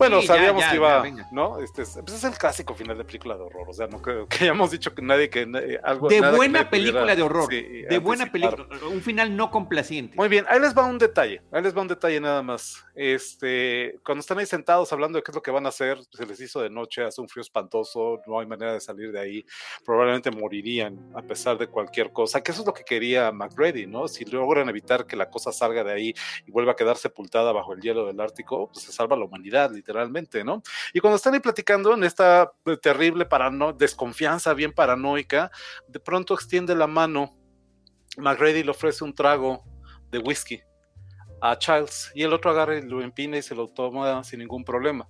Bueno, 0.00 0.22
sí, 0.22 0.28
sabíamos 0.28 0.62
ya, 0.62 0.68
ya, 0.68 0.70
que 0.70 0.76
iba, 0.76 1.08
ya, 1.08 1.28
¿no? 1.30 1.58
Este 1.58 1.82
es, 1.82 1.98
pues 2.02 2.14
es, 2.14 2.24
el 2.24 2.32
clásico 2.32 2.74
final 2.74 2.96
de 2.96 3.04
película 3.04 3.36
de 3.36 3.42
horror. 3.42 3.68
O 3.68 3.74
sea, 3.74 3.86
no 3.86 4.00
creo 4.00 4.26
que 4.26 4.38
hayamos 4.44 4.70
dicho 4.70 4.94
que 4.94 5.02
nadie 5.02 5.28
que 5.28 5.42
eh, 5.42 5.78
algo. 5.84 6.08
De 6.08 6.22
buena 6.22 6.70
película 6.70 7.02
pudiera, 7.02 7.16
de 7.16 7.22
horror. 7.22 7.50
Sí, 7.50 7.82
de 7.82 7.98
buena 7.98 8.32
película. 8.32 8.66
Un 8.90 9.02
final 9.02 9.36
no 9.36 9.50
complaciente. 9.50 10.16
Muy 10.16 10.28
bien, 10.28 10.46
ahí 10.48 10.58
les 10.58 10.74
va 10.74 10.86
un 10.86 10.96
detalle. 10.96 11.42
Ahí 11.52 11.62
les 11.62 11.76
va 11.76 11.82
un 11.82 11.88
detalle 11.88 12.18
nada 12.18 12.42
más. 12.42 12.82
Este, 12.94 14.00
cuando 14.02 14.20
están 14.20 14.38
ahí 14.38 14.46
sentados 14.46 14.90
hablando 14.90 15.18
de 15.18 15.22
qué 15.22 15.32
es 15.32 15.34
lo 15.34 15.42
que 15.42 15.50
van 15.50 15.66
a 15.66 15.68
hacer, 15.68 15.98
se 16.10 16.24
les 16.24 16.40
hizo 16.40 16.62
de 16.62 16.70
noche, 16.70 17.04
hace 17.04 17.20
un 17.20 17.28
frío 17.28 17.42
espantoso, 17.42 18.22
no 18.26 18.40
hay 18.40 18.46
manera 18.46 18.72
de 18.72 18.80
salir 18.80 19.12
de 19.12 19.20
ahí. 19.20 19.44
Probablemente 19.84 20.30
morirían 20.30 21.12
a 21.14 21.20
pesar 21.20 21.58
de 21.58 21.66
cualquier 21.66 22.10
cosa. 22.10 22.42
Que 22.42 22.52
eso 22.52 22.62
es 22.62 22.66
lo 22.66 22.72
que 22.72 22.84
quería 22.84 23.30
McReady, 23.32 23.86
¿no? 23.86 24.08
Si 24.08 24.24
logran 24.24 24.70
evitar 24.70 25.04
que 25.04 25.16
la 25.16 25.28
cosa 25.28 25.52
salga 25.52 25.84
de 25.84 25.92
ahí 25.92 26.14
y 26.46 26.50
vuelva 26.50 26.72
a 26.72 26.76
quedar 26.76 26.96
sepultada 26.96 27.52
bajo 27.52 27.74
el 27.74 27.82
hielo 27.82 28.06
del 28.06 28.18
Ártico, 28.18 28.70
pues 28.72 28.86
se 28.86 28.92
salva 28.92 29.14
la 29.14 29.26
humanidad, 29.26 29.70
literalmente, 29.70 29.89
¿no? 30.44 30.62
Y 30.92 31.00
cuando 31.00 31.16
están 31.16 31.34
ahí 31.34 31.40
platicando 31.40 31.94
en 31.94 32.04
esta 32.04 32.52
terrible 32.82 33.24
parano 33.26 33.72
desconfianza 33.72 34.54
bien 34.54 34.72
paranoica, 34.72 35.50
de 35.88 36.00
pronto 36.00 36.34
extiende 36.34 36.74
la 36.74 36.86
mano, 36.86 37.36
McReady 38.16 38.62
le 38.62 38.70
ofrece 38.70 39.04
un 39.04 39.14
trago 39.14 39.64
de 40.10 40.18
whisky 40.18 40.60
a 41.40 41.58
Childs 41.58 42.12
y 42.14 42.22
el 42.22 42.32
otro 42.32 42.50
agarra 42.50 42.78
y 42.78 42.82
lo 42.82 43.02
empina 43.02 43.38
y 43.38 43.42
se 43.42 43.54
lo 43.54 43.68
toma 43.68 44.22
sin 44.24 44.40
ningún 44.40 44.64
problema. 44.64 45.08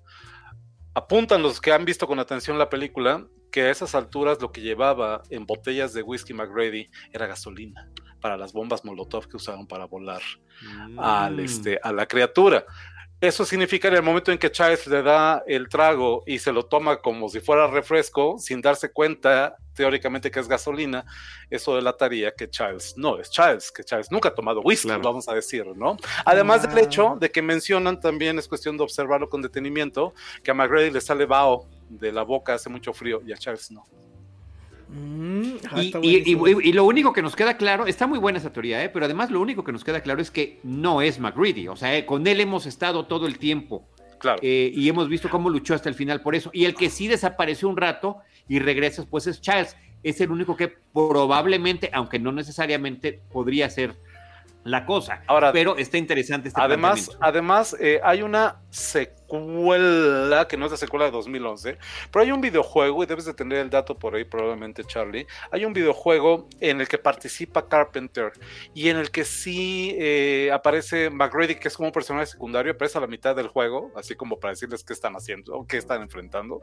Apuntan 0.95 1.43
los 1.43 1.61
que 1.61 1.72
han 1.72 1.85
visto 1.85 2.07
con 2.07 2.18
atención 2.18 2.59
la 2.59 2.68
película 2.68 3.26
que 3.51 3.62
a 3.62 3.70
esas 3.70 3.95
alturas 3.95 4.41
lo 4.41 4.53
que 4.53 4.61
llevaba 4.61 5.22
en 5.31 5.47
botellas 5.47 5.93
de 5.93 6.03
whisky 6.03 6.33
McGrady 6.35 6.91
era 7.12 7.26
gasolina 7.26 7.89
para 8.20 8.37
las 8.37 8.53
bombas 8.53 8.85
Molotov 8.85 9.28
que 9.28 9.37
usaron 9.37 9.66
para 9.66 9.87
volar 9.87 10.22
mm. 10.62 11.01
al, 11.01 11.41
este, 11.41 11.81
a 11.83 11.93
la 11.93 12.07
criatura. 12.07 12.64
Eso 13.20 13.44
significa 13.44 13.88
en 13.88 13.94
el 13.94 14.02
momento 14.02 14.32
en 14.32 14.38
que 14.38 14.50
Charles 14.50 14.86
le 14.86 15.02
da 15.02 15.42
el 15.46 15.68
trago 15.68 16.22
y 16.26 16.38
se 16.38 16.52
lo 16.52 16.64
toma 16.64 17.02
como 17.02 17.28
si 17.28 17.40
fuera 17.40 17.66
refresco, 17.66 18.38
sin 18.38 18.62
darse 18.62 18.90
cuenta 18.92 19.56
teóricamente 19.74 20.30
que 20.30 20.40
es 20.40 20.48
gasolina, 20.48 21.04
eso 21.50 21.74
delataría 21.74 22.32
que 22.32 22.48
Charles 22.48 22.94
no 22.96 23.18
es 23.18 23.30
Charles, 23.30 23.70
que 23.70 23.84
Charles 23.84 24.10
nunca 24.10 24.30
ha 24.30 24.34
tomado 24.34 24.62
whisky, 24.62 24.88
vamos 24.88 25.28
a 25.28 25.34
decir, 25.34 25.66
¿no? 25.76 25.96
Además 26.24 26.62
del 26.62 26.76
hecho 26.78 27.16
de 27.20 27.30
que 27.30 27.42
mencionan 27.42 28.00
también, 28.00 28.38
es 28.38 28.48
cuestión 28.48 28.76
de 28.76 28.84
observarlo 28.84 29.28
con 29.28 29.42
detenimiento, 29.42 30.14
que 30.42 30.50
a 30.50 30.54
McGrady 30.54 30.90
le 30.90 31.00
sale 31.00 31.26
vaho 31.26 31.66
de 31.88 32.12
la 32.12 32.22
boca, 32.22 32.54
hace 32.54 32.68
mucho 32.68 32.92
frío, 32.92 33.20
y 33.26 33.32
a 33.32 33.36
Charles 33.36 33.70
no. 33.70 33.86
Mm, 34.93 35.53
ah, 35.70 35.82
y, 36.03 36.72
lo 36.72 36.84
único 36.84 37.12
que 37.12 37.22
nos 37.22 37.36
queda 37.36 37.57
claro, 37.57 37.86
está 37.86 38.09
muy 38.09 38.18
buena 38.18 38.38
esa 38.38 38.53
teoría, 38.53 38.82
¿eh? 38.82 38.88
pero 38.88 39.05
además 39.05 39.30
lo 39.30 39.41
único 39.41 39.62
que 39.62 39.70
nos 39.70 39.84
queda 39.84 40.01
claro 40.01 40.20
es 40.20 40.32
que 40.32 40.59
no 40.64 41.01
es 41.01 41.20
McGreedy, 41.20 41.68
o 41.68 41.76
sea, 41.76 41.97
eh, 41.97 42.05
con 42.05 42.26
él 42.26 42.41
hemos 42.41 42.66
estado 42.66 43.07
todo 43.07 43.26
el 43.26 43.38
tiempo. 43.38 43.88
Claro. 44.18 44.41
Eh, 44.43 44.70
y 44.74 44.88
hemos 44.88 45.09
visto 45.09 45.30
cómo 45.30 45.49
luchó 45.49 45.74
hasta 45.74 45.88
el 45.88 45.95
final 45.95 46.20
por 46.20 46.34
eso. 46.34 46.51
Y 46.53 46.66
el 46.66 46.74
que 46.74 46.91
sí 46.91 47.09
desapareció 47.09 47.68
un 47.68 47.76
rato 47.76 48.18
y 48.49 48.59
regresa, 48.59 49.07
pues 49.09 49.26
es 49.26 49.41
Charles. 49.41 49.76
Es 50.03 50.20
el 50.20 50.30
único 50.30 50.57
que 50.57 50.68
probablemente, 50.68 51.88
aunque 51.95 52.18
no 52.18 52.30
necesariamente, 52.30 53.22
podría 53.32 53.70
ser 53.70 53.95
la 54.64 54.84
cosa. 54.84 55.22
Ahora, 55.26 55.53
pero 55.53 55.78
está 55.78 55.97
interesante 55.97 56.49
este 56.49 56.61
Además, 56.61 57.16
además 57.20 57.74
hay 58.03 58.20
una 58.20 58.61
secuencia 58.68 59.19
secuela, 59.31 60.49
que 60.49 60.57
no 60.57 60.66
es 60.66 60.72
la 60.72 60.76
secuela 60.76 61.05
de 61.07 61.11
2011, 61.12 61.78
pero 62.11 62.24
hay 62.24 62.33
un 62.33 62.41
videojuego, 62.41 63.03
y 63.03 63.07
debes 63.07 63.24
de 63.24 63.35
tener 63.35 63.59
el 63.59 63.70
dato 63.70 63.97
por 63.97 64.14
ahí 64.14 64.24
probablemente, 64.24 64.85
Charlie, 64.85 65.26
hay 65.51 65.64
un 65.64 65.72
videojuego 65.72 66.49
en 66.61 66.81
el 66.81 66.89
que 66.89 66.99
participa 66.99 67.68
Carpenter 67.68 68.33
y 68.74 68.89
en 68.89 68.97
el 68.97 69.11
que 69.11 69.24
sí 69.24 69.95
eh, 69.99 70.51
aparece 70.53 71.11
McGrady, 71.11 71.57
que 71.57 71.68
es 71.68 71.76
como 71.76 71.89
un 71.89 71.93
personaje 71.93 72.26
secundario, 72.26 72.72
aparece 72.72 72.99
a 72.99 73.01
la 73.01 73.07
mitad 73.07 73.37
del 73.37 73.49
juego, 73.49 73.93
así 73.95 74.14
como 74.14 74.39
para 74.39 74.53
decirles 74.53 74.83
qué 74.83 74.93
están 74.93 75.14
haciendo 75.14 75.55
o 75.55 75.66
qué 75.66 75.76
están 75.76 76.03
enfrentando. 76.03 76.62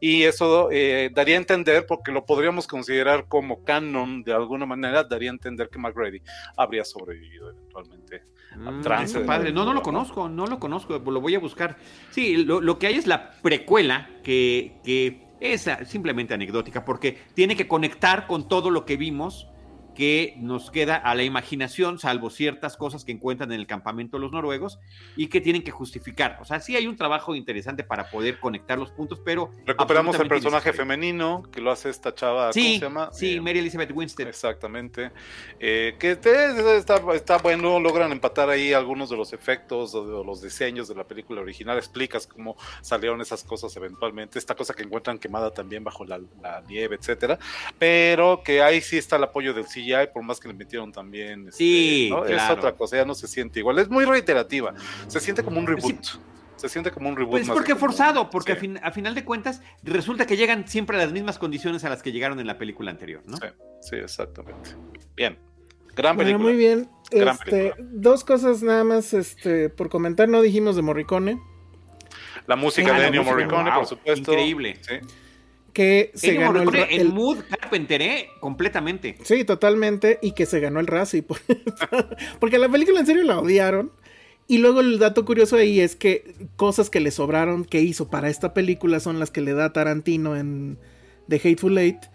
Y 0.00 0.24
eso 0.24 0.70
eh, 0.72 1.10
daría 1.12 1.36
a 1.36 1.38
entender, 1.38 1.86
porque 1.86 2.10
lo 2.10 2.26
podríamos 2.26 2.66
considerar 2.66 3.26
como 3.28 3.64
canon 3.64 4.22
de 4.24 4.32
alguna 4.32 4.66
manera, 4.66 5.04
daría 5.04 5.30
a 5.30 5.34
entender 5.34 5.68
que 5.68 5.78
McGrady 5.78 6.20
habría 6.56 6.84
sobrevivido 6.84 7.50
eventualmente 7.50 8.22
Mm, 8.56 9.26
padre. 9.26 9.52
No, 9.52 9.64
no 9.64 9.74
lo 9.74 9.82
conozco, 9.82 10.28
no 10.28 10.46
lo 10.46 10.58
conozco, 10.58 10.98
lo 10.98 11.20
voy 11.20 11.34
a 11.34 11.38
buscar. 11.38 11.76
Sí, 12.10 12.36
lo, 12.36 12.78
que 12.78 12.86
hay 12.86 12.94
es 12.94 13.06
la 13.06 13.32
precuela 13.42 14.08
que, 14.22 14.72
que 14.84 15.20
es 15.40 15.68
simplemente 15.86 16.34
anecdótica 16.34 16.84
porque 16.84 17.18
tiene 17.34 17.56
que 17.56 17.68
conectar 17.68 18.26
con 18.26 18.48
todo 18.48 18.70
lo 18.70 18.84
que 18.84 18.96
vimos 18.96 19.46
que 19.98 20.34
nos 20.36 20.70
queda 20.70 20.94
a 20.94 21.12
la 21.16 21.24
imaginación, 21.24 21.98
salvo 21.98 22.30
ciertas 22.30 22.76
cosas 22.76 23.04
que 23.04 23.10
encuentran 23.10 23.50
en 23.50 23.58
el 23.58 23.66
campamento 23.66 24.20
los 24.20 24.30
noruegos 24.30 24.78
y 25.16 25.26
que 25.26 25.40
tienen 25.40 25.64
que 25.64 25.72
justificar. 25.72 26.38
O 26.40 26.44
sea, 26.44 26.60
sí 26.60 26.76
hay 26.76 26.86
un 26.86 26.94
trabajo 26.94 27.34
interesante 27.34 27.82
para 27.82 28.08
poder 28.08 28.38
conectar 28.38 28.78
los 28.78 28.92
puntos, 28.92 29.20
pero... 29.24 29.50
Recuperamos 29.66 30.16
el 30.20 30.28
personaje 30.28 30.72
femenino 30.72 31.42
que 31.50 31.60
lo 31.60 31.72
hace 31.72 31.90
esta 31.90 32.14
chava, 32.14 32.52
sí, 32.52 32.60
¿cómo 32.60 32.74
se 32.74 32.80
llama? 32.84 33.10
Sí, 33.12 33.34
eh, 33.34 33.40
Mary 33.40 33.58
Elizabeth 33.58 33.90
Winstead. 33.92 34.28
Exactamente. 34.28 35.10
Eh, 35.58 35.96
que 35.98 36.12
está, 36.12 37.02
está, 37.12 37.38
bueno, 37.38 37.80
logran 37.80 38.12
empatar 38.12 38.50
ahí 38.50 38.72
algunos 38.72 39.10
de 39.10 39.16
los 39.16 39.32
efectos 39.32 39.96
o 39.96 40.06
de 40.06 40.24
los 40.24 40.40
diseños 40.40 40.86
de 40.86 40.94
la 40.94 41.08
película 41.08 41.40
original, 41.40 41.76
explicas 41.76 42.28
cómo 42.28 42.56
salieron 42.82 43.20
esas 43.20 43.42
cosas 43.42 43.76
eventualmente, 43.76 44.38
esta 44.38 44.54
cosa 44.54 44.74
que 44.74 44.84
encuentran 44.84 45.18
quemada 45.18 45.50
también 45.50 45.82
bajo 45.82 46.04
la, 46.04 46.20
nieve, 46.68 46.94
etcétera, 47.00 47.36
pero 47.80 48.42
que 48.44 48.62
ahí 48.62 48.80
sí 48.80 48.96
está 48.96 49.16
el 49.16 49.24
apoyo 49.24 49.52
del 49.52 49.64
CGI 49.64 49.87
hay, 49.92 50.08
por 50.08 50.22
más 50.22 50.40
que 50.40 50.48
le 50.48 50.54
metieron 50.54 50.92
también. 50.92 51.48
Este, 51.48 51.58
sí, 51.58 52.10
es 52.28 52.50
otra 52.50 52.74
cosa, 52.74 52.96
ya 52.96 53.04
no 53.04 53.14
se 53.14 53.28
siente 53.28 53.60
igual. 53.60 53.78
Es 53.78 53.88
muy 53.88 54.04
reiterativa, 54.04 54.74
se 55.06 55.20
siente 55.20 55.42
como 55.42 55.58
un 55.58 55.66
reboot. 55.66 56.06
Se 56.56 56.68
siente 56.68 56.90
como 56.90 57.08
un 57.08 57.16
reboot. 57.16 57.30
Pues 57.30 57.48
porque 57.48 57.76
forzado, 57.76 58.30
porque 58.30 58.52
a, 58.82 58.90
final 58.90 59.14
de 59.14 59.24
cuentas 59.24 59.62
resulta 59.82 60.26
que 60.26 60.36
llegan 60.36 60.66
siempre 60.66 60.96
a 60.96 61.00
las 61.00 61.12
mismas 61.12 61.38
condiciones 61.38 61.84
a 61.84 61.88
las 61.88 62.02
que 62.02 62.10
llegaron 62.10 62.40
en 62.40 62.48
la 62.48 62.58
película 62.58 62.90
anterior, 62.90 63.22
¿no? 63.26 63.36
Sí, 63.80 63.96
exactamente. 63.96 64.70
Bien. 65.14 65.38
Gran 65.94 66.16
película. 66.16 66.44
muy 66.44 66.56
bien. 66.56 66.88
Este, 67.10 67.74
dos 67.78 68.24
cosas 68.24 68.62
nada 68.62 68.84
más 68.84 69.14
este, 69.14 69.68
por 69.68 69.88
comentar. 69.88 70.28
No 70.28 70.42
dijimos 70.42 70.76
de 70.76 70.82
Morricone. 70.82 71.40
La 72.46 72.56
música 72.56 72.92
de 72.98 73.06
Ennio 73.06 73.24
Morricone, 73.24 73.70
por 73.72 73.86
supuesto. 73.86 74.32
Increíble. 74.32 74.78
Sí 74.80 74.94
que 75.78 76.10
se 76.12 76.34
ganó 76.34 76.60
el, 76.90 77.12
mood 77.12 77.38
Carpenter, 77.48 78.02
¿eh? 78.02 78.30
completamente. 78.40 79.16
Sí, 79.22 79.44
totalmente, 79.44 80.18
y 80.20 80.32
que 80.32 80.44
se 80.44 80.58
ganó 80.58 80.80
el 80.80 80.88
Razzie. 80.88 81.22
Porque 82.40 82.58
la 82.58 82.68
película 82.68 82.98
en 82.98 83.06
serio 83.06 83.22
la 83.22 83.38
odiaron. 83.38 83.92
Y 84.48 84.58
luego 84.58 84.80
el 84.80 84.98
dato 84.98 85.24
curioso 85.24 85.54
ahí 85.54 85.78
es 85.78 85.94
que 85.94 86.34
cosas 86.56 86.90
que 86.90 86.98
le 86.98 87.12
sobraron 87.12 87.64
que 87.64 87.80
hizo 87.80 88.10
para 88.10 88.28
esta 88.28 88.54
película 88.54 88.98
son 88.98 89.20
las 89.20 89.30
que 89.30 89.40
le 89.40 89.52
da 89.52 89.72
Tarantino 89.72 90.34
en 90.34 90.80
The 91.28 91.36
Hateful 91.36 91.78
Eight. 91.78 92.06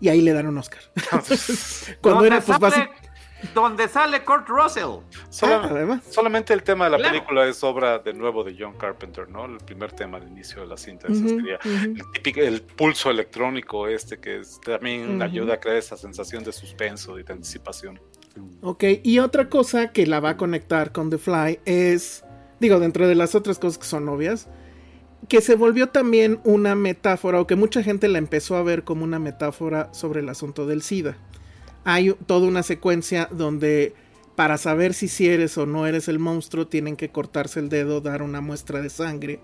Y 0.00 0.08
ahí 0.08 0.20
le 0.20 0.32
dan 0.32 0.48
un 0.48 0.58
Oscar. 0.58 0.80
Cuando 2.00 2.24
era 2.24 2.40
pues 2.40 2.58
básicamente 2.58 3.03
donde 3.52 3.88
sale 3.88 4.24
Kurt 4.24 4.48
Russell. 4.48 5.00
Ah, 5.42 6.00
solamente 6.08 6.54
el 6.54 6.62
tema 6.62 6.86
de 6.88 6.98
la 6.98 7.10
película 7.10 7.46
es 7.46 7.62
obra 7.62 7.98
de 7.98 8.12
nuevo 8.12 8.44
de 8.44 8.56
John 8.58 8.74
Carpenter, 8.74 9.28
¿no? 9.28 9.44
El 9.46 9.58
primer 9.58 9.92
tema 9.92 10.18
al 10.18 10.28
inicio 10.28 10.62
de 10.62 10.68
la 10.68 10.76
cinta. 10.76 11.08
sería 11.08 11.58
el, 11.64 12.02
típico, 12.12 12.40
el 12.40 12.62
pulso 12.62 13.10
electrónico 13.10 13.88
este 13.88 14.18
que 14.18 14.42
también 14.64 15.20
ayuda 15.22 15.54
a 15.54 15.60
crear 15.60 15.76
esa 15.76 15.96
sensación 15.96 16.44
de 16.44 16.52
suspenso 16.52 17.18
y 17.18 17.22
de 17.22 17.32
anticipación. 17.32 18.00
Ok, 18.62 18.84
y 19.02 19.18
otra 19.18 19.48
cosa 19.48 19.92
que 19.92 20.06
la 20.06 20.20
va 20.20 20.30
a 20.30 20.36
conectar 20.36 20.92
con 20.92 21.10
The 21.10 21.18
Fly 21.18 21.60
es, 21.64 22.24
digo, 22.60 22.80
dentro 22.80 23.06
de 23.06 23.14
las 23.14 23.34
otras 23.34 23.58
cosas 23.58 23.78
que 23.78 23.84
son 23.84 24.08
obvias, 24.08 24.48
que 25.28 25.40
se 25.40 25.54
volvió 25.54 25.88
también 25.88 26.40
una 26.44 26.74
metáfora, 26.74 27.40
o 27.40 27.46
que 27.46 27.56
mucha 27.56 27.82
gente 27.82 28.08
la 28.08 28.18
empezó 28.18 28.56
a 28.56 28.62
ver 28.62 28.84
como 28.84 29.04
una 29.04 29.18
metáfora 29.18 29.92
sobre 29.94 30.20
el 30.20 30.28
asunto 30.28 30.66
del 30.66 30.82
SIDA 30.82 31.16
hay 31.84 32.14
toda 32.26 32.48
una 32.48 32.62
secuencia 32.62 33.28
donde 33.30 33.94
para 34.34 34.58
saber 34.58 34.94
si, 34.94 35.28
eres 35.28 35.56
o 35.58 35.66
no 35.66 35.86
eres 35.86 36.08
el 36.08 36.18
monstruo 36.18 36.66
tienen 36.66 36.96
que 36.96 37.10
cortarse 37.10 37.60
el 37.60 37.68
dedo, 37.68 38.00
dar 38.00 38.22
una 38.22 38.40
muestra 38.40 38.80
de 38.80 38.90
sangre 38.90 39.40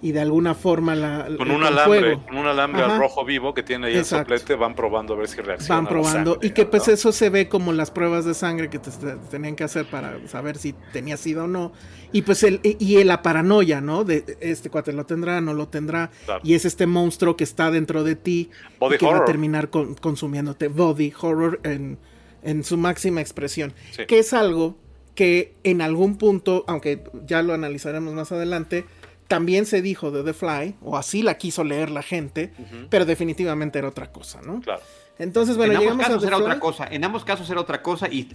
y 0.00 0.12
de 0.12 0.20
alguna 0.20 0.54
forma 0.54 0.94
la 0.94 1.28
con 1.36 1.50
un 1.50 1.64
alambre 1.64 2.18
con 2.26 2.36
un 2.36 2.46
alambre 2.46 2.82
al 2.82 2.98
rojo 2.98 3.24
vivo 3.24 3.54
que 3.54 3.62
tiene 3.62 3.88
ahí 3.88 3.96
el 3.96 4.04
soplete 4.04 4.54
van 4.54 4.74
probando 4.74 5.14
a 5.14 5.16
ver 5.16 5.28
si 5.28 5.40
reacciona 5.40 5.80
van 5.80 5.88
probando. 5.88 6.38
y 6.40 6.50
que 6.50 6.66
pues 6.66 6.88
eso 6.88 7.12
se 7.12 7.30
ve 7.30 7.48
como 7.48 7.72
las 7.72 7.90
pruebas 7.90 8.24
de 8.24 8.34
sangre 8.34 8.70
que 8.70 8.78
te, 8.78 8.90
tenían 9.30 9.56
que 9.56 9.64
hacer 9.64 9.86
para 9.86 10.26
saber 10.28 10.56
si 10.58 10.74
tenía 10.92 11.16
sida 11.16 11.44
o 11.44 11.46
no. 11.46 11.72
Y 12.12 12.22
pues 12.22 12.42
el 12.42 12.60
y 12.62 13.02
la 13.04 13.22
paranoia 13.22 13.80
no 13.80 14.04
de 14.04 14.38
este 14.40 14.70
cuate 14.70 14.92
lo 14.92 15.04
tendrá 15.04 15.40
no 15.40 15.54
lo 15.54 15.68
tendrá. 15.68 16.10
Y 16.42 16.54
es 16.54 16.64
este 16.64 16.86
monstruo 16.86 17.36
que 17.36 17.44
está 17.44 17.70
dentro 17.70 18.04
de 18.04 18.16
ti 18.16 18.50
y 18.80 18.96
que 18.96 19.06
va 19.06 19.18
a 19.18 19.24
terminar 19.24 19.70
consumiéndote. 19.70 20.68
Body 20.68 21.12
horror 21.20 21.60
en, 21.64 21.98
en 22.42 22.64
su 22.64 22.76
máxima 22.76 23.20
expresión. 23.20 23.74
Que 24.06 24.18
es 24.20 24.32
algo 24.32 24.76
que 25.14 25.54
en 25.64 25.82
algún 25.82 26.16
punto 26.16 26.64
aunque 26.68 27.02
ya 27.26 27.42
lo 27.42 27.52
analizaremos 27.52 28.14
más 28.14 28.30
adelante 28.30 28.84
también 29.28 29.66
se 29.66 29.82
dijo 29.82 30.10
de 30.10 30.24
The 30.24 30.32
Fly, 30.32 30.76
o 30.82 30.96
así 30.96 31.22
la 31.22 31.36
quiso 31.36 31.62
leer 31.62 31.90
la 31.90 32.02
gente, 32.02 32.52
pero 32.90 33.04
definitivamente 33.04 33.78
era 33.78 33.88
otra 33.88 34.10
cosa, 34.10 34.40
¿no? 34.42 34.60
Claro. 34.60 34.80
Entonces, 35.18 35.56
bueno, 35.56 35.80
en 35.80 35.88
ambos 35.88 36.06
casos 36.06 36.24
era 36.24 36.36
otra 36.38 36.60
cosa. 36.60 36.88
En 36.90 37.04
ambos 37.04 37.24
casos 37.24 37.50
era 37.50 37.60
otra 37.60 37.82
cosa 37.82 38.08
y, 38.08 38.28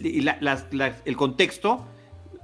el 1.06 1.18
contexto 1.18 1.86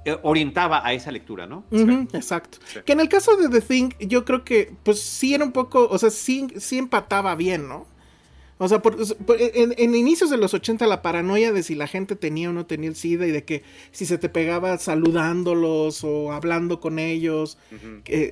eh, 0.04 0.16
orientaba 0.22 0.84
a 0.84 0.92
esa 0.92 1.12
lectura, 1.12 1.46
¿no? 1.46 1.64
exacto. 2.12 2.58
Que 2.84 2.92
en 2.92 3.00
el 3.00 3.08
caso 3.08 3.36
de 3.36 3.48
The 3.48 3.60
Thing, 3.60 3.90
yo 4.00 4.24
creo 4.24 4.44
que, 4.44 4.74
pues 4.82 5.00
sí 5.00 5.34
era 5.34 5.44
un 5.44 5.52
poco, 5.52 5.88
o 5.88 5.98
sea, 5.98 6.10
sí, 6.10 6.48
sí 6.56 6.78
empataba 6.78 7.34
bien, 7.36 7.68
¿no? 7.68 7.86
O 8.62 8.68
sea, 8.68 8.82
en, 9.38 9.94
inicios 9.94 10.28
de 10.28 10.36
los 10.36 10.52
80 10.52 10.86
la 10.86 11.00
paranoia 11.00 11.50
de 11.50 11.62
si 11.62 11.74
la 11.74 11.86
gente 11.86 12.14
tenía 12.14 12.50
o 12.50 12.52
no 12.52 12.66
tenía 12.66 12.90
el 12.90 12.94
SIDA 12.94 13.26
y 13.26 13.30
de 13.30 13.42
que 13.42 13.62
si 13.90 14.04
se 14.04 14.18
te 14.18 14.28
pegaba 14.28 14.76
saludándolos 14.76 16.04
o 16.04 16.30
hablando 16.30 16.78
con 16.78 16.98
ellos, 16.98 17.56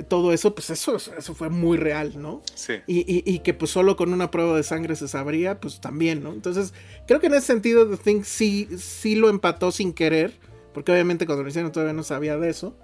todo 0.09 0.35
eso, 0.35 0.55
pues 0.55 0.69
eso, 0.69 0.97
eso 0.97 1.35
fue 1.35 1.49
muy 1.49 1.79
real, 1.79 2.21
¿no? 2.21 2.43
Sí. 2.55 2.75
Y, 2.87 3.39
que 3.39 3.55
pues 3.55 3.71
solo 3.71 3.97
con 3.97 4.13
una 4.13 4.31
prueba 4.31 4.55
de 4.55 4.65
sangre 4.65 4.97
se 4.97 5.09
sabría, 5.09 5.61
pues 5.61 5.81
también, 5.81 6.23
¿no? 6.23 6.35
Entonces, 6.35 6.75
creo 7.07 7.21
que 7.21 7.29
en 7.29 7.35
ese 7.35 7.47
sentido 7.47 7.89
The 7.89 7.97
Thing 7.97 8.23
sí, 8.23 8.69
sí 8.77 9.15
lo 9.15 9.31
empató 9.31 9.73
sin 9.73 9.95
querer, 9.95 10.35
porque 10.75 10.93
obviamente 10.93 11.25
cuando 11.25 11.43
lo 11.43 11.49
hicieron 11.49 11.73
todavía 11.73 11.95
no 11.95 12.03
sabía 12.03 12.37
de 12.37 12.51
eso. 12.51 12.77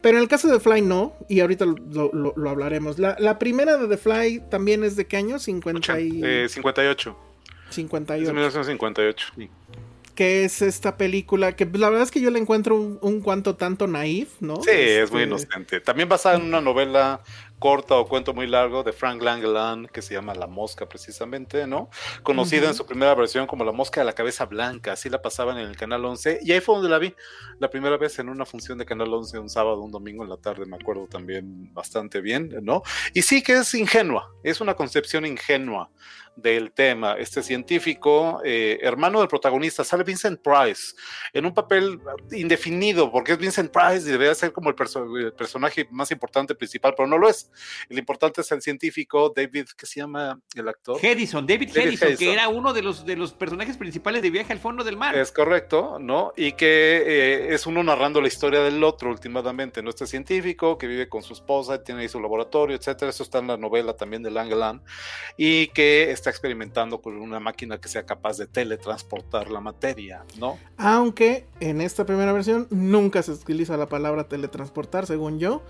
Pero 0.00 0.16
en 0.16 0.22
el 0.22 0.28
caso 0.28 0.48
de 0.48 0.60
Fly 0.60 0.82
no, 0.82 1.14
y 1.28 1.40
ahorita 1.40 1.66
lo, 1.66 2.48
hablaremos. 2.48 2.98
La, 2.98 3.38
primera 3.38 3.76
de 3.76 3.86
The 3.86 3.96
Fly 3.96 4.42
también 4.50 4.82
es 4.82 4.96
de 4.96 5.06
qué 5.06 5.18
año? 5.18 5.38
50 5.38 6.00
y... 6.00 6.20
eh, 6.24 6.48
58. 6.48 7.16
58. 7.70 8.22
Es 8.22 8.32
1958. 8.32 9.26
Que 10.14 10.44
es 10.44 10.62
esta 10.62 10.96
película 10.96 11.54
que 11.54 11.64
la 11.64 11.88
verdad 11.88 12.04
es 12.04 12.10
que 12.10 12.20
yo 12.20 12.30
la 12.30 12.38
encuentro 12.38 12.76
un, 12.76 13.20
cuanto 13.20 13.56
tanto 13.56 13.86
naif, 13.86 14.40
¿no? 14.40 14.56
Sí, 14.56 14.70
es 14.70 15.10
muy 15.10 15.22
este, 15.22 15.34
inocente. 15.34 15.80
También 15.80 16.08
basada 16.08 16.36
en 16.36 16.42
una 16.42 16.60
novela 16.60 17.20
corta 17.60 17.94
o 17.96 18.08
cuento 18.08 18.34
muy 18.34 18.48
largo 18.48 18.82
de 18.82 18.92
Frank 18.92 19.22
Langeland 19.22 19.88
que 19.90 20.02
se 20.02 20.14
llama 20.14 20.34
La 20.34 20.48
Mosca 20.48 20.88
precisamente, 20.88 21.66
¿no? 21.66 21.90
Conocida 22.24 22.68
en 22.68 22.74
su 22.74 22.86
primera 22.86 23.14
versión 23.14 23.46
como 23.46 23.64
La 23.64 23.70
Mosca 23.70 24.00
de 24.00 24.06
la 24.06 24.14
Cabeza 24.14 24.46
Blanca, 24.46 24.92
así 24.92 25.08
la 25.10 25.20
pasaban 25.20 25.58
en 25.58 25.68
el 25.68 25.76
Canal 25.76 26.04
11 26.04 26.40
y 26.42 26.52
ahí 26.52 26.60
fue 26.60 26.74
donde 26.74 26.90
la 26.90 26.98
vi 26.98 27.14
la 27.58 27.70
primera 27.70 27.98
vez 27.98 28.18
en 28.18 28.30
una 28.30 28.46
función 28.46 28.78
de 28.78 28.86
Canal 28.86 29.12
11 29.12 29.38
un 29.38 29.50
sábado, 29.50 29.82
un 29.82 29.92
domingo 29.92 30.24
en 30.24 30.30
la 30.30 30.38
tarde, 30.38 30.64
me 30.64 30.76
acuerdo 30.76 31.06
también 31.06 31.72
bastante 31.74 32.20
bien, 32.20 32.50
¿no? 32.62 32.82
Y 33.12 33.22
sí 33.22 33.42
que 33.42 33.58
es 33.58 33.74
ingenua, 33.74 34.32
es 34.42 34.60
una 34.60 34.74
concepción 34.74 35.26
ingenua 35.26 35.90
del 36.40 36.72
tema. 36.72 37.14
Este 37.14 37.42
científico, 37.42 38.40
eh, 38.44 38.78
hermano 38.82 39.20
del 39.20 39.28
protagonista, 39.28 39.84
sale 39.84 40.04
Vincent 40.04 40.40
Price 40.40 40.94
en 41.32 41.46
un 41.46 41.54
papel 41.54 42.00
indefinido, 42.32 43.10
porque 43.10 43.32
es 43.32 43.38
Vincent 43.38 43.70
Price 43.70 44.08
y 44.08 44.12
debería 44.12 44.34
ser 44.34 44.52
como 44.52 44.70
el, 44.70 44.74
personaje 44.74 45.86
más 45.90 46.10
importante 46.10 46.54
principal, 46.54 46.94
pero 46.96 47.06
no 47.08 47.18
lo 47.18 47.28
es. 47.28 47.50
El 47.88 47.98
importante 47.98 48.40
es 48.40 48.50
el 48.52 48.62
científico 48.62 49.32
David, 49.34 49.66
¿qué 49.76 49.86
se 49.86 50.00
llama 50.00 50.40
el 50.54 50.68
actor? 50.68 50.98
Hedison, 51.02 51.46
David, 51.46 51.76
Hedison, 51.76 52.16
que 52.16 52.32
era 52.32 52.48
uno 52.48 52.72
de 52.72 52.82
los, 52.82 53.04
de 53.04 53.16
los 53.16 53.32
personajes 53.32 53.76
principales 53.76 54.22
de 54.22 54.30
Viaje 54.30 54.52
al 54.52 54.58
Fondo 54.58 54.84
del 54.84 54.96
Mar. 54.96 55.16
Es 55.16 55.32
correcto, 55.32 55.98
¿no? 56.00 56.32
Y 56.36 56.52
que 56.52 57.02
eh, 57.06 57.54
es 57.54 57.66
uno 57.66 57.82
narrando 57.82 58.20
la 58.20 58.28
historia 58.28 58.60
del 58.60 58.82
otro 58.82 59.10
últimamente, 59.10 59.82
¿no? 59.82 59.90
Este 59.90 60.06
científico 60.06 60.78
que 60.78 60.86
vive 60.86 61.08
con 61.08 61.22
su 61.22 61.32
esposa, 61.32 61.82
tiene 61.82 62.02
ahí 62.02 62.08
su 62.08 62.20
laboratorio, 62.20 62.76
etcétera. 62.76 63.10
Eso 63.10 63.22
está 63.22 63.38
en 63.38 63.48
la 63.48 63.56
novela 63.56 63.94
también 63.94 64.22
de 64.22 64.30
Langeland. 64.30 64.82
Y 65.36 65.68
que 65.68 66.10
está 66.10 66.29
experimentando 66.30 67.00
con 67.00 67.16
una 67.16 67.40
máquina 67.40 67.78
que 67.78 67.88
sea 67.88 68.04
capaz 68.04 68.38
de 68.38 68.46
teletransportar 68.46 69.50
la 69.50 69.60
materia, 69.60 70.24
¿no? 70.38 70.58
Aunque 70.76 71.46
en 71.60 71.80
esta 71.80 72.06
primera 72.06 72.32
versión 72.32 72.66
nunca 72.70 73.22
se 73.22 73.32
utiliza 73.32 73.76
la 73.76 73.86
palabra 73.86 74.28
teletransportar, 74.28 75.06
según 75.06 75.38
yo. 75.38 75.62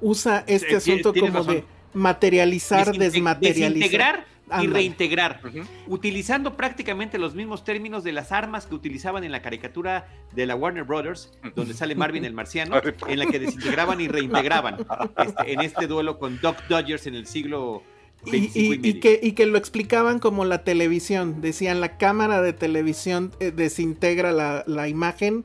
Usa 0.00 0.44
este 0.46 0.76
asunto 0.76 1.14
como 1.14 1.44
de 1.44 1.64
materializar, 1.94 2.96
desmaterializar. 2.96 3.72
Desintegrar 3.72 4.36
y 4.62 4.66
reintegrar, 4.68 5.40
utilizando 5.86 6.56
prácticamente 6.56 7.18
los 7.18 7.34
mismos 7.34 7.64
términos 7.64 8.04
de 8.04 8.12
las 8.12 8.30
armas 8.30 8.66
que 8.66 8.74
utilizaban 8.74 9.24
en 9.24 9.32
la 9.32 9.42
caricatura 9.42 10.06
de 10.32 10.46
la 10.46 10.54
Warner 10.54 10.84
Brothers, 10.84 11.32
donde 11.54 11.74
sale 11.74 11.94
Marvin 11.94 12.24
el 12.24 12.32
marciano, 12.32 12.76
en 13.08 13.18
la 13.18 13.26
que 13.26 13.38
desintegraban 13.38 14.00
y 14.00 14.08
reintegraban 14.08 14.86
este, 15.18 15.52
en 15.52 15.60
este 15.60 15.86
duelo 15.86 16.18
con 16.18 16.40
Doc 16.40 16.62
Dodgers 16.68 17.06
en 17.06 17.16
el 17.16 17.26
siglo 17.26 17.82
y, 18.24 18.94
que, 19.00 19.20
y 19.22 19.32
que 19.32 19.46
lo 19.46 19.58
explicaban 19.58 20.18
como 20.18 20.44
la 20.44 20.64
televisión. 20.64 21.40
Decían, 21.40 21.80
la 21.80 21.96
cámara 21.96 22.42
de 22.42 22.52
televisión 22.52 23.32
eh, 23.40 23.52
desintegra 23.52 24.32
la, 24.32 24.88
imagen 24.88 25.44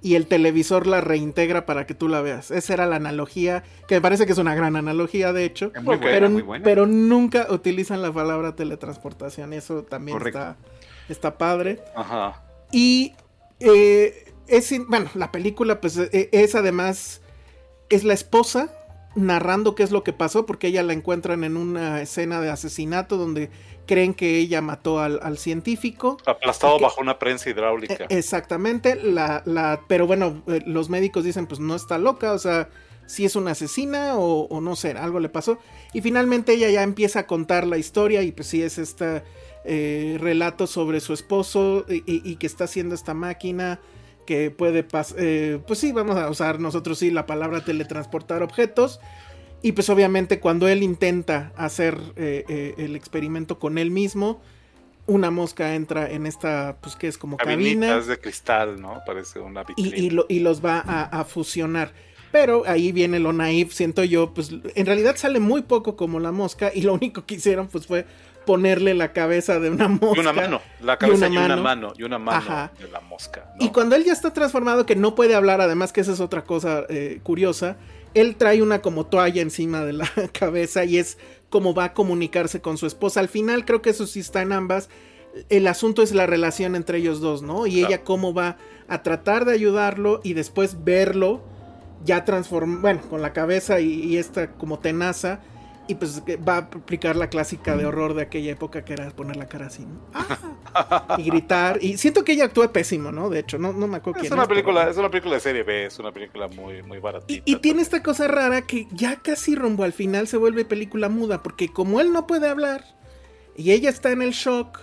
y 0.00 0.14
el 0.14 0.26
televisor 0.26 0.86
la 0.86 1.00
reintegra 1.00 1.66
para 1.66 1.86
que 1.86 1.94
tú 1.94 2.08
la 2.08 2.20
veas. 2.22 2.50
Esa 2.50 2.74
era 2.74 2.86
la 2.86 2.96
analogía, 2.96 3.62
que 3.86 3.96
me 3.96 4.00
parece 4.00 4.26
que 4.26 4.32
es 4.32 4.38
una 4.38 4.54
gran 4.54 4.76
analogía, 4.76 5.32
de 5.32 5.44
hecho. 5.44 5.72
pero, 6.00 6.30
pero 6.62 6.86
nunca 6.86 7.46
utilizan 7.50 8.02
la 8.02 8.12
palabra 8.12 8.56
teletransportación. 8.56 9.52
Eso 9.52 9.82
también 9.82 10.18
está, 10.26 10.56
está 11.08 11.38
padre. 11.38 11.80
Ajá. 11.94 12.42
Y 12.72 13.12
eh, 13.60 14.32
es, 14.48 14.72
bueno, 14.88 15.10
la 15.14 15.30
película 15.30 15.80
pues 15.80 15.96
e, 15.96 16.28
es 16.32 16.54
además, 16.54 17.20
es 17.90 18.04
la 18.04 18.14
esposa 18.14 18.70
narrando 19.14 19.74
qué 19.74 19.82
es 19.82 19.90
lo 19.90 20.02
que 20.02 20.12
pasó, 20.12 20.46
porque 20.46 20.68
ella 20.68 20.82
la 20.82 20.92
encuentran 20.92 21.44
en 21.44 21.56
una 21.56 22.00
escena 22.00 22.40
de 22.40 22.50
asesinato 22.50 23.16
donde 23.16 23.50
creen 23.86 24.14
que 24.14 24.38
ella 24.38 24.60
mató 24.60 25.00
al, 25.00 25.38
científico. 25.38 26.16
Aplastado 26.26 26.78
bajo 26.78 27.00
una 27.00 27.18
prensa 27.18 27.50
hidráulica. 27.50 28.06
E, 28.08 28.18
exactamente, 28.18 28.96
la, 28.96 29.42
la, 29.44 29.82
pero 29.88 30.06
bueno, 30.06 30.42
eh, 30.46 30.60
los 30.66 30.88
médicos 30.88 31.24
dicen 31.24 31.46
pues 31.46 31.60
no 31.60 31.74
está 31.74 31.98
loca, 31.98 32.32
o 32.32 32.38
sea, 32.38 32.68
si 33.06 33.24
es 33.24 33.36
una 33.36 33.50
asesina 33.50 34.16
o, 34.16 34.60
no 34.60 34.76
sé, 34.76 34.92
algo 34.92 35.20
le 35.20 35.28
pasó. 35.28 35.58
Y 35.92 36.00
finalmente 36.00 36.54
ella 36.54 36.70
ya 36.70 36.82
empieza 36.82 37.20
a 37.20 37.26
contar 37.26 37.66
la 37.66 37.76
historia 37.76 38.22
y 38.22 38.32
pues 38.32 38.48
sí 38.48 38.62
es 38.62 38.78
este 38.78 39.22
eh, 39.64 40.16
relato 40.20 40.66
sobre 40.66 41.00
su 41.00 41.12
esposo 41.12 41.84
y 41.88 42.36
que 42.36 42.46
está 42.46 42.64
haciendo 42.64 42.94
esta 42.94 43.14
máquina 43.14 43.80
que 44.26 44.50
puede 44.50 44.82
pasar, 44.82 45.18
eh, 45.20 45.60
pues 45.66 45.78
sí, 45.78 45.92
vamos 45.92 46.16
a 46.16 46.28
usar 46.30 46.60
nosotros 46.60 46.98
sí 46.98 47.10
la 47.10 47.26
palabra 47.26 47.64
teletransportar 47.64 48.42
objetos. 48.42 49.00
Y 49.62 49.72
pues 49.72 49.88
obviamente 49.90 50.40
cuando 50.40 50.66
él 50.68 50.82
intenta 50.82 51.52
hacer 51.56 51.96
eh, 52.16 52.44
eh, 52.48 52.74
el 52.78 52.96
experimento 52.96 53.58
con 53.60 53.78
él 53.78 53.90
mismo, 53.92 54.40
una 55.06 55.30
mosca 55.30 55.74
entra 55.74 56.10
en 56.10 56.26
esta, 56.26 56.78
pues 56.80 56.96
que 56.96 57.08
es 57.08 57.16
como 57.16 57.36
cabina. 57.36 58.00
de 58.00 58.18
cristal, 58.18 58.80
¿no? 58.80 59.00
Parece 59.06 59.38
una 59.38 59.64
y, 59.76 60.10
y, 60.28 60.40
los 60.40 60.64
va 60.64 60.80
a, 60.80 61.24
fusionar. 61.24 61.92
Pero 62.32 62.64
ahí 62.66 62.92
viene 62.92 63.20
lo 63.20 63.32
naif, 63.32 63.72
siento 63.72 64.04
yo, 64.04 64.32
pues 64.32 64.50
en 64.74 64.86
realidad 64.86 65.16
sale 65.16 65.38
muy 65.38 65.62
poco 65.62 65.96
como 65.96 66.18
la 66.18 66.32
mosca 66.32 66.72
y 66.74 66.82
lo 66.82 66.94
único 66.94 67.26
que 67.26 67.34
hicieron 67.34 67.68
pues 67.68 67.86
fue 67.86 68.06
ponerle 68.44 68.94
la 68.94 69.12
cabeza 69.12 69.58
de 69.60 69.70
una 69.70 69.88
mosca. 69.88 70.16
Y 70.16 70.20
una 70.20 70.32
mano, 70.32 70.60
la 70.80 70.98
cabeza 70.98 71.28
y 71.28 71.36
una, 71.36 71.56
mano. 71.56 71.92
y 71.96 72.02
una 72.02 72.18
mano 72.18 72.70
de 72.78 72.88
la 72.88 73.00
mosca. 73.00 73.54
Y 73.58 73.70
cuando 73.70 73.96
él 73.96 74.04
ya 74.04 74.12
está 74.12 74.32
transformado, 74.32 74.86
que 74.86 74.96
no 74.96 75.14
puede 75.14 75.34
hablar, 75.34 75.60
además 75.60 75.92
que 75.92 76.00
esa 76.00 76.12
es 76.12 76.20
otra 76.20 76.44
cosa 76.44 76.84
eh, 76.88 77.20
curiosa, 77.22 77.76
él 78.14 78.36
trae 78.36 78.62
una 78.62 78.82
como 78.82 79.06
toalla 79.06 79.42
encima 79.42 79.84
de 79.84 79.94
la 79.94 80.10
cabeza 80.32 80.84
y 80.84 80.98
es 80.98 81.18
como 81.50 81.74
va 81.74 81.84
a 81.84 81.94
comunicarse 81.94 82.60
con 82.60 82.78
su 82.78 82.86
esposa. 82.86 83.20
Al 83.20 83.28
final 83.28 83.64
creo 83.64 83.82
que 83.82 83.90
eso 83.90 84.06
sí 84.06 84.20
está 84.20 84.42
en 84.42 84.52
ambas. 84.52 84.88
El 85.48 85.66
asunto 85.66 86.02
es 86.02 86.12
la 86.12 86.26
relación 86.26 86.76
entre 86.76 86.98
ellos 86.98 87.20
dos, 87.20 87.42
¿no? 87.42 87.66
Y 87.66 87.84
ella 87.84 88.04
cómo 88.04 88.34
va 88.34 88.58
a 88.88 89.02
tratar 89.02 89.44
de 89.44 89.54
ayudarlo 89.54 90.20
y 90.22 90.34
después 90.34 90.84
verlo 90.84 91.42
ya 92.04 92.24
transformado, 92.24 92.80
bueno, 92.82 93.00
con 93.08 93.22
la 93.22 93.32
cabeza 93.32 93.80
y, 93.80 93.92
y 93.92 94.18
esta 94.18 94.52
como 94.52 94.80
tenaza 94.80 95.40
y 95.88 95.96
pues 95.96 96.22
va 96.22 96.54
a 96.54 96.58
aplicar 96.58 97.16
la 97.16 97.28
clásica 97.28 97.76
de 97.76 97.84
horror 97.84 98.14
de 98.14 98.22
aquella 98.22 98.52
época 98.52 98.84
que 98.84 98.92
era 98.92 99.10
poner 99.10 99.36
la 99.36 99.48
cara 99.48 99.66
así, 99.66 99.86
ah, 100.14 101.16
y 101.18 101.24
gritar. 101.24 101.78
Y 101.82 101.98
siento 101.98 102.24
que 102.24 102.32
ella 102.32 102.44
actúa 102.44 102.72
pésimo, 102.72 103.10
¿no? 103.10 103.30
De 103.30 103.40
hecho, 103.40 103.58
no, 103.58 103.72
no 103.72 103.88
me 103.88 103.96
acuerdo 103.96 104.20
es 104.20 104.28
quién 104.28 104.34
una 104.34 104.46
película, 104.46 104.88
Es 104.88 104.96
una 104.96 105.10
película 105.10 105.34
de 105.34 105.40
serie 105.40 105.62
B, 105.64 105.86
es 105.86 105.98
una 105.98 106.12
película 106.12 106.48
muy, 106.48 106.82
muy 106.82 106.98
baratita. 106.98 107.42
Y, 107.44 107.56
tiene 107.56 107.82
esta 107.82 108.02
cosa 108.02 108.28
rara 108.28 108.62
que 108.62 108.86
ya 108.92 109.16
casi 109.16 109.54
rumbo 109.56 109.82
al 109.84 109.92
final 109.92 110.28
se 110.28 110.36
vuelve 110.36 110.64
película 110.64 111.08
muda, 111.08 111.42
porque 111.42 111.68
como 111.68 112.00
él 112.00 112.12
no 112.12 112.26
puede 112.26 112.48
hablar 112.48 112.84
y 113.56 113.72
ella 113.72 113.90
está 113.90 114.12
en 114.12 114.22
el 114.22 114.30
shock, 114.30 114.80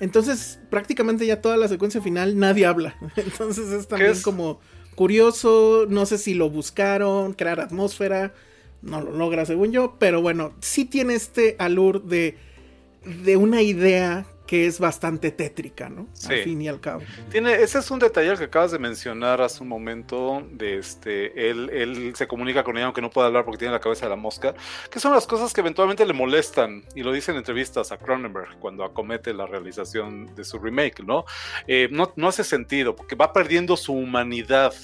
entonces 0.00 0.60
prácticamente 0.70 1.26
ya 1.26 1.40
toda 1.40 1.56
la 1.56 1.68
secuencia 1.68 2.02
final 2.02 2.38
nadie 2.38 2.66
habla. 2.66 2.96
Entonces 3.16 3.70
es 3.70 3.88
también 3.88 4.20
como 4.22 4.60
curioso, 4.94 5.86
no 5.88 6.04
sé 6.04 6.18
si 6.18 6.34
lo 6.34 6.50
buscaron, 6.50 7.32
crear 7.32 7.60
atmósfera 7.60 8.34
no 8.84 9.00
lo 9.00 9.12
logra 9.12 9.44
según 9.44 9.72
yo, 9.72 9.96
pero 9.98 10.20
bueno, 10.22 10.52
sí 10.60 10.84
tiene 10.84 11.14
este 11.14 11.56
alur 11.58 12.02
de, 12.04 12.36
de 13.04 13.36
una 13.36 13.62
idea 13.62 14.26
que 14.46 14.66
es 14.66 14.78
bastante 14.78 15.30
tétrica, 15.30 15.88
¿no? 15.88 16.06
Al 16.28 16.42
fin 16.42 16.60
y 16.60 16.68
al 16.68 16.78
cabo. 16.78 17.02
Tiene, 17.30 17.54
ese 17.54 17.78
es 17.78 17.90
un 17.90 17.98
detalle 17.98 18.36
que 18.36 18.44
acabas 18.44 18.72
de 18.72 18.78
mencionar 18.78 19.40
hace 19.40 19.62
un 19.62 19.68
momento, 19.70 20.46
de 20.50 20.78
este, 20.78 21.50
él, 21.50 21.70
él 21.72 22.12
se 22.14 22.26
comunica 22.26 22.62
con 22.62 22.76
ella 22.76 22.86
aunque 22.86 23.00
no 23.00 23.10
puede 23.10 23.28
hablar 23.28 23.44
porque 23.44 23.58
tiene 23.58 23.72
la 23.72 23.80
cabeza 23.80 24.04
de 24.04 24.10
la 24.10 24.16
mosca, 24.16 24.54
que 24.90 25.00
son 25.00 25.12
las 25.12 25.26
cosas 25.26 25.52
que 25.54 25.62
eventualmente 25.62 26.04
le 26.04 26.12
molestan, 26.12 26.84
y 26.94 27.02
lo 27.02 27.12
dice 27.12 27.30
en 27.30 27.38
entrevistas 27.38 27.90
a 27.90 27.96
Cronenberg 27.96 28.58
cuando 28.58 28.84
acomete 28.84 29.32
la 29.32 29.46
realización 29.46 30.34
de 30.34 30.44
su 30.44 30.58
remake, 30.58 31.02
¿no? 31.02 31.24
Eh, 31.66 31.88
no, 31.90 32.12
no 32.16 32.28
hace 32.28 32.44
sentido, 32.44 32.94
porque 32.94 33.14
va 33.14 33.32
perdiendo 33.32 33.78
su 33.78 33.94
humanidad 33.94 34.74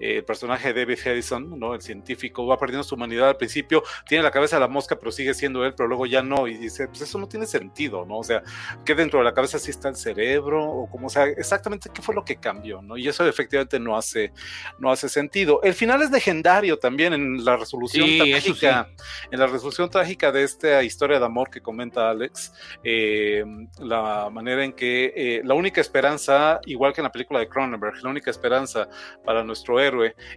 el 0.00 0.24
personaje 0.24 0.72
de 0.72 0.80
David 0.80 0.98
Edison, 1.04 1.58
¿no? 1.58 1.74
el 1.74 1.82
científico, 1.82 2.46
va 2.46 2.58
perdiendo 2.58 2.84
su 2.84 2.94
humanidad 2.94 3.28
al 3.28 3.36
principio, 3.36 3.82
tiene 4.06 4.22
la 4.22 4.30
cabeza 4.30 4.56
de 4.56 4.60
la 4.60 4.68
mosca, 4.68 4.96
pero 4.98 5.12
sigue 5.12 5.34
siendo 5.34 5.64
él, 5.64 5.74
pero 5.74 5.88
luego 5.88 6.06
ya 6.06 6.22
no, 6.22 6.46
y 6.46 6.56
dice, 6.56 6.88
pues 6.88 7.02
eso 7.02 7.18
no 7.18 7.28
tiene 7.28 7.46
sentido, 7.46 8.04
¿no? 8.04 8.18
O 8.18 8.24
sea, 8.24 8.42
que 8.84 8.94
dentro 8.94 9.18
de 9.18 9.24
la 9.24 9.34
cabeza 9.34 9.58
sí 9.58 9.70
está 9.70 9.88
el 9.88 9.96
cerebro, 9.96 10.64
o 10.64 10.90
como, 10.90 11.06
o 11.06 11.10
sea, 11.10 11.24
exactamente 11.24 11.90
qué 11.92 12.02
fue 12.02 12.14
lo 12.14 12.24
que 12.24 12.36
cambió, 12.36 12.82
¿no? 12.82 12.96
Y 12.96 13.08
eso 13.08 13.26
efectivamente 13.26 13.78
no 13.78 13.96
hace, 13.96 14.32
no 14.78 14.90
hace 14.90 15.08
sentido. 15.08 15.60
El 15.62 15.74
final 15.74 16.02
es 16.02 16.10
legendario 16.10 16.78
también 16.78 17.12
en 17.12 17.44
la 17.44 17.56
resolución 17.56 18.06
trágica, 18.18 18.88
en 19.30 19.38
la 19.38 19.46
resolución 19.46 19.90
trágica 19.90 20.32
de 20.32 20.44
esta 20.44 20.82
historia 20.82 21.18
de 21.18 21.24
amor 21.24 21.50
que 21.50 21.60
comenta 21.60 22.10
Alex, 22.10 22.52
eh, 22.82 23.44
la 23.78 24.28
manera 24.30 24.64
en 24.64 24.72
que 24.72 25.12
eh, 25.16 25.42
la 25.44 25.54
única 25.54 25.80
esperanza, 25.80 26.60
igual 26.66 26.92
que 26.92 27.00
en 27.00 27.04
la 27.04 27.12
película 27.12 27.40
de 27.40 27.48
Cronenberg, 27.48 28.02
la 28.02 28.10
única 28.10 28.30
esperanza 28.30 28.88
para 29.24 29.44
nuestro 29.44 29.80
héroe, 29.80 29.87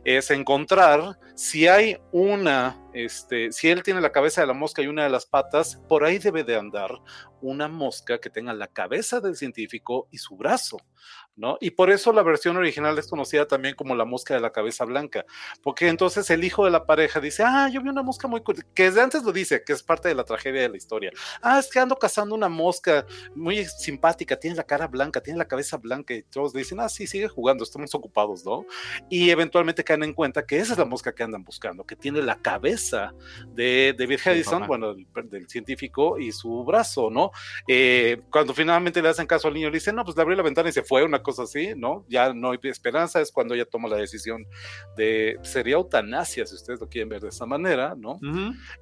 es 0.03 0.31
encontrar 0.31 1.17
si 1.35 1.67
hay 1.67 1.97
una, 2.11 2.79
este, 2.93 3.51
si 3.51 3.69
él 3.69 3.83
tiene 3.83 4.01
la 4.01 4.11
cabeza 4.11 4.41
de 4.41 4.47
la 4.47 4.53
mosca 4.53 4.81
y 4.81 4.87
una 4.87 5.03
de 5.03 5.09
las 5.09 5.25
patas, 5.25 5.81
por 5.87 6.03
ahí 6.03 6.19
debe 6.19 6.43
de 6.43 6.55
andar 6.55 6.91
una 7.41 7.67
mosca 7.67 8.19
que 8.19 8.29
tenga 8.29 8.53
la 8.53 8.67
cabeza 8.67 9.19
del 9.19 9.35
científico 9.35 10.07
y 10.11 10.17
su 10.17 10.37
brazo. 10.37 10.77
Y 11.59 11.71
por 11.71 11.89
eso 11.89 12.13
la 12.13 12.23
versión 12.23 12.57
original 12.57 12.97
es 12.99 13.07
conocida 13.07 13.47
también 13.47 13.75
como 13.75 13.95
la 13.95 14.05
mosca 14.05 14.33
de 14.33 14.39
la 14.39 14.51
cabeza 14.51 14.85
blanca, 14.85 15.25
porque 15.63 15.87
entonces 15.87 16.29
el 16.29 16.43
hijo 16.43 16.65
de 16.65 16.71
la 16.71 16.85
pareja 16.85 17.19
dice, 17.19 17.43
ah, 17.45 17.69
yo 17.71 17.81
vi 17.81 17.89
una 17.89 18.03
mosca 18.03 18.27
muy, 18.27 18.43
que 18.73 18.83
desde 18.83 19.01
antes 19.01 19.23
lo 19.23 19.31
dice, 19.31 19.63
que 19.63 19.73
es 19.73 19.81
parte 19.81 20.07
de 20.07 20.15
la 20.15 20.23
tragedia 20.23 20.61
de 20.61 20.69
la 20.69 20.77
historia. 20.77 21.11
Ah, 21.41 21.59
es 21.59 21.69
que 21.69 21.79
ando 21.79 21.95
cazando 21.95 22.35
una 22.35 22.49
mosca 22.49 23.05
muy 23.33 23.65
simpática, 23.65 24.37
tiene 24.37 24.55
la 24.55 24.63
cara 24.63 24.87
blanca, 24.87 25.21
tiene 25.21 25.39
la 25.39 25.47
cabeza 25.47 25.77
blanca, 25.77 26.13
y 26.13 26.23
todos 26.23 26.53
dicen, 26.53 26.79
ah, 26.79 26.89
sí, 26.89 27.07
sigue 27.07 27.27
jugando, 27.27 27.63
estamos 27.63 27.95
ocupados, 27.95 28.45
¿no? 28.45 28.65
Y 29.09 29.29
eventualmente 29.29 29.83
caen 29.83 30.03
en 30.03 30.13
cuenta 30.13 30.45
que 30.45 30.59
esa 30.59 30.73
es 30.73 30.79
la 30.79 30.85
mosca 30.85 31.13
que 31.13 31.23
andan 31.23 31.43
buscando, 31.43 31.85
que 31.85 31.95
tiene 31.95 32.21
la 32.21 32.35
cabeza 32.35 33.13
de 33.47 33.95
David 33.97 34.19
Hedison, 34.23 34.67
bueno, 34.67 34.93
del, 34.93 35.49
científico 35.49 36.19
y 36.19 36.31
su 36.31 36.63
brazo, 36.63 37.09
¿no? 37.09 37.31
Eh, 37.67 38.21
cuando 38.29 38.53
finalmente 38.53 39.01
le 39.01 39.09
hacen 39.09 39.25
caso 39.25 39.47
al 39.47 39.53
niño, 39.55 39.69
le 39.69 39.77
dicen, 39.77 39.95
no, 39.95 40.03
pues 40.03 40.15
le 40.15 40.21
abrió 40.21 40.37
la 40.37 40.43
ventana 40.43 40.69
y 40.69 40.71
se 40.71 40.83
fue, 40.83 41.03
una 41.03 41.20
cosa 41.21 41.43
así, 41.43 41.73
¿no? 41.75 42.05
Ya 42.07 42.33
no 42.33 42.51
hay 42.51 42.59
esperanza, 42.63 43.21
es 43.21 43.31
cuando 43.31 43.53
ella 43.53 43.65
toma 43.65 43.87
la 43.87 43.97
decisión 43.97 44.45
de, 44.95 45.37
sería 45.43 45.75
eutanasia, 45.75 46.45
si 46.45 46.55
ustedes 46.55 46.79
lo 46.79 46.87
quieren 46.87 47.09
ver 47.09 47.21
de 47.21 47.29
esa 47.29 47.45
manera, 47.45 47.95
¿no? 47.97 48.19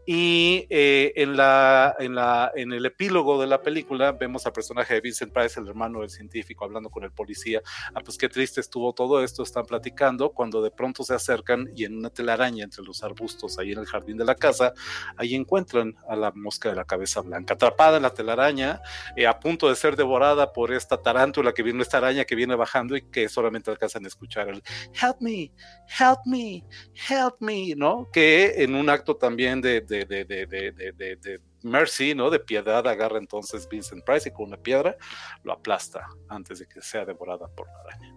Y 0.06 0.66
eh, 0.70 1.14
en, 1.16 1.38
la, 1.38 1.96
en, 2.00 2.16
la, 2.16 2.52
en 2.56 2.74
el 2.74 2.86
epílogo 2.86 3.40
de 3.40 3.48
la 3.48 3.62
película 3.62 4.12
vemos 4.12 4.46
al 4.46 4.54
personaje 4.54 4.94
de 4.94 5.02
Vincent 5.02 5.34
Price, 5.34 5.60
el 5.60 5.68
hermano 5.68 6.02
del 6.02 6.10
científico, 6.10 6.66
hablando 6.66 6.90
con 6.90 7.04
el 7.04 7.12
policía, 7.12 7.62
ah, 7.94 8.02
pues 8.04 8.18
qué 8.18 8.30
triste 8.30 8.62
estuvo 8.62 8.94
todo 8.94 9.24
esto, 9.24 9.44
están 9.44 9.66
platicando, 9.66 10.32
cuando 10.32 10.62
de 10.62 10.72
pronto 10.72 11.04
se 11.04 11.14
acercan 11.14 11.70
y 11.76 11.86
en 11.86 11.98
una 11.98 12.10
telaraña 12.10 12.64
entre 12.64 12.84
los 12.84 13.04
arbustos 13.04 13.58
ahí 13.60 13.72
en 13.72 13.80
el 13.80 13.86
jardín 13.86 14.18
de 14.18 14.26
la 14.26 14.36
casa, 14.36 14.74
ahí 15.18 15.36
encuentran 15.36 15.96
a 16.08 16.16
la 16.16 16.32
mosca 16.32 16.70
de 16.70 16.76
la 16.76 16.86
cabeza 16.86 17.22
blanca, 17.22 17.54
atrapada 17.54 17.98
en 17.98 18.04
la 18.04 18.14
telaraña, 18.14 18.82
eh, 19.16 19.28
a 19.28 19.40
punto 19.40 19.70
de 19.70 19.76
ser 19.76 19.96
devorada 19.96 20.54
por 20.54 20.74
esta 20.74 21.02
tarántula 21.02 21.54
que 21.54 21.64
viene, 21.64 21.82
esta 21.82 21.98
araña 21.98 22.26
que 22.30 22.36
viene 22.36 22.54
bajando 22.54 22.96
y 22.96 23.02
que 23.02 23.28
solamente 23.28 23.72
alcanzan 23.72 24.06
a 24.06 24.08
escuchar 24.08 24.50
el 24.50 24.62
help 25.02 25.20
me, 25.20 25.52
help 26.00 26.20
me, 26.28 26.64
help 27.10 27.34
me, 27.40 27.74
¿no? 27.76 28.08
Que 28.14 28.54
en 28.64 28.76
un 28.76 28.88
acto 28.88 29.16
también 29.16 29.62
de, 29.62 29.82
de, 29.82 30.06
de, 30.06 30.26
de 30.28 31.42
mercy, 31.64 32.14
¿no? 32.14 32.30
De 32.30 32.40
piedad, 32.40 32.86
agarra 32.88 33.18
entonces 33.18 33.68
Vincent 33.68 34.06
Price 34.06 34.30
y 34.30 34.32
con 34.32 34.50
una 34.50 34.58
piedra 34.58 34.96
lo 35.42 35.54
aplasta 35.54 36.06
antes 36.28 36.60
de 36.60 36.68
que 36.68 36.84
sea 36.84 37.04
devorada 37.04 37.48
por 37.48 37.66
la 37.66 37.80
araña. 37.80 38.16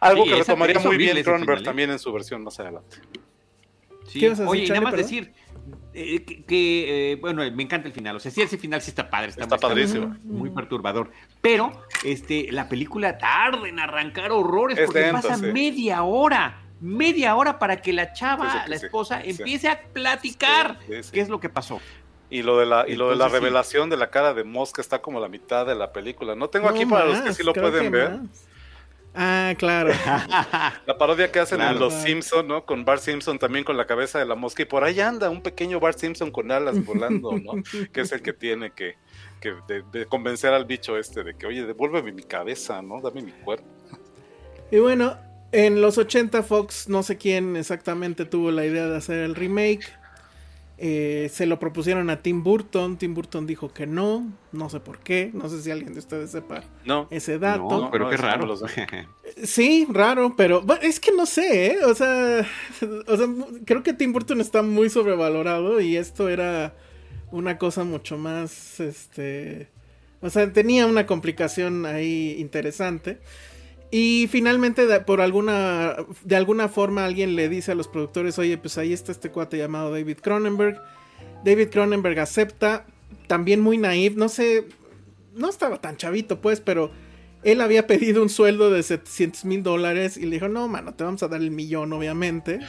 Algo 0.00 0.24
que 0.24 0.36
retomaría 0.36 0.78
muy 0.78 0.96
bien 0.96 1.20
Cronenberg 1.24 1.62
¿eh? 1.62 1.64
también 1.64 1.90
en 1.90 1.98
su 1.98 2.12
versión 2.12 2.44
más 2.44 2.60
adelante. 2.60 2.98
Sí. 4.06 4.24
Oye, 4.46 4.68
nada 4.68 4.80
más 4.80 4.96
decir 4.96 5.34
eh, 5.94 6.24
que, 6.46 7.12
eh, 7.12 7.16
bueno, 7.16 7.42
me 7.52 7.62
encanta 7.62 7.88
el 7.88 7.94
final. 7.94 8.16
O 8.16 8.20
sea, 8.20 8.30
sí, 8.30 8.42
ese 8.42 8.58
final 8.58 8.80
sí 8.80 8.90
está 8.90 9.08
padre. 9.10 9.30
Está, 9.36 9.58
padrísimo. 9.58 10.16
Muy, 10.22 10.50
perturbador. 10.50 11.10
Pero 11.40 11.82
este, 12.04 12.52
la 12.52 12.68
película 12.68 13.18
tarda 13.18 13.68
en 13.68 13.78
arrancar 13.78 14.30
horrores 14.32 14.78
porque 14.84 15.10
pasa 15.12 15.36
media 15.36 16.02
hora. 16.02 16.62
Media 16.80 17.34
hora 17.34 17.58
para 17.58 17.82
que 17.82 17.92
la 17.92 18.12
chava, 18.12 18.64
la 18.68 18.76
esposa, 18.76 19.20
empiece 19.24 19.68
a 19.68 19.80
platicar 19.80 20.78
qué 20.86 21.20
es 21.20 21.28
lo 21.28 21.40
que 21.40 21.48
pasó. 21.48 21.80
Y 22.30 22.42
lo 22.42 22.58
de 22.58 22.66
la, 22.66 22.84
y 22.86 22.94
lo 22.94 23.10
de 23.10 23.16
la 23.16 23.28
revelación 23.28 23.88
de 23.88 23.96
la 23.96 24.10
cara 24.10 24.34
de 24.34 24.44
Mosca 24.44 24.82
está 24.82 25.00
como 25.00 25.18
la 25.18 25.28
mitad 25.28 25.66
de 25.66 25.74
la 25.74 25.92
película. 25.92 26.34
No 26.34 26.48
tengo 26.48 26.68
aquí 26.68 26.84
para 26.84 27.06
los 27.06 27.20
que 27.20 27.32
sí 27.32 27.42
lo 27.42 27.54
pueden 27.54 27.90
ver. 27.90 28.20
Ah, 29.20 29.52
claro. 29.58 29.90
la 30.86 30.96
parodia 30.96 31.32
que 31.32 31.40
hacen 31.40 31.60
en 31.60 31.76
Los 31.76 31.92
Simpson, 31.92 32.46
¿no? 32.46 32.64
Con 32.64 32.84
Bart 32.84 33.02
Simpson 33.02 33.36
también 33.36 33.64
con 33.64 33.76
la 33.76 33.84
cabeza 33.84 34.20
de 34.20 34.24
la 34.24 34.36
mosca. 34.36 34.62
Y 34.62 34.66
por 34.66 34.84
ahí 34.84 35.00
anda 35.00 35.28
un 35.28 35.42
pequeño 35.42 35.80
Bart 35.80 35.98
Simpson 35.98 36.30
con 36.30 36.52
alas 36.52 36.84
volando, 36.84 37.32
¿no? 37.32 37.54
que 37.92 38.00
es 38.00 38.12
el 38.12 38.22
que 38.22 38.32
tiene 38.32 38.70
que, 38.70 38.94
que 39.40 39.54
de, 39.90 40.06
convencer 40.06 40.54
al 40.54 40.66
bicho 40.66 40.96
este 40.96 41.24
de 41.24 41.34
que, 41.34 41.46
oye, 41.46 41.66
devuélveme 41.66 42.12
mi 42.12 42.22
cabeza, 42.22 42.80
¿no? 42.80 43.00
Dame 43.00 43.22
mi 43.22 43.32
cuerpo. 43.32 43.66
Y 44.70 44.78
bueno, 44.78 45.18
en 45.50 45.80
los 45.80 45.98
80 45.98 46.44
Fox, 46.44 46.88
no 46.88 47.02
sé 47.02 47.16
quién 47.16 47.56
exactamente 47.56 48.24
tuvo 48.24 48.52
la 48.52 48.64
idea 48.66 48.86
de 48.86 48.98
hacer 48.98 49.18
el 49.18 49.34
remake. 49.34 49.98
Eh, 50.80 51.28
se 51.32 51.46
lo 51.46 51.58
propusieron 51.58 52.08
a 52.08 52.22
Tim 52.22 52.44
Burton. 52.44 52.98
Tim 52.98 53.12
Burton 53.12 53.46
dijo 53.46 53.72
que 53.72 53.86
no. 53.86 54.32
No 54.52 54.68
sé 54.70 54.78
por 54.78 55.00
qué. 55.00 55.30
No 55.34 55.48
sé 55.48 55.60
si 55.60 55.72
alguien 55.72 55.92
de 55.92 55.98
ustedes 55.98 56.30
sepa 56.30 56.62
ese 57.10 57.38
dato. 57.40 57.88
pero 57.90 58.08
qué 58.08 58.16
raro. 58.16 58.56
sí, 59.42 59.86
raro, 59.90 60.34
pero 60.36 60.64
es 60.80 61.00
que 61.00 61.10
no 61.12 61.26
sé, 61.26 61.66
¿eh? 61.66 61.78
o, 61.84 61.94
sea, 61.94 62.46
o 63.06 63.16
sea, 63.16 63.26
creo 63.64 63.82
que 63.82 63.92
Tim 63.92 64.12
Burton 64.12 64.40
está 64.40 64.62
muy 64.62 64.88
sobrevalorado 64.88 65.80
y 65.80 65.96
esto 65.96 66.28
era 66.28 66.74
una 67.30 67.58
cosa 67.58 67.84
mucho 67.84 68.16
más, 68.16 68.80
este, 68.80 69.68
o 70.20 70.30
sea, 70.30 70.52
tenía 70.52 70.86
una 70.86 71.06
complicación 71.06 71.86
ahí 71.86 72.36
interesante. 72.38 73.18
Y 73.90 74.28
finalmente, 74.30 74.86
por 75.00 75.20
alguna, 75.20 75.96
de 76.24 76.36
alguna 76.36 76.68
forma, 76.68 77.04
alguien 77.04 77.36
le 77.36 77.48
dice 77.48 77.72
a 77.72 77.74
los 77.74 77.88
productores, 77.88 78.38
oye, 78.38 78.58
pues 78.58 78.76
ahí 78.76 78.92
está 78.92 79.12
este 79.12 79.30
cuate 79.30 79.56
llamado 79.56 79.90
David 79.90 80.18
Cronenberg. 80.20 80.80
David 81.44 81.68
Cronenberg 81.70 82.18
acepta, 82.18 82.86
también 83.26 83.60
muy 83.60 83.78
naive, 83.78 84.16
no 84.16 84.28
sé, 84.28 84.66
no 85.34 85.48
estaba 85.48 85.80
tan 85.80 85.96
chavito 85.96 86.40
pues, 86.40 86.60
pero 86.60 86.90
él 87.44 87.60
había 87.60 87.86
pedido 87.86 88.22
un 88.22 88.28
sueldo 88.28 88.70
de 88.70 88.82
700 88.82 89.44
mil 89.44 89.62
dólares 89.62 90.16
y 90.16 90.22
le 90.22 90.36
dijo, 90.36 90.48
no, 90.48 90.68
mano, 90.68 90.94
te 90.94 91.04
vamos 91.04 91.22
a 91.22 91.28
dar 91.28 91.40
el 91.40 91.50
millón, 91.50 91.92
obviamente, 91.92 92.60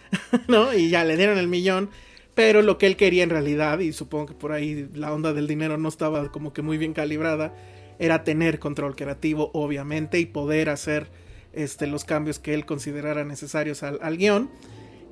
¿no? 0.48 0.74
Y 0.74 0.90
ya 0.90 1.04
le 1.04 1.16
dieron 1.16 1.38
el 1.38 1.48
millón, 1.48 1.90
pero 2.34 2.62
lo 2.62 2.78
que 2.78 2.86
él 2.86 2.96
quería 2.96 3.24
en 3.24 3.30
realidad, 3.30 3.80
y 3.80 3.92
supongo 3.92 4.26
que 4.26 4.34
por 4.34 4.52
ahí 4.52 4.88
la 4.94 5.12
onda 5.12 5.32
del 5.32 5.46
dinero 5.46 5.78
no 5.78 5.88
estaba 5.88 6.30
como 6.30 6.52
que 6.52 6.62
muy 6.62 6.78
bien 6.78 6.92
calibrada, 6.92 7.54
era 7.98 8.24
tener 8.24 8.58
control 8.58 8.96
creativo, 8.96 9.50
obviamente, 9.54 10.18
y 10.18 10.26
poder 10.26 10.68
hacer 10.68 11.10
este, 11.52 11.86
los 11.86 12.04
cambios 12.04 12.38
que 12.38 12.54
él 12.54 12.66
considerara 12.66 13.24
necesarios 13.24 13.82
al, 13.82 14.16
guion. 14.16 14.50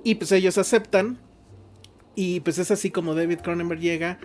Y 0.05 0.16
pues 0.16 0.32
ellos 0.32 0.59
aceptan. 0.59 1.18
Y 2.14 2.41
pues 2.41 2.59
es 2.59 2.70
así 2.70 2.91
como 2.91 3.14
David 3.14 3.41
Cronenberg 3.41 3.80
llega 3.80 4.18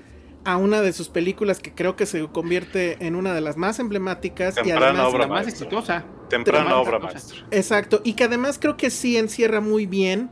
a 0.44 0.58
una 0.58 0.82
de 0.82 0.94
sus 0.94 1.10
películas 1.10 1.60
que 1.60 1.74
creo 1.74 1.96
que 1.96 2.06
se 2.06 2.26
convierte 2.28 3.06
en 3.06 3.16
una 3.16 3.34
de 3.34 3.42
las 3.42 3.58
más 3.58 3.80
emblemáticas 3.80 4.56
y 4.64 4.72
además 4.72 5.14
la 5.14 5.28
más 5.28 5.48
exitosa. 5.48 6.06
Temprana 6.30 6.78
obra 6.78 6.98
maestra. 6.98 7.46
Exacto, 7.52 8.02
y 8.04 8.14
que 8.14 8.24
además 8.24 8.58
creo 8.60 8.78
que 8.78 8.90
sí 8.90 9.18
encierra 9.18 9.60
muy 9.60 9.86
bien 9.86 10.32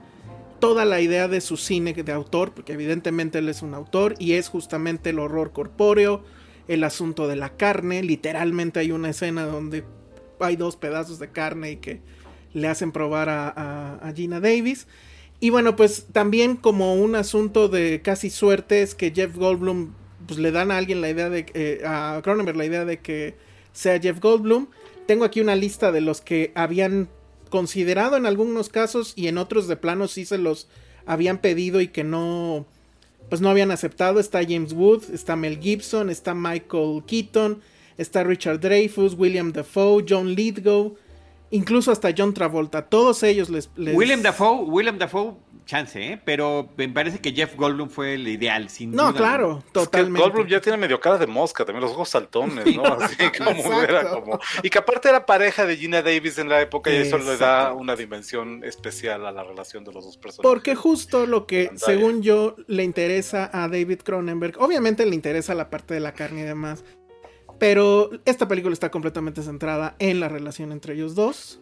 toda 0.60 0.86
la 0.86 1.02
idea 1.02 1.28
de 1.28 1.42
su 1.42 1.58
cine 1.58 1.94
de 1.94 2.12
autor, 2.12 2.54
porque 2.54 2.74
evidentemente 2.74 3.40
él 3.40 3.50
es 3.50 3.62
un 3.62 3.74
autor 3.74 4.16
y 4.20 4.34
es 4.34 4.50
justamente 4.50 5.10
el 5.10 5.20
horror 5.20 5.52
corpóreo, 5.52 6.24
el 6.70 6.84
asunto 6.86 7.28
de 7.28 7.36
la 7.36 7.58
carne. 7.58 8.02
Literalmente 8.04 8.80
hay 8.80 8.92
una 8.92 9.10
escena 9.10 9.46
donde 9.46 9.84
hay 10.40 10.56
dos 10.56 10.78
pedazos 10.78 11.20
de 11.20 11.30
carne 11.30 11.72
y 11.72 11.76
que 11.78 12.00
le 12.54 12.68
hacen 12.68 12.92
probar 12.92 13.28
a, 13.30 14.14
Gina 14.16 14.40
Davis. 14.40 14.88
Y 15.42 15.50
bueno, 15.50 15.76
pues 15.76 16.08
también 16.12 16.56
como 16.56 16.94
un 16.96 17.16
asunto 17.16 17.70
de 17.70 18.02
casi 18.02 18.30
suerte 18.30 18.82
es 18.82 18.94
que 18.94 19.12
Jeff 19.12 19.36
Goldblum, 19.36 19.94
pues 20.28 20.40
le 20.40 20.52
dan 20.52 20.70
a 20.72 20.78
alguien 20.78 21.02
la 21.02 21.10
idea 21.10 21.30
de, 21.30 21.46
eh, 21.54 21.82
a 21.86 22.22
Cronenberg 22.24 22.58
la 22.58 22.66
idea 22.66 22.86
de 22.86 23.00
que 23.00 23.36
sea 23.74 24.00
Jeff 24.00 24.20
Goldblum. 24.20 24.68
Tengo 25.08 25.26
aquí 25.26 25.42
una 25.42 25.56
lista 25.56 25.92
de 25.92 26.02
los 26.02 26.22
que 26.22 26.52
habían 26.54 27.10
considerado 27.50 28.16
en 28.16 28.28
algunos 28.28 28.70
casos 28.70 29.14
y 29.16 29.28
en 29.28 29.40
otros 29.40 29.68
de 29.68 29.76
plano 29.76 30.08
sí 30.08 30.24
se 30.24 30.38
los 30.38 30.68
habían 31.08 31.40
pedido 31.40 31.82
y 31.82 31.88
que 31.88 32.04
no, 32.04 32.68
pues 33.30 33.42
no 33.42 33.50
habían 33.50 33.72
aceptado. 33.72 34.20
Está 34.20 34.42
James 34.44 34.74
Wood, 34.74 35.04
está 35.14 35.36
Mel 35.36 35.60
Gibson, 35.60 36.10
está 36.10 36.34
Michael 36.34 37.04
Keaton, 37.06 37.62
está 37.98 38.24
Richard 38.24 38.60
Dreyfus, 38.60 39.14
William 39.18 39.52
Dafoe, 39.52 40.04
John 40.08 40.34
Lithgow, 40.34 40.96
incluso 41.52 41.92
hasta 41.92 42.14
John 42.18 42.34
Travolta. 42.34 42.90
Todos 42.90 43.24
ellos 43.24 43.50
les... 43.50 43.70
William 43.76 44.22
Dafoe, 44.22 44.64
William 44.66 44.98
Dafoe 44.98 45.36
chance, 45.70 46.02
¿eh? 46.02 46.20
pero 46.26 46.68
me 46.78 46.90
parece 46.90 47.20
que 47.20 47.32
Jeff 47.32 47.56
Goldblum 47.56 47.90
fue 47.90 48.16
el 48.16 48.28
ideal, 48.28 48.70
sin 48.70 48.92
no, 48.92 49.14
claro, 49.14 49.64
totalmente. 49.72 50.20
Goldblum 50.20 50.48
ya 50.48 50.60
tiene 50.60 50.80
medio 50.80 51.00
cara 51.00 51.20
de 51.20 51.28
mosca, 51.28 51.64
también 51.64 51.84
los 51.84 51.92
ojos 51.92 52.10
saltones, 52.10 52.76
¿no? 52.76 52.84
Así 53.00 53.16
como 53.38 53.80
era 53.80 54.10
como... 54.10 54.40
Y 54.64 54.72
que 54.72 54.80
aparte 54.80 55.10
era 55.10 55.28
pareja 55.28 55.68
de 55.68 55.78
Gina 55.78 56.02
Davis 56.02 56.40
en 56.40 56.50
la 56.50 56.60
época 56.60 56.92
y 56.92 56.96
eso 56.96 57.20
le 57.20 57.38
da 57.38 57.74
una 57.74 57.96
dimensión 57.96 58.64
especial 58.64 59.28
a 59.28 59.32
la 59.32 59.44
relación 59.44 59.84
de 59.84 59.94
los 59.94 60.06
dos 60.06 60.18
personajes. 60.18 60.42
Porque 60.42 60.74
justo 60.74 61.28
lo 61.28 61.46
que, 61.46 61.70
según 61.76 62.24
yo, 62.24 62.56
le 62.66 62.84
interesa 62.84 63.52
a 63.54 63.68
David 63.68 64.00
Cronenberg, 64.04 64.60
obviamente 64.60 65.06
le 65.06 65.14
interesa 65.14 65.54
la 65.54 65.70
parte 65.70 65.94
de 65.94 66.00
la 66.00 66.14
carne 66.14 66.42
y 66.42 66.46
demás, 66.46 66.84
pero 67.60 68.10
esta 68.26 68.48
película 68.48 68.74
está 68.74 68.90
completamente 68.90 69.44
centrada 69.44 69.96
en 70.00 70.20
la 70.20 70.30
relación 70.30 70.72
entre 70.72 70.96
ellos 70.96 71.14
dos 71.14 71.62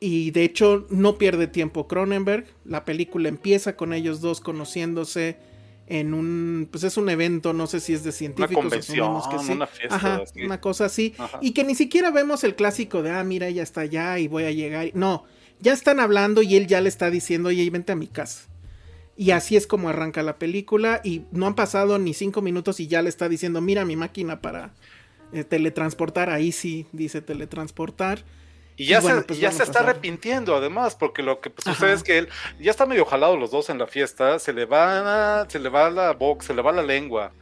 y 0.00 0.30
de 0.32 0.44
hecho 0.44 0.86
no 0.90 1.18
pierde 1.18 1.46
tiempo 1.46 1.88
Cronenberg. 1.88 2.46
La 2.64 2.84
película 2.84 3.28
empieza 3.28 3.76
con 3.76 3.92
ellos 3.92 4.20
dos 4.20 4.40
conociéndose 4.40 5.38
en 5.86 6.14
un, 6.14 6.68
pues 6.70 6.84
es 6.84 6.96
un 6.96 7.08
evento, 7.08 7.52
no 7.52 7.66
sé 7.66 7.80
si 7.80 7.92
es 7.92 8.04
de 8.04 8.12
científicos. 8.12 8.64
Una 8.64 8.70
convención, 8.70 9.20
que 9.30 9.38
sí. 9.38 9.52
una 9.52 9.66
fiesta. 9.66 10.22
una 10.44 10.60
cosa 10.60 10.86
así. 10.86 11.14
Y 11.40 11.52
que 11.52 11.64
ni 11.64 11.74
siquiera 11.74 12.10
vemos 12.10 12.44
el 12.44 12.54
clásico 12.54 13.02
de, 13.02 13.10
ah, 13.10 13.24
mira, 13.24 13.48
ella 13.48 13.62
está 13.62 13.82
allá 13.82 14.18
y 14.18 14.28
voy 14.28 14.44
a 14.44 14.50
llegar. 14.50 14.90
No, 14.94 15.24
ya 15.60 15.72
están 15.72 16.00
hablando 16.00 16.42
y 16.42 16.56
él 16.56 16.66
ya 16.66 16.80
le 16.80 16.88
está 16.88 17.10
diciendo, 17.10 17.50
oye, 17.50 17.68
vente 17.70 17.92
a 17.92 17.96
mi 17.96 18.06
casa. 18.06 18.48
Y 19.16 19.30
así 19.30 19.56
es 19.56 19.66
como 19.66 19.88
arranca 19.88 20.22
la 20.22 20.38
película 20.38 21.00
y 21.04 21.22
no 21.30 21.46
han 21.46 21.54
pasado 21.54 21.98
ni 21.98 22.14
cinco 22.14 22.42
minutos 22.42 22.80
y 22.80 22.88
ya 22.88 23.00
le 23.00 23.08
está 23.08 23.28
diciendo, 23.28 23.60
mira 23.60 23.84
mi 23.84 23.94
máquina 23.94 24.40
para 24.40 24.74
eh, 25.32 25.44
teletransportar. 25.44 26.30
Ahí 26.30 26.50
sí 26.50 26.86
dice 26.92 27.20
teletransportar. 27.20 28.24
Y 28.76 28.86
ya, 28.86 29.00
se, 29.00 29.22
pues 29.22 29.38
ya 29.38 29.52
se 29.52 29.62
está 29.62 29.80
arrepintiendo 29.80 30.56
además, 30.56 30.96
porque 30.96 31.22
lo 31.22 31.40
que 31.40 31.52
sucede 31.56 31.92
es 31.92 32.02
que 32.02 32.18
él 32.18 32.28
ya 32.58 32.72
está 32.72 32.86
medio 32.86 33.04
jalado 33.04 33.36
los 33.36 33.50
dos 33.52 33.70
en 33.70 33.78
la 33.78 33.86
fiesta, 33.86 34.38
se 34.38 34.52
le 34.52 34.64
va, 34.64 35.46
se 35.48 35.60
le 35.60 35.68
va 35.68 35.90
la 35.90 36.12
boca, 36.12 36.44
se 36.44 36.54
le 36.54 36.62
va 36.62 36.72
la 36.72 36.82
lengua 36.82 37.32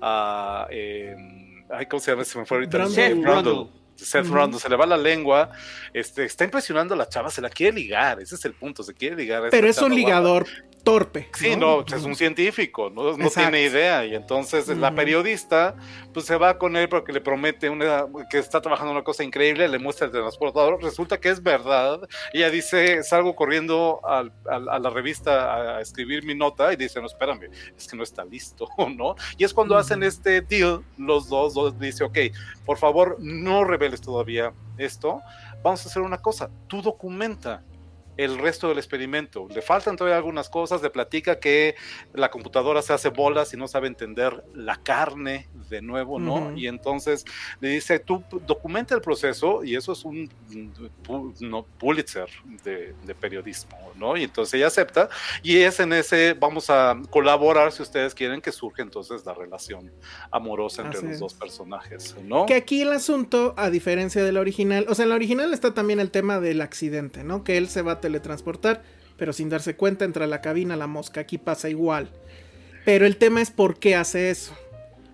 a... 0.00 0.68
ay, 0.70 1.86
¿cómo 1.90 2.00
se 2.00 2.12
llama? 2.12 2.24
Se 2.24 2.38
me 2.38 2.46
fue 2.46 2.58
ahorita. 2.58 2.86
Seth 2.88 3.24
Rundle. 3.24 3.68
Seth 3.96 4.26
Rundle, 4.26 4.60
se 4.60 4.68
le 4.68 4.76
va 4.76 4.86
la 4.86 4.96
lengua, 4.96 5.50
este, 5.94 6.24
está 6.24 6.44
impresionando 6.44 6.94
a 6.94 6.96
la 6.96 7.08
chava, 7.08 7.30
se 7.30 7.40
la 7.40 7.48
quiere 7.48 7.76
ligar, 7.76 8.20
ese 8.20 8.34
es 8.34 8.44
el 8.44 8.52
punto, 8.52 8.82
se 8.82 8.92
quiere 8.92 9.16
ligar. 9.16 9.48
Pero 9.50 9.66
es 9.66 9.78
un 9.78 9.94
ligador 9.94 10.46
torpe. 10.86 11.28
Sí, 11.34 11.56
no, 11.56 11.80
es 11.84 12.04
un 12.04 12.14
científico, 12.14 12.90
no, 12.90 13.16
no 13.16 13.28
tiene 13.28 13.62
idea. 13.62 14.06
Y 14.06 14.14
entonces 14.14 14.68
la 14.68 14.94
periodista, 14.94 15.74
pues 16.14 16.26
se 16.26 16.36
va 16.36 16.58
con 16.58 16.76
él 16.76 16.88
porque 16.88 17.12
le 17.12 17.20
promete 17.20 17.68
una, 17.68 18.06
que 18.30 18.38
está 18.38 18.60
trabajando 18.60 18.92
una 18.92 19.02
cosa 19.02 19.24
increíble, 19.24 19.66
le 19.66 19.80
muestra 19.80 20.06
el 20.06 20.12
transportador, 20.12 20.80
resulta 20.80 21.18
que 21.18 21.30
es 21.30 21.42
verdad. 21.42 21.98
Ella 22.32 22.50
dice, 22.50 23.02
salgo 23.02 23.34
corriendo 23.34 24.00
a 24.04 24.78
la 24.78 24.90
revista 24.90 25.76
a 25.76 25.80
escribir 25.80 26.24
mi 26.24 26.36
nota 26.36 26.72
y 26.72 26.76
dice, 26.76 27.00
no, 27.00 27.08
espérame, 27.08 27.50
es 27.76 27.88
que 27.88 27.96
no 27.96 28.04
está 28.04 28.24
listo, 28.24 28.68
¿no? 28.96 29.16
Y 29.36 29.42
es 29.42 29.52
cuando 29.52 29.76
hacen 29.76 30.04
este 30.04 30.40
deal, 30.40 30.84
los 30.96 31.28
dos, 31.28 31.54
dos 31.54 31.76
dice, 31.80 32.04
ok, 32.04 32.18
por 32.64 32.78
favor, 32.78 33.16
no 33.18 33.64
reveles 33.64 34.00
todavía 34.00 34.52
esto, 34.78 35.20
vamos 35.64 35.84
a 35.84 35.88
hacer 35.88 36.02
una 36.02 36.18
cosa, 36.18 36.48
tú 36.68 36.80
documenta 36.80 37.64
el 38.16 38.38
resto 38.38 38.68
del 38.68 38.78
experimento. 38.78 39.46
Le 39.54 39.62
faltan 39.62 39.96
todavía 39.96 40.16
algunas 40.16 40.48
cosas, 40.48 40.82
le 40.82 40.90
platica 40.90 41.38
que 41.38 41.74
la 42.14 42.30
computadora 42.30 42.82
se 42.82 42.92
hace 42.92 43.10
bolas 43.10 43.52
y 43.52 43.56
no 43.56 43.68
sabe 43.68 43.88
entender 43.88 44.44
la 44.54 44.76
carne 44.76 45.48
de 45.68 45.82
nuevo, 45.82 46.18
¿no? 46.18 46.56
Y 46.56 46.66
entonces 46.66 47.24
le 47.60 47.70
dice, 47.70 47.98
tú 47.98 48.22
documenta 48.46 48.94
el 48.94 49.00
proceso 49.00 49.64
y 49.64 49.74
eso 49.74 49.92
es 49.92 50.04
un 50.04 50.30
no, 51.40 51.64
Pulitzer 51.78 52.28
de, 52.64 52.94
periodismo, 53.20 53.76
¿no? 53.96 54.16
Y 54.16 54.24
entonces 54.24 54.54
ella 54.54 54.68
acepta 54.68 55.08
y 55.42 55.58
es 55.58 55.80
en 55.80 55.92
ese, 55.92 56.34
vamos 56.34 56.70
a 56.70 57.00
colaborar 57.10 57.72
si 57.72 57.82
ustedes 57.82 58.14
quieren 58.14 58.40
que 58.40 58.52
surge 58.52 58.82
entonces 58.82 59.24
la 59.24 59.34
relación 59.34 59.90
amorosa 60.30 60.82
entre 60.82 61.02
los 61.02 61.18
dos 61.18 61.34
personajes, 61.34 62.14
¿no? 62.22 62.46
Que 62.46 62.54
aquí 62.54 62.82
el 62.82 62.92
asunto, 62.92 63.54
a 63.56 63.70
diferencia 63.70 64.22
de 64.22 64.32
la 64.32 64.40
original, 64.40 64.86
o 64.88 64.94
sea, 64.94 65.04
en 65.04 65.10
la 65.10 65.16
original 65.16 65.52
está 65.52 65.74
también 65.74 66.00
el 66.00 66.10
tema 66.10 66.40
del 66.40 66.60
accidente, 66.60 67.24
¿no? 67.24 67.44
Que 67.44 67.56
él 67.56 67.68
se 67.68 67.82
va 67.82 67.92
a 67.92 68.00
teletransportar, 68.06 68.82
pero 69.16 69.32
sin 69.32 69.48
darse 69.48 69.74
cuenta 69.74 70.04
entra 70.04 70.24
a 70.24 70.28
la 70.28 70.40
cabina 70.40 70.76
la 70.76 70.86
mosca. 70.86 71.22
Aquí 71.22 71.38
pasa 71.38 71.68
igual. 71.68 72.10
Pero 72.84 73.04
el 73.04 73.16
tema 73.16 73.42
es 73.42 73.50
por 73.50 73.78
qué 73.78 73.96
hace 73.96 74.30
eso. 74.30 74.54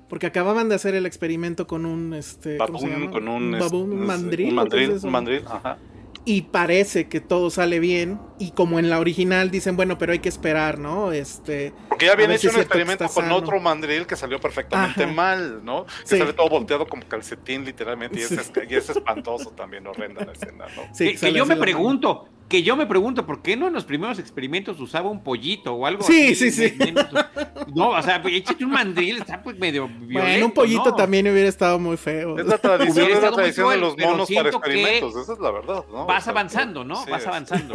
Porque 0.08 0.26
acababan 0.26 0.68
de 0.68 0.74
hacer 0.74 0.94
el 0.94 1.06
experimento 1.06 1.66
con 1.66 1.86
un 1.86 2.12
este 2.12 2.58
¿cómo 2.58 2.78
se 2.78 2.88
llama? 2.88 3.10
con 3.10 3.28
un, 3.28 3.54
un 3.54 4.06
mandril, 4.06 4.50
un 4.50 4.54
mandril, 4.56 4.98
un 5.02 5.10
mandril, 5.10 5.44
ajá. 5.46 5.78
Y 6.24 6.42
parece 6.42 7.08
que 7.08 7.20
todo 7.20 7.50
sale 7.50 7.80
bien 7.80 8.20
y 8.38 8.50
como 8.50 8.78
en 8.78 8.90
la 8.90 9.00
original 9.00 9.50
dicen 9.50 9.74
bueno 9.74 9.98
pero 9.98 10.12
hay 10.12 10.20
que 10.20 10.28
esperar 10.28 10.78
no 10.78 11.10
este 11.10 11.72
porque 11.88 12.06
ya 12.06 12.12
habían 12.12 12.30
hecho 12.30 12.50
un 12.50 12.60
experimento 12.60 13.08
con 13.08 13.32
otro 13.32 13.58
mandril 13.58 14.06
que 14.06 14.14
salió 14.14 14.38
perfectamente 14.38 15.04
mal 15.06 15.64
no 15.64 15.86
que 16.08 16.18
sale 16.18 16.32
todo 16.32 16.48
volteado 16.48 16.86
como 16.86 17.02
calcetín 17.08 17.64
literalmente 17.64 18.20
y, 18.20 18.74
es, 18.74 18.90
espantoso 18.90 19.50
también 19.50 19.84
horrenda 19.86 20.24
la 20.24 20.32
escena 20.32 20.66
no 20.76 20.82
que, 20.96 21.32
yo 21.32 21.44
me 21.44 21.56
pregunto 21.56 22.28
que 22.52 22.62
yo 22.62 22.76
me 22.76 22.84
pregunto 22.84 23.24
por 23.24 23.40
qué 23.40 23.56
no 23.56 23.66
en 23.66 23.72
los 23.72 23.86
primeros 23.86 24.18
experimentos 24.18 24.78
usaba 24.78 25.08
un 25.08 25.24
pollito 25.24 25.72
o 25.72 25.86
algo 25.86 26.02
sí, 26.02 26.32
así. 26.32 26.50
Sí, 26.50 26.68
sí, 26.68 26.76
No, 27.74 27.88
o 27.92 28.02
sea, 28.02 28.22
échate 28.26 28.62
un 28.62 28.72
mandril, 28.72 29.16
está 29.16 29.42
pues 29.42 29.58
medio 29.58 29.88
violento, 29.88 30.20
Bueno, 30.20 30.46
un 30.46 30.52
pollito 30.52 30.94
también 30.94 31.26
hubiera 31.28 31.48
estado 31.48 31.78
muy 31.78 31.96
feo. 31.96 32.38
Es 32.38 32.44
la 32.44 32.58
tradición, 32.58 33.10
es 33.10 33.22
la 33.22 33.32
tradición 33.32 33.70
de 33.70 33.78
los 33.78 33.96
monos 33.96 34.30
para 34.30 34.50
experimentos, 34.50 35.16
esa 35.16 35.32
es 35.32 35.38
la 35.38 35.50
verdad, 35.50 35.82
¿no? 35.90 36.04
Vas 36.04 36.28
avanzando, 36.28 36.84
¿no? 36.84 37.06
vas 37.06 37.26
avanzando. 37.26 37.72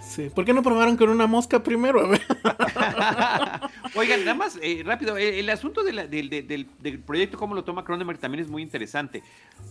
sí. 0.00 0.30
¿por 0.32 0.44
qué 0.44 0.54
no 0.54 0.62
probaron 0.62 0.96
con 0.96 1.08
una 1.08 1.26
mosca 1.26 1.60
primero? 1.60 2.08
Oigan, 3.96 4.20
nada 4.20 4.34
más, 4.34 4.60
eh, 4.62 4.84
rápido, 4.86 5.16
eh, 5.16 5.40
el, 5.40 5.50
asunto 5.50 5.82
del, 5.82 6.08
del, 6.08 7.00
proyecto, 7.04 7.36
cómo 7.36 7.56
lo 7.56 7.64
toma 7.64 7.84
Cronenberg, 7.84 8.20
también 8.20 8.44
es 8.44 8.48
muy 8.48 8.62
interesante, 8.62 9.24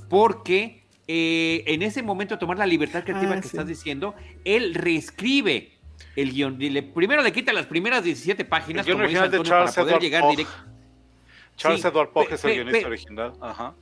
porque 0.09 0.83
eh, 1.07 1.63
en 1.67 1.81
ese 1.81 2.03
momento 2.03 2.35
de 2.35 2.39
tomar 2.39 2.57
la 2.57 2.65
libertad 2.65 3.03
creativa 3.03 3.35
ah, 3.35 3.41
que 3.41 3.47
estás 3.47 3.67
diciendo, 3.67 4.13
él 4.43 4.73
reescribe 4.73 5.71
el 6.15 6.31
guion. 6.33 6.57
primero 6.93 7.21
le 7.21 7.31
quita 7.31 7.53
las 7.53 7.65
primeras 7.65 8.03
17 8.03 8.43
páginas 8.45 8.85
el 8.85 8.93
como 8.93 9.07
de 9.07 9.13
Charles 9.13 9.73
para 9.73 9.85
poder 9.85 9.99
llegar 9.99 10.27
directo. 10.29 10.53
Charles 11.55 11.85
Edward 11.85 12.11
Pogue 12.11 12.35
es 12.35 12.43
el 12.43 12.55
guionista 12.55 12.87
original. 12.87 13.33
Ajá. 13.41 13.75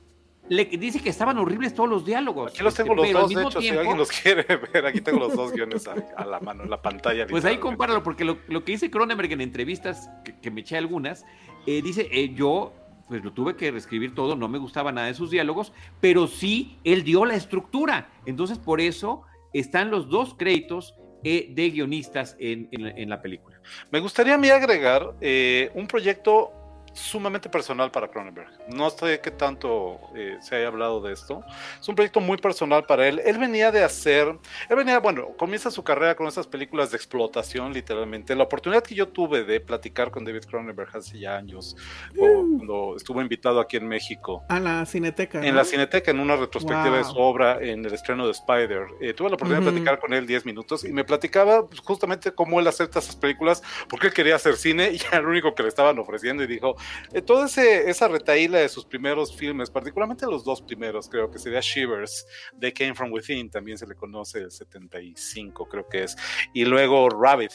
Le 0.48 0.64
dice 0.64 1.00
que 1.00 1.10
estaban 1.10 1.36
horribles 1.38 1.74
todos 1.74 1.88
los 1.88 2.04
diálogos. 2.04 2.52
Aquí 2.52 2.62
los 2.62 2.74
tengo 2.74 2.94
los 2.94 3.10
dos, 3.10 3.34
de 3.34 3.42
hecho, 3.42 3.60
si 3.60 3.68
alguien 3.70 3.98
los 3.98 4.10
quiere 4.22 4.44
ver, 4.44 4.86
aquí 4.86 5.00
tengo 5.00 5.18
los 5.18 5.34
dos 5.34 5.52
guiones 5.52 5.88
a, 5.88 6.24
la 6.24 6.38
mano, 6.38 6.62
en 6.62 6.70
la 6.70 6.80
pantalla. 6.80 7.26
Pues 7.26 7.44
ahí 7.44 7.58
compáralo, 7.58 8.04
porque 8.04 8.24
lo, 8.24 8.64
que 8.64 8.72
dice 8.72 8.90
Cronenberg 8.90 9.32
en 9.32 9.40
entrevistas, 9.40 10.08
que, 10.40 10.50
me 10.52 10.60
eché 10.60 10.76
algunas, 10.76 11.26
eh, 11.66 11.82
dice, 11.82 12.08
eh, 12.12 12.32
yo 12.32 12.72
pues 13.08 13.22
lo 13.22 13.32
tuve 13.32 13.56
que 13.56 13.70
reescribir 13.70 14.14
todo, 14.14 14.36
no 14.36 14.48
me 14.48 14.58
gustaba 14.58 14.92
nada 14.92 15.06
de 15.06 15.14
sus 15.14 15.30
diálogos, 15.30 15.72
pero 16.00 16.26
sí 16.26 16.78
él 16.84 17.04
dio 17.04 17.24
la 17.24 17.34
estructura. 17.34 18.10
Entonces, 18.26 18.58
por 18.58 18.80
eso 18.80 19.22
están 19.52 19.90
los 19.90 20.08
dos 20.08 20.34
créditos 20.34 20.94
eh, 21.24 21.48
de 21.50 21.70
guionistas 21.70 22.36
en, 22.38 22.68
la 23.08 23.22
película. 23.22 23.60
Me 23.90 24.00
gustaría 24.00 24.34
a 24.34 24.38
mí 24.38 24.48
agregar 24.48 25.14
eh, 25.20 25.70
un 25.74 25.86
proyecto 25.86 26.52
sumamente 26.96 27.48
personal 27.48 27.90
para 27.90 28.08
Cronenberg. 28.08 28.48
No 28.68 28.90
sé 28.90 29.20
qué 29.20 29.30
tanto 29.30 30.00
eh, 30.14 30.38
se 30.40 30.56
haya 30.56 30.68
hablado 30.68 31.00
de 31.00 31.12
esto. 31.12 31.44
Es 31.80 31.88
un 31.88 31.94
proyecto 31.94 32.20
muy 32.20 32.38
personal 32.38 32.84
para 32.84 33.06
él. 33.06 33.20
Él 33.24 33.38
venía 33.38 33.70
de 33.70 33.84
hacer, 33.84 34.28
él 34.68 34.76
venía, 34.76 34.98
bueno, 34.98 35.28
comienza 35.36 35.70
su 35.70 35.84
carrera 35.84 36.14
con 36.16 36.26
esas 36.26 36.46
películas 36.46 36.90
de 36.90 36.96
explotación, 36.96 37.72
literalmente. 37.72 38.34
La 38.34 38.44
oportunidad 38.44 38.82
que 38.82 38.94
yo 38.94 39.08
tuve 39.08 39.44
de 39.44 39.60
platicar 39.60 40.10
con 40.10 40.24
David 40.24 40.44
Cronenberg 40.48 40.96
hace 40.96 41.18
ya 41.18 41.36
años, 41.36 41.76
mm. 42.14 42.18
cuando 42.18 42.96
estuvo 42.96 43.20
invitado 43.20 43.60
aquí 43.60 43.76
en 43.76 43.86
México. 43.86 44.44
A 44.48 44.58
la 44.58 44.84
Cineteca. 44.86 45.44
En 45.46 45.54
la 45.54 45.64
Cineteca, 45.64 46.10
en 46.10 46.20
una 46.20 46.36
retrospectiva 46.36 46.96
de 46.96 47.04
su 47.04 47.16
obra, 47.18 47.58
en 47.60 47.84
el 47.84 47.92
estreno 47.92 48.26
de 48.26 48.32
Spider. 48.32 48.86
Eh, 49.00 49.12
tuve 49.12 49.28
la 49.28 49.34
oportunidad 49.34 49.62
de 49.62 49.70
platicar 49.70 49.98
con 49.98 50.12
él 50.14 50.26
10 50.26 50.46
minutos 50.46 50.84
y 50.84 50.92
me 50.92 51.04
platicaba 51.04 51.66
justamente 51.84 52.32
cómo 52.32 52.58
él 52.58 52.66
acepta 52.66 53.00
esas 53.00 53.16
películas, 53.16 53.62
porque 53.88 54.08
él 54.08 54.14
quería 54.14 54.36
hacer 54.36 54.56
cine 54.56 54.90
y 54.92 55.00
era 55.06 55.20
lo 55.20 55.30
único 55.30 55.54
que 55.54 55.62
le 55.62 55.68
estaban 55.68 55.98
ofreciendo 55.98 56.42
y 56.42 56.46
dijo, 56.46 56.76
eh, 57.12 57.22
toda 57.22 57.46
esa 57.46 58.08
retaíla 58.08 58.58
de 58.58 58.68
sus 58.68 58.84
primeros 58.84 59.36
filmes, 59.36 59.70
particularmente 59.70 60.26
los 60.26 60.44
dos 60.44 60.62
primeros, 60.62 61.08
creo 61.08 61.30
que 61.30 61.38
sería 61.38 61.60
Shivers, 61.60 62.26
They 62.60 62.72
Came 62.72 62.94
From 62.94 63.12
Within, 63.12 63.50
también 63.50 63.78
se 63.78 63.86
le 63.86 63.94
conoce 63.94 64.40
el 64.40 64.50
75, 64.50 65.68
creo 65.68 65.88
que 65.88 66.04
es, 66.04 66.16
y 66.52 66.64
luego 66.64 67.08
Rabbit, 67.08 67.52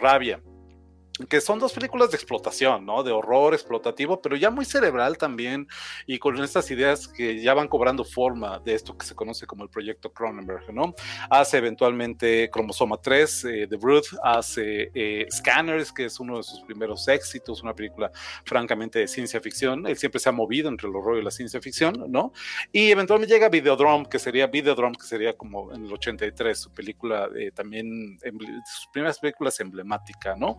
Rabia 0.00 0.42
que 1.28 1.40
son 1.40 1.58
dos 1.58 1.72
películas 1.72 2.10
de 2.10 2.16
explotación, 2.16 2.84
¿no? 2.86 3.02
De 3.02 3.12
horror 3.12 3.54
explotativo, 3.54 4.20
pero 4.20 4.36
ya 4.36 4.50
muy 4.50 4.64
cerebral 4.64 5.18
también 5.18 5.68
y 6.06 6.18
con 6.18 6.42
estas 6.42 6.70
ideas 6.70 7.08
que 7.08 7.40
ya 7.40 7.54
van 7.54 7.68
cobrando 7.68 8.04
forma 8.04 8.58
de 8.58 8.74
esto 8.74 8.96
que 8.96 9.06
se 9.06 9.14
conoce 9.14 9.46
como 9.46 9.64
el 9.64 9.70
proyecto 9.70 10.12
Cronenberg, 10.12 10.72
¿no? 10.72 10.94
Hace 11.30 11.58
eventualmente 11.58 12.50
Cromosoma 12.50 12.96
3, 12.96 13.44
eh, 13.44 13.66
The 13.68 13.76
Brood, 13.76 14.04
hace 14.22 14.90
eh, 14.94 15.26
Scanners, 15.30 15.92
que 15.92 16.06
es 16.06 16.20
uno 16.20 16.38
de 16.38 16.42
sus 16.42 16.60
primeros 16.62 17.06
éxitos, 17.08 17.62
una 17.62 17.74
película 17.74 18.10
francamente 18.44 18.98
de 18.98 19.08
ciencia 19.08 19.40
ficción. 19.40 19.86
Él 19.86 19.96
siempre 19.96 20.20
se 20.20 20.28
ha 20.28 20.32
movido 20.32 20.68
entre 20.68 20.88
el 20.88 20.96
horror 20.96 21.18
y 21.18 21.22
la 21.22 21.30
ciencia 21.30 21.60
ficción, 21.60 22.06
¿no? 22.08 22.32
Y 22.72 22.90
eventualmente 22.90 23.32
llega 23.32 23.48
Videodrome, 23.48 24.08
que 24.08 24.18
sería 24.18 24.46
Videodrome, 24.46 24.96
que 24.96 25.06
sería 25.06 25.36
como 25.36 25.72
en 25.72 25.84
el 25.84 25.92
83, 25.92 26.58
su 26.58 26.70
película 26.72 27.28
eh, 27.36 27.50
también, 27.52 28.18
sus 28.64 28.88
primeras 28.92 29.18
películas 29.18 29.58
emblemática, 29.60 30.34
¿no? 30.36 30.58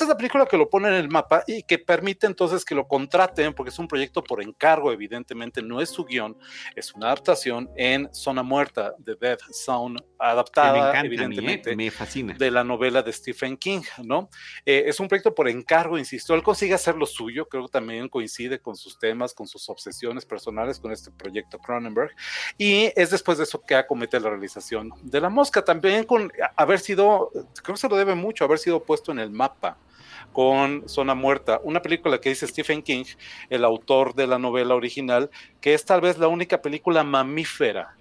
Esta 0.00 0.06
es 0.06 0.14
la 0.14 0.16
película 0.16 0.46
que 0.46 0.56
lo 0.56 0.70
pone 0.70 0.88
en 0.88 0.94
el 0.94 1.10
mapa 1.10 1.44
y 1.46 1.62
que 1.62 1.78
permite 1.78 2.26
entonces 2.26 2.64
que 2.64 2.74
lo 2.74 2.88
contraten, 2.88 3.52
porque 3.52 3.68
es 3.68 3.78
un 3.78 3.86
proyecto 3.86 4.24
por 4.24 4.42
encargo, 4.42 4.92
evidentemente 4.92 5.60
no 5.60 5.78
es 5.78 5.90
su 5.90 6.06
guion, 6.06 6.38
es 6.74 6.94
una 6.94 7.08
adaptación 7.08 7.68
en 7.76 8.08
Zona 8.14 8.42
Muerta 8.42 8.94
de 8.96 9.14
Death 9.16 9.42
Zone, 9.52 10.02
adaptada 10.18 10.94
¿eh? 10.94 11.02
evidentemente 11.04 11.76
me 11.76 11.90
fascina. 11.90 12.32
de 12.32 12.50
la 12.50 12.64
novela 12.64 13.02
de 13.02 13.12
Stephen 13.12 13.58
King, 13.58 13.82
¿no? 14.02 14.30
Eh, 14.64 14.84
es 14.86 14.98
un 15.00 15.08
proyecto 15.08 15.34
por 15.34 15.50
encargo, 15.50 15.98
insisto, 15.98 16.34
él 16.34 16.42
consigue 16.42 16.72
hacer 16.72 16.96
lo 16.96 17.04
suyo, 17.04 17.46
creo 17.46 17.66
que 17.66 17.72
también 17.72 18.08
coincide 18.08 18.58
con 18.58 18.76
sus 18.76 18.98
temas, 18.98 19.34
con 19.34 19.46
sus 19.46 19.68
obsesiones 19.68 20.24
personales 20.24 20.80
con 20.80 20.92
este 20.92 21.10
proyecto 21.10 21.58
Cronenberg, 21.58 22.16
y 22.56 22.90
es 22.96 23.10
después 23.10 23.36
de 23.36 23.44
eso 23.44 23.60
que 23.66 23.74
acomete 23.74 24.18
la 24.18 24.30
realización 24.30 24.94
de 25.02 25.20
La 25.20 25.28
Mosca, 25.28 25.62
también 25.62 26.04
con 26.04 26.32
haber 26.56 26.78
sido, 26.80 27.30
creo 27.62 27.74
que 27.74 27.80
se 27.82 27.88
lo 27.90 27.96
debe 27.96 28.14
mucho, 28.14 28.46
haber 28.46 28.58
sido 28.58 28.82
puesto 28.82 29.12
en 29.12 29.18
el 29.18 29.30
mapa 29.30 29.76
con 30.32 30.88
Zona 30.88 31.14
Muerta, 31.14 31.60
una 31.64 31.82
película 31.82 32.20
que 32.20 32.30
dice 32.30 32.46
Stephen 32.46 32.82
King, 32.82 33.04
el 33.48 33.64
autor 33.64 34.14
de 34.14 34.26
la 34.26 34.38
novela 34.38 34.74
original, 34.74 35.30
que 35.60 35.74
es 35.74 35.84
tal 35.84 36.00
vez 36.00 36.18
la 36.18 36.28
única 36.28 36.62
película 36.62 37.02
mamífera 37.02 37.96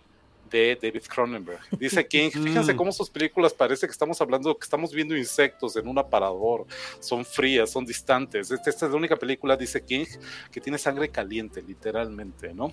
de 0.50 0.78
David 0.82 1.04
Cronenberg. 1.08 1.60
Dice 1.78 2.06
King, 2.08 2.30
fíjense 2.32 2.74
mm. 2.74 2.78
cómo 2.78 2.92
sus 2.92 3.10
películas 3.10 3.54
parece 3.54 3.86
que 3.86 3.92
estamos 3.92 4.20
hablando, 4.22 4.58
que 4.58 4.64
estamos 4.64 4.94
viendo 4.94 5.16
insectos 5.16 5.76
en 5.76 5.88
un 5.88 5.98
aparador, 5.98 6.66
son 7.00 7.24
frías, 7.26 7.70
son 7.70 7.86
distantes. 7.86 8.52
Esta, 8.52 8.70
es 8.70 8.82
la 8.82 8.96
única 8.96 9.16
película, 9.16 9.56
dice 9.56 9.84
King, 9.84 10.06
que 10.52 10.60
tiene 10.60 10.78
sangre 10.78 11.10
caliente, 11.10 11.62
literalmente, 11.62 12.54
¿no? 12.54 12.72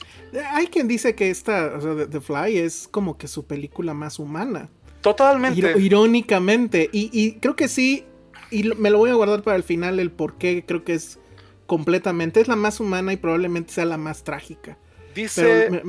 Hay 0.52 0.66
quien 0.68 0.88
dice 0.88 1.14
que 1.14 1.30
esta, 1.30 1.76
o 1.76 1.80
sea, 1.80 2.08
The 2.08 2.20
Fly 2.20 2.58
es 2.58 2.88
como 2.88 3.16
que 3.18 3.28
su 3.28 3.44
película 3.46 3.94
más 3.94 4.18
humana. 4.18 4.68
Totalmente. 5.02 5.78
irónicamente. 5.78 6.88
y, 6.92 7.34
creo 7.34 7.54
que 7.54 7.68
sí, 7.68 8.06
y 8.50 8.64
me 8.74 8.90
lo 8.90 8.98
voy 8.98 9.10
a 9.10 9.14
guardar 9.14 9.42
para 9.42 9.56
el 9.56 9.62
final 9.62 9.98
el 10.00 10.10
por 10.10 10.34
qué 10.38 10.64
creo 10.66 10.84
que 10.84 10.94
es 10.94 11.18
completamente, 11.66 12.40
es 12.40 12.48
la 12.48 12.56
más 12.56 12.80
humana 12.80 13.12
y 13.12 13.16
probablemente 13.16 13.72
sea 13.72 13.84
la 13.84 13.96
más 13.96 14.24
trágica. 14.24 14.78
Dice... 15.14 15.82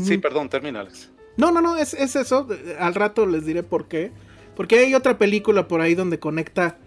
sí, 0.00 0.18
perdón, 0.18 0.48
terminales. 0.48 1.10
No, 1.36 1.50
no, 1.50 1.60
no, 1.60 1.76
es, 1.76 1.94
eso, 1.94 2.46
al 2.78 2.94
rato 2.94 3.26
les 3.26 3.44
diré 3.44 3.62
por 3.62 3.88
qué. 3.88 4.12
Porque 4.54 4.78
hay 4.78 4.94
otra 4.94 5.18
película 5.18 5.68
por 5.68 5.80
ahí 5.80 5.94
donde 5.94 6.18
conecta 6.18 6.78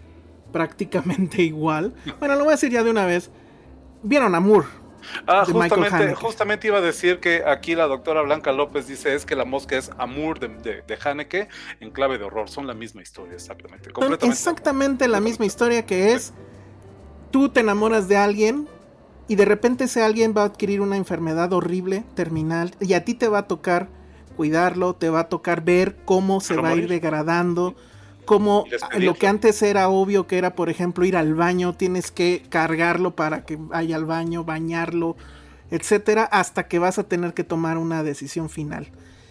prácticamente 0.52 1.42
igual. 1.42 1.94
Bueno, 2.18 2.34
lo 2.34 2.44
voy 2.44 2.52
a 2.52 2.56
decir 2.56 2.70
ya 2.70 2.82
de 2.82 2.90
una 2.90 3.06
vez. 3.06 3.30
¿Vieron 4.02 4.34
Amour? 4.34 4.64
Ah, 5.26 5.44
justamente, 5.44 6.14
justamente, 6.14 6.66
iba 6.66 6.78
a 6.78 6.80
decir 6.80 7.20
que 7.20 7.42
aquí 7.46 7.74
la 7.74 7.86
doctora 7.86 8.22
Blanca 8.22 8.52
López 8.52 8.86
dice 8.86 9.14
es 9.14 9.24
que 9.26 9.36
la 9.36 9.44
mosca 9.44 9.76
es 9.76 9.90
Amour 9.98 10.38
de, 10.40 10.82
de, 10.82 10.98
Haneke 11.02 11.48
en 11.80 11.90
clave 11.90 12.18
de 12.18 12.24
horror. 12.24 12.48
Son 12.48 12.66
la 12.66 12.74
misma 12.74 13.02
historia, 13.02 13.34
exactamente. 13.34 13.90
exactamente 14.22 15.08
la 15.08 15.20
misma 15.20 15.46
historia 15.46 15.86
que 15.86 16.12
es 16.12 16.32
tú 17.30 17.48
te 17.48 17.60
enamoras 17.60 18.08
de 18.08 18.16
alguien 18.16 18.68
y 19.28 19.36
de 19.36 19.44
repente 19.44 19.84
ese 19.84 20.02
alguien 20.02 20.34
va 20.36 20.42
a 20.42 20.46
adquirir 20.46 20.80
una 20.80 20.96
enfermedad 20.96 21.52
horrible, 21.52 22.04
terminal, 22.14 22.74
y 22.80 22.94
a 22.94 23.04
ti 23.04 23.14
te 23.14 23.28
va 23.28 23.38
a 23.38 23.46
tocar 23.46 23.88
cuidarlo, 24.36 24.94
te 24.94 25.10
va 25.10 25.20
a 25.20 25.28
tocar 25.28 25.62
ver 25.62 25.96
cómo 26.04 26.40
se 26.40 26.56
va 26.56 26.70
a 26.70 26.74
ir 26.74 26.88
degradando, 26.88 27.76
cómo 28.30 28.64
lo 28.96 29.14
que 29.14 29.26
antes 29.26 29.60
era 29.60 29.88
obvio 29.88 30.28
que 30.28 30.38
era, 30.38 30.54
por 30.54 30.70
ejemplo, 30.70 31.04
ir 31.04 31.16
al 31.16 31.34
baño, 31.34 31.74
tienes 31.74 32.12
que 32.12 32.44
cargarlo 32.48 33.16
para 33.16 33.44
que 33.44 33.56
vaya 33.56 33.96
al 33.96 34.04
baño, 34.04 34.44
bañarlo, 34.44 35.16
etcétera, 35.72 36.22
hasta 36.30 36.68
que 36.68 36.78
vas 36.78 37.00
a 37.00 37.08
tener 37.08 37.34
que 37.34 37.42
tomar 37.42 37.76
una 37.76 38.04
decisión 38.04 38.48
final. 38.48 38.86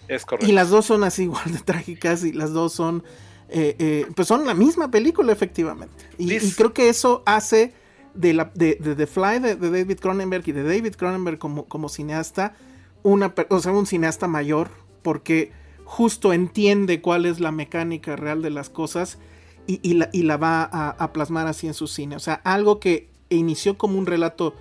Es 0.10 0.26
correcto. 0.26 0.52
Y 0.52 0.52
las 0.52 0.70
dos 0.70 0.86
son 0.86 1.06
así 1.06 1.24
igual 1.32 1.50
de 1.50 1.60
trágicas 1.60 2.26
y 2.26 2.34
las 2.34 2.52
dos 2.52 2.74
son, 2.74 3.06
eh, 3.48 3.78
eh, 3.80 4.06
pues 4.18 4.28
son 4.28 4.46
la 4.46 4.54
misma 4.54 4.92
película 4.92 5.32
efectivamente. 5.32 5.96
y 6.18 6.38
creo 6.52 6.74
que 6.74 6.90
eso 6.90 7.24
hace 7.26 7.74
de, 8.14 8.34
la, 8.34 8.52
de, 8.54 8.76
The 8.76 9.08
Fly 9.08 9.40
de, 9.40 9.56
David 9.56 10.00
Cronenberg 10.02 10.44
y 10.46 10.52
de 10.52 10.64
David 10.64 10.96
Cronenberg 10.98 11.40
como, 11.40 11.68
como 11.70 11.88
cineasta, 11.88 12.54
una, 13.02 13.34
o 13.48 13.60
sea, 13.62 13.72
un 13.72 13.86
cineasta 13.86 14.28
mayor, 14.28 14.70
porque 15.04 15.54
justo 15.90 16.34
entiende 16.34 17.02
cuál 17.02 17.26
es 17.26 17.40
la 17.40 17.52
mecánica 17.52 18.16
real 18.16 18.44
de 18.44 18.52
las 18.52 18.70
cosas 18.70 19.18
y, 19.66 19.96
la, 19.96 20.08
y 20.14 20.22
la, 20.22 20.38
va 20.38 20.64
a, 20.64 21.14
plasmar 21.14 21.48
así 21.48 21.66
en 21.66 21.74
su 21.74 21.88
cine. 21.88 22.16
O 22.16 22.20
sea, 22.20 22.36
algo 22.44 22.80
que 22.80 23.10
inició 23.30 23.76
como 23.76 23.98
un 23.98 24.06
relato 24.06 24.54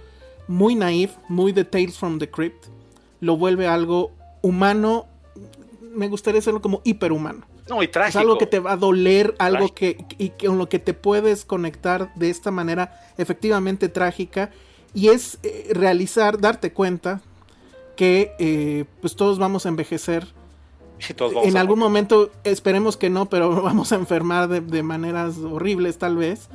muy 0.49 0.75
naif, 0.75 1.17
muy 1.29 1.53
de 1.53 1.67
Tales 1.67 1.99
from 1.99 2.19
the 2.19 2.31
Crypt, 2.31 2.69
lo 3.21 3.37
vuelve 3.37 3.67
algo 3.67 4.11
humano, 4.41 5.05
me 5.95 6.09
gustaría 6.09 6.39
decirlo 6.39 6.63
como 6.63 6.81
hiperhumano. 6.85 7.45
No, 7.69 7.83
y 7.83 7.89
trágico. 7.89 8.19
Es 8.19 8.23
algo 8.23 8.39
que 8.39 8.47
te 8.47 8.59
va 8.59 8.73
a 8.73 8.77
doler, 8.79 9.35
algo 9.39 9.75
que, 9.75 10.03
y 10.17 10.31
con 10.31 10.57
lo 10.57 10.71
que 10.71 10.79
te 10.79 10.95
puedes 10.95 11.45
conectar 11.45 12.11
de 12.15 12.31
esta 12.31 12.51
manera 12.51 12.99
efectivamente 13.19 13.91
trágica. 13.91 14.51
Y 14.95 15.09
es 15.09 15.39
eh, 15.43 15.69
realizar, 15.75 16.41
darte 16.41 16.73
cuenta 16.73 17.21
que 17.97 18.33
eh, 18.39 18.87
pues 19.03 19.15
todos 19.15 19.39
vamos 19.39 19.67
a 19.67 19.69
envejecer. 19.69 20.38
En 21.45 21.57
algún 21.57 21.79
momento, 21.79 22.31
esperemos 22.45 22.97
que 22.97 23.11
no, 23.11 23.29
pero 23.29 23.63
vamos 23.63 23.93
a 23.93 23.97
enfermar 23.97 24.49
de, 24.49 24.83
maneras 24.83 25.39
horribles 25.39 25.99
tal 25.99 26.17
vez. 26.17 26.49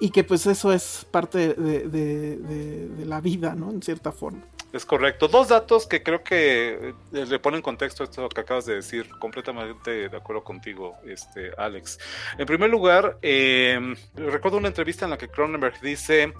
Y 0.00 0.10
que 0.10 0.22
pues 0.22 0.46
eso 0.46 0.72
es 0.72 1.06
parte 1.10 1.54
de, 1.54 1.88
de 1.88 3.04
la 3.06 3.20
vida, 3.20 3.54
¿no? 3.54 3.70
En 3.70 3.82
cierta 3.82 4.12
forma. 4.12 4.44
Es 4.72 4.84
correcto. 4.84 5.28
Dos 5.28 5.48
datos 5.48 5.86
que 5.86 6.02
creo 6.02 6.22
que 6.22 6.94
eh, 7.12 7.26
le 7.26 7.38
ponen 7.38 7.62
contexto 7.62 8.02
a 8.02 8.04
esto 8.04 8.28
que 8.28 8.40
acabas 8.42 8.66
de 8.66 8.74
decir, 8.74 9.08
completamente 9.18 10.10
de 10.10 10.16
acuerdo 10.16 10.44
contigo, 10.44 10.94
este, 11.06 11.52
Alex. 11.56 11.98
En 12.36 12.44
primer 12.44 12.68
lugar, 12.68 13.16
em, 13.22 13.96
recuerdo 14.14 14.58
una 14.58 14.68
entrevista 14.68 15.06
en 15.06 15.10
la 15.10 15.18
que 15.18 15.28
Cronenberg 15.28 15.80
dice 15.80 16.34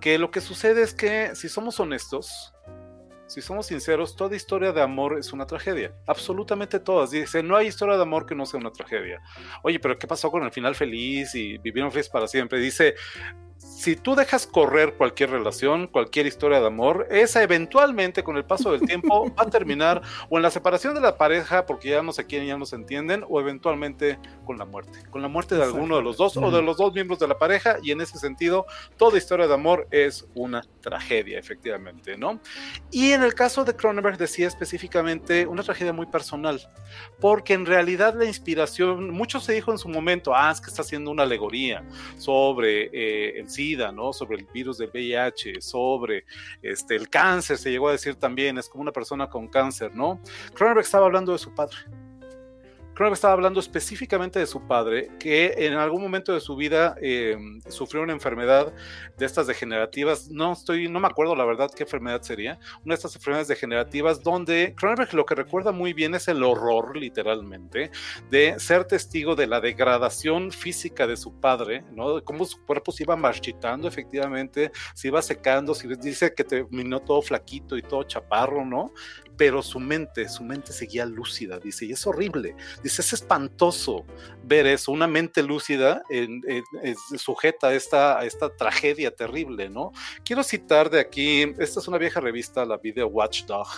que 0.00 0.18
lo 0.18 0.32
que 0.32 0.40
sucede 0.40 0.82
es 0.82 0.92
que 0.92 1.36
si 1.36 1.48
somos 1.48 1.78
honestos, 1.78 2.52
si 3.28 3.42
somos 3.42 3.66
sinceros, 3.66 4.16
toda 4.16 4.34
historia 4.34 4.72
de 4.72 4.80
amor 4.80 5.18
es 5.18 5.34
una 5.34 5.46
tragedia. 5.46 5.92
Absolutamente 6.06 6.80
todas. 6.80 7.10
Dice, 7.10 7.42
no 7.42 7.56
hay 7.56 7.66
historia 7.66 7.96
de 7.96 8.02
amor 8.02 8.24
que 8.24 8.34
no 8.34 8.46
sea 8.46 8.58
una 8.58 8.72
tragedia. 8.72 9.20
Oye, 9.62 9.78
pero 9.78 9.98
¿qué 9.98 10.06
pasó 10.06 10.30
con 10.30 10.42
el 10.44 10.50
final 10.50 10.74
feliz 10.74 11.34
y 11.34 11.58
vivieron 11.58 11.92
felices 11.92 12.10
para 12.10 12.26
siempre? 12.26 12.58
Dice, 12.58 12.94
si 13.58 13.96
tú 13.96 14.14
dejas 14.14 14.46
correr 14.46 14.94
cualquier 14.94 15.30
relación, 15.30 15.88
cualquier 15.88 16.26
historia 16.26 16.60
de 16.60 16.66
amor, 16.66 17.06
esa 17.10 17.42
eventualmente 17.42 18.22
con 18.22 18.36
el 18.36 18.44
paso 18.44 18.72
del 18.72 18.82
tiempo 18.82 19.32
va 19.38 19.42
a 19.42 19.50
terminar 19.50 20.02
o 20.28 20.36
en 20.36 20.42
la 20.42 20.50
separación 20.50 20.94
de 20.94 21.00
la 21.00 21.16
pareja 21.16 21.66
porque 21.66 21.90
ya 21.90 22.02
no 22.02 22.12
se 22.12 22.26
quieren, 22.26 22.48
ya 22.48 22.56
no 22.56 22.66
se 22.66 22.76
entienden, 22.76 23.24
o 23.28 23.40
eventualmente 23.40 24.18
con 24.44 24.58
la 24.58 24.64
muerte, 24.64 25.00
con 25.10 25.22
la 25.22 25.28
muerte 25.28 25.56
de 25.56 25.64
alguno 25.64 25.96
de 25.96 26.02
los 26.02 26.16
dos 26.16 26.36
o 26.36 26.50
de 26.50 26.62
los 26.62 26.76
dos 26.76 26.92
miembros 26.92 27.18
de 27.18 27.28
la 27.28 27.38
pareja 27.38 27.78
y 27.82 27.90
en 27.90 28.00
ese 28.00 28.18
sentido 28.18 28.66
toda 28.96 29.18
historia 29.18 29.46
de 29.46 29.54
amor 29.54 29.86
es 29.90 30.26
una 30.34 30.62
tragedia, 30.80 31.38
efectivamente, 31.38 32.16
¿no? 32.16 32.40
Y 32.90 33.12
en 33.12 33.22
el 33.22 33.34
caso 33.34 33.64
de 33.64 33.74
Cronenberg 33.74 34.18
decía 34.18 34.46
específicamente 34.46 35.46
una 35.46 35.62
tragedia 35.62 35.92
muy 35.92 36.06
personal, 36.06 36.60
porque 37.20 37.54
en 37.54 37.66
realidad 37.66 38.14
la 38.14 38.24
inspiración, 38.24 39.10
mucho 39.10 39.40
se 39.40 39.52
dijo 39.52 39.72
en 39.72 39.78
su 39.78 39.88
momento, 39.88 40.34
ah, 40.34 40.50
es 40.50 40.60
que 40.60 40.68
está 40.68 40.82
haciendo 40.82 41.10
una 41.10 41.24
alegoría 41.24 41.84
sobre 42.16 42.90
eh, 42.92 43.38
sí 43.48 43.76
¿no? 43.76 44.12
Sobre 44.12 44.38
el 44.38 44.46
virus 44.46 44.78
del 44.78 44.90
VIH, 44.92 45.60
sobre 45.60 46.24
este, 46.62 46.96
el 46.96 47.08
cáncer, 47.08 47.58
se 47.58 47.70
llegó 47.70 47.88
a 47.88 47.92
decir 47.92 48.14
también, 48.16 48.58
es 48.58 48.68
como 48.68 48.82
una 48.82 48.92
persona 48.92 49.28
con 49.28 49.48
cáncer, 49.48 49.94
¿no? 49.94 50.20
Cronenberg 50.54 50.84
estaba 50.84 51.06
hablando 51.06 51.32
de 51.32 51.38
su 51.38 51.54
padre 51.54 51.76
Que 52.98 53.12
estaba 53.12 53.32
hablando 53.32 53.60
específicamente 53.60 54.40
de 54.40 54.46
su 54.46 54.66
padre, 54.66 55.08
que 55.20 55.54
en 55.56 55.74
algún 55.74 56.02
momento 56.02 56.34
de 56.34 56.40
su 56.40 56.56
vida 56.56 56.96
em, 57.00 57.60
sufrió 57.68 58.02
una 58.02 58.12
enfermedad 58.12 58.72
de 59.16 59.24
estas 59.24 59.46
degenerativas. 59.46 60.28
No 60.30 60.52
estoy, 60.52 60.88
no 60.88 60.98
me 60.98 61.06
acuerdo 61.06 61.36
la 61.36 61.44
verdad 61.44 61.70
qué 61.74 61.84
enfermedad 61.84 62.22
sería. 62.22 62.58
Una 62.84 62.94
de 62.94 62.96
estas 62.96 63.14
enfermedades 63.14 63.46
degenerativas 63.46 64.20
donde 64.20 64.74
Cronenberg 64.76 65.14
lo 65.14 65.24
que 65.24 65.36
recuerda 65.36 65.70
muy 65.70 65.92
bien 65.92 66.16
es 66.16 66.26
el 66.26 66.42
horror, 66.42 66.96
literalmente, 66.96 67.92
de 68.30 68.58
ser 68.58 68.84
testigo 68.84 69.36
de 69.36 69.46
la 69.46 69.60
degradación 69.60 70.50
física 70.50 71.06
de 71.06 71.16
su 71.16 71.40
padre, 71.40 71.84
¿no? 71.92 72.16
De 72.16 72.22
cómo 72.22 72.44
su 72.44 72.60
cuerpo 72.66 72.90
se 72.90 73.04
iba 73.04 73.14
marchitando, 73.14 73.86
efectivamente, 73.86 74.72
se 74.94 75.06
iba 75.06 75.22
secando, 75.22 75.72
se 75.72 75.86
dice 75.96 76.34
que 76.34 76.42
terminó 76.42 76.98
todo 76.98 77.22
flaquito 77.22 77.76
y 77.76 77.82
todo 77.82 78.02
chaparro, 78.02 78.64
¿no? 78.64 78.92
Pero 79.38 79.62
su 79.62 79.78
mente, 79.78 80.28
su 80.28 80.42
mente 80.42 80.72
seguía 80.72 81.06
lúcida, 81.06 81.60
dice, 81.60 81.86
y 81.86 81.92
es 81.92 82.06
horrible, 82.06 82.56
dice, 82.82 83.02
es 83.02 83.12
espantoso 83.12 84.04
ver 84.42 84.66
eso, 84.66 84.90
una 84.90 85.06
mente 85.06 85.44
lúcida 85.44 86.02
en, 86.10 86.42
sujeta 87.16 87.68
a 87.68 87.74
esta, 87.74 88.24
esta 88.24 88.54
tragedia 88.54 89.14
terrible, 89.14 89.70
¿no? 89.70 89.92
Quiero 90.24 90.42
citar 90.42 90.90
de 90.90 90.98
aquí, 90.98 91.54
esta 91.58 91.78
es 91.78 91.86
una 91.86 91.98
vieja 91.98 92.20
revista, 92.20 92.64
la 92.64 92.78
Video 92.78 93.06
Watchdog, 93.06 93.68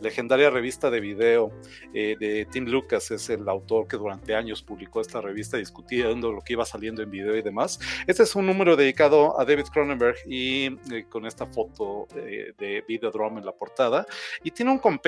legendaria 0.00 0.50
revista 0.50 0.88
de 0.88 1.00
video 1.00 1.50
eh, 1.92 2.14
de 2.20 2.46
Tim 2.52 2.66
Lucas, 2.66 3.10
es 3.10 3.28
el 3.28 3.48
autor 3.48 3.88
que 3.88 3.96
durante 3.96 4.36
años 4.36 4.62
publicó 4.62 5.00
esta 5.00 5.20
revista 5.20 5.56
discutiendo 5.56 6.30
lo 6.30 6.42
que 6.42 6.52
iba 6.52 6.64
saliendo 6.64 7.02
en 7.02 7.10
video 7.10 7.36
y 7.36 7.42
demás. 7.42 7.80
Este 8.06 8.22
es 8.22 8.36
un 8.36 8.46
número 8.46 8.76
dedicado 8.76 9.40
a 9.40 9.44
David 9.44 9.66
Cronenberg 9.72 10.16
y 10.26 10.66
eh, 10.94 11.06
con 11.08 11.26
esta 11.26 11.46
foto 11.46 12.06
eh, 12.14 12.52
de 12.56 12.84
Videodrome 12.86 13.40
en 13.40 13.46
la 13.46 13.52
portada, 13.52 14.06
y 14.44 14.52
tiene 14.52 14.70
un 14.70 14.78
compendio 14.78 15.07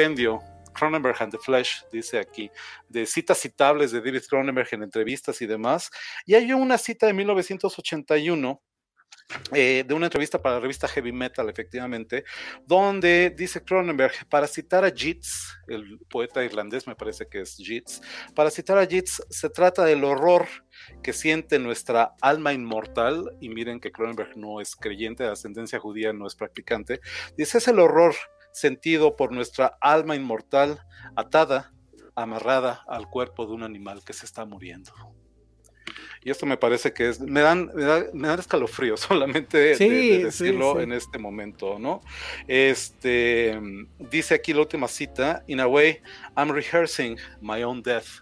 Cronenberg 0.73 1.17
and 1.21 1.33
the 1.33 1.39
Flesh, 1.39 1.85
dice 1.93 2.19
aquí, 2.19 2.51
de 2.89 3.07
citas 3.07 3.39
citables 3.39 3.93
de 3.93 4.01
David 4.01 4.23
Cronenberg 4.29 4.69
en 4.73 4.83
entrevistas 4.83 5.41
y 5.43 5.47
demás. 5.47 5.91
Y 6.27 6.35
hay 6.35 6.53
una 6.53 6.79
cita 6.79 7.07
de 7.07 7.13
1981 7.13 8.63
eh, 9.53 9.85
de 9.87 9.95
una 9.95 10.07
entrevista 10.07 10.43
para 10.43 10.57
la 10.57 10.61
revista 10.61 10.89
Heavy 10.89 11.13
Metal, 11.13 11.49
efectivamente, 11.49 12.25
donde 12.67 13.33
dice 13.37 13.63
Cronenberg, 13.63 14.29
para 14.29 14.47
citar 14.47 14.85
a 14.85 14.91
Jits, 14.91 15.57
el 15.69 15.99
poeta 16.09 16.45
irlandés 16.45 16.87
me 16.87 16.97
parece 16.97 17.27
que 17.29 17.41
es 17.41 17.57
Jits, 17.57 18.01
para 18.35 18.51
citar 18.51 18.79
a 18.79 18.87
Jits 18.87 19.23
se 19.31 19.51
trata 19.51 19.85
del 19.85 20.03
horror 20.03 20.49
que 21.03 21.13
siente 21.13 21.59
nuestra 21.61 22.15
alma 22.21 22.53
inmortal, 22.53 23.37
y 23.41 23.49
miren 23.51 23.79
que 23.81 23.93
Cronenberg 23.93 24.37
no 24.37 24.61
es 24.61 24.75
creyente, 24.75 25.25
de 25.25 25.31
ascendencia 25.31 25.79
judía 25.79 26.13
no 26.13 26.27
es 26.27 26.35
practicante, 26.35 27.01
dice 27.37 27.59
es 27.59 27.69
el 27.69 27.79
horror 27.79 28.15
sentido 28.53 29.17
por 29.17 29.33
nuestra 29.33 29.79
alma 29.81 30.17
inmortal 30.17 30.81
atada, 31.17 31.73
amarrada 32.15 32.85
al 32.89 33.09
cuerpo 33.09 33.47
de 33.47 33.53
un 33.53 33.63
animal 33.63 34.05
que 34.05 34.13
se 34.13 34.27
está 34.27 34.45
muriendo. 34.45 34.93
Y 36.23 36.31
esto 36.31 36.45
me 36.45 36.59
parece 36.59 36.93
que 36.93 37.09
es, 37.09 37.21
me 37.21 37.41
dan, 37.41 37.71
me, 37.75 38.29
dan 38.29 38.39
escalofrío 38.39 38.97
solamente 38.99 39.59
de, 39.59 40.25
decirlo 40.25 40.81
en 40.81 40.93
este 40.93 41.19
momento, 41.19 41.79
¿no? 41.79 42.03
Este, 42.47 43.59
dice 43.99 44.35
aquí 44.35 44.53
la 44.53 44.61
última 44.61 44.87
cita, 44.87 45.43
in 45.47 45.61
a 45.61 45.67
way, 45.67 46.01
I'm 46.37 46.51
rehearsing 46.51 47.19
my 47.41 47.63
own 47.63 47.83
death 47.83 48.21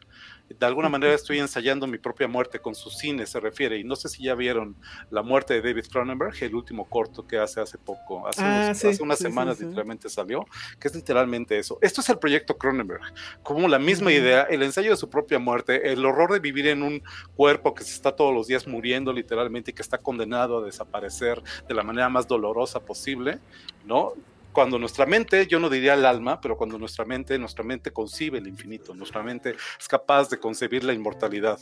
de 0.48 0.66
alguna 0.66 0.88
manera 0.88 1.14
estoy 1.14 1.38
ensayando 1.38 1.86
mi 1.86 1.98
propia 1.98 2.26
muerte 2.26 2.58
con 2.58 2.74
su 2.74 2.90
cine, 2.90 3.26
se 3.26 3.38
refiere. 3.40 3.78
Y 3.78 3.84
no 3.84 3.96
sé 3.96 4.08
si 4.08 4.22
ya 4.22 4.34
vieron 4.34 4.76
La 5.10 5.22
muerte 5.22 5.54
de 5.54 5.62
David 5.62 5.86
Cronenberg, 5.90 6.34
el 6.42 6.54
último 6.54 6.88
corto 6.88 7.26
que 7.26 7.38
hace 7.38 7.60
hace 7.60 7.78
poco, 7.78 8.26
hace, 8.26 8.42
ah, 8.42 8.72
unas 9.00 9.18
semanas 9.18 9.60
literalmente 9.60 10.08
salió, 10.08 10.46
que 10.78 10.88
es 10.88 10.94
literalmente 10.94 11.58
eso. 11.58 11.78
Esto 11.80 12.00
es 12.00 12.08
el 12.08 12.18
proyecto 12.18 12.56
Cronenberg, 12.56 13.02
como 13.42 13.68
la 13.68 13.78
misma 13.78 14.12
idea, 14.12 14.42
el 14.42 14.62
ensayo 14.62 14.90
de 14.90 14.96
su 14.96 15.10
propia 15.10 15.38
muerte, 15.38 15.92
el 15.92 16.04
horror 16.04 16.32
de 16.32 16.40
vivir 16.40 16.66
en 16.68 16.82
un 16.82 17.02
cuerpo 17.36 17.74
que 17.74 17.84
se 17.84 17.92
está 17.92 18.12
todos 18.12 18.34
los 18.34 18.46
días 18.46 18.66
muriendo 18.66 19.12
literalmente 19.12 19.70
y 19.70 19.74
que 19.74 19.82
está 19.82 19.98
condenado 19.98 20.58
a 20.58 20.64
desaparecer 20.64 21.42
de 21.66 21.74
la 21.74 21.82
manera 21.82 22.08
más 22.08 22.26
dolorosa 22.26 22.80
posible, 22.80 23.38
¿no? 23.84 24.14
Cuando 24.58 24.76
nuestra 24.76 25.06
mente, 25.06 25.46
yo 25.46 25.60
no 25.60 25.70
diría 25.70 25.94
el 25.94 26.04
alma, 26.04 26.40
pero 26.40 26.56
cuando 26.56 26.76
nuestra 26.80 27.04
mente, 27.04 27.38
nuestra 27.38 27.62
mente 27.62 27.92
concibe 27.92 28.38
el 28.38 28.48
infinito, 28.48 28.92
nuestra 28.92 29.22
mente 29.22 29.54
es 29.78 29.86
capaz 29.86 30.28
de 30.30 30.38
concebir 30.40 30.82
la 30.82 30.92
inmortalidad. 30.92 31.60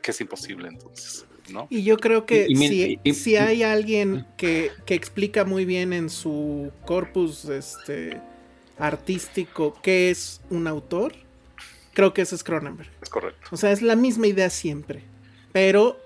que 0.00 0.12
es 0.12 0.20
imposible 0.22 0.68
entonces, 0.68 1.26
¿no? 1.50 1.66
Y 1.68 1.82
yo 1.82 1.96
creo 1.98 2.24
que 2.24 2.46
Y- 2.48 2.52
y 2.52 2.54
mi- 2.54 2.68
si, 2.68 2.98
y- 3.02 3.12
si 3.14 3.36
hay 3.36 3.62
alguien 3.64 4.24
que, 4.38 4.70
que 4.86 4.94
explica 4.94 5.44
muy 5.44 5.64
bien 5.66 5.92
en 5.92 6.08
su 6.08 6.70
corpus 6.86 7.44
este, 7.46 8.18
artístico 8.78 9.76
qué 9.82 10.10
es 10.10 10.40
un 10.48 10.66
autor, 10.68 11.12
creo 11.92 12.14
que 12.14 12.22
ese 12.22 12.34
es 12.36 12.44
Cronenberg. 12.44 12.88
Es 13.02 13.10
correcto. 13.10 13.48
O 13.50 13.56
sea, 13.58 13.72
es 13.72 13.82
la 13.82 13.96
misma 13.96 14.26
idea 14.28 14.48
siempre, 14.48 15.02
pero 15.52 15.98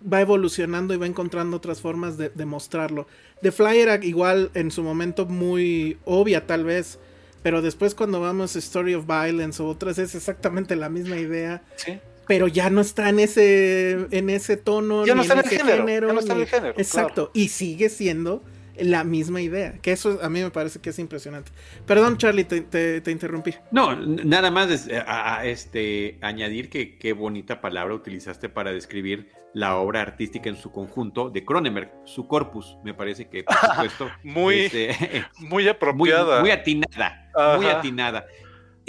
va 0.00 0.20
evolucionando 0.20 0.94
y 0.94 0.96
va 0.96 1.06
encontrando 1.06 1.56
otras 1.56 1.80
formas 1.80 2.16
de, 2.18 2.28
de 2.30 2.44
mostrarlo. 2.44 3.06
The 3.42 3.52
Fly 3.52 3.78
era 3.78 4.04
igual 4.04 4.50
en 4.54 4.70
su 4.70 4.82
momento 4.82 5.26
muy 5.26 5.98
obvia 6.04 6.46
tal 6.46 6.64
vez, 6.64 6.98
pero 7.42 7.62
después 7.62 7.94
cuando 7.94 8.20
vamos 8.20 8.54
a 8.56 8.58
Story 8.58 8.94
of 8.94 9.06
Violence 9.06 9.62
o 9.62 9.66
otras 9.66 9.98
es 9.98 10.14
exactamente 10.14 10.76
la 10.76 10.88
misma 10.88 11.16
idea, 11.18 11.62
Sí. 11.76 11.98
pero 12.26 12.46
ya 12.48 12.68
no 12.70 12.80
está 12.80 13.08
en 13.08 13.20
ese 13.20 14.06
en 14.10 14.30
ese 14.30 14.56
tono 14.56 15.06
Ya 15.06 15.14
no 15.14 15.22
está 15.22 15.34
en 15.34 15.40
el 15.40 15.46
ese 15.46 15.56
género, 15.64 16.08
ya 16.08 16.12
no 16.14 16.20
está 16.20 16.32
en 16.32 16.38
ni- 16.38 16.42
el 16.44 16.48
género, 16.48 16.74
Exacto, 16.78 17.30
y 17.34 17.48
sigue 17.48 17.88
siendo 17.88 18.42
la 18.80 19.04
misma 19.04 19.40
idea, 19.40 19.72
que 19.80 19.92
eso 19.92 20.18
a 20.22 20.28
mí 20.28 20.42
me 20.42 20.50
parece 20.50 20.80
que 20.80 20.90
es 20.90 20.98
impresionante. 20.98 21.50
Perdón, 21.86 22.16
Charlie, 22.18 22.44
te, 22.44 22.60
te- 22.62 23.00
te 23.00 23.10
interrumpí. 23.10 23.54
No, 23.70 23.94
nada 23.96 24.50
más 24.50 24.70
es, 24.70 24.88
eh, 24.88 24.98
a- 24.98 25.38
a- 25.38 25.46
este, 25.46 26.18
añadir 26.20 26.68
que 26.70 26.96
qué 26.98 27.12
bonita 27.12 27.60
palabra 27.60 27.94
utilizaste 27.94 28.48
para 28.48 28.72
describir 28.72 29.30
la 29.54 29.76
obra 29.76 30.02
artística 30.02 30.48
en 30.50 30.56
su 30.56 30.70
conjunto 30.70 31.30
de 31.30 31.44
Cronenberg, 31.44 31.90
su 32.04 32.28
corpus, 32.28 32.76
me 32.84 32.92
parece 32.94 33.28
que 33.28 33.44
por 33.44 33.54
supuesto 33.74 34.10
Muy, 34.22 34.54
este, 34.60 35.24
muy 35.38 35.66
apropiada. 35.68 36.40
muy 36.40 36.50
atinada, 36.50 37.30
muy 37.56 37.66
atinada. 37.66 38.26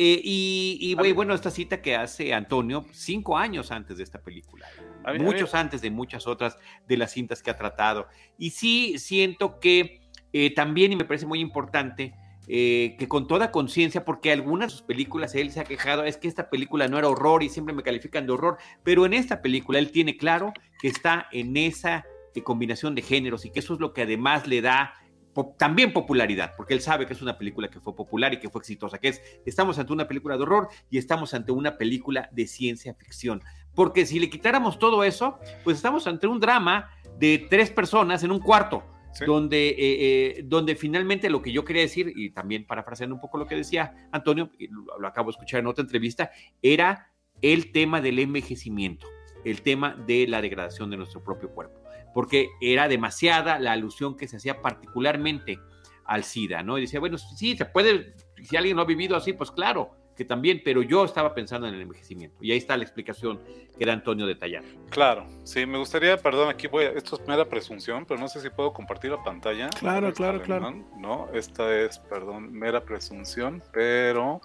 Eh, 0.02 0.22
y, 0.24 0.96
y, 0.98 1.12
bueno, 1.14 1.34
esta 1.34 1.52
cita 1.52 1.82
que 1.82 1.94
hace 1.96 2.34
Antonio 2.34 2.86
cinco 2.94 3.38
años 3.38 3.70
antes 3.70 3.98
de 3.98 4.04
esta 4.04 4.22
película, 4.22 4.66
A 5.04 5.12
a 5.12 5.14
muchos 5.14 5.56
antes 5.56 5.82
de 5.82 5.90
muchas 5.92 6.28
otras 6.28 6.58
de 6.88 6.98
las 6.98 7.12
cintas 7.12 7.42
que 7.42 7.50
ha 7.52 7.56
tratado. 7.56 8.08
Y 8.38 8.52
sí 8.52 8.98
siento 9.00 9.60
que 9.60 10.02
eh, 10.34 10.54
también, 10.54 10.92
y 10.92 10.96
me 10.96 11.06
parece 11.06 11.26
muy 11.26 11.40
importante, 11.40 12.14
eh, 12.52 12.96
que 12.98 13.08
con 13.08 13.28
toda 13.28 13.52
conciencia, 13.52 14.04
porque 14.06 14.32
algunas 14.32 14.68
de 14.68 14.72
sus 14.72 14.82
películas 14.82 15.36
él 15.36 15.52
se 15.52 15.60
ha 15.60 15.64
quejado, 15.64 16.04
es 16.04 16.18
que 16.18 16.28
esta 16.28 16.50
película 16.50 16.88
no 16.88 16.98
era 16.98 17.08
horror 17.08 17.44
y 17.44 17.50
siempre 17.50 17.76
me 17.76 17.84
califican 17.84 18.26
de 18.26 18.34
horror, 18.34 18.58
pero 18.84 19.06
en 19.06 19.14
esta 19.14 19.42
película 19.42 19.78
él 19.80 19.92
tiene 19.92 20.18
claro 20.18 20.54
que 20.82 20.88
está 20.88 21.28
en 21.32 21.56
esa 21.58 22.06
eh, 22.36 22.44
combinación 22.44 22.96
de 22.96 23.04
géneros 23.04 23.46
y 23.46 23.52
que 23.52 23.60
eso 23.60 23.76
es 23.76 23.80
lo 23.80 23.94
que 23.94 24.02
además 24.02 24.48
le 24.48 24.62
da 24.62 24.94
po- 25.34 25.56
también 25.60 25.94
popularidad, 25.94 26.56
porque 26.58 26.74
él 26.74 26.82
sabe 26.82 27.06
que 27.06 27.14
es 27.14 27.22
una 27.22 27.38
película 27.38 27.70
que 27.70 27.80
fue 27.80 27.96
popular 27.96 28.34
y 28.34 28.40
que 28.40 28.50
fue 28.50 28.60
exitosa, 28.62 28.98
que 28.98 29.10
es, 29.10 29.22
estamos 29.46 29.78
ante 29.78 29.94
una 29.94 30.08
película 30.08 30.36
de 30.36 30.42
horror 30.44 30.70
y 30.90 30.98
estamos 30.98 31.36
ante 31.36 31.52
una 31.52 31.78
película 31.78 32.30
de 32.32 32.48
ciencia 32.48 32.96
ficción, 32.96 33.44
porque 33.76 34.06
si 34.06 34.20
le 34.20 34.30
quitáramos 34.30 34.80
todo 34.80 35.04
eso, 35.04 35.40
pues 35.64 35.78
estamos 35.78 36.06
ante 36.08 36.28
un 36.28 36.40
drama 36.40 36.90
de 37.18 37.48
tres 37.50 37.70
personas 37.70 38.24
en 38.24 38.32
un 38.32 38.40
cuarto, 38.40 38.84
Sí. 39.12 39.26
donde, 39.26 39.70
eh, 39.70 39.78
eh, 39.80 40.42
donde 40.46 40.76
finalmente 40.76 41.32
lo 41.32 41.42
que 41.42 41.52
yo 41.52 41.66
quería 41.66 41.82
decir, 41.82 42.14
y 42.16 42.30
también 42.30 42.66
parafraseando 42.68 43.16
un 43.16 43.22
poco 43.22 43.40
lo 43.40 43.48
que 43.48 43.56
decía 43.56 44.08
Antonio, 44.12 44.52
lo 45.00 45.08
acabo 45.08 45.30
de 45.30 45.32
escuchar 45.32 45.62
en 45.62 45.68
otra 45.68 45.82
entrevista, 45.82 46.32
era 46.62 47.12
el 47.42 47.72
tema 47.72 48.02
del 48.02 48.20
envejecimiento, 48.20 49.08
el 49.46 49.64
tema 49.64 49.96
de 50.06 50.28
la 50.28 50.42
degradación 50.42 50.92
de 50.92 50.98
nuestro 50.98 51.24
propio 51.24 51.50
cuerpo, 51.50 51.82
porque 52.14 52.50
era 52.62 52.88
demasiada 52.88 53.58
la 53.58 53.72
alusión 53.72 54.16
que 54.16 54.28
se 54.28 54.38
hacía 54.38 54.62
particularmente 54.62 55.60
al 56.06 56.24
SIDA, 56.24 56.62
¿no? 56.64 56.78
Y 56.78 56.82
decía, 56.82 57.00
bueno, 57.00 57.18
sí, 57.18 57.58
se 57.58 57.66
puede, 57.66 58.14
si 58.44 58.58
alguien 58.58 58.76
lo 58.76 58.84
ha 58.84 58.86
vivido 58.86 59.16
así, 59.16 59.34
pues 59.34 59.52
claro, 59.52 59.96
que 60.20 60.26
también, 60.26 60.62
pero 60.66 60.82
yo 60.82 61.06
estaba 61.06 61.34
pensando 61.34 61.66
en 61.66 61.74
el 61.76 61.82
envejecimiento. 61.82 62.36
Y 62.42 62.52
ahí 62.52 62.58
está 62.58 62.76
la 62.76 62.84
explicación 62.84 63.40
que 63.80 63.86
da 63.86 63.94
Antonio 63.94 64.28
detallando. 64.28 64.68
Claro, 64.90 65.26
sí, 65.46 65.66
me 65.66 65.78
gustaría, 65.78 66.18
perdón, 66.18 66.50
aquí 66.50 66.68
voy, 66.68 66.84
a- 66.86 66.90
esto 66.92 67.16
es 67.16 67.26
mera 67.26 67.46
presunción, 67.46 68.06
pero 68.06 68.20
no 68.20 68.28
sé 68.28 68.42
si 68.42 68.50
puedo 68.50 68.74
compartir 68.74 69.12
la 69.12 69.24
pantalla. 69.24 69.70
Claro, 69.70 70.08
Alex 70.08 70.18
claro, 70.18 70.42
claro. 70.42 70.76
No, 70.98 71.30
esta 71.34 71.74
es, 71.74 72.00
perdón, 72.00 72.52
mera 72.52 72.82
presunción, 72.84 73.64
pero... 73.72 74.42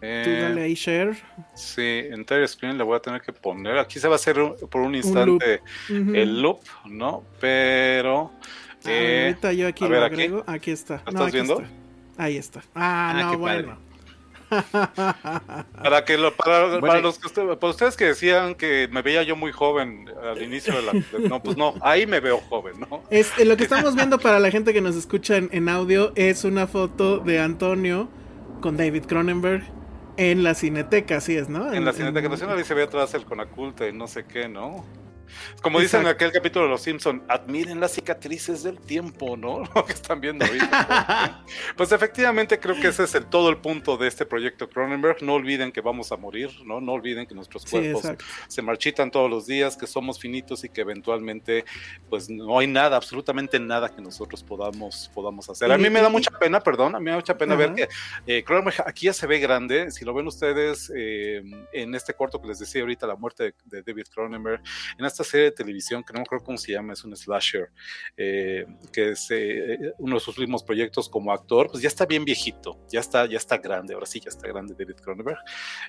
eh, 0.00 0.22
Tú 0.24 0.42
dale 0.42 0.62
ahí 0.62 0.74
share. 0.74 1.16
sí, 1.54 1.82
entire 2.10 2.48
screen 2.48 2.78
le 2.78 2.84
voy 2.84 2.96
a 2.96 3.00
tener 3.00 3.20
que 3.20 3.34
poner, 3.34 3.76
aquí 3.76 3.98
se 4.00 4.08
va 4.08 4.14
a 4.14 4.16
hacer 4.16 4.38
un- 4.40 4.56
por 4.70 4.80
un 4.80 4.94
instante 4.94 5.60
el 5.90 6.40
loop, 6.40 6.60
¿no? 6.86 7.24
Pero... 7.40 8.32
Ah, 8.86 8.88
eh, 8.90 9.22
ahorita 9.28 9.52
yo 9.52 9.66
aquí 9.68 9.84
a 9.84 9.88
lo 9.88 9.94
ver, 9.94 10.02
aquí. 10.04 10.14
agrego. 10.14 10.44
Aquí, 10.46 10.70
está. 10.70 11.02
¿Lo 11.04 11.12
No, 11.12 11.26
estás 11.26 11.26
aquí 11.26 11.34
viendo? 11.36 11.60
está. 11.60 12.22
Ahí 12.22 12.36
está. 12.38 12.60
Ah, 12.74 13.10
Ah, 13.14 13.22
no, 13.22 13.30
qué 13.32 13.38
padre. 13.38 13.68
Para 14.48 16.04
que 16.04 16.16
lo, 16.18 16.34
para, 16.34 16.66
Bueno, 16.68 16.80
para 16.86 17.00
los 17.00 17.18
que 17.18 17.26
usted- 17.26 17.46
para 17.58 17.70
ustedes 17.70 17.96
que 17.96 18.04
decían 18.06 18.54
que 18.54 18.88
me 18.90 19.02
veía 19.02 19.22
yo 19.22 19.36
muy 19.36 19.52
joven 19.52 20.08
al 20.22 20.42
inicio 20.42 20.74
de 20.74 20.82
la 20.82 20.92
de- 20.92 21.28
no 21.28 21.42
pues 21.42 21.56
no 21.56 21.74
ahí 21.80 22.06
me 22.06 22.20
veo 22.20 22.38
joven 22.48 22.80
no 22.80 23.02
Es, 23.10 23.30
eh, 23.38 23.44
lo 23.44 23.56
que 23.56 23.64
estamos 23.64 23.94
viendo 23.94 24.18
para 24.18 24.38
la 24.38 24.50
gente 24.50 24.72
que 24.72 24.80
nos 24.80 24.96
escucha 24.96 25.36
en, 25.36 25.48
en 25.52 25.68
audio 25.68 26.12
es 26.14 26.44
una 26.44 26.66
foto 26.66 27.18
de 27.18 27.40
Antonio 27.40 28.08
con 28.60 28.76
David 28.76 29.04
Cronenberg 29.06 29.62
en 30.16 30.42
la 30.42 30.54
cineteca, 30.54 31.18
así 31.18 31.36
es, 31.36 31.48
¿no? 31.50 31.72
en 31.72 31.84
la 31.84 31.92
Cineteca 31.92 32.28
Nacional 32.28 32.58
y 32.58 32.64
se 32.64 32.72
ve 32.72 32.84
atrás 32.84 33.12
el 33.14 33.24
Conaculta 33.26 33.86
y 33.86 33.92
no 33.92 34.06
sé 34.08 34.24
qué 34.24 34.48
no 34.48 34.84
como 35.62 35.80
dicen 35.80 36.02
en 36.02 36.08
aquel 36.08 36.32
capítulo 36.32 36.66
de 36.66 36.70
Los 36.70 36.82
Simpson 36.82 37.22
admiren 37.28 37.80
las 37.80 37.92
cicatrices 37.92 38.62
del 38.62 38.78
tiempo 38.78 39.36
no 39.36 39.62
lo 39.74 39.84
que 39.84 39.92
están 39.92 40.20
viendo 40.20 40.44
ahorita. 40.44 41.44
Pues 41.76 41.92
efectivamente 41.92 42.58
creo 42.58 42.74
que 42.80 42.88
ese 42.88 43.04
es 43.04 43.14
el 43.14 43.26
todo 43.26 43.48
el 43.50 43.58
punto 43.58 43.96
de 43.96 44.08
este 44.08 44.26
proyecto 44.26 44.68
Cronenberg. 44.68 45.22
No 45.22 45.34
olviden 45.34 45.72
que 45.72 45.80
vamos 45.80 46.12
a 46.12 46.16
morir 46.16 46.50
no 46.64 46.80
no 46.80 46.92
olviden 46.92 47.26
que 47.26 47.34
nuestros 47.34 47.64
cuerpos 47.66 48.12
se 48.48 48.62
marchitan 48.62 49.10
todos 49.10 49.30
los 49.30 49.46
días, 49.46 49.76
que 49.76 49.86
somos 49.86 50.18
finitos 50.18 50.64
y 50.64 50.68
que 50.68 50.80
eventualmente 50.80 51.64
pues 52.08 52.28
no 52.28 52.58
hay 52.58 52.66
nada, 52.66 52.96
absolutamente 52.96 53.58
nada 53.58 53.88
que 53.94 54.02
nosotros 54.02 54.42
podamos, 54.42 55.10
podamos 55.14 55.48
hacer. 55.48 55.70
A 55.70 55.78
mí 55.78 55.90
me 55.90 56.00
da 56.00 56.08
mucha 56.08 56.30
pena, 56.30 56.60
perdón, 56.60 56.94
a 56.94 56.98
mí 56.98 57.04
me 57.06 57.10
da 57.12 57.16
mucha 57.16 57.36
pena 57.36 57.54
ver 57.54 57.74
que 57.74 57.88
eh, 58.26 58.44
Cronenberg 58.44 58.82
aquí 58.86 59.06
ya 59.06 59.12
se 59.12 59.26
ve 59.26 59.38
grande, 59.38 59.90
si 59.90 60.04
lo 60.04 60.14
ven 60.14 60.26
ustedes 60.26 60.92
eh, 60.94 61.42
en 61.72 61.94
este 61.94 62.14
corto 62.14 62.40
que 62.40 62.48
les 62.48 62.58
decía 62.58 62.82
ahorita, 62.82 63.06
La 63.06 63.16
muerte 63.16 63.44
de, 63.44 63.54
de 63.64 63.82
David 63.82 64.06
Cronenberg, 64.12 64.62
en 64.98 65.04
esta 65.16 65.30
serie 65.30 65.46
de 65.46 65.52
televisión 65.52 66.04
que 66.04 66.12
no 66.12 66.18
me 66.18 66.24
acuerdo 66.24 66.44
cómo 66.44 66.58
se 66.58 66.72
llama, 66.72 66.92
es 66.92 67.02
un 67.04 67.16
slasher, 67.16 67.70
eh, 68.16 68.66
que 68.92 69.10
es 69.10 69.26
eh, 69.30 69.92
uno 69.98 70.16
de 70.16 70.20
sus 70.20 70.36
últimos 70.36 70.62
proyectos 70.62 71.08
como 71.08 71.32
actor, 71.32 71.70
pues 71.70 71.82
ya 71.82 71.88
está 71.88 72.04
bien 72.04 72.24
viejito, 72.24 72.78
ya 72.90 73.00
está, 73.00 73.26
ya 73.26 73.38
está 73.38 73.56
grande, 73.56 73.94
ahora 73.94 74.06
sí 74.06 74.20
ya 74.20 74.28
está 74.28 74.46
grande 74.48 74.74
David 74.78 74.96
Cronenberg, 74.96 75.38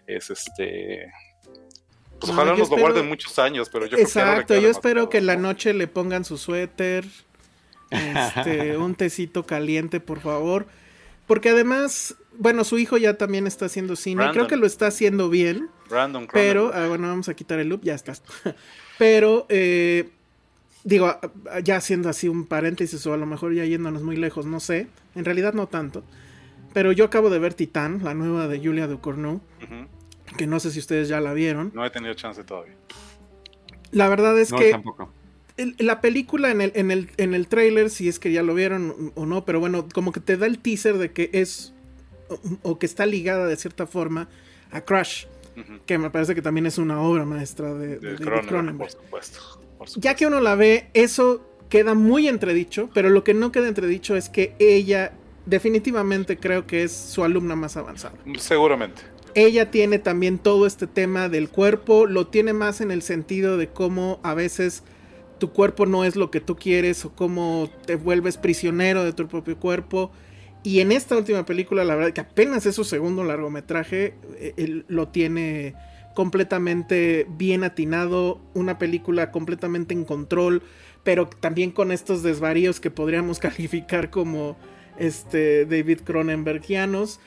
es 0.06 0.30
este... 0.30 1.12
Pues 2.20 2.32
No, 2.32 2.42
ojalá 2.42 2.56
nos 2.56 2.70
lo 2.70 2.78
guarden 2.78 3.08
muchos 3.08 3.38
años, 3.38 3.70
pero 3.70 3.86
yo 3.86 3.92
creo 3.92 4.00
que 4.00 4.04
Exacto, 4.04 4.58
yo 4.58 4.70
espero 4.70 5.10
que 5.10 5.20
en 5.20 5.28
la 5.28 5.36
¿no? 5.36 5.50
noche 5.50 5.74
le 5.74 5.88
pongan 5.88 6.26
su 6.26 6.38
suéter, 6.38 7.06
este, 7.92 8.78
un 8.78 8.96
tecito 8.96 9.46
caliente, 9.46 10.00
por 10.00 10.20
favor. 10.20 10.66
Porque 11.28 11.50
además, 11.50 12.16
bueno, 12.40 12.64
su 12.64 12.80
hijo 12.80 12.98
ya 12.98 13.18
también 13.18 13.46
está 13.46 13.66
haciendo 13.66 13.96
cine. 13.96 14.32
Creo 14.32 14.48
que 14.48 14.56
lo 14.56 14.66
está 14.66 14.88
haciendo 14.88 15.30
bien. 15.30 15.70
Brandon 15.90 16.28
Pero, 16.32 16.72
ah, 16.74 16.88
bueno, 16.88 17.08
vamos 17.08 17.30
a 17.30 17.34
quitar 17.36 17.60
el 17.60 17.70
loop, 17.70 17.82
ya 17.84 17.96
está. 17.96 18.14
Pero, 18.98 19.46
eh, 19.50 20.10
digo, 20.84 21.08
ah, 21.08 21.20
ah, 21.52 21.60
ya 21.60 21.78
haciendo 21.78 22.10
así 22.10 22.28
un 22.28 22.46
paréntesis 22.46 23.06
o 23.08 23.14
a 23.14 23.18
lo 23.18 23.26
mejor 23.26 23.54
ya 23.54 23.66
yéndonos 23.66 24.04
muy 24.04 24.16
lejos, 24.16 24.46
no 24.46 24.60
sé. 24.60 24.88
En 25.16 25.26
realidad 25.26 25.54
no 25.54 25.68
tanto. 25.68 26.04
Pero 26.74 26.92
yo 26.92 27.06
acabo 27.06 27.30
de 27.30 27.40
ver 27.40 27.54
Titán, 27.54 28.02
la 28.04 28.14
nueva 28.14 28.48
de 28.48 28.60
Julia 28.60 28.88
Ducournau, 28.88 29.36
Ujú. 29.64 30.36
que 30.38 30.48
no 30.48 30.60
sé 30.60 30.72
si 30.72 30.80
ustedes 30.80 31.08
ya 31.08 31.20
la 31.22 31.34
vieron. 31.34 31.72
No 31.74 31.86
he 31.86 31.90
tenido 31.90 32.14
chance 32.14 32.44
todavía. 32.44 32.76
La 33.92 34.10
verdad 34.10 34.38
es 34.40 34.52
no, 34.52 34.58
que 34.58 34.72
tampoco. 34.72 35.12
la 35.78 36.02
película 36.02 36.52
en 36.52 36.62
el, 36.62 36.72
en 36.76 36.92
el, 36.92 37.10
en 37.18 37.34
el 37.34 37.48
trailer, 37.48 37.90
si 37.90 38.10
es 38.10 38.20
que 38.20 38.32
ya 38.32 38.44
lo 38.44 38.54
vieron 38.54 39.12
o 39.16 39.26
no, 39.26 39.46
pero 39.46 39.60
bueno, 39.60 39.88
como 39.94 40.12
que 40.12 40.20
te 40.20 40.38
da 40.38 40.46
el 40.46 40.60
teaser 40.60 40.98
de 40.98 41.12
que 41.14 41.30
es 41.34 41.74
o, 42.30 42.40
o 42.64 42.80
que 42.80 42.86
está 42.86 43.06
ligada 43.06 43.46
de 43.48 43.56
cierta 43.56 43.88
forma 43.88 44.28
a 44.72 44.82
Crash, 44.82 45.26
Que 45.86 45.98
me 45.98 46.10
parece 46.10 46.36
que 46.36 46.42
también 46.42 46.66
es 46.66 46.78
una 46.78 47.02
obra 47.02 47.26
maestra 47.26 47.74
de, 47.74 47.88
de 47.88 47.96
De 47.98 48.10
David 48.10 48.26
Cronenberg, 48.26 48.48
Cronenberg. 48.48 48.78
por 48.78 49.04
supuesto. 49.04 49.40
por 49.78 49.88
supuesto. 49.88 50.00
Ya 50.02 50.16
que 50.16 50.28
uno 50.28 50.40
la 50.40 50.56
ve, 50.56 50.90
eso 50.94 51.44
queda 51.70 51.94
muy 51.94 52.28
entredicho, 52.28 52.90
pero 52.94 53.10
lo 53.10 53.24
que 53.24 53.34
no 53.34 53.52
queda 53.52 53.68
entredicho 53.68 54.16
es 54.16 54.30
que 54.30 54.56
ella 54.60 55.14
definitivamente 55.46 56.38
creo 56.38 56.68
que 56.68 56.84
es 56.84 56.92
su 56.92 57.24
alumna 57.24 57.56
más 57.56 57.78
avanzada. 57.78 58.16
Seguramente. 58.38 59.02
Ella 59.34 59.70
tiene 59.72 60.00
también 60.00 60.40
todo 60.40 60.66
este 60.66 60.88
tema 60.88 61.30
del 61.30 61.50
cuerpo, 61.50 62.06
lo 62.06 62.28
tiene 62.28 62.54
más 62.54 62.82
en 62.82 62.92
el 62.92 63.02
sentido 63.02 63.58
de 63.58 63.68
cómo 63.70 64.20
a 64.24 64.34
veces 64.34 64.84
tu 65.38 65.52
cuerpo 65.52 65.86
no 65.86 66.04
es 66.04 66.16
lo 66.16 66.32
que 66.32 66.42
tú 66.42 66.56
quieres 66.56 67.06
o 67.06 67.14
cómo 67.14 67.70
te 67.86 67.96
vuelves 67.96 68.38
prisionero 68.38 69.04
de 69.04 69.14
tu 69.14 69.28
propio 69.28 69.58
cuerpo. 69.58 70.12
Y 70.68 70.82
en 70.82 70.92
esta 70.92 71.16
última 71.16 71.46
película, 71.46 71.86
la 71.86 71.96
verdad 71.96 72.12
que 72.12 72.20
apenas 72.20 72.66
es 72.66 72.76
su 72.76 72.84
segundo 72.84 73.24
largometraje, 73.24 74.16
eh, 74.36 74.54
él 74.58 74.84
lo 74.90 75.08
tiene 75.08 75.76
completamente 76.14 77.26
bien 77.30 77.64
atinado, 77.64 78.42
una 78.54 78.78
película 78.78 79.32
completamente 79.32 79.94
en 79.94 80.04
control, 80.04 80.62
pero 81.06 81.30
también 81.30 81.72
con 81.72 81.94
estos 81.94 82.22
desvaríos 82.22 82.82
que 82.82 82.92
podríamos 82.92 83.40
calificar 83.48 84.10
como 84.10 84.58
este 85.00 85.66
David 85.66 86.02
Cronenbergianos. 86.04 87.22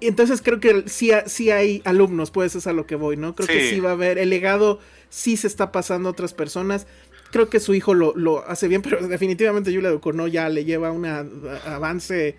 entonces 0.00 0.42
creo 0.42 0.58
que 0.58 0.82
sí, 0.88 1.12
sí 1.26 1.52
hay 1.52 1.82
alumnos, 1.84 2.32
pues 2.32 2.56
es 2.56 2.66
a 2.66 2.72
lo 2.72 2.84
que 2.84 2.96
voy, 2.96 3.16
¿no? 3.16 3.36
Creo 3.36 3.46
que 3.46 3.60
Sí. 3.68 3.74
sí 3.76 3.80
va 3.80 3.90
a 3.90 3.92
haber, 3.92 4.18
el 4.18 4.28
legado 4.30 4.80
sí 5.08 5.36
se 5.36 5.46
está 5.46 5.70
pasando 5.70 6.08
a 6.08 6.12
otras 6.12 6.34
personas. 6.34 6.88
Creo 7.30 7.48
que 7.48 7.60
su 7.60 7.74
hijo 7.74 7.94
lo, 7.94 8.12
lo 8.16 8.44
hace 8.48 8.66
bien, 8.66 8.82
pero 8.82 9.06
definitivamente 9.06 9.72
Julia 9.72 9.90
Ducournau 9.90 10.26
ya 10.26 10.48
le 10.48 10.64
lleva 10.64 10.90
un 10.90 11.06
avance 11.06 12.34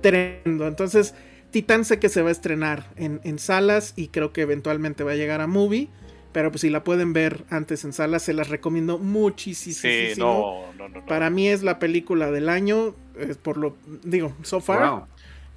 tremendo. 0.00 0.66
Entonces, 0.66 1.14
Titán 1.50 1.84
sé 1.84 1.98
que 1.98 2.08
se 2.08 2.22
va 2.22 2.28
a 2.28 2.32
estrenar 2.32 2.92
en, 2.96 3.20
en 3.24 3.38
salas 3.38 3.94
y 3.96 4.08
creo 4.08 4.32
que 4.32 4.42
eventualmente 4.42 5.04
va 5.04 5.12
a 5.12 5.16
llegar 5.16 5.40
a 5.40 5.46
movie. 5.46 5.88
Pero 6.32 6.50
pues 6.50 6.60
si 6.60 6.68
la 6.70 6.84
pueden 6.84 7.14
ver 7.14 7.44
antes 7.48 7.84
en 7.84 7.92
salas, 7.94 8.22
se 8.22 8.34
las 8.34 8.48
recomiendo 8.48 8.98
muchísimo. 8.98 9.74
Sí, 9.74 10.12
no, 10.18 10.72
no, 10.76 10.88
no. 10.88 11.00
no. 11.00 11.06
Para 11.06 11.30
mí 11.30 11.48
es 11.48 11.62
la 11.62 11.78
película 11.78 12.30
del 12.30 12.48
año, 12.50 12.94
eh, 13.18 13.34
por 13.42 13.56
lo 13.56 13.76
digo, 14.04 14.34
so 14.42 14.60
far. 14.60 14.90
Wow. 14.90 15.06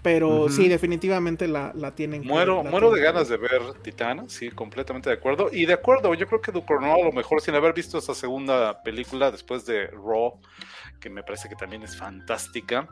Pero 0.01 0.49
sí, 0.49 0.67
definitivamente 0.67 1.47
la, 1.47 1.73
la 1.75 1.93
tienen. 1.93 2.23
que- 2.23 2.27
Muero, 2.27 2.63
la 2.63 2.71
muero 2.71 2.87
de 2.89 2.95
tienen 2.95 3.11
que 3.11 3.13
ganas 3.13 3.29
de 3.29 3.37
ver 3.37 3.61
Titán, 3.83 4.29
sí, 4.29 4.49
completamente 4.49 5.09
de 5.09 5.15
acuerdo. 5.15 5.49
Y 5.51 5.65
de 5.67 5.73
acuerdo, 5.73 6.13
yo 6.15 6.25
creo 6.25 6.41
que 6.41 6.51
Ducournau 6.51 7.01
a 7.01 7.05
lo 7.05 7.11
mejor 7.11 7.41
sin 7.41 7.53
haber 7.53 7.73
visto 7.73 7.99
esa 7.99 8.15
segunda 8.15 8.81
película 8.81 9.29
después 9.29 9.65
de 9.67 9.87
Raw, 9.87 10.39
que 10.99 11.09
me 11.11 11.21
parece 11.21 11.49
que 11.49 11.55
también 11.55 11.83
es 11.83 11.95
fantástica. 11.95 12.87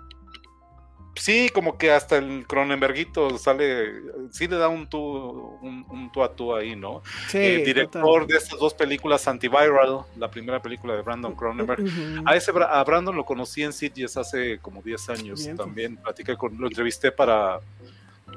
Sí, 1.15 1.49
como 1.49 1.77
que 1.77 1.91
hasta 1.91 2.17
el 2.17 2.45
Cronenberguito 2.47 3.37
sale, 3.37 3.91
sí 4.31 4.47
le 4.47 4.57
da 4.57 4.67
un 4.69 4.87
tú, 4.87 4.99
un, 4.99 5.85
un 5.89 6.11
tú 6.11 6.23
a 6.23 6.33
tú 6.33 6.55
ahí, 6.55 6.75
¿no? 6.75 7.01
Sí, 7.27 7.37
director 7.37 8.25
de 8.25 8.37
estas 8.37 8.59
dos 8.59 8.73
películas, 8.73 9.27
Antiviral, 9.27 10.01
la 10.17 10.31
primera 10.31 10.61
película 10.61 10.95
de 10.95 11.01
Brandon 11.01 11.35
Cronenberg, 11.35 11.83
a 12.25 12.35
ese 12.35 12.51
a 12.51 12.83
Brandon 12.83 13.15
lo 13.15 13.25
conocí 13.25 13.63
en 13.63 13.73
Sitges 13.73 14.17
hace 14.17 14.59
como 14.59 14.81
10 14.81 15.09
años 15.09 15.43
Bien, 15.43 15.57
también. 15.57 15.97
Platiqué 15.97 16.37
con, 16.37 16.57
lo 16.57 16.67
entrevisté 16.67 17.11
para 17.11 17.59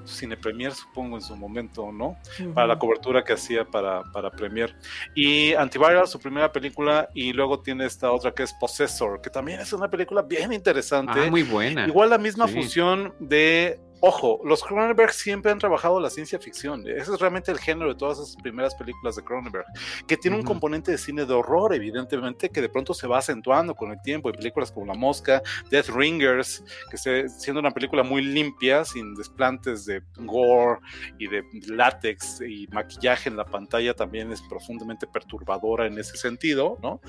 Cine 0.05 0.37
Premier, 0.37 0.73
supongo, 0.73 1.17
en 1.17 1.23
su 1.23 1.37
momento, 1.37 1.91
¿no? 1.93 2.17
Para 2.55 2.67
la 2.67 2.79
cobertura 2.79 3.23
que 3.25 3.33
hacía 3.35 3.65
para, 3.65 4.03
para 4.13 4.31
Premier. 4.31 4.75
Y 5.15 5.53
Antiviral, 5.55 6.07
su 6.09 6.19
primera 6.19 6.51
película, 6.53 7.09
y 7.15 7.33
luego 7.33 7.61
tiene 7.61 7.87
esta 7.87 8.11
otra 8.11 8.33
que 8.33 8.43
es 8.43 8.53
Possessor, 8.55 9.21
que 9.21 9.31
también 9.31 9.61
es 9.61 9.73
una 9.73 9.89
película 9.89 10.23
bien 10.23 10.53
interesante. 10.53 11.27
Ah, 11.27 11.31
muy 11.31 11.43
buena. 11.43 11.87
Igual 11.87 12.11
la 12.11 12.19
misma 12.19 12.47
Sí. 12.49 12.55
fusión 12.55 13.15
de. 13.21 13.81
Ojo, 14.05 14.41
los 14.45 14.65
Cronenberg 14.65 15.13
siempre 15.13 15.53
han 15.53 15.61
trabajado 15.61 16.01
la 16.01 16.11
ciencia 16.11 16.37
ficción. 16.41 16.85
Ese 16.89 17.13
es 17.13 17.21
realmente 17.21 17.53
el 17.53 17.61
género 17.61 17.91
de 17.91 17.95
todas 17.95 18.19
esas 18.19 18.35
primeras 18.43 18.75
películas 18.75 19.15
de 19.15 19.23
Cronenberg, 19.23 19.65
que 20.09 20.17
tiene 20.17 20.37
un 20.37 20.43
componente 20.43 20.91
de 20.91 20.99
cine 20.99 21.25
de 21.25 21.33
horror, 21.33 21.73
evidentemente, 21.73 22.49
que 22.49 22.61
de 22.61 22.69
pronto 22.69 22.95
se 22.95 23.07
va 23.07 23.19
acentuando 23.19 23.77
con 23.77 23.93
el 23.93 24.03
tiempo. 24.03 24.29
Hay 24.29 24.35
películas 24.35 24.73
como 24.73 24.87
La 24.87 24.95
Mosca, 24.95 25.41
Death 25.71 25.91
Ringers, 25.91 26.65
que 26.91 26.97
se, 26.97 27.29
siendo 27.29 27.61
una 27.61 27.71
película 27.71 28.03
muy 28.03 28.23
limpia, 28.23 28.85
sin 28.85 29.15
desplantes 29.15 29.87
de 29.87 30.03
gore 30.17 30.81
y 31.21 31.29
de 31.29 31.45
látex 31.69 32.41
y 32.41 32.67
maquillaje 32.73 33.29
en 33.29 33.37
la 33.37 33.45
pantalla, 33.45 33.95
también 33.95 34.33
es 34.33 34.43
profundamente 34.43 35.07
perturbadora 35.07 35.87
en 35.87 35.97
ese 35.97 36.17
sentido, 36.17 36.77
¿no? 36.83 37.01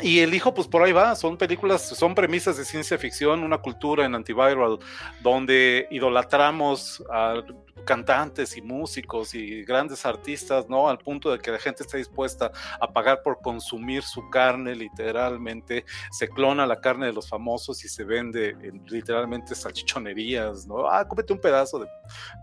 Y 0.00 0.20
el 0.20 0.34
hijo, 0.34 0.54
pues 0.54 0.68
por 0.68 0.82
ahí 0.82 0.92
va, 0.92 1.14
son 1.16 1.36
películas, 1.36 1.82
son 1.82 2.14
premisas 2.14 2.56
de 2.56 2.64
ciencia 2.64 2.98
ficción, 2.98 3.42
una 3.42 3.58
cultura 3.58 4.04
en 4.04 4.14
Antiviral, 4.14 4.78
donde 5.22 5.88
idolatramos 5.90 7.02
a 7.10 7.42
cantantes 7.88 8.54
y 8.54 8.60
músicos 8.60 9.34
y 9.34 9.64
grandes 9.64 10.04
artistas, 10.04 10.68
¿no? 10.68 10.90
Al 10.90 10.98
punto 10.98 11.32
de 11.32 11.38
que 11.38 11.50
la 11.50 11.58
gente 11.58 11.82
está 11.82 11.96
dispuesta 11.96 12.52
a 12.78 12.92
pagar 12.92 13.22
por 13.22 13.40
consumir 13.40 14.02
su 14.02 14.28
carne, 14.28 14.74
literalmente. 14.76 15.86
Se 16.10 16.28
clona 16.28 16.66
la 16.66 16.82
carne 16.82 17.06
de 17.06 17.14
los 17.14 17.30
famosos 17.30 17.82
y 17.86 17.88
se 17.88 18.04
vende 18.04 18.50
en 18.50 18.84
literalmente 18.88 19.54
salchichonerías, 19.54 20.66
¿no? 20.66 20.86
Ah, 20.86 21.08
cómete 21.08 21.32
un 21.32 21.40
pedazo 21.40 21.78
de, 21.78 21.86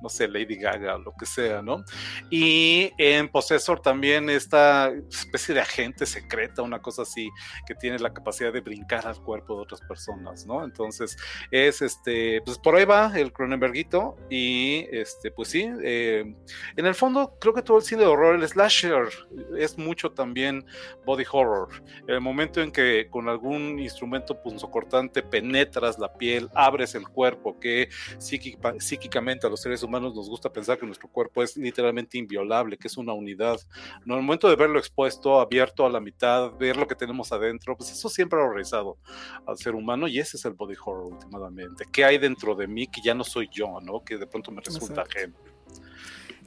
no 0.01 0.09
sé, 0.09 0.27
Lady 0.27 0.55
Gaga, 0.55 0.97
lo 0.97 1.13
que 1.13 1.27
sea, 1.27 1.61
¿no? 1.61 1.85
Y 2.31 2.91
en 2.97 3.29
Possessor 3.29 3.79
también 3.79 4.31
esta 4.31 4.91
especie 5.11 5.53
de 5.53 5.61
agente 5.61 6.07
secreta, 6.07 6.63
una 6.63 6.81
cosa 6.81 7.03
así, 7.03 7.29
que 7.67 7.75
tiene 7.75 7.99
la 7.99 8.11
capacidad 8.11 8.51
de 8.51 8.61
brincar 8.61 9.05
al 9.05 9.21
cuerpo 9.21 9.57
de 9.57 9.61
otras 9.61 9.81
personas, 9.81 10.47
¿no? 10.47 10.63
Entonces, 10.63 11.15
es 11.51 11.83
este, 11.83 12.41
pues 12.43 12.57
por 12.57 12.75
ahí 12.75 12.85
va 12.85 13.11
el 13.15 13.31
Cronenberguito 13.31 14.15
y 14.27 14.87
este, 14.91 15.34
pues 15.35 15.49
sí, 15.49 15.67
eh, 15.83 16.35
en 16.77 16.85
el 16.85 16.95
fondo 16.95 17.37
creo 17.39 17.53
que 17.53 17.61
todo 17.61 17.77
el 17.77 17.83
cine 17.83 18.01
de 18.01 18.07
horror, 18.07 18.35
el 18.35 18.47
slasher, 18.47 19.09
es 19.57 19.77
mucho 19.77 20.11
también 20.11 20.65
body 21.05 21.25
horror. 21.31 21.69
El 22.07 22.21
momento 22.21 22.61
en 22.61 22.71
que 22.71 23.07
con 23.09 23.27
algún 23.27 23.79
instrumento 23.79 24.41
punzocortante 24.41 25.21
penetras 25.23 25.99
la 25.99 26.13
piel, 26.13 26.49
abres 26.53 26.95
el 26.95 27.07
cuerpo, 27.07 27.59
que 27.59 27.89
psíquica- 28.17 28.75
psíquicamente 28.79 29.45
a 29.47 29.49
los 29.49 29.61
seres 29.61 29.83
humanos 29.83 30.15
nos 30.15 30.29
gusta 30.29 30.51
pensar 30.51 30.77
que 30.77 30.85
nuestro 30.85 31.09
cuerpo 31.09 31.43
es 31.43 31.57
literalmente 31.57 32.17
inviolable, 32.17 32.77
que 32.77 32.87
es 32.87 32.97
una 32.97 33.13
unidad. 33.13 33.59
¿no? 34.05 34.13
En 34.15 34.19
el 34.21 34.25
momento 34.25 34.49
de 34.49 34.55
verlo 34.55 34.79
expuesto, 34.79 35.39
abierto 35.39 35.85
a 35.85 35.89
la 35.89 35.99
mitad, 35.99 36.51
ver 36.53 36.77
lo 36.77 36.87
que 36.87 36.95
tenemos 36.95 37.31
adentro, 37.31 37.75
pues 37.75 37.91
eso 37.91 38.09
siempre 38.09 38.39
ha 38.39 38.43
horrorizado 38.43 38.97
al 39.45 39.57
ser 39.57 39.75
humano 39.75 40.07
y 40.07 40.19
ese 40.19 40.37
es 40.37 40.45
el 40.45 40.53
body 40.53 40.75
horror 40.85 41.13
últimamente. 41.13 41.85
¿Qué 41.91 42.05
hay 42.05 42.17
dentro 42.17 42.55
de 42.55 42.67
mí 42.67 42.87
que 42.87 43.01
ya 43.01 43.13
no 43.13 43.23
soy 43.23 43.49
yo, 43.51 43.79
¿no? 43.81 44.03
Que 44.03 44.17
de 44.17 44.27
pronto 44.27 44.51
me 44.51 44.61
resulta 44.61 45.01
Exacto. 45.01 45.19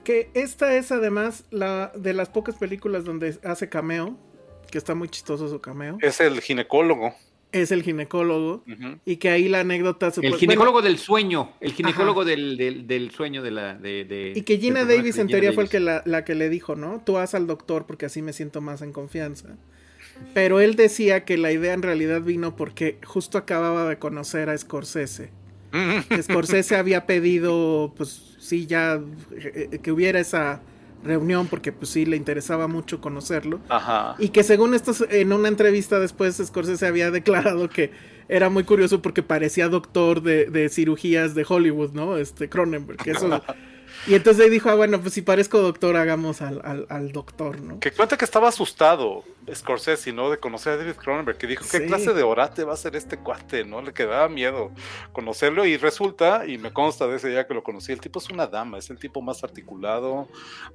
Que 0.04 0.30
esta 0.34 0.74
es 0.76 0.90
además 0.92 1.44
la 1.50 1.92
de 1.94 2.14
las 2.14 2.28
pocas 2.30 2.54
películas 2.56 3.04
donde 3.04 3.38
hace 3.44 3.68
cameo, 3.68 4.16
que 4.70 4.78
está 4.78 4.94
muy 4.94 5.08
chistoso 5.08 5.48
su 5.48 5.60
cameo. 5.60 5.98
Es 6.00 6.20
el 6.20 6.40
ginecólogo. 6.40 7.14
Es 7.52 7.72
el 7.72 7.82
ginecólogo. 7.82 8.62
Y 9.04 9.16
que 9.16 9.30
ahí 9.30 9.48
la 9.48 9.60
anécdota 9.60 10.10
se 10.10 10.20
El 10.26 10.34
ginecólogo 10.36 10.82
del 10.82 10.98
sueño, 10.98 11.52
el 11.60 11.72
ginecólogo 11.72 12.24
del, 12.24 12.56
del, 12.58 12.86
del 12.86 13.10
sueño 13.10 13.42
de 13.42 13.50
la... 13.50 13.74
De, 13.74 14.04
de- 14.04 14.32
Y 14.36 14.42
que 14.42 14.58
Gina 14.58 14.84
Davis 14.84 15.16
en 15.18 15.28
Gina 15.28 15.40
teoría 15.40 15.52
fue 15.52 15.64
el 15.64 15.70
que 15.70 15.80
la, 15.80 16.02
la 16.04 16.24
que 16.24 16.34
le 16.34 16.48
dijo, 16.50 16.74
¿no? 16.76 17.02
Tú 17.04 17.14
vas 17.14 17.34
al 17.34 17.46
doctor 17.46 17.86
porque 17.86 18.06
así 18.06 18.20
me 18.20 18.32
siento 18.34 18.60
más 18.60 18.82
en 18.82 18.92
confianza. 18.92 19.56
Pero 20.34 20.60
él 20.60 20.74
decía 20.74 21.24
que 21.24 21.38
la 21.38 21.52
idea 21.52 21.72
en 21.72 21.82
realidad 21.82 22.20
vino 22.22 22.54
porque 22.56 22.98
justo 23.04 23.38
acababa 23.38 23.88
de 23.88 23.98
conocer 23.98 24.50
a 24.50 24.58
Scorsese. 24.58 25.30
Scorsese 26.22 26.76
había 26.76 27.06
pedido, 27.06 27.92
pues 27.96 28.36
sí, 28.38 28.66
ya 28.66 29.00
eh, 29.36 29.68
eh, 29.72 29.78
que 29.78 29.92
hubiera 29.92 30.18
esa 30.20 30.60
reunión 31.04 31.46
porque 31.46 31.70
pues 31.70 31.90
sí 31.90 32.06
le 32.06 32.16
interesaba 32.16 32.66
mucho 32.68 33.00
conocerlo. 33.00 33.60
Ajá. 33.68 34.16
Y 34.18 34.30
que 34.30 34.42
según 34.42 34.74
esto, 34.74 34.92
en 35.10 35.32
una 35.32 35.48
entrevista 35.48 35.98
después, 36.00 36.36
Scorsese 36.44 36.86
había 36.86 37.10
declarado 37.12 37.68
que 37.68 37.90
era 38.28 38.50
muy 38.50 38.64
curioso 38.64 39.00
porque 39.00 39.22
parecía 39.22 39.68
doctor 39.68 40.22
de, 40.22 40.46
de 40.46 40.68
cirugías 40.68 41.34
de 41.34 41.46
Hollywood, 41.48 41.92
¿no? 41.92 42.16
Este 42.18 42.48
Cronenberg. 42.48 42.98
que 43.02 43.12
eso- 43.12 43.42
y 44.08 44.14
entonces 44.14 44.44
ahí 44.44 44.50
dijo, 44.50 44.68
ah, 44.70 44.74
bueno, 44.74 45.00
pues 45.00 45.14
si 45.14 45.22
parezco 45.22 45.60
doctor, 45.60 45.96
hagamos 45.96 46.40
al, 46.42 46.60
al, 46.64 46.86
al 46.88 47.12
doctor, 47.12 47.60
¿no? 47.60 47.78
Que 47.78 47.92
cuenta 47.92 48.16
que 48.16 48.24
estaba 48.24 48.48
asustado 48.48 49.22
Scorsese, 49.54 50.12
¿no? 50.12 50.30
De 50.30 50.38
conocer 50.38 50.74
a 50.74 50.76
David 50.78 50.94
Cronenberg, 50.94 51.38
que 51.38 51.46
dijo, 51.46 51.64
¿qué 51.70 51.78
Sí. 51.78 51.86
clase 51.86 52.12
de 52.12 52.22
orate 52.22 52.64
va 52.64 52.74
a 52.74 52.76
ser 52.76 52.96
este 52.96 53.16
cuate, 53.18 53.64
¿no? 53.64 53.80
Le 53.82 53.92
quedaba 53.92 54.28
miedo 54.28 54.70
conocerlo 55.12 55.64
y 55.64 55.76
resulta, 55.76 56.44
y 56.46 56.58
me 56.58 56.72
consta 56.72 57.06
de 57.06 57.16
ese 57.16 57.28
día 57.28 57.46
que 57.46 57.54
lo 57.54 57.62
conocí, 57.62 57.92
el 57.92 58.00
tipo 58.00 58.18
es 58.18 58.28
una 58.30 58.46
dama, 58.46 58.78
es 58.78 58.90
el 58.90 58.98
tipo 58.98 59.22
más 59.22 59.42
articulado, 59.44 60.28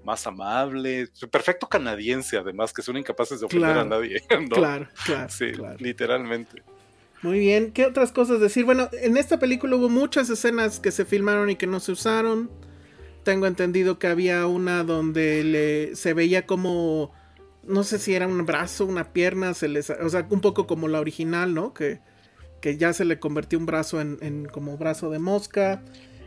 más 0.03 0.25
amable, 0.27 1.07
perfecto 1.29 1.67
canadiense 1.67 2.37
además, 2.37 2.73
que 2.73 2.81
son 2.81 2.97
incapaces 2.97 3.39
de 3.39 3.45
ofender 3.45 3.71
Claro. 3.73 3.81
a 3.81 3.85
nadie, 3.85 4.21
¿no? 4.49 4.55
Claro, 4.55 4.87
claro, 5.05 5.29
Sí, 5.29 5.51
claro. 5.51 5.75
literalmente. 5.79 6.63
Muy 7.21 7.39
bien, 7.39 7.71
¿qué 7.71 7.85
otras 7.85 8.11
cosas 8.11 8.39
decir? 8.41 8.65
Bueno, 8.65 8.89
en 8.91 9.15
esta 9.17 9.39
película 9.39 9.75
hubo 9.77 9.87
muchas 9.87 10.29
escenas 10.29 10.79
que 10.79 10.91
se 10.91 11.05
filmaron 11.05 11.49
y 11.49 11.55
que 11.55 11.67
no 11.67 11.79
se 11.79 11.91
usaron. 11.93 12.49
Tengo 13.23 13.47
entendido 13.47 13.99
que 13.99 14.07
había 14.07 14.45
una 14.47 14.83
donde 14.83 15.43
le, 15.43 15.95
se 15.95 16.13
veía 16.13 16.45
como, 16.45 17.11
no 17.63 17.83
sé 17.83 17.99
si 17.99 18.13
era 18.13 18.27
un 18.27 18.45
brazo, 18.45 18.85
una 18.85 19.13
pierna, 19.13 19.53
se 19.53 19.67
les, 19.67 19.89
o 19.89 20.09
sea, 20.09 20.27
un 20.29 20.41
poco 20.41 20.67
como 20.67 20.87
la 20.87 20.99
original, 20.99 21.53
¿no? 21.53 21.73
Que, 21.73 21.99
que 22.61 22.77
ya 22.77 22.93
se 22.93 23.05
le 23.05 23.19
convirtió 23.19 23.59
un 23.59 23.65
brazo 23.65 24.01
en, 24.01 24.45
como 24.51 24.77
brazo 24.77 25.09
de 25.09 25.19
mosca. 25.19 25.83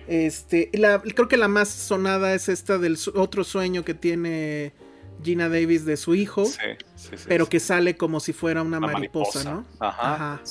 Este, 0.08 0.70
la, 0.74 1.00
creo 1.00 1.28
que 1.28 1.36
la 1.36 1.48
más 1.48 1.68
sonada 1.68 2.34
es 2.34 2.48
esta 2.48 2.78
del 2.78 2.96
otro 3.14 3.44
sueño 3.44 3.84
que 3.84 3.94
tiene 3.94 4.72
Gina 5.22 5.48
Davis 5.48 5.84
de 5.84 5.96
su 5.96 6.14
hijo, 6.14 6.44
Sí, 6.44 6.58
sí, 6.94 7.10
sí, 7.16 7.24
pero 7.28 7.48
que 7.48 7.60
sale 7.60 7.96
como 7.96 8.20
si 8.20 8.32
fuera 8.32 8.62
una, 8.62 8.78
Una 8.78 8.88
mariposa, 8.88 9.44
mariposa. 9.44 9.66
¿no? 9.78 9.86
Ajá, 9.86 10.34
Ajá. 10.34 10.42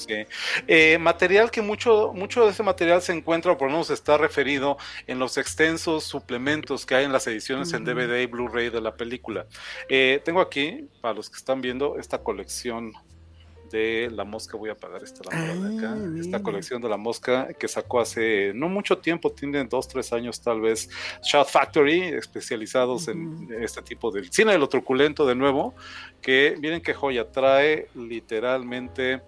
Eh, 0.68 0.98
material 1.00 1.52
que 1.52 1.62
mucho, 1.62 2.12
mucho 2.14 2.46
de 2.46 2.52
ese 2.52 2.64
material 2.64 3.02
se 3.02 3.14
encuentra, 3.14 3.52
o 3.52 3.58
por 3.58 3.68
lo 3.68 3.74
menos 3.74 3.90
está 3.90 4.18
referido 4.18 4.78
en 5.08 5.20
los 5.20 5.38
extensos 5.38 6.04
suplementos 6.04 6.86
que 6.86 6.96
hay 6.96 7.06
en 7.06 7.12
las 7.12 7.28
ediciones 7.28 7.74
en. 7.74 7.86
DVD 7.86 8.22
y 8.22 8.26
Blu-ray 8.26 8.70
de 8.70 8.82
la 8.82 8.96
película. 8.96 9.46
Eh, 9.90 10.22
tengo 10.26 10.42
aquí, 10.42 10.90
para 11.02 11.14
los 11.14 11.30
que 11.30 11.38
están 11.38 11.62
viendo, 11.62 11.98
esta 12.00 12.24
colección 12.24 12.94
de 13.76 14.10
La 14.10 14.24
Mosca. 14.24 14.56
Voy 14.56 14.70
a 14.70 14.76
pagar 14.76 15.04
esta 15.04 15.30
lámpara 15.30 15.70
de 15.70 15.78
acá. 15.78 15.94
Ah, 15.98 16.20
Esta 16.20 16.42
colección 16.42 16.82
de 16.82 16.88
La 16.88 16.96
Mosca 16.98 17.50
que 17.60 17.68
sacó 17.68 18.00
hace 18.00 18.54
no 18.56 18.70
mucho 18.70 19.00
tiempo, 19.00 19.32
tiene 19.32 19.66
dos, 19.66 19.88
tres 19.88 20.14
años 20.14 20.42
tal 20.42 20.62
vez. 20.62 20.90
Shout 21.22 21.48
Factory, 21.50 22.04
especializados 22.04 23.10
en 23.10 23.50
este 23.60 23.82
tipo 23.82 24.12
del 24.12 24.32
cine 24.32 24.54
de 24.54 24.58
lo 24.58 24.70
truculento 24.70 25.26
de 25.26 25.36
nuevo. 25.36 25.76
Que 26.22 26.56
miren 26.60 26.82
qué 26.82 26.94
joya, 26.94 27.30
trae 27.30 27.90
literalmente 27.96 29.22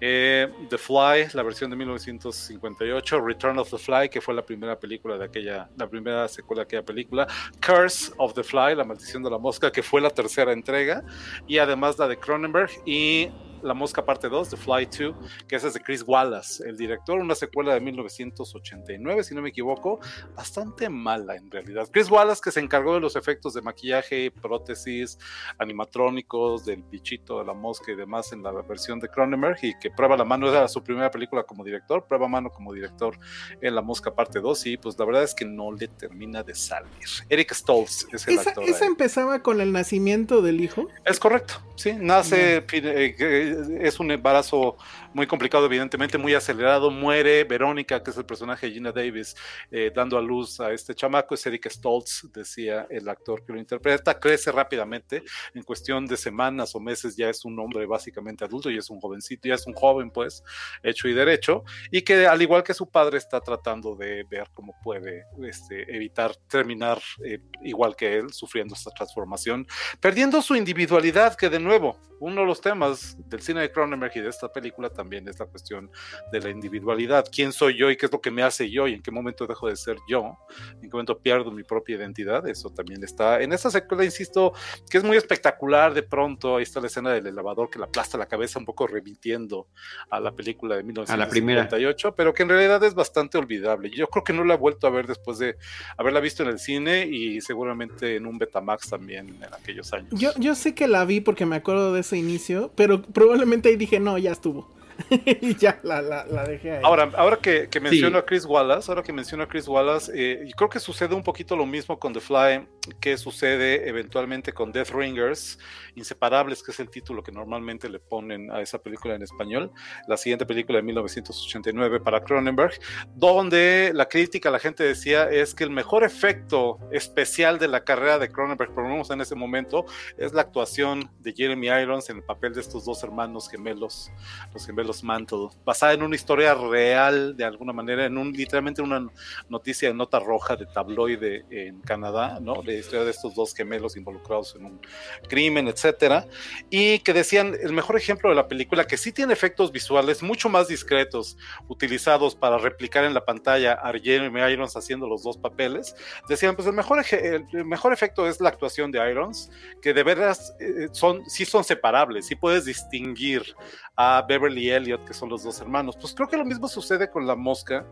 eh, 0.00 0.48
The 0.68 0.76
Fly, 0.76 1.28
la 1.32 1.42
versión 1.42 1.70
de 1.70 1.76
1958, 1.76 3.20
Return 3.20 3.58
of 3.58 3.70
the 3.70 3.78
Fly, 3.78 4.08
que 4.08 4.20
fue 4.20 4.34
la 4.34 4.42
primera 4.42 4.78
película 4.78 5.16
de 5.16 5.24
aquella, 5.24 5.70
la 5.76 5.88
primera 5.88 6.26
secuela 6.28 6.62
de 6.62 6.64
aquella 6.64 6.82
película, 6.82 7.26
Curse 7.64 8.12
of 8.18 8.34
the 8.34 8.42
Fly, 8.42 8.74
la 8.74 8.84
maldición 8.84 9.22
de 9.22 9.30
la 9.30 9.38
mosca, 9.38 9.70
que 9.70 9.82
fue 9.82 10.00
la 10.00 10.10
tercera 10.10 10.52
entrega, 10.52 11.04
y 11.46 11.58
además 11.58 11.96
la 11.98 12.08
de 12.08 12.18
Cronenberg 12.18 12.70
y 12.84 13.30
la 13.64 13.74
Mosca 13.74 14.04
parte 14.04 14.28
2, 14.28 14.50
The 14.50 14.56
Fly 14.56 14.86
2, 14.86 15.14
que 15.48 15.56
esa 15.56 15.68
es 15.68 15.74
de 15.74 15.80
Chris 15.80 16.04
Wallace, 16.06 16.62
el 16.68 16.76
director, 16.76 17.18
una 17.18 17.34
secuela 17.34 17.74
de 17.74 17.80
1989, 17.80 19.24
si 19.24 19.34
no 19.34 19.42
me 19.42 19.48
equivoco, 19.48 20.00
bastante 20.36 20.88
mala 20.88 21.34
en 21.36 21.50
realidad. 21.50 21.88
Chris 21.90 22.10
Wallace 22.10 22.40
que 22.44 22.50
se 22.50 22.60
encargó 22.60 22.94
de 22.94 23.00
los 23.00 23.16
efectos 23.16 23.54
de 23.54 23.62
maquillaje, 23.62 24.30
prótesis, 24.30 25.18
animatrónicos, 25.58 26.64
del 26.64 26.82
bichito 26.82 27.38
de 27.38 27.44
la 27.46 27.54
mosca 27.54 27.90
y 27.92 27.96
demás 27.96 28.32
en 28.32 28.42
la 28.42 28.52
versión 28.52 29.00
de 29.00 29.08
Cronenberg 29.08 29.58
y 29.62 29.74
que 29.78 29.90
prueba 29.90 30.16
la 30.16 30.24
mano, 30.24 30.48
era 30.48 30.68
su 30.68 30.82
primera 30.82 31.10
película 31.10 31.42
como 31.44 31.64
director, 31.64 32.06
prueba 32.06 32.28
mano 32.28 32.50
como 32.50 32.72
director 32.72 33.18
en 33.60 33.74
La 33.74 33.82
Mosca 33.82 34.14
parte 34.14 34.40
2 34.40 34.66
y 34.66 34.76
pues 34.76 34.98
la 34.98 35.04
verdad 35.04 35.22
es 35.22 35.34
que 35.34 35.44
no 35.44 35.72
le 35.72 35.88
termina 35.88 36.42
de 36.42 36.54
salir. 36.54 36.90
Eric 37.28 37.52
Stoltz 37.54 38.06
es 38.12 38.26
el 38.28 38.34
Esa, 38.34 38.50
actor. 38.50 38.64
esa 38.64 38.84
ahí. 38.84 38.90
empezaba 38.90 39.42
con 39.42 39.60
el 39.60 39.72
nacimiento 39.72 40.42
del 40.42 40.60
hijo. 40.60 40.88
Es 41.04 41.18
correcto, 41.18 41.54
sí, 41.76 41.94
nace, 41.98 42.64
eh, 42.72 43.53
es 43.80 44.00
un 44.00 44.10
embarazo 44.10 44.76
muy 45.14 45.28
complicado, 45.28 45.66
evidentemente, 45.66 46.18
muy 46.18 46.34
acelerado, 46.34 46.90
muere 46.90 47.44
Verónica, 47.44 48.02
que 48.02 48.10
es 48.10 48.16
el 48.16 48.26
personaje 48.26 48.66
de 48.66 48.72
Gina 48.72 48.90
Davis, 48.90 49.36
eh, 49.70 49.92
dando 49.94 50.18
a 50.18 50.20
luz 50.20 50.58
a 50.60 50.72
este 50.72 50.92
chamaco, 50.92 51.34
es 51.34 51.46
Eric 51.46 51.70
Stoltz, 51.70 52.28
decía 52.32 52.86
el 52.90 53.08
actor 53.08 53.44
que 53.44 53.52
lo 53.52 53.58
interpreta, 53.60 54.18
crece 54.18 54.50
rápidamente, 54.50 55.22
en 55.54 55.62
cuestión 55.62 56.04
de 56.06 56.16
semanas 56.16 56.74
o 56.74 56.80
meses 56.80 57.16
ya 57.16 57.30
es 57.30 57.44
un 57.44 57.58
hombre 57.60 57.86
básicamente 57.86 58.44
adulto, 58.44 58.70
y 58.70 58.76
es 58.76 58.90
un 58.90 59.00
jovencito, 59.00 59.48
ya 59.48 59.54
es 59.54 59.66
un 59.68 59.74
joven 59.74 60.10
pues, 60.10 60.42
hecho 60.82 61.06
y 61.06 61.14
derecho, 61.14 61.62
y 61.92 62.02
que 62.02 62.26
al 62.26 62.42
igual 62.42 62.64
que 62.64 62.74
su 62.74 62.90
padre 62.90 63.18
está 63.18 63.40
tratando 63.40 63.94
de 63.94 64.24
ver 64.24 64.48
cómo 64.52 64.74
puede 64.82 65.26
este, 65.44 65.94
evitar 65.94 66.34
terminar 66.48 67.00
eh, 67.24 67.38
igual 67.62 67.94
que 67.94 68.16
él, 68.16 68.32
sufriendo 68.32 68.74
esta 68.74 68.90
transformación, 68.90 69.64
perdiendo 70.00 70.42
su 70.42 70.56
individualidad, 70.56 71.36
que 71.36 71.48
de 71.48 71.60
nuevo, 71.60 72.00
uno 72.18 72.40
de 72.40 72.46
los 72.46 72.60
temas 72.60 73.16
del 73.28 73.42
cine 73.42 73.60
de 73.60 73.70
Cronenberg 73.70 74.12
y 74.16 74.20
de 74.20 74.30
esta 74.30 74.50
película 74.52 74.88
también 74.88 75.03
es 75.12 75.38
la 75.38 75.46
cuestión 75.46 75.90
de 76.32 76.40
la 76.40 76.50
individualidad. 76.50 77.26
¿Quién 77.30 77.52
soy 77.52 77.76
yo 77.76 77.90
y 77.90 77.96
qué 77.96 78.06
es 78.06 78.12
lo 78.12 78.20
que 78.20 78.30
me 78.30 78.42
hace 78.42 78.70
yo 78.70 78.88
y 78.88 78.94
en 78.94 79.02
qué 79.02 79.10
momento 79.10 79.46
dejo 79.46 79.68
de 79.68 79.76
ser 79.76 79.96
yo? 80.08 80.36
¿En 80.74 80.82
qué 80.82 80.88
momento 80.90 81.18
pierdo 81.18 81.50
mi 81.50 81.62
propia 81.62 81.96
identidad? 81.96 82.46
Eso 82.48 82.70
también 82.70 83.02
está 83.04 83.40
en 83.40 83.52
esta 83.52 83.70
secuela, 83.70 84.04
insisto, 84.04 84.52
que 84.90 84.98
es 84.98 85.04
muy 85.04 85.16
espectacular 85.16 85.94
de 85.94 86.02
pronto. 86.02 86.56
Ahí 86.56 86.62
está 86.62 86.80
la 86.80 86.88
escena 86.88 87.12
del 87.12 87.26
elevador 87.26 87.70
que 87.70 87.78
le 87.78 87.84
aplasta 87.84 88.18
la 88.18 88.26
cabeza 88.26 88.58
un 88.58 88.64
poco 88.64 88.86
remitiendo 88.86 89.68
a 90.10 90.20
la 90.20 90.32
película 90.32 90.76
de 90.76 90.80
A 91.08 91.16
la 91.16 91.28
primera. 91.28 91.62
1958, 91.62 92.14
pero 92.14 92.34
que 92.34 92.42
en 92.42 92.48
realidad 92.48 92.82
es 92.84 92.94
bastante 92.94 93.38
olvidable. 93.38 93.90
Yo 93.90 94.06
creo 94.08 94.24
que 94.24 94.32
no 94.32 94.44
la 94.44 94.54
he 94.54 94.56
vuelto 94.56 94.86
a 94.86 94.90
ver 94.90 95.06
después 95.06 95.38
de 95.38 95.56
haberla 95.96 96.20
visto 96.20 96.42
en 96.42 96.48
el 96.48 96.58
cine 96.58 97.06
y 97.06 97.40
seguramente 97.40 98.16
en 98.16 98.26
un 98.26 98.38
Betamax 98.38 98.90
también 98.90 99.28
en 99.28 99.54
aquellos 99.54 99.92
años. 99.92 100.08
Yo, 100.12 100.30
yo 100.38 100.54
sé 100.54 100.74
que 100.74 100.88
la 100.88 101.04
vi 101.04 101.20
porque 101.20 101.46
me 101.46 101.56
acuerdo 101.56 101.92
de 101.92 102.00
ese 102.00 102.16
inicio, 102.16 102.72
pero 102.74 103.02
probablemente 103.02 103.68
ahí 103.68 103.76
dije, 103.76 104.00
no, 104.00 104.18
ya 104.18 104.32
estuvo. 104.32 104.68
y 105.10 105.56
ya 105.56 105.80
la, 105.82 106.00
la, 106.02 106.24
la 106.26 106.44
dejé 106.44 106.72
ahí. 106.72 106.80
Ahora, 106.84 107.10
ahora 107.16 107.36
que, 107.38 107.68
que 107.68 107.80
menciono 107.80 108.18
Sí. 108.18 108.22
a 108.22 108.26
Chris 108.26 108.44
Wallace, 108.44 108.90
ahora 108.90 109.02
que 109.02 109.12
menciono 109.12 109.44
a 109.44 109.48
Chris 109.48 109.66
Wallace, 109.68 110.12
eh, 110.14 110.44
y 110.46 110.52
creo 110.52 110.68
que 110.68 110.80
sucede 110.80 111.14
un 111.14 111.22
poquito 111.22 111.56
lo 111.56 111.66
mismo 111.66 111.98
con 111.98 112.12
The 112.12 112.20
Fly 112.20 112.66
que 113.00 113.16
sucede 113.16 113.88
eventualmente 113.88 114.52
con 114.52 114.70
Death 114.70 114.90
Ringers, 114.90 115.58
Inseparables, 115.94 116.62
que 116.62 116.72
es 116.72 116.80
el 116.80 116.90
título 116.90 117.22
que 117.22 117.32
normalmente 117.32 117.88
le 117.88 117.98
ponen 117.98 118.50
a 118.50 118.60
esa 118.60 118.78
película 118.78 119.14
en 119.14 119.22
español, 119.22 119.70
la 120.06 120.16
siguiente 120.18 120.44
película 120.44 120.78
de 120.78 120.82
1989 120.82 122.00
para 122.00 122.20
Cronenberg, 122.22 122.72
donde 123.14 123.90
la 123.94 124.06
crítica, 124.06 124.50
la 124.50 124.58
gente 124.58 124.84
decía, 124.84 125.30
es 125.30 125.54
que 125.54 125.64
el 125.64 125.70
mejor 125.70 126.04
efecto 126.04 126.78
especial 126.92 127.58
de 127.58 127.68
la 127.68 127.84
carrera 127.84 128.18
de 128.18 128.28
Cronenberg, 128.28 128.74
por 128.74 128.84
lo 128.84 128.90
menos 128.90 129.10
en 129.10 129.20
ese 129.22 129.34
momento, 129.34 129.86
es 130.18 130.34
la 130.34 130.42
actuación 130.42 131.10
de 131.20 131.32
Jeremy 131.32 131.68
Irons 131.68 132.10
en 132.10 132.18
el 132.18 132.22
papel 132.22 132.52
de 132.52 132.60
estos 132.60 132.84
dos 132.84 133.02
hermanos 133.02 133.48
gemelos, 133.48 134.10
los 134.52 134.66
gemelos 134.66 134.83
Mantle, 135.02 135.48
basada 135.64 135.92
en 135.92 136.02
una 136.02 136.14
historia 136.14 136.54
real, 136.54 137.36
de 137.36 137.44
alguna 137.44 137.72
manera, 137.72 138.04
en 138.04 138.18
un 138.18 138.32
literalmente 138.32 138.82
una 138.82 139.08
noticia 139.48 139.88
de 139.88 139.94
nota 139.94 140.18
roja 140.18 140.56
de 140.56 140.66
tabloide 140.66 141.44
en 141.50 141.80
Canadá, 141.80 142.38
¿no? 142.40 142.62
De 142.62 142.78
historia 142.78 143.04
de 143.04 143.10
estos 143.10 143.34
dos 143.34 143.54
gemelos 143.54 143.96
involucrados 143.96 144.54
en 144.56 144.66
un 144.66 144.80
crimen, 145.28 145.68
etcétera, 145.68 146.26
y 146.70 146.98
que 147.00 147.12
decían 147.12 147.54
el 147.60 147.72
mejor 147.72 147.96
ejemplo 147.96 148.28
de 148.30 148.36
la 148.36 148.48
película 148.48 148.86
que 148.86 148.96
sí 148.96 149.12
tiene 149.12 149.32
efectos 149.32 149.72
visuales 149.72 150.22
mucho 150.22 150.48
más 150.48 150.68
discretos, 150.68 151.36
utilizados 151.68 152.34
para 152.34 152.58
replicar 152.58 153.04
en 153.04 153.14
la 153.14 153.24
pantalla 153.24 153.74
a 153.74 153.92
Jeremy 153.92 154.40
Irons 154.52 154.76
haciendo 154.76 155.08
los 155.08 155.22
dos 155.22 155.38
papeles, 155.38 155.94
decían 156.28 156.54
pues 156.56 156.66
el 156.66 156.74
mejor, 156.74 157.04
el 157.10 157.64
mejor 157.64 157.92
efecto 157.92 158.28
es 158.28 158.40
la 158.40 158.48
actuación 158.50 158.90
de 158.90 159.10
Irons, 159.10 159.50
que 159.80 159.94
de 159.94 160.02
veras 160.02 160.54
eh, 160.60 160.88
son, 160.92 161.28
sí 161.28 161.44
son 161.44 161.64
separables, 161.64 162.26
sí 162.26 162.34
puedes 162.34 162.64
distinguir 162.64 163.54
a 163.96 164.24
Beverly 164.26 164.70
Elliot, 164.76 165.04
que 165.04 165.14
son 165.14 165.28
los 165.28 165.42
dos 165.42 165.60
hermanos. 165.60 165.96
Pues 166.00 166.14
creo 166.14 166.28
que 166.28 166.36
lo 166.36 166.44
mismo 166.44 166.68
sucede 166.68 167.10
con 167.10 167.26
La 167.26 167.34
Mosca, 167.34 167.86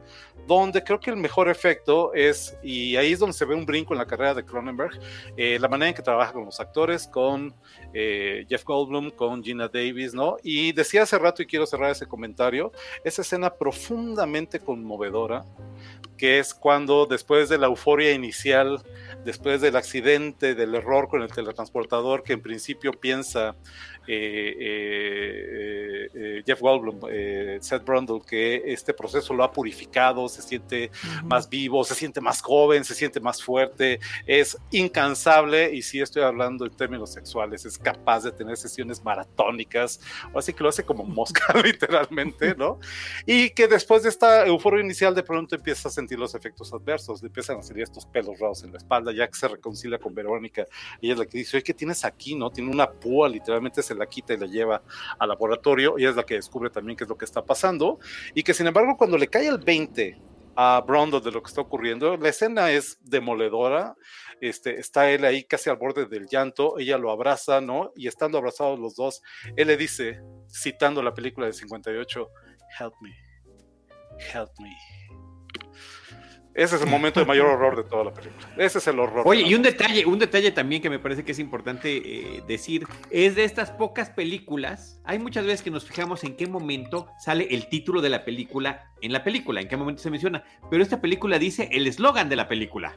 donde 0.47 0.83
creo 0.83 1.01
que 1.01 1.11
el 1.11 1.17
mejor 1.17 1.49
efecto 1.49 2.13
es, 2.15 2.57
y 2.63 2.97
ahí 2.97 3.13
es 3.13 3.19
donde 3.19 3.35
se 3.35 3.45
ve 3.45 3.55
un 3.55 3.67
brinco 3.67 3.95
en 3.95 3.99
la 3.99 4.07
carrera 4.07 4.35
de 4.35 4.45
Cronenberg, 4.45 4.99
eh, 5.37 5.59
la 5.61 5.69
manera 5.69 5.89
en 5.89 5.95
que 5.95 6.03
trabaja 6.03 6.33
con 6.33 6.45
los 6.45 6.61
actores, 6.61 7.07
con 7.07 7.55
eh, 7.95 8.45
Jeff 8.49 8.65
Goldblum, 8.65 9.11
con 9.11 9.43
Gina 9.43 9.69
Davis, 9.69 10.15
¿no? 10.15 10.37
Y 10.43 10.73
decía 10.73 11.03
hace 11.03 11.19
rato, 11.19 11.43
y 11.43 11.47
quiero 11.47 11.67
cerrar 11.67 11.91
ese 11.91 12.07
comentario, 12.07 12.73
esa 13.05 13.23
escena 13.23 13.55
profundamente 13.55 14.61
conmovedora, 14.61 15.45
que 16.17 16.39
es 16.39 16.55
cuando 16.55 17.07
después 17.07 17.49
de 17.49 17.59
la 17.59 17.67
euforia 17.67 18.13
inicial, 18.13 18.83
después 19.25 19.61
del 19.61 19.77
accidente, 19.77 20.55
del 20.55 20.75
error 20.75 21.09
con 21.09 21.23
el 21.23 21.33
teletransportador, 21.33 22.23
que 22.23 22.33
en 22.33 22.43
principio 22.43 22.93
piensa 22.93 23.57
eh, 24.07 24.57
eh, 24.59 26.09
eh, 26.13 26.43
Jeff 26.45 26.61
Goldblum, 26.61 27.01
Seth 27.61 27.85
Brundle, 27.85 28.21
que 28.27 28.63
este 28.67 28.93
proceso 28.93 29.33
lo 29.33 29.45
ha 29.45 29.53
purificado, 29.53 30.29
se 30.29 30.43
siente 30.43 30.91
más 31.25 31.49
vivo, 31.49 31.85
se 31.85 31.95
siente 31.95 32.21
más 32.21 32.43
joven, 32.43 32.85
se 32.85 32.95
siente 32.95 33.21
más 33.21 33.43
fuerte, 33.43 34.01
es 34.27 34.59
incansable 34.71 35.73
y 35.73 35.83
si 35.83 36.01
estoy 36.01 36.23
hablando 36.23 36.67
en 36.67 36.75
términos 36.77 37.13
sexuales, 37.13 37.65
es 37.65 37.79
capaz 37.79 38.25
de 38.25 38.33
tener 38.33 38.57
sesiones 38.57 39.03
maratónicas, 39.05 40.01
o 40.33 40.39
así 40.39 40.53
que 40.53 40.63
lo 40.63 40.71
hace 40.71 40.85
como 40.85 41.05
mosca 41.05 41.53
literalmente, 41.65 42.55
¿no? 42.57 42.81
Y 43.25 43.51
que 43.51 43.69
después 43.69 44.03
de 44.03 44.09
esta 44.09 44.47
euforia 44.47 44.83
inicial 44.83 45.15
de 45.15 45.23
pronto 45.23 45.55
empieza 45.55 45.89
a 45.89 45.93
sentir 45.93 46.19
los 46.19 46.35
efectos 46.35 46.73
adversos, 46.73 47.23
le 47.23 47.29
empiezan 47.29 47.59
a 47.59 47.63
salir 47.63 47.85
estos 47.85 48.07
pelos 48.07 48.39
raros 48.41 48.65
en 48.65 48.73
la 48.73 48.79
espalda, 48.79 49.12
que 49.13 49.35
se 49.35 49.49
reconcilia 49.49 49.99
con 49.99 50.15
Verónica, 50.15 50.67
ella 51.01 51.13
es 51.13 51.19
la 51.19 51.27
que 51.27 51.39
dice, 51.39 51.57
oye, 51.57 51.65
¿qué 51.65 51.75
tienes 51.75 52.05
aquí, 52.05 52.35
no? 52.35 52.51
Tiene 52.51 52.71
una 52.71 52.91
púa, 52.91 53.29
literalmente 53.29 53.83
se 53.83 53.95
la 53.95 54.07
quita 54.07 54.35
y 54.35 54.39
la 54.39 54.47
lleva 54.47 54.83
al 55.19 55.29
laboratorio, 55.29 55.99
y 55.99 56.05
es 56.05 56.17
la 56.17 56.25
que 56.25 56.35
descubre 56.35 56.71
también 56.71 56.97
qué 56.97 57.05
es 57.05 57.11
lo 57.11 57.17
que 57.17 57.25
está 57.25 57.45
pasando, 57.45 57.99
y 58.35 58.43
que 58.43 58.55
sin 58.55 58.67
embargo 58.67 58.97
cuando 58.97 59.19
le 59.19 59.29
cae 59.29 59.49
el 59.49 59.59
20 59.59 60.21
a 60.55 60.83
Brondo 60.87 61.21
de 61.21 61.31
lo 61.31 61.43
que 61.43 61.49
está 61.49 61.61
ocurriendo, 61.61 62.17
la 62.17 62.29
escena 62.29 62.71
es 62.71 62.99
demoledora, 63.03 63.97
este, 64.41 64.79
está 64.79 65.11
él 65.11 65.25
ahí 65.25 65.45
casi 65.45 65.71
al 65.71 65.77
borde 65.77 66.07
del 66.07 66.27
llanto, 66.27 66.79
ella 66.79 66.99
lo 66.99 67.11
abraza, 67.11 67.61
¿no? 67.61 67.93
Y 67.97 68.09
estando 68.09 68.39
abrazados 68.39 68.79
los 68.79 68.97
dos, 68.97 69.23
él 69.57 69.69
le 69.69 69.77
dice, 69.77 70.21
citando 70.51 71.03
la 71.03 71.15
película 71.15 71.47
de 71.47 71.53
58, 71.53 72.29
help 72.81 72.95
me, 73.01 73.15
help 74.33 74.51
me. 74.59 75.02
Ese 76.55 76.77
es 76.77 76.83
el 76.83 76.89
momento 76.89 77.19
de 77.21 77.27
mayor 77.27 77.47
horror 77.47 77.77
de 77.77 77.85
toda 77.85 78.05
la 78.05 78.13
película. 78.13 78.47
Ese 78.59 78.79
es 78.79 78.87
el 78.87 78.99
horror. 78.99 79.23
Oye, 79.27 79.43
y 79.43 79.55
un 79.55 79.63
detalle, 79.63 80.05
un 80.05 80.19
detalle 80.19 80.53
también 80.53 80.83
que 80.83 80.91
me 80.91 80.99
parece 80.99 81.25
que 81.25 81.33
es 81.33 81.39
importante 81.39 81.97
eh, 81.97 82.43
decir, 82.47 82.87
es 83.11 83.35
de 83.35 83.45
estas 83.45 83.71
pocas 83.71 84.11
películas, 84.11 85.01
hay 85.05 85.19
muchas 85.19 85.47
veces 85.47 85.63
que 85.63 85.71
nos 85.71 85.87
fijamos 85.87 86.25
en 86.25 86.37
qué 86.37 86.47
momento 86.47 87.09
sale 87.19 87.49
el 87.51 87.69
título 87.69 88.03
de 88.03 88.11
la 88.11 88.25
película 88.25 88.93
en 89.01 89.13
la 89.13 89.25
película, 89.25 89.61
en 89.61 89.69
qué 89.69 89.77
momento 89.77 90.03
se 90.03 90.11
menciona, 90.11 90.45
pero 90.71 90.83
esta 90.83 91.01
película 91.01 91.39
dice 91.39 91.69
el 91.73 91.87
eslogan 91.87 92.29
de 92.29 92.37
la 92.37 92.49
película. 92.49 92.95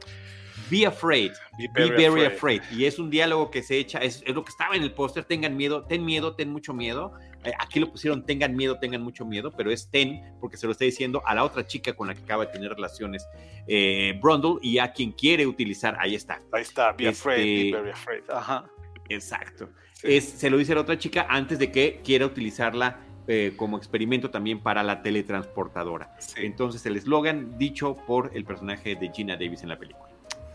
Be 0.70 0.84
afraid, 0.86 1.32
Be 1.58 1.68
be 1.68 1.88
very 1.90 2.24
afraid. 2.26 2.60
afraid. 2.60 2.62
Y 2.72 2.84
es 2.86 2.98
un 2.98 3.08
diálogo 3.10 3.50
que 3.50 3.62
se 3.62 3.78
echa, 3.78 3.98
es, 3.98 4.22
es 4.26 4.34
lo 4.34 4.44
que 4.44 4.50
estaba 4.50 4.74
en 4.74 4.82
el 4.82 4.92
póster, 4.92 5.24
tengan 5.24 5.56
miedo, 5.56 5.84
ten 5.84 6.04
miedo, 6.04 6.34
ten 6.34 6.50
mucho 6.50 6.74
miedo. 6.74 7.12
Eh, 7.44 7.52
aquí 7.58 7.78
lo 7.78 7.90
pusieron, 7.90 8.26
tengan 8.26 8.56
miedo, 8.56 8.78
tengan 8.78 9.02
mucho 9.02 9.24
miedo, 9.24 9.52
pero 9.56 9.70
es 9.70 9.88
ten, 9.90 10.20
porque 10.40 10.56
se 10.56 10.66
lo 10.66 10.72
está 10.72 10.84
diciendo 10.84 11.22
a 11.24 11.34
la 11.34 11.44
otra 11.44 11.66
chica 11.66 11.92
con 11.94 12.08
la 12.08 12.14
que 12.14 12.22
acaba 12.22 12.46
de 12.46 12.52
tener 12.52 12.70
relaciones, 12.72 13.24
eh, 13.68 14.18
Brundle, 14.20 14.56
y 14.62 14.78
a 14.78 14.92
quien 14.92 15.12
quiere 15.12 15.46
utilizar, 15.46 15.96
ahí 16.00 16.14
está. 16.14 16.42
Ahí 16.52 16.62
está, 16.62 16.92
be 16.92 17.08
Este- 17.08 17.08
afraid, 17.08 17.72
be 17.72 17.78
very 17.78 17.90
afraid. 17.92 18.22
Ajá. 18.28 18.64
Exacto. 19.08 19.68
Sí, 19.92 20.08
es, 20.16 20.24
se 20.28 20.50
lo 20.50 20.56
dice 20.58 20.72
a 20.72 20.74
la 20.74 20.80
otra 20.82 20.98
chica 20.98 21.26
antes 21.28 21.58
de 21.58 21.70
que 21.70 22.00
quiera 22.04 22.26
utilizarla 22.26 23.00
eh, 23.28 23.54
como 23.56 23.76
experimento 23.76 24.30
también 24.30 24.60
para 24.62 24.82
la 24.84 25.02
teletransportadora. 25.02 26.16
Entonces 26.36 26.84
el 26.86 26.96
eslogan 26.96 27.58
dicho 27.58 27.96
por 28.06 28.30
el 28.34 28.44
personaje 28.44 28.94
de 28.94 29.10
Gina 29.12 29.34
Davis 29.36 29.62
en 29.62 29.68
la 29.70 29.78
película. 29.78 30.08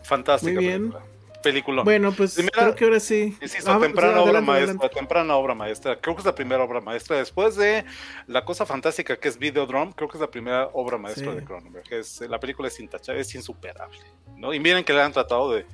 Fantástica 0.04 0.54
Muy 0.54 0.66
bien. 0.66 0.94
película. 1.44 1.84
Bueno, 1.84 2.12
pues 2.12 2.36
creo 2.52 2.76
que 2.76 2.84
ahora 2.86 3.00
sí. 3.00 3.36
Insisto, 3.42 3.72
ah, 3.72 3.80
temprana 3.80 4.22
obra 4.22 4.42
maestra, 4.42 4.90
temprana 4.90 5.36
obra 5.36 5.56
maestra. 5.56 5.96
Creo 6.00 6.16
que 6.16 6.22
es 6.22 6.26
la 6.26 6.36
primera 6.36 6.64
obra 6.64 6.82
maestra. 6.82 7.18
Después 7.18 7.56
de 7.56 7.86
la 8.28 8.46
cosa 8.46 8.66
fantástica 8.66 9.18
que 9.18 9.28
es 9.28 9.38
Videodrome, 9.38 9.94
creo 9.96 10.10
que 10.10 10.18
es 10.18 10.22
la 10.22 10.30
primera 10.30 10.70
obra 10.74 10.98
maestra 10.98 11.34
de 11.34 11.44
Cronenberg. 11.44 11.92
Es, 11.92 12.22
la 12.22 12.40
película 12.40 12.68
es 12.68 12.80
intachable, 12.80 13.22
es 13.22 13.34
insuperable. 13.36 14.00
¿no? 14.38 14.54
Y 14.54 14.60
miren 14.60 14.84
que 14.84 14.94
le 14.94 15.02
han 15.02 15.12
tratado 15.12 15.52
de 15.52 15.66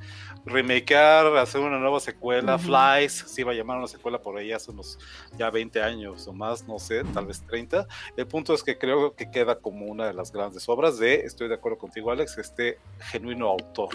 remakear, 0.47 1.37
hacer 1.37 1.61
una 1.61 1.77
nueva 1.77 1.99
secuela, 1.99 2.57
Flies, 2.57 3.13
se 3.13 3.41
iba 3.41 3.51
a 3.51 3.55
llamar 3.55 3.77
una 3.77 3.87
secuela 3.87 4.21
por 4.21 4.37
ahí 4.37 4.51
hace 4.51 4.71
unos 4.71 4.97
ya 5.37 5.49
20 5.49 5.81
años 5.81 6.27
o 6.27 6.33
más, 6.33 6.67
no 6.67 6.79
sé, 6.79 7.03
tal 7.13 7.27
vez 7.27 7.41
30. 7.45 7.87
El 8.15 8.27
punto 8.27 8.53
es 8.53 8.63
que 8.63 8.77
creo 8.77 9.15
que 9.15 9.29
queda 9.29 9.59
como 9.59 9.85
una 9.85 10.07
de 10.07 10.13
las 10.13 10.31
grandes 10.31 10.67
obras 10.69 10.97
de, 10.97 11.15
estoy 11.15 11.47
de 11.47 11.55
acuerdo 11.55 11.77
contigo 11.77 12.11
Alex, 12.11 12.37
este 12.37 12.79
genuino 12.99 13.47
autor 13.49 13.89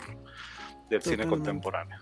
del 0.89 1.03
cine 1.03 1.27
contemporáneo. 1.27 1.99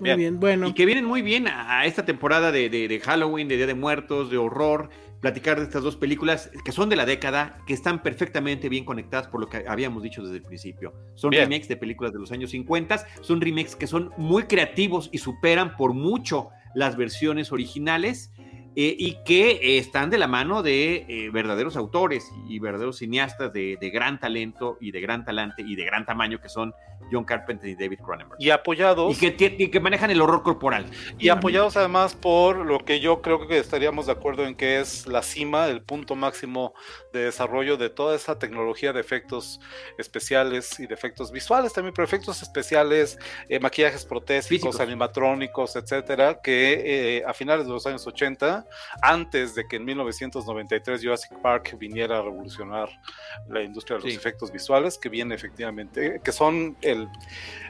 Muy 0.00 0.14
bien. 0.14 0.38
bueno. 0.38 0.68
Y 0.68 0.74
que 0.74 0.84
vienen 0.84 1.06
muy 1.06 1.22
bien 1.22 1.48
a 1.48 1.86
esta 1.86 2.04
temporada 2.04 2.52
de, 2.52 2.68
de 2.68 3.00
Halloween, 3.00 3.48
de 3.48 3.56
Día 3.56 3.66
de 3.66 3.74
Muertos, 3.74 4.30
de 4.30 4.36
horror 4.36 4.90
platicar 5.20 5.58
de 5.58 5.64
estas 5.64 5.82
dos 5.82 5.96
películas 5.96 6.50
que 6.64 6.72
son 6.72 6.88
de 6.88 6.96
la 6.96 7.06
década, 7.06 7.58
que 7.66 7.74
están 7.74 8.02
perfectamente 8.02 8.68
bien 8.68 8.84
conectadas 8.84 9.28
por 9.28 9.40
lo 9.40 9.48
que 9.48 9.64
habíamos 9.66 10.02
dicho 10.02 10.22
desde 10.22 10.36
el 10.36 10.42
principio. 10.42 10.94
Son 11.14 11.32
remakes 11.32 11.68
de 11.68 11.76
películas 11.76 12.12
de 12.12 12.18
los 12.18 12.32
años 12.32 12.50
50, 12.50 13.06
son 13.20 13.40
remakes 13.40 13.76
que 13.76 13.86
son 13.86 14.12
muy 14.16 14.44
creativos 14.44 15.08
y 15.12 15.18
superan 15.18 15.76
por 15.76 15.94
mucho 15.94 16.50
las 16.74 16.96
versiones 16.96 17.52
originales. 17.52 18.32
Eh, 18.78 18.94
y 18.98 19.24
que 19.24 19.52
eh, 19.52 19.78
están 19.78 20.10
de 20.10 20.18
la 20.18 20.26
mano 20.26 20.62
de 20.62 21.06
eh, 21.08 21.30
verdaderos 21.32 21.78
autores 21.78 22.30
y 22.46 22.58
verdaderos 22.58 22.98
cineastas 22.98 23.50
de, 23.50 23.78
de, 23.80 23.88
gran 23.88 24.20
talento 24.20 24.76
y 24.82 24.90
de 24.90 25.00
gran 25.00 25.24
talante 25.24 25.62
y 25.62 25.76
de 25.76 25.86
gran 25.86 26.04
tamaño 26.04 26.42
que 26.42 26.50
son 26.50 26.74
John 27.10 27.24
Carpenter 27.24 27.68
y 27.68 27.74
David 27.74 28.00
Cronenberg. 28.04 28.40
Y 28.40 28.50
apoyados. 28.50 29.22
Y 29.22 29.32
que, 29.32 29.70
que 29.70 29.80
manejan 29.80 30.10
el 30.10 30.20
horror 30.20 30.42
corporal. 30.42 30.86
Y 31.18 31.28
apoyados 31.28 31.76
además 31.76 32.14
por 32.14 32.64
lo 32.64 32.84
que 32.84 33.00
yo 33.00 33.22
creo 33.22 33.46
que 33.46 33.58
estaríamos 33.58 34.06
de 34.06 34.12
acuerdo 34.12 34.46
en 34.46 34.54
que 34.54 34.80
es 34.80 35.06
la 35.06 35.22
cima, 35.22 35.66
el 35.68 35.82
punto 35.82 36.14
máximo 36.14 36.74
de 37.12 37.24
desarrollo 37.24 37.76
de 37.76 37.90
toda 37.90 38.16
esa 38.16 38.38
tecnología 38.38 38.92
de 38.92 39.00
efectos 39.00 39.60
especiales 39.98 40.78
y 40.80 40.86
de 40.86 40.94
efectos 40.94 41.32
visuales 41.32 41.72
también, 41.72 41.94
pero 41.94 42.04
efectos 42.04 42.42
especiales, 42.42 43.18
eh, 43.48 43.60
maquillajes 43.60 44.04
protésicos, 44.04 44.80
animatrónicos, 44.80 45.76
etcétera, 45.76 46.40
que 46.42 47.18
eh, 47.18 47.24
a 47.26 47.32
finales 47.32 47.66
de 47.66 47.72
los 47.72 47.86
años 47.86 48.06
80, 48.06 48.66
antes 49.02 49.54
de 49.54 49.66
que 49.66 49.76
en 49.76 49.84
1993 49.84 51.02
Jurassic 51.02 51.32
Park 51.40 51.76
viniera 51.78 52.18
a 52.18 52.22
revolucionar 52.22 52.88
la 53.48 53.62
industria 53.62 53.98
de 53.98 54.04
los 54.04 54.14
efectos 54.14 54.52
visuales, 54.52 54.98
que 54.98 55.08
viene 55.08 55.34
efectivamente, 55.34 56.20
que 56.22 56.32
son 56.32 56.76
el, 56.82 56.95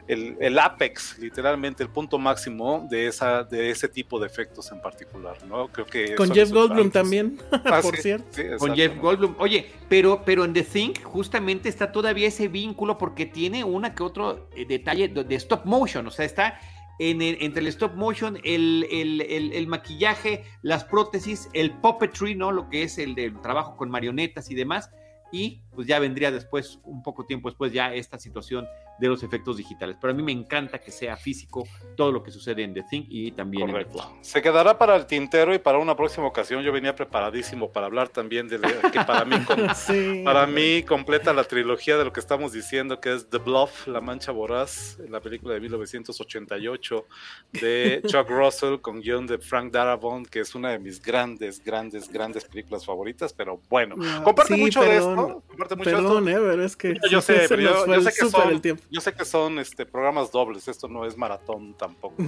el, 0.08 0.58
apex, 0.58 1.18
literalmente, 1.18 1.82
el 1.82 1.88
punto 1.88 2.18
máximo 2.18 2.86
de, 2.88 3.08
esa, 3.08 3.42
de 3.44 3.70
ese 3.70 3.88
tipo 3.88 4.20
de 4.20 4.26
efectos 4.26 4.70
en 4.70 4.80
particular, 4.80 5.36
¿no? 5.46 5.68
Creo 5.68 5.86
que... 5.86 6.14
Con 6.14 6.32
Jeff 6.32 6.50
Goldblum 6.50 6.90
también, 6.90 7.38
ah, 7.52 7.80
por 7.82 7.96
cierto. 7.96 8.26
Con 8.58 8.74
Jeff 8.74 8.96
Goldblum. 8.98 9.34
Oye, 9.38 9.66
pero, 9.88 10.22
pero 10.24 10.44
en 10.44 10.52
The 10.52 10.62
Thing 10.62 10.94
justamente 11.02 11.68
está 11.68 11.90
todavía 11.90 12.28
ese 12.28 12.48
vínculo 12.48 12.98
porque 12.98 13.26
tiene 13.26 13.64
una 13.64 13.94
que 13.94 14.02
otro 14.02 14.48
eh, 14.54 14.64
detalle 14.66 15.08
de, 15.08 15.34
stop 15.34 15.64
motion, 15.64 16.06
o 16.06 16.10
sea, 16.10 16.24
está... 16.24 16.60
En 16.98 17.20
entre 17.20 17.60
el 17.60 17.66
stop 17.66 17.92
motion, 17.92 18.38
el, 18.42 18.86
el, 18.90 19.20
el, 19.20 19.66
maquillaje, 19.66 20.44
las 20.62 20.82
prótesis, 20.84 21.50
el 21.52 21.72
puppetry, 21.72 22.34
¿no? 22.34 22.52
Lo 22.52 22.70
que 22.70 22.84
es 22.84 22.96
el 22.96 23.14
del 23.14 23.38
trabajo 23.42 23.76
con 23.76 23.90
marionetas 23.90 24.50
y 24.50 24.54
demás 24.54 24.90
y 25.30 25.60
pues 25.76 25.86
ya 25.86 25.98
vendría 25.98 26.32
después, 26.32 26.80
un 26.82 27.02
poco 27.02 27.26
tiempo 27.26 27.48
después, 27.48 27.72
ya 27.72 27.94
esta 27.94 28.18
situación 28.18 28.66
de 28.98 29.08
los 29.08 29.22
efectos 29.22 29.58
digitales. 29.58 29.96
Pero 30.00 30.12
a 30.12 30.16
mí 30.16 30.22
me 30.22 30.32
encanta 30.32 30.78
que 30.78 30.90
sea 30.90 31.16
físico 31.16 31.64
todo 31.96 32.10
lo 32.10 32.22
que 32.22 32.30
sucede 32.30 32.62
en 32.62 32.72
The 32.72 32.82
Thing 32.90 33.04
y 33.08 33.30
también 33.32 33.68
en 33.68 33.86
The 33.86 33.98
Se 34.22 34.40
quedará 34.40 34.78
para 34.78 34.96
el 34.96 35.06
tintero 35.06 35.54
y 35.54 35.58
para 35.58 35.78
una 35.78 35.94
próxima 35.94 36.26
ocasión. 36.26 36.62
Yo 36.62 36.72
venía 36.72 36.94
preparadísimo 36.94 37.70
para 37.70 37.86
hablar 37.86 38.08
también 38.08 38.48
de 38.48 38.58
que 38.90 39.00
para 39.04 39.24
mí, 39.24 39.36
para 40.24 40.46
mí 40.46 40.82
completa 40.82 41.32
la 41.32 41.44
trilogía 41.44 41.96
de 41.98 42.04
lo 42.04 42.12
que 42.12 42.20
estamos 42.20 42.52
diciendo, 42.52 43.00
que 43.00 43.14
es 43.14 43.28
The 43.28 43.38
Bluff, 43.38 43.86
La 43.86 44.00
Mancha 44.00 44.32
Voraz, 44.32 44.98
la 45.08 45.20
película 45.20 45.54
de 45.54 45.60
1988 45.60 47.06
de 47.52 48.02
Chuck 48.06 48.30
Russell 48.30 48.78
con 48.78 49.00
guion 49.00 49.26
de 49.26 49.38
Frank 49.38 49.72
Darabont, 49.72 50.26
que 50.26 50.40
es 50.40 50.54
una 50.54 50.70
de 50.70 50.78
mis 50.78 51.02
grandes, 51.02 51.62
grandes, 51.62 52.10
grandes 52.10 52.44
películas 52.44 52.86
favoritas. 52.86 53.32
Pero 53.34 53.60
bueno, 53.68 53.96
comparte 54.24 54.56
mucho 54.56 54.80
de 54.80 54.96
esto 54.96 55.42
Perdón, 55.68 56.28
eh, 56.28 56.36
pero 56.38 56.64
es 56.64 56.76
que 56.76 56.96
yo 57.10 57.20
sé, 57.22 57.46
pero 57.48 57.62
yo, 57.62 58.02
sé 58.02 58.12
que 58.12 58.30
son, 58.30 58.62
yo 58.90 59.00
sé 59.00 59.12
que 59.14 59.24
son 59.24 59.58
este 59.58 59.86
programas 59.86 60.30
dobles, 60.30 60.68
esto 60.68 60.88
no 60.88 61.04
es 61.04 61.16
maratón 61.16 61.74
tampoco. 61.74 62.16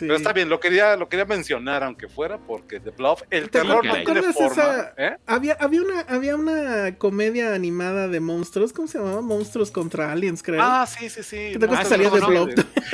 Pero 0.00 0.16
está 0.16 0.32
bien, 0.32 0.48
lo 0.48 0.60
quería, 0.60 0.96
lo 0.96 1.08
quería 1.08 1.24
mencionar 1.24 1.82
aunque 1.82 2.08
fuera 2.08 2.38
porque 2.38 2.80
The 2.80 2.90
Bluff, 2.90 3.22
el 3.30 3.50
terror 3.50 3.84
no 3.84 3.94
tiene 3.94 4.32
forma. 4.32 4.92
¿eh? 4.96 5.16
Había, 5.26 5.54
había 5.54 5.82
una, 5.82 6.00
había 6.00 6.36
una 6.36 6.96
comedia 6.96 7.54
animada 7.54 8.08
de 8.08 8.20
monstruos, 8.20 8.72
¿cómo 8.72 8.88
se 8.88 8.98
llamaba? 8.98 9.20
Monstruos 9.20 9.70
contra 9.70 10.12
aliens, 10.12 10.42
creo. 10.42 10.62
Ah, 10.62 10.86
sí, 10.86 11.08
sí, 11.08 11.22
sí. 11.22 11.52
¿Te 11.58 11.64
acuerdas 11.64 11.88
salía 11.88 12.10
Bluff? 12.10 12.50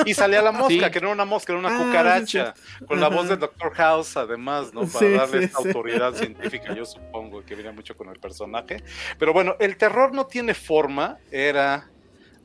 Y 0.07 0.15
salía 0.15 0.43
la 0.43 0.53
mosca, 0.53 0.91
que 0.91 1.01
no 1.01 1.09
era 1.09 1.15
una 1.15 1.25
mosca, 1.25 1.53
era 1.53 1.61
una 1.61 1.77
ah, 1.77 1.85
cucaracha, 1.85 2.55
con 2.87 3.01
la 3.01 3.09
voz 3.09 3.29
del 3.29 3.39
Dr. 3.39 3.73
House, 3.75 4.17
además, 4.17 4.73
¿no? 4.73 4.87
Para 4.87 5.09
darle 5.11 5.45
esta 5.45 5.59
autoridad 5.59 6.15
científica, 6.15 6.75
yo 6.75 6.85
supongo 6.85 7.45
que 7.45 7.55
viene 7.55 7.73
mucho 7.73 7.97
con 7.97 8.09
el 8.09 8.19
personaje. 8.19 8.83
Pero 9.19 9.33
bueno, 9.33 9.44
el 9.59 9.77
terror 9.77 10.13
no 10.15 10.27
tiene 10.27 10.55
forma, 10.55 11.19
era, 11.31 11.91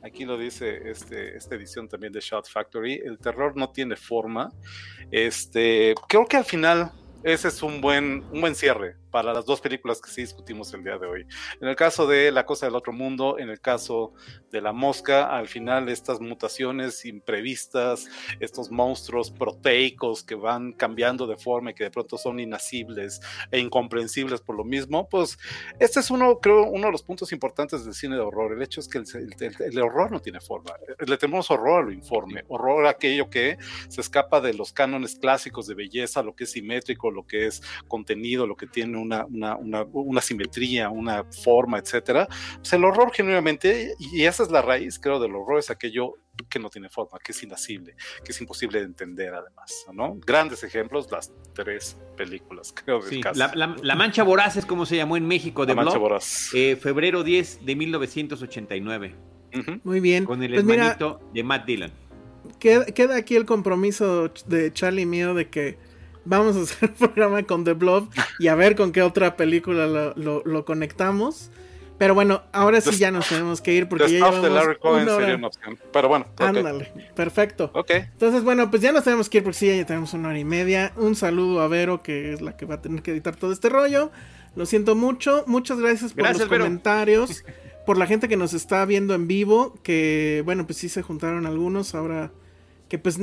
aquí 0.02 0.24
lo 0.24 0.38
dice 0.38 0.90
este, 0.90 1.36
esta 1.36 1.54
edición 1.54 1.88
también 1.88 2.12
de 2.12 2.20
Shot 2.20 2.48
Factory, 2.48 3.00
el 3.04 3.18
terror 3.18 3.56
no 3.56 3.70
tiene 3.70 3.96
forma. 3.96 4.50
Este, 5.10 5.94
creo 6.08 6.26
que 6.26 6.36
al 6.36 6.44
final 6.44 6.92
ese 7.22 7.48
es 7.48 7.62
un 7.62 7.80
buen, 7.80 8.24
un 8.30 8.40
buen 8.40 8.54
cierre 8.54 8.96
para 9.10 9.32
las 9.32 9.44
dos 9.44 9.60
películas 9.60 10.00
que 10.00 10.10
sí 10.10 10.22
discutimos 10.22 10.72
el 10.74 10.84
día 10.84 10.98
de 10.98 11.06
hoy. 11.06 11.26
En 11.60 11.68
el 11.68 11.76
caso 11.76 12.06
de 12.06 12.30
La 12.30 12.46
Cosa 12.46 12.66
del 12.66 12.74
Otro 12.74 12.92
Mundo, 12.92 13.38
en 13.38 13.48
el 13.48 13.60
caso 13.60 14.12
de 14.50 14.60
La 14.60 14.72
Mosca, 14.72 15.36
al 15.36 15.48
final 15.48 15.88
estas 15.88 16.20
mutaciones 16.20 17.04
imprevistas, 17.04 18.08
estos 18.40 18.70
monstruos 18.70 19.30
proteicos 19.30 20.22
que 20.22 20.34
van 20.34 20.72
cambiando 20.72 21.26
de 21.26 21.36
forma 21.36 21.70
y 21.70 21.74
que 21.74 21.84
de 21.84 21.90
pronto 21.90 22.18
son 22.18 22.40
inasibles 22.40 23.20
e 23.50 23.58
incomprensibles 23.58 24.40
por 24.40 24.56
lo 24.56 24.64
mismo, 24.64 25.08
pues 25.08 25.38
este 25.78 26.00
es 26.00 26.10
uno, 26.10 26.38
creo, 26.40 26.64
uno 26.64 26.86
de 26.86 26.92
los 26.92 27.02
puntos 27.02 27.32
importantes 27.32 27.84
del 27.84 27.94
cine 27.94 28.16
de 28.16 28.22
horror. 28.22 28.52
El 28.52 28.62
hecho 28.62 28.80
es 28.80 28.88
que 28.88 28.98
el, 28.98 29.78
horror 29.80 30.10
no 30.10 30.20
tiene 30.20 30.40
forma. 30.40 30.72
Le 31.06 31.16
tenemos 31.16 31.50
horror 31.50 31.82
a 31.82 31.86
lo 31.86 31.92
informe, 31.92 32.44
horror 32.48 32.86
a 32.86 32.90
aquello 32.90 33.30
que 33.30 33.58
se 33.88 34.00
escapa 34.00 34.40
de 34.40 34.54
los 34.54 34.72
cánones 34.72 35.16
clásicos 35.16 35.66
de 35.66 35.74
belleza, 35.74 36.22
lo 36.22 36.34
que 36.34 36.44
es 36.44 36.52
simétrico, 36.52 37.10
lo 37.10 37.26
que 37.26 37.46
es 37.46 37.62
contenido, 37.88 38.46
lo 38.46 38.56
que 38.56 38.66
tiene 38.66 38.98
una, 39.00 39.26
una, 39.26 40.20
simetría, 40.20 40.90
una 40.90 41.24
forma, 41.24 41.78
etcétera. 41.78 42.28
Pues 42.56 42.72
el 42.72 42.84
horror 42.84 43.12
genuinamente, 43.12 43.94
y 43.98 44.24
esa 44.24 44.42
es 44.42 44.50
la 44.50 44.62
raíz, 44.62 44.98
creo, 44.98 45.18
del 45.18 45.34
horror, 45.34 45.58
es 45.58 45.70
aquello 45.70 46.14
que 46.48 46.58
no 46.58 46.70
tiene 46.70 46.88
forma, 46.88 47.18
que 47.22 47.32
es 47.32 47.42
inasible, 47.42 47.94
que 48.24 48.32
es 48.32 48.40
imposible 48.40 48.78
de 48.78 48.86
entender 48.86 49.34
además, 49.34 49.86
¿no? 49.92 50.16
Grandes 50.24 50.62
ejemplos, 50.62 51.10
las 51.10 51.32
tres 51.54 51.98
películas, 52.16 52.72
creo. 52.84 53.02
Sí, 53.02 53.20
la, 53.34 53.94
Mancha 53.94 54.22
Voraz 54.22 54.56
es 54.56 54.66
como 54.66 54.86
se 54.86 54.96
llamó 54.96 55.16
en 55.16 55.26
México, 55.26 55.66
de 55.66 55.74
La 55.74 55.82
Mancha 55.82 55.98
Voraz. 55.98 56.50
Eh, 56.54 56.76
febrero 56.76 57.22
10 57.22 57.64
de 57.64 57.76
1989. 57.76 59.14
Muy 59.82 60.00
bien. 60.00 60.24
Con 60.24 60.42
el 60.42 60.50
pues 60.52 60.60
hermanito 60.60 61.20
de 61.34 61.42
Matt 61.42 61.66
Dillon. 61.66 61.92
Queda, 62.58 62.86
queda, 62.86 63.16
aquí 63.16 63.36
el 63.36 63.44
compromiso 63.44 64.30
de 64.46 64.72
Charlie 64.72 65.06
mío 65.06 65.34
de 65.34 65.50
que 65.50 65.78
vamos 66.24 66.56
a 66.56 66.60
hacer 66.60 66.90
un 67.00 67.08
programa 67.08 67.42
con 67.42 67.64
The 67.64 67.74
Blob 67.74 68.08
y 68.38 68.48
a 68.48 68.54
ver 68.54 68.76
con 68.76 68.92
qué 68.92 69.02
otra 69.02 69.36
película 69.36 69.86
lo, 69.86 70.64
conectamos. 70.64 71.50
Pero 71.98 72.14
bueno, 72.14 72.42
ahora 72.52 72.80
sí 72.80 72.96
ya 72.96 73.10
nos 73.10 73.28
tenemos 73.28 73.60
que 73.60 73.74
ir 73.74 73.86
porque 73.86 74.04
ya 74.04 74.30
llevamos 74.30 74.38
una 74.82 75.14
hora. 75.14 75.50
Pero 75.92 76.08
bueno, 76.08 76.26
ándale, 76.38 76.90
perfecto. 77.14 77.70
Ok. 77.74 77.90
Entonces, 77.90 78.42
bueno, 78.42 78.70
pues 78.70 78.80
ya 78.80 78.90
nos 78.90 79.04
tenemos 79.04 79.28
que 79.28 79.38
ir 79.38 79.44
porque 79.44 79.58
sí, 79.58 79.66
ya 79.66 79.84
tenemos 79.84 80.14
una 80.14 80.28
hora 80.28 80.38
y 80.38 80.44
media. 80.46 80.92
Un 80.96 81.14
saludo 81.14 81.60
a 81.60 81.68
Vero, 81.68 82.02
que 82.02 82.32
es 82.32 82.40
la 82.40 82.56
que 82.56 82.64
va 82.64 82.76
a 82.76 82.80
tener 82.80 83.02
que 83.02 83.10
editar 83.10 83.36
todo 83.36 83.52
este 83.52 83.68
rollo. 83.68 84.10
Lo 84.56 84.64
siento 84.64 84.94
mucho. 84.94 85.44
Muchas 85.46 85.78
gracias 85.78 86.14
por 86.14 86.26
los 86.26 86.46
comentarios, 86.46 87.44
por 87.84 87.98
la 87.98 88.06
gente 88.06 88.28
que 88.28 88.36
nos 88.38 88.54
está 88.54 88.86
viendo 88.86 89.14
en 89.14 89.28
vivo, 89.28 89.74
que 89.82 90.40
bueno, 90.46 90.66
pues 90.66 90.78
sí 90.78 90.88
se 90.88 91.02
juntaron 91.02 91.44
algunos. 91.44 91.94
Ahora 91.94 92.30
que 92.90 92.98
pues 92.98 93.18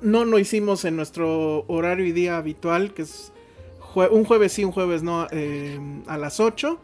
no 0.00 0.24
lo 0.24 0.38
hicimos 0.38 0.86
en 0.86 0.94
nuestro 0.94 1.64
horario 1.66 2.06
y 2.06 2.12
día 2.12 2.36
habitual, 2.36 2.94
que 2.94 3.02
es 3.02 3.32
un 3.94 4.24
jueves 4.24 4.52
sí, 4.52 4.64
un 4.64 4.70
jueves 4.70 5.02
no, 5.02 5.26
eh, 5.32 5.78
a 6.06 6.16
las 6.16 6.38
8. 6.38 6.78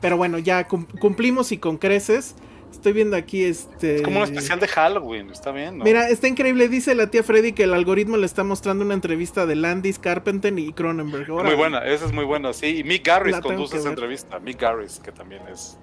Pero 0.00 0.16
bueno, 0.16 0.38
ya 0.38 0.68
cumplimos 0.68 1.50
y 1.50 1.58
con 1.58 1.76
creces. 1.76 2.36
Estoy 2.70 2.92
viendo 2.92 3.16
aquí 3.16 3.44
este. 3.44 3.96
Es 3.96 4.02
como 4.02 4.18
un 4.18 4.24
especial 4.24 4.60
de 4.60 4.68
Halloween, 4.68 5.30
está 5.30 5.50
bien, 5.50 5.78
¿no? 5.78 5.84
Mira, 5.84 6.08
está 6.08 6.28
increíble. 6.28 6.68
Dice 6.68 6.94
la 6.94 7.10
tía 7.10 7.24
Freddy 7.24 7.52
que 7.52 7.64
el 7.64 7.74
algoritmo 7.74 8.16
le 8.16 8.26
está 8.26 8.44
mostrando 8.44 8.84
una 8.84 8.94
entrevista 8.94 9.44
de 9.46 9.56
Landis, 9.56 9.98
Carpenter 9.98 10.56
y 10.56 10.72
Cronenberg. 10.72 11.28
muy 11.28 11.54
buena, 11.54 11.84
esa 11.84 12.06
es 12.06 12.12
muy 12.12 12.24
buena, 12.24 12.52
sí. 12.52 12.78
Y 12.78 12.84
Mick 12.84 13.04
Garris 13.04 13.40
conduce 13.40 13.76
esa 13.76 13.84
ver. 13.84 13.94
entrevista. 13.94 14.38
Mick 14.38 14.60
Garris, 14.60 15.00
que 15.00 15.10
también 15.10 15.42
es. 15.52 15.78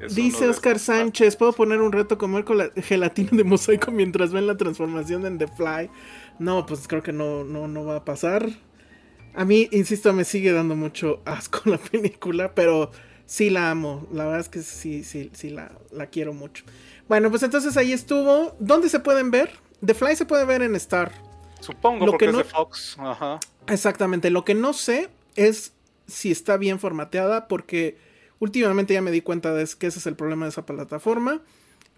Es 0.00 0.14
Dice 0.14 0.48
Oscar 0.48 0.78
Sánchez, 0.78 1.36
¿puedo 1.36 1.52
poner 1.52 1.80
un 1.80 1.92
reto 1.92 2.18
comer 2.18 2.44
con 2.44 2.58
la 2.58 2.70
gelatina 2.76 3.30
de 3.32 3.44
mosaico 3.44 3.90
mientras 3.90 4.32
ven 4.32 4.46
la 4.46 4.56
transformación 4.56 5.26
en 5.26 5.38
The 5.38 5.48
Fly? 5.48 5.90
No, 6.38 6.66
pues 6.66 6.86
creo 6.88 7.02
que 7.02 7.12
no, 7.12 7.44
no, 7.44 7.66
no 7.68 7.84
va 7.84 7.96
a 7.96 8.04
pasar. 8.04 8.48
A 9.34 9.44
mí, 9.44 9.68
insisto, 9.72 10.12
me 10.12 10.24
sigue 10.24 10.52
dando 10.52 10.76
mucho 10.76 11.20
asco 11.24 11.60
la 11.70 11.78
película, 11.78 12.54
pero 12.54 12.90
sí 13.26 13.50
la 13.50 13.70
amo. 13.70 14.06
La 14.12 14.24
verdad 14.24 14.40
es 14.40 14.48
que 14.48 14.62
sí, 14.62 15.04
sí, 15.04 15.30
sí 15.34 15.50
la, 15.50 15.72
la 15.90 16.06
quiero 16.06 16.32
mucho. 16.32 16.64
Bueno, 17.08 17.30
pues 17.30 17.42
entonces 17.42 17.76
ahí 17.76 17.92
estuvo. 17.92 18.56
¿Dónde 18.60 18.88
se 18.88 19.00
pueden 19.00 19.30
ver? 19.30 19.50
The 19.84 19.94
Fly 19.94 20.16
se 20.16 20.26
puede 20.26 20.44
ver 20.44 20.62
en 20.62 20.74
Star. 20.76 21.12
Supongo, 21.60 22.06
Lo 22.06 22.12
porque 22.12 22.26
que 22.26 22.30
es 22.30 22.32
no- 22.32 22.38
de 22.38 22.44
Fox. 22.44 22.96
Ajá. 22.98 23.40
Exactamente. 23.66 24.30
Lo 24.30 24.44
que 24.44 24.54
no 24.54 24.72
sé 24.72 25.08
es 25.36 25.72
si 26.06 26.30
está 26.30 26.56
bien 26.56 26.78
formateada, 26.78 27.48
porque 27.48 27.98
últimamente 28.38 28.94
ya 28.94 29.02
me 29.02 29.10
di 29.10 29.20
cuenta 29.20 29.52
de 29.54 29.62
es- 29.62 29.76
que 29.76 29.86
ese 29.86 29.98
es 29.98 30.06
el 30.06 30.14
problema 30.16 30.46
de 30.46 30.50
esa 30.50 30.66
plataforma. 30.66 31.40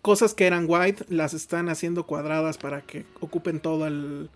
Cosas 0.02 0.34
que 0.34 0.46
eran 0.46 0.66
white 0.68 1.04
las 1.08 1.34
están 1.34 1.68
haciendo 1.68 2.04
cuadradas 2.06 2.56
para 2.58 2.82
que 2.82 3.04
ocupen 3.20 3.58
toda 3.60 3.88
el, 3.88 4.30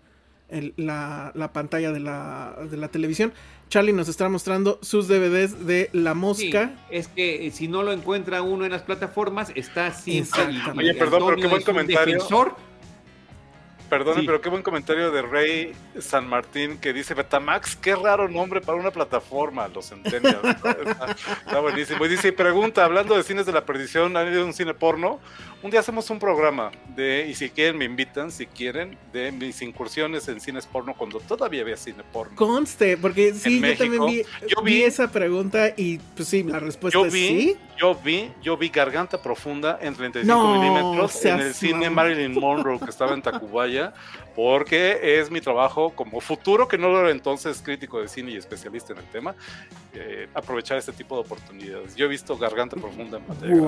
el- 0.49 0.73
la, 0.77 1.31
la 1.35 1.53
pantalla 1.53 1.91
de 1.91 1.99
la, 2.01 2.55
de 2.69 2.77
la 2.77 2.89
televisión. 2.89 3.33
Charlie 3.69 3.93
nos 3.93 4.07
está 4.09 4.27
mostrando 4.29 4.77
sus 4.83 5.07
DVDs 5.07 5.65
de 5.65 5.89
La 5.93 6.11
Sí, 6.13 6.17
Mosca. 6.19 6.75
es 6.91 7.07
que 7.07 7.47
eh, 7.47 7.51
si 7.51 7.67
no 7.67 7.81
lo 7.81 7.91
encuentra 7.91 8.41
uno 8.43 8.65
en 8.65 8.71
las 8.71 8.83
plataformas, 8.83 9.51
está 9.55 9.91
siempre. 9.93 10.43
Oye, 10.77 10.93
perdón, 10.93 11.23
pero 11.25 11.37
qué 11.37 11.47
buen 11.47 11.63
comentario. 11.63 12.13
defensor. 12.15 12.55
Perdone, 13.97 14.21
Sí. 14.21 14.25
pero 14.25 14.41
qué 14.41 14.49
buen 14.49 14.63
comentario 14.63 15.11
de 15.11 15.21
Rey 15.21 15.71
San 15.99 16.27
Martín 16.27 16.77
que 16.79 16.93
dice 16.93 17.13
Betamax, 17.13 17.75
qué 17.75 17.95
raro 17.95 18.27
nombre 18.27 18.59
para 18.61 18.77
una 18.77 18.91
plataforma, 18.91 19.67
los 19.67 19.89
centennials. 19.89 20.39
está, 20.85 21.15
está 21.45 21.59
buenísimo. 21.59 22.05
Y 22.05 22.09
dice, 22.09 22.29
y 22.29 22.31
pregunta, 22.31 22.83
hablando 22.85 23.15
de 23.15 23.23
cines 23.23 23.45
de 23.45 23.51
la 23.51 23.65
perdición, 23.65 24.15
¿han 24.17 24.31
ido 24.31 24.41
a 24.41 24.45
un 24.45 24.53
cine 24.53 24.73
porno? 24.73 25.19
Un 25.61 25.71
día 25.71 25.79
hacemos 25.79 26.09
un 26.09 26.19
programa 26.19 26.71
de, 26.95 27.27
y 27.29 27.35
si 27.35 27.49
quieren 27.49 27.77
me 27.77 27.85
invitan, 27.85 28.31
si 28.31 28.47
quieren, 28.47 28.97
de 29.13 29.31
mis 29.31 29.61
incursiones 29.61 30.27
en 30.27 30.41
cines 30.41 30.65
porno 30.65 30.93
cuando 30.93 31.19
todavía 31.21 31.61
había 31.61 31.77
cine 31.77 32.03
porno. 32.11 32.35
Conste, 32.35 32.97
porque 32.97 33.33
sí, 33.33 33.55
yo 33.55 33.61
México, 33.61 33.83
también 33.83 34.05
vi, 34.07 34.47
yo 34.49 34.61
vi 34.61 34.73
vi- 34.73 34.83
esa 34.83 35.09
pregunta 35.09 35.69
y 35.77 35.99
pues 36.15 36.27
sí, 36.27 36.43
la 36.43 36.59
respuesta 36.59 36.99
Yo 36.99 37.05
es 37.05 37.13
vi, 37.13 37.27
sí. 37.27 37.57
yo 37.79 37.95
vi, 37.95 38.29
yo 38.41 38.57
vi 38.57 38.67
Garganta 38.69 39.21
Profunda 39.21 39.79
en 39.81 39.95
35 39.95 40.25
No, 40.37 40.59
milímetros 40.59 41.23
en 41.25 41.39
el 41.39 41.53
cine. 41.53 41.89
Marilyn 41.89 42.33
Monroe 42.37 42.79
que 42.79 42.89
estaba 42.89 43.13
en 43.13 43.21
Tacubaya, 43.21 43.82
porque 44.35 45.19
es 45.19 45.29
mi 45.31 45.41
trabajo 45.41 45.91
como 45.95 46.21
futuro, 46.21 46.67
que 46.67 46.77
no 46.77 46.89
lo 46.89 46.99
era 47.01 47.11
entonces 47.11 47.61
crítico 47.63 47.99
de 48.01 48.07
cine 48.07 48.31
y 48.31 48.37
especialista 48.37 48.93
en 48.93 48.99
el 48.99 49.05
tema, 49.05 49.35
eh, 49.93 50.27
aprovechar 50.33 50.77
este 50.77 50.91
tipo 50.93 51.15
de 51.15 51.21
oportunidades. 51.21 51.95
Yo 51.95 52.05
he 52.05 52.09
visto 52.09 52.37
Garganta 52.37 52.75
Profunda 52.75 53.17
en 53.17 53.23
pantalla. 53.23 53.53
grande. 53.55 53.67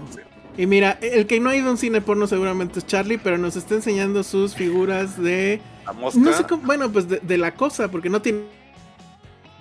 Wow. 0.00 0.08
Sí. 0.14 0.20
Y 0.58 0.66
mira, 0.66 0.98
el 1.00 1.26
que 1.26 1.40
no 1.40 1.48
ha 1.50 1.56
ido 1.56 1.68
a 1.68 1.70
un 1.72 1.78
cine 1.78 2.00
porno 2.00 2.26
seguramente 2.26 2.78
es 2.80 2.86
Charlie, 2.86 3.18
pero 3.18 3.38
nos 3.38 3.56
está 3.56 3.74
enseñando 3.74 4.22
sus 4.22 4.54
figuras 4.54 5.20
de. 5.22 5.60
La 5.86 5.92
mosca. 5.92 6.20
No 6.20 6.32
sé 6.32 6.44
cómo, 6.44 6.62
bueno, 6.66 6.90
pues 6.92 7.08
de, 7.08 7.20
de 7.20 7.38
la 7.38 7.54
cosa, 7.54 7.90
porque 7.90 8.10
no 8.10 8.20
tiene 8.20 8.42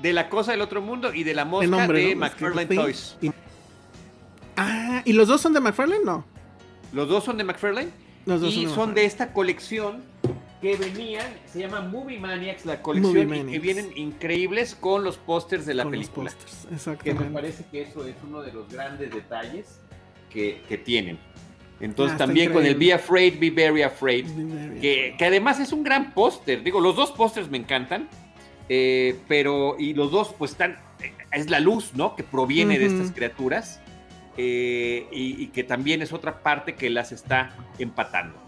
De 0.01 0.11
la 0.13 0.27
cosa 0.29 0.51
del 0.51 0.61
otro 0.61 0.81
mundo 0.81 1.13
y 1.13 1.23
de 1.23 1.33
la 1.33 1.45
mosca 1.45 1.63
el 1.65 1.71
nombre. 1.71 2.05
de 2.07 2.15
¿no? 2.15 2.21
McFarlane. 2.21 2.75
Toys. 2.75 3.17
Y- 3.21 3.31
Ah, 4.57 5.01
¿y 5.05 5.13
los 5.13 5.27
dos 5.27 5.41
son 5.41 5.53
de 5.53 5.59
McFarlane? 5.61 6.03
No. 6.03 6.25
Los 6.93 7.07
dos 7.07 7.23
son 7.23 7.37
de 7.37 7.43
McFarlane 7.45 7.89
Los 8.25 8.41
dos 8.41 8.53
y 8.53 8.61
de 8.61 8.65
son 8.65 8.69
McFarlane. 8.69 9.01
de 9.01 9.05
esta 9.05 9.33
colección 9.33 10.03
que 10.61 10.75
venían, 10.75 11.25
se 11.51 11.59
llama 11.59 11.81
Movie 11.81 12.19
Maniacs 12.19 12.65
la 12.65 12.81
colección 12.83 13.17
y 13.17 13.21
que 13.21 13.25
Maniacs. 13.43 13.61
vienen 13.63 13.97
increíbles 13.97 14.75
con 14.75 15.03
los 15.03 15.17
pósters 15.17 15.65
de 15.65 15.73
la 15.73 15.83
Con 15.83 15.93
los 15.93 16.01
película. 16.09 16.29
pósters, 16.31 16.61
Que 16.63 16.69
me 16.69 16.75
Exactamente. 16.75 17.33
parece 17.33 17.65
que 17.71 17.81
eso 17.81 18.05
es 18.05 18.15
uno 18.23 18.41
de 18.41 18.53
los 18.53 18.69
grandes 18.69 19.11
detalles 19.11 19.79
que, 20.29 20.61
que 20.69 20.77
tienen. 20.77 21.17
Entonces 21.79 22.13
Ah, 22.15 22.19
también 22.25 22.53
con 22.53 22.63
el. 22.63 22.75
Be 22.75 22.93
Afraid, 22.93 23.39
Be 23.39 23.49
Very 23.49 23.81
Afraid, 23.81 24.27
que, 24.79 25.15
que 25.17 25.25
además 25.25 25.59
es 25.59 25.73
un 25.73 25.81
gran 25.83 26.13
póster. 26.13 26.63
Digo, 26.63 26.79
los 26.79 26.95
dos 26.95 27.11
pósters 27.11 27.49
me 27.49 27.57
encantan, 27.57 28.07
eh, 28.69 29.15
pero 29.27 29.75
y 29.79 29.95
los 29.95 30.11
dos 30.11 30.31
pues 30.37 30.51
están, 30.51 30.77
eh, 31.01 31.11
es 31.31 31.49
la 31.49 31.59
luz, 31.59 31.93
¿no? 31.95 32.15
Que 32.15 32.21
proviene 32.21 32.77
de 32.77 32.85
Ujú. 32.85 32.95
estas 32.97 33.11
criaturas 33.15 33.81
eh, 34.37 35.07
y, 35.11 35.43
y 35.43 35.47
que 35.47 35.63
también 35.63 36.01
es 36.01 36.13
otra 36.13 36.41
parte 36.41 36.75
que 36.75 36.89
las 36.89 37.11
está 37.11 37.51
empatando. 37.77 38.40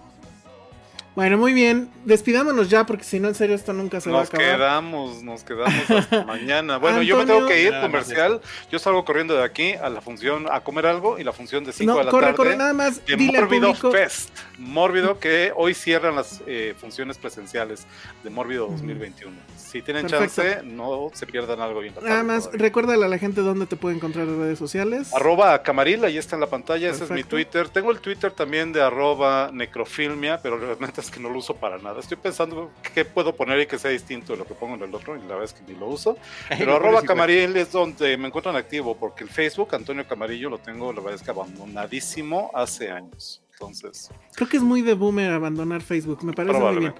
Bueno, 1.16 1.38
muy 1.38 1.54
bien. 1.54 1.90
Despidámonos 2.06 2.70
ya, 2.72 2.86
porque 2.88 3.04
si 3.04 3.20
no, 3.20 3.28
en 3.28 3.36
serio, 3.36 3.56
esto 3.56 3.72
nunca 3.72 4.02
se 4.02 4.10
va 4.10 4.18
a 4.18 4.20
Nos 4.22 4.30
acabar. 4.30 4.56
quedamos, 4.56 5.22
nos 5.24 5.44
quedamos 5.44 5.90
hasta 5.92 6.24
mañana. 6.26 6.78
Bueno, 6.78 7.04
yo 7.04 7.18
me 7.18 7.26
tengo 7.28 7.46
que 7.48 7.62
ir 7.62 7.72
más 7.72 7.82
comercial. 7.84 8.42
Yo 8.72 8.80
salgo 8.80 9.06
corriendo 9.06 9.36
de 9.36 9.44
aquí 9.44 9.74
a 9.74 9.90
la 9.90 10.02
función, 10.02 10.48
a 10.52 10.62
comer 10.62 10.88
algo 10.88 11.20
y 11.20 11.24
la 11.24 11.32
función 11.32 11.64
de 11.66 11.72
5 11.72 11.92
No, 11.92 12.00
de 12.00 12.06
la 12.06 12.12
corre, 12.12 12.24
tarde. 12.26 12.36
corre, 12.38 12.58
nada 12.58 12.74
más. 12.74 13.06
de 13.06 13.16
Dile 13.16 13.40
Mórbido. 13.42 13.74
Fest. 13.76 14.32
Mórbido 14.58 15.20
que 15.20 15.52
hoy 15.56 15.76
cierran 15.76 16.16
las 16.16 16.42
eh, 16.48 16.74
funciones 16.80 17.18
presenciales 17.20 17.86
de 18.24 18.30
Mórbido 18.32 18.66
Ujú. 18.66 18.74
2021. 18.78 19.32
Si 19.56 19.82
tienen 19.82 20.08
Perfecto. 20.08 20.42
chance, 20.44 20.62
no 20.66 21.10
se 21.14 21.26
pierdan 21.26 21.60
algo 21.60 21.80
bien. 21.80 21.94
Nada 22.04 22.24
más, 22.24 22.50
recuérdale 22.54 23.06
a 23.06 23.08
la 23.08 23.18
gente 23.18 23.42
dónde 23.42 23.66
te 23.66 23.76
puede 23.76 23.96
encontrar 23.96 24.28
en 24.28 24.40
redes 24.40 24.60
sociales. 24.60 25.12
Arroba 25.14 25.62
Camaril, 25.64 26.04
ahí 26.06 26.18
está 26.18 26.36
en 26.36 26.42
la 26.42 26.48
pantalla, 26.48 26.90
ese 26.90 27.04
es 27.06 27.10
mi. 27.12 27.24
Twitter. 27.24 27.70
Tengo 27.70 27.92
el 27.92 28.00
Twitter 28.00 28.32
también 28.32 28.72
de 28.74 28.82
arroba 28.84 29.50
necrofilmia, 29.52 30.40
pero 30.44 30.58
realmente 30.60 31.03
es 31.04 31.12
que 31.12 31.20
no 31.20 31.30
lo 31.30 31.40
uso 31.40 31.56
para 31.56 31.78
nada. 31.78 32.00
Estoy 32.00 32.18
pensando 32.18 32.72
qué 32.94 33.06
puedo 33.06 33.36
poner 33.36 33.60
y 33.60 33.68
que 33.68 33.78
sea 33.78 33.92
distinto 33.92 34.34
de 34.34 34.40
lo 34.40 34.46
que 34.46 34.54
pongo 34.54 34.76
en 34.76 34.84
el 34.84 34.94
otro, 34.94 35.16
y 35.16 35.20
la 35.22 35.36
verdad 35.36 35.44
es 35.46 35.54
que 35.54 35.62
ni 35.72 35.78
lo 35.78 35.88
uso. 35.88 36.18
Pero 36.50 36.76
arroba 36.76 37.02
Camaril 37.02 37.56
es 37.58 37.72
donde 37.72 38.18
me 38.18 38.28
encuentran 38.28 38.56
activo, 38.56 38.96
porque 38.98 39.24
el 39.24 39.30
Facebook, 39.30 39.76
Antonio 39.76 40.08
Camarillo, 40.08 40.50
lo 40.50 40.58
tengo, 40.58 40.92
la 40.92 41.02
verdad 41.02 41.16
es 41.16 41.24
que 41.24 41.32
abandonadísimo 41.32 42.52
hace 42.54 42.92
años. 42.92 43.42
Entonces, 43.54 44.10
Creo 44.36 44.50
que 44.50 44.58
es 44.58 44.64
muy 44.64 44.82
de 44.82 44.96
boomer 44.96 45.32
abandonar 45.32 45.82
Facebook. 45.82 46.24
Me 46.24 46.34
parece 46.34 46.60
muy 46.60 46.78
bien. 46.78 46.96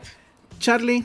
Charlie, 0.60 1.04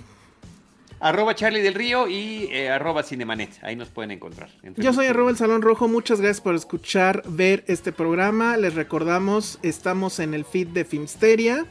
Arroba 1.00 1.34
Charlie 1.34 1.62
del 1.62 1.74
Río 1.74 2.08
y 2.08 2.48
eh, 2.50 2.70
arroba 2.70 3.02
Cinemanet. 3.02 3.50
Ahí 3.62 3.76
nos 3.76 3.88
pueden 3.88 4.10
encontrar. 4.10 4.50
Entre 4.62 4.82
yo 4.82 4.92
soy 4.92 5.06
arroba 5.06 5.30
el 5.30 5.36
Salón 5.36 5.62
Rojo. 5.62 5.86
Muchas 5.86 6.20
gracias 6.20 6.40
por 6.40 6.54
escuchar, 6.54 7.22
ver 7.26 7.64
este 7.68 7.92
programa. 7.92 8.56
Les 8.56 8.74
recordamos, 8.74 9.58
estamos 9.62 10.18
en 10.18 10.34
el 10.34 10.44
feed 10.44 10.68
de 10.68 10.84
Filmsteria. 10.84 11.66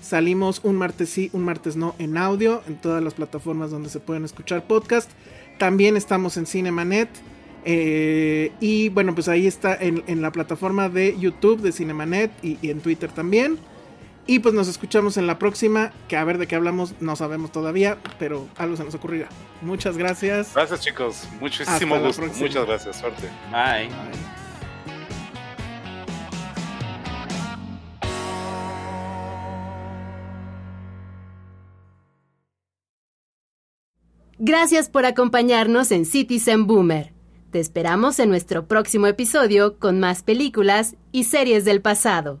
Salimos 0.00 0.60
un 0.64 0.76
martes 0.76 1.10
sí, 1.10 1.30
un 1.32 1.44
martes 1.44 1.76
no 1.76 1.94
en 1.98 2.16
audio, 2.16 2.62
en 2.66 2.76
todas 2.76 3.02
las 3.02 3.14
plataformas 3.14 3.70
donde 3.70 3.88
se 3.90 4.00
pueden 4.00 4.24
escuchar 4.24 4.66
podcast. 4.66 5.10
También 5.58 5.96
estamos 5.96 6.36
en 6.36 6.46
Cinemanet. 6.46 7.08
eh, 7.64 8.52
y 8.60 8.88
bueno, 8.90 9.14
pues 9.14 9.28
ahí 9.28 9.46
está 9.46 9.74
en, 9.74 10.02
en 10.06 10.22
la 10.22 10.30
plataforma 10.32 10.88
de 10.88 11.18
YouTube 11.18 11.60
de 11.60 11.72
Cinemanet 11.72 12.30
y, 12.42 12.58
y 12.62 12.70
en 12.70 12.80
Twitter 12.80 13.10
también. 13.10 13.58
Y 14.26 14.40
pues 14.40 14.54
nos 14.54 14.68
escuchamos 14.68 15.16
en 15.16 15.26
la 15.26 15.38
próxima, 15.38 15.90
que 16.06 16.16
a 16.16 16.22
ver 16.24 16.36
de 16.36 16.46
qué 16.46 16.54
hablamos 16.54 16.92
no 17.00 17.16
sabemos 17.16 17.50
todavía, 17.50 17.96
pero 18.18 18.46
algo 18.56 18.76
se 18.76 18.84
nos 18.84 18.94
ocurrirá. 18.94 19.28
Muchas 19.62 19.96
gracias. 19.96 20.52
Gracias 20.54 20.80
chicos, 20.80 21.26
muchísimo 21.40 21.98
gusto. 21.98 22.22
próxima. 22.22 22.46
Muchas 22.46 22.66
gracias, 22.66 22.96
suerte. 23.00 23.28
Bye. 23.50 24.47
Gracias 34.40 34.88
por 34.88 35.04
acompañarnos 35.04 35.90
en 35.90 36.06
Citizen 36.06 36.68
Boomer. 36.68 37.12
Te 37.50 37.58
esperamos 37.58 38.20
en 38.20 38.28
nuestro 38.28 38.68
próximo 38.68 39.08
episodio 39.08 39.80
con 39.80 39.98
más 39.98 40.22
películas 40.22 40.94
y 41.10 41.24
series 41.24 41.64
del 41.64 41.82
pasado. 41.82 42.40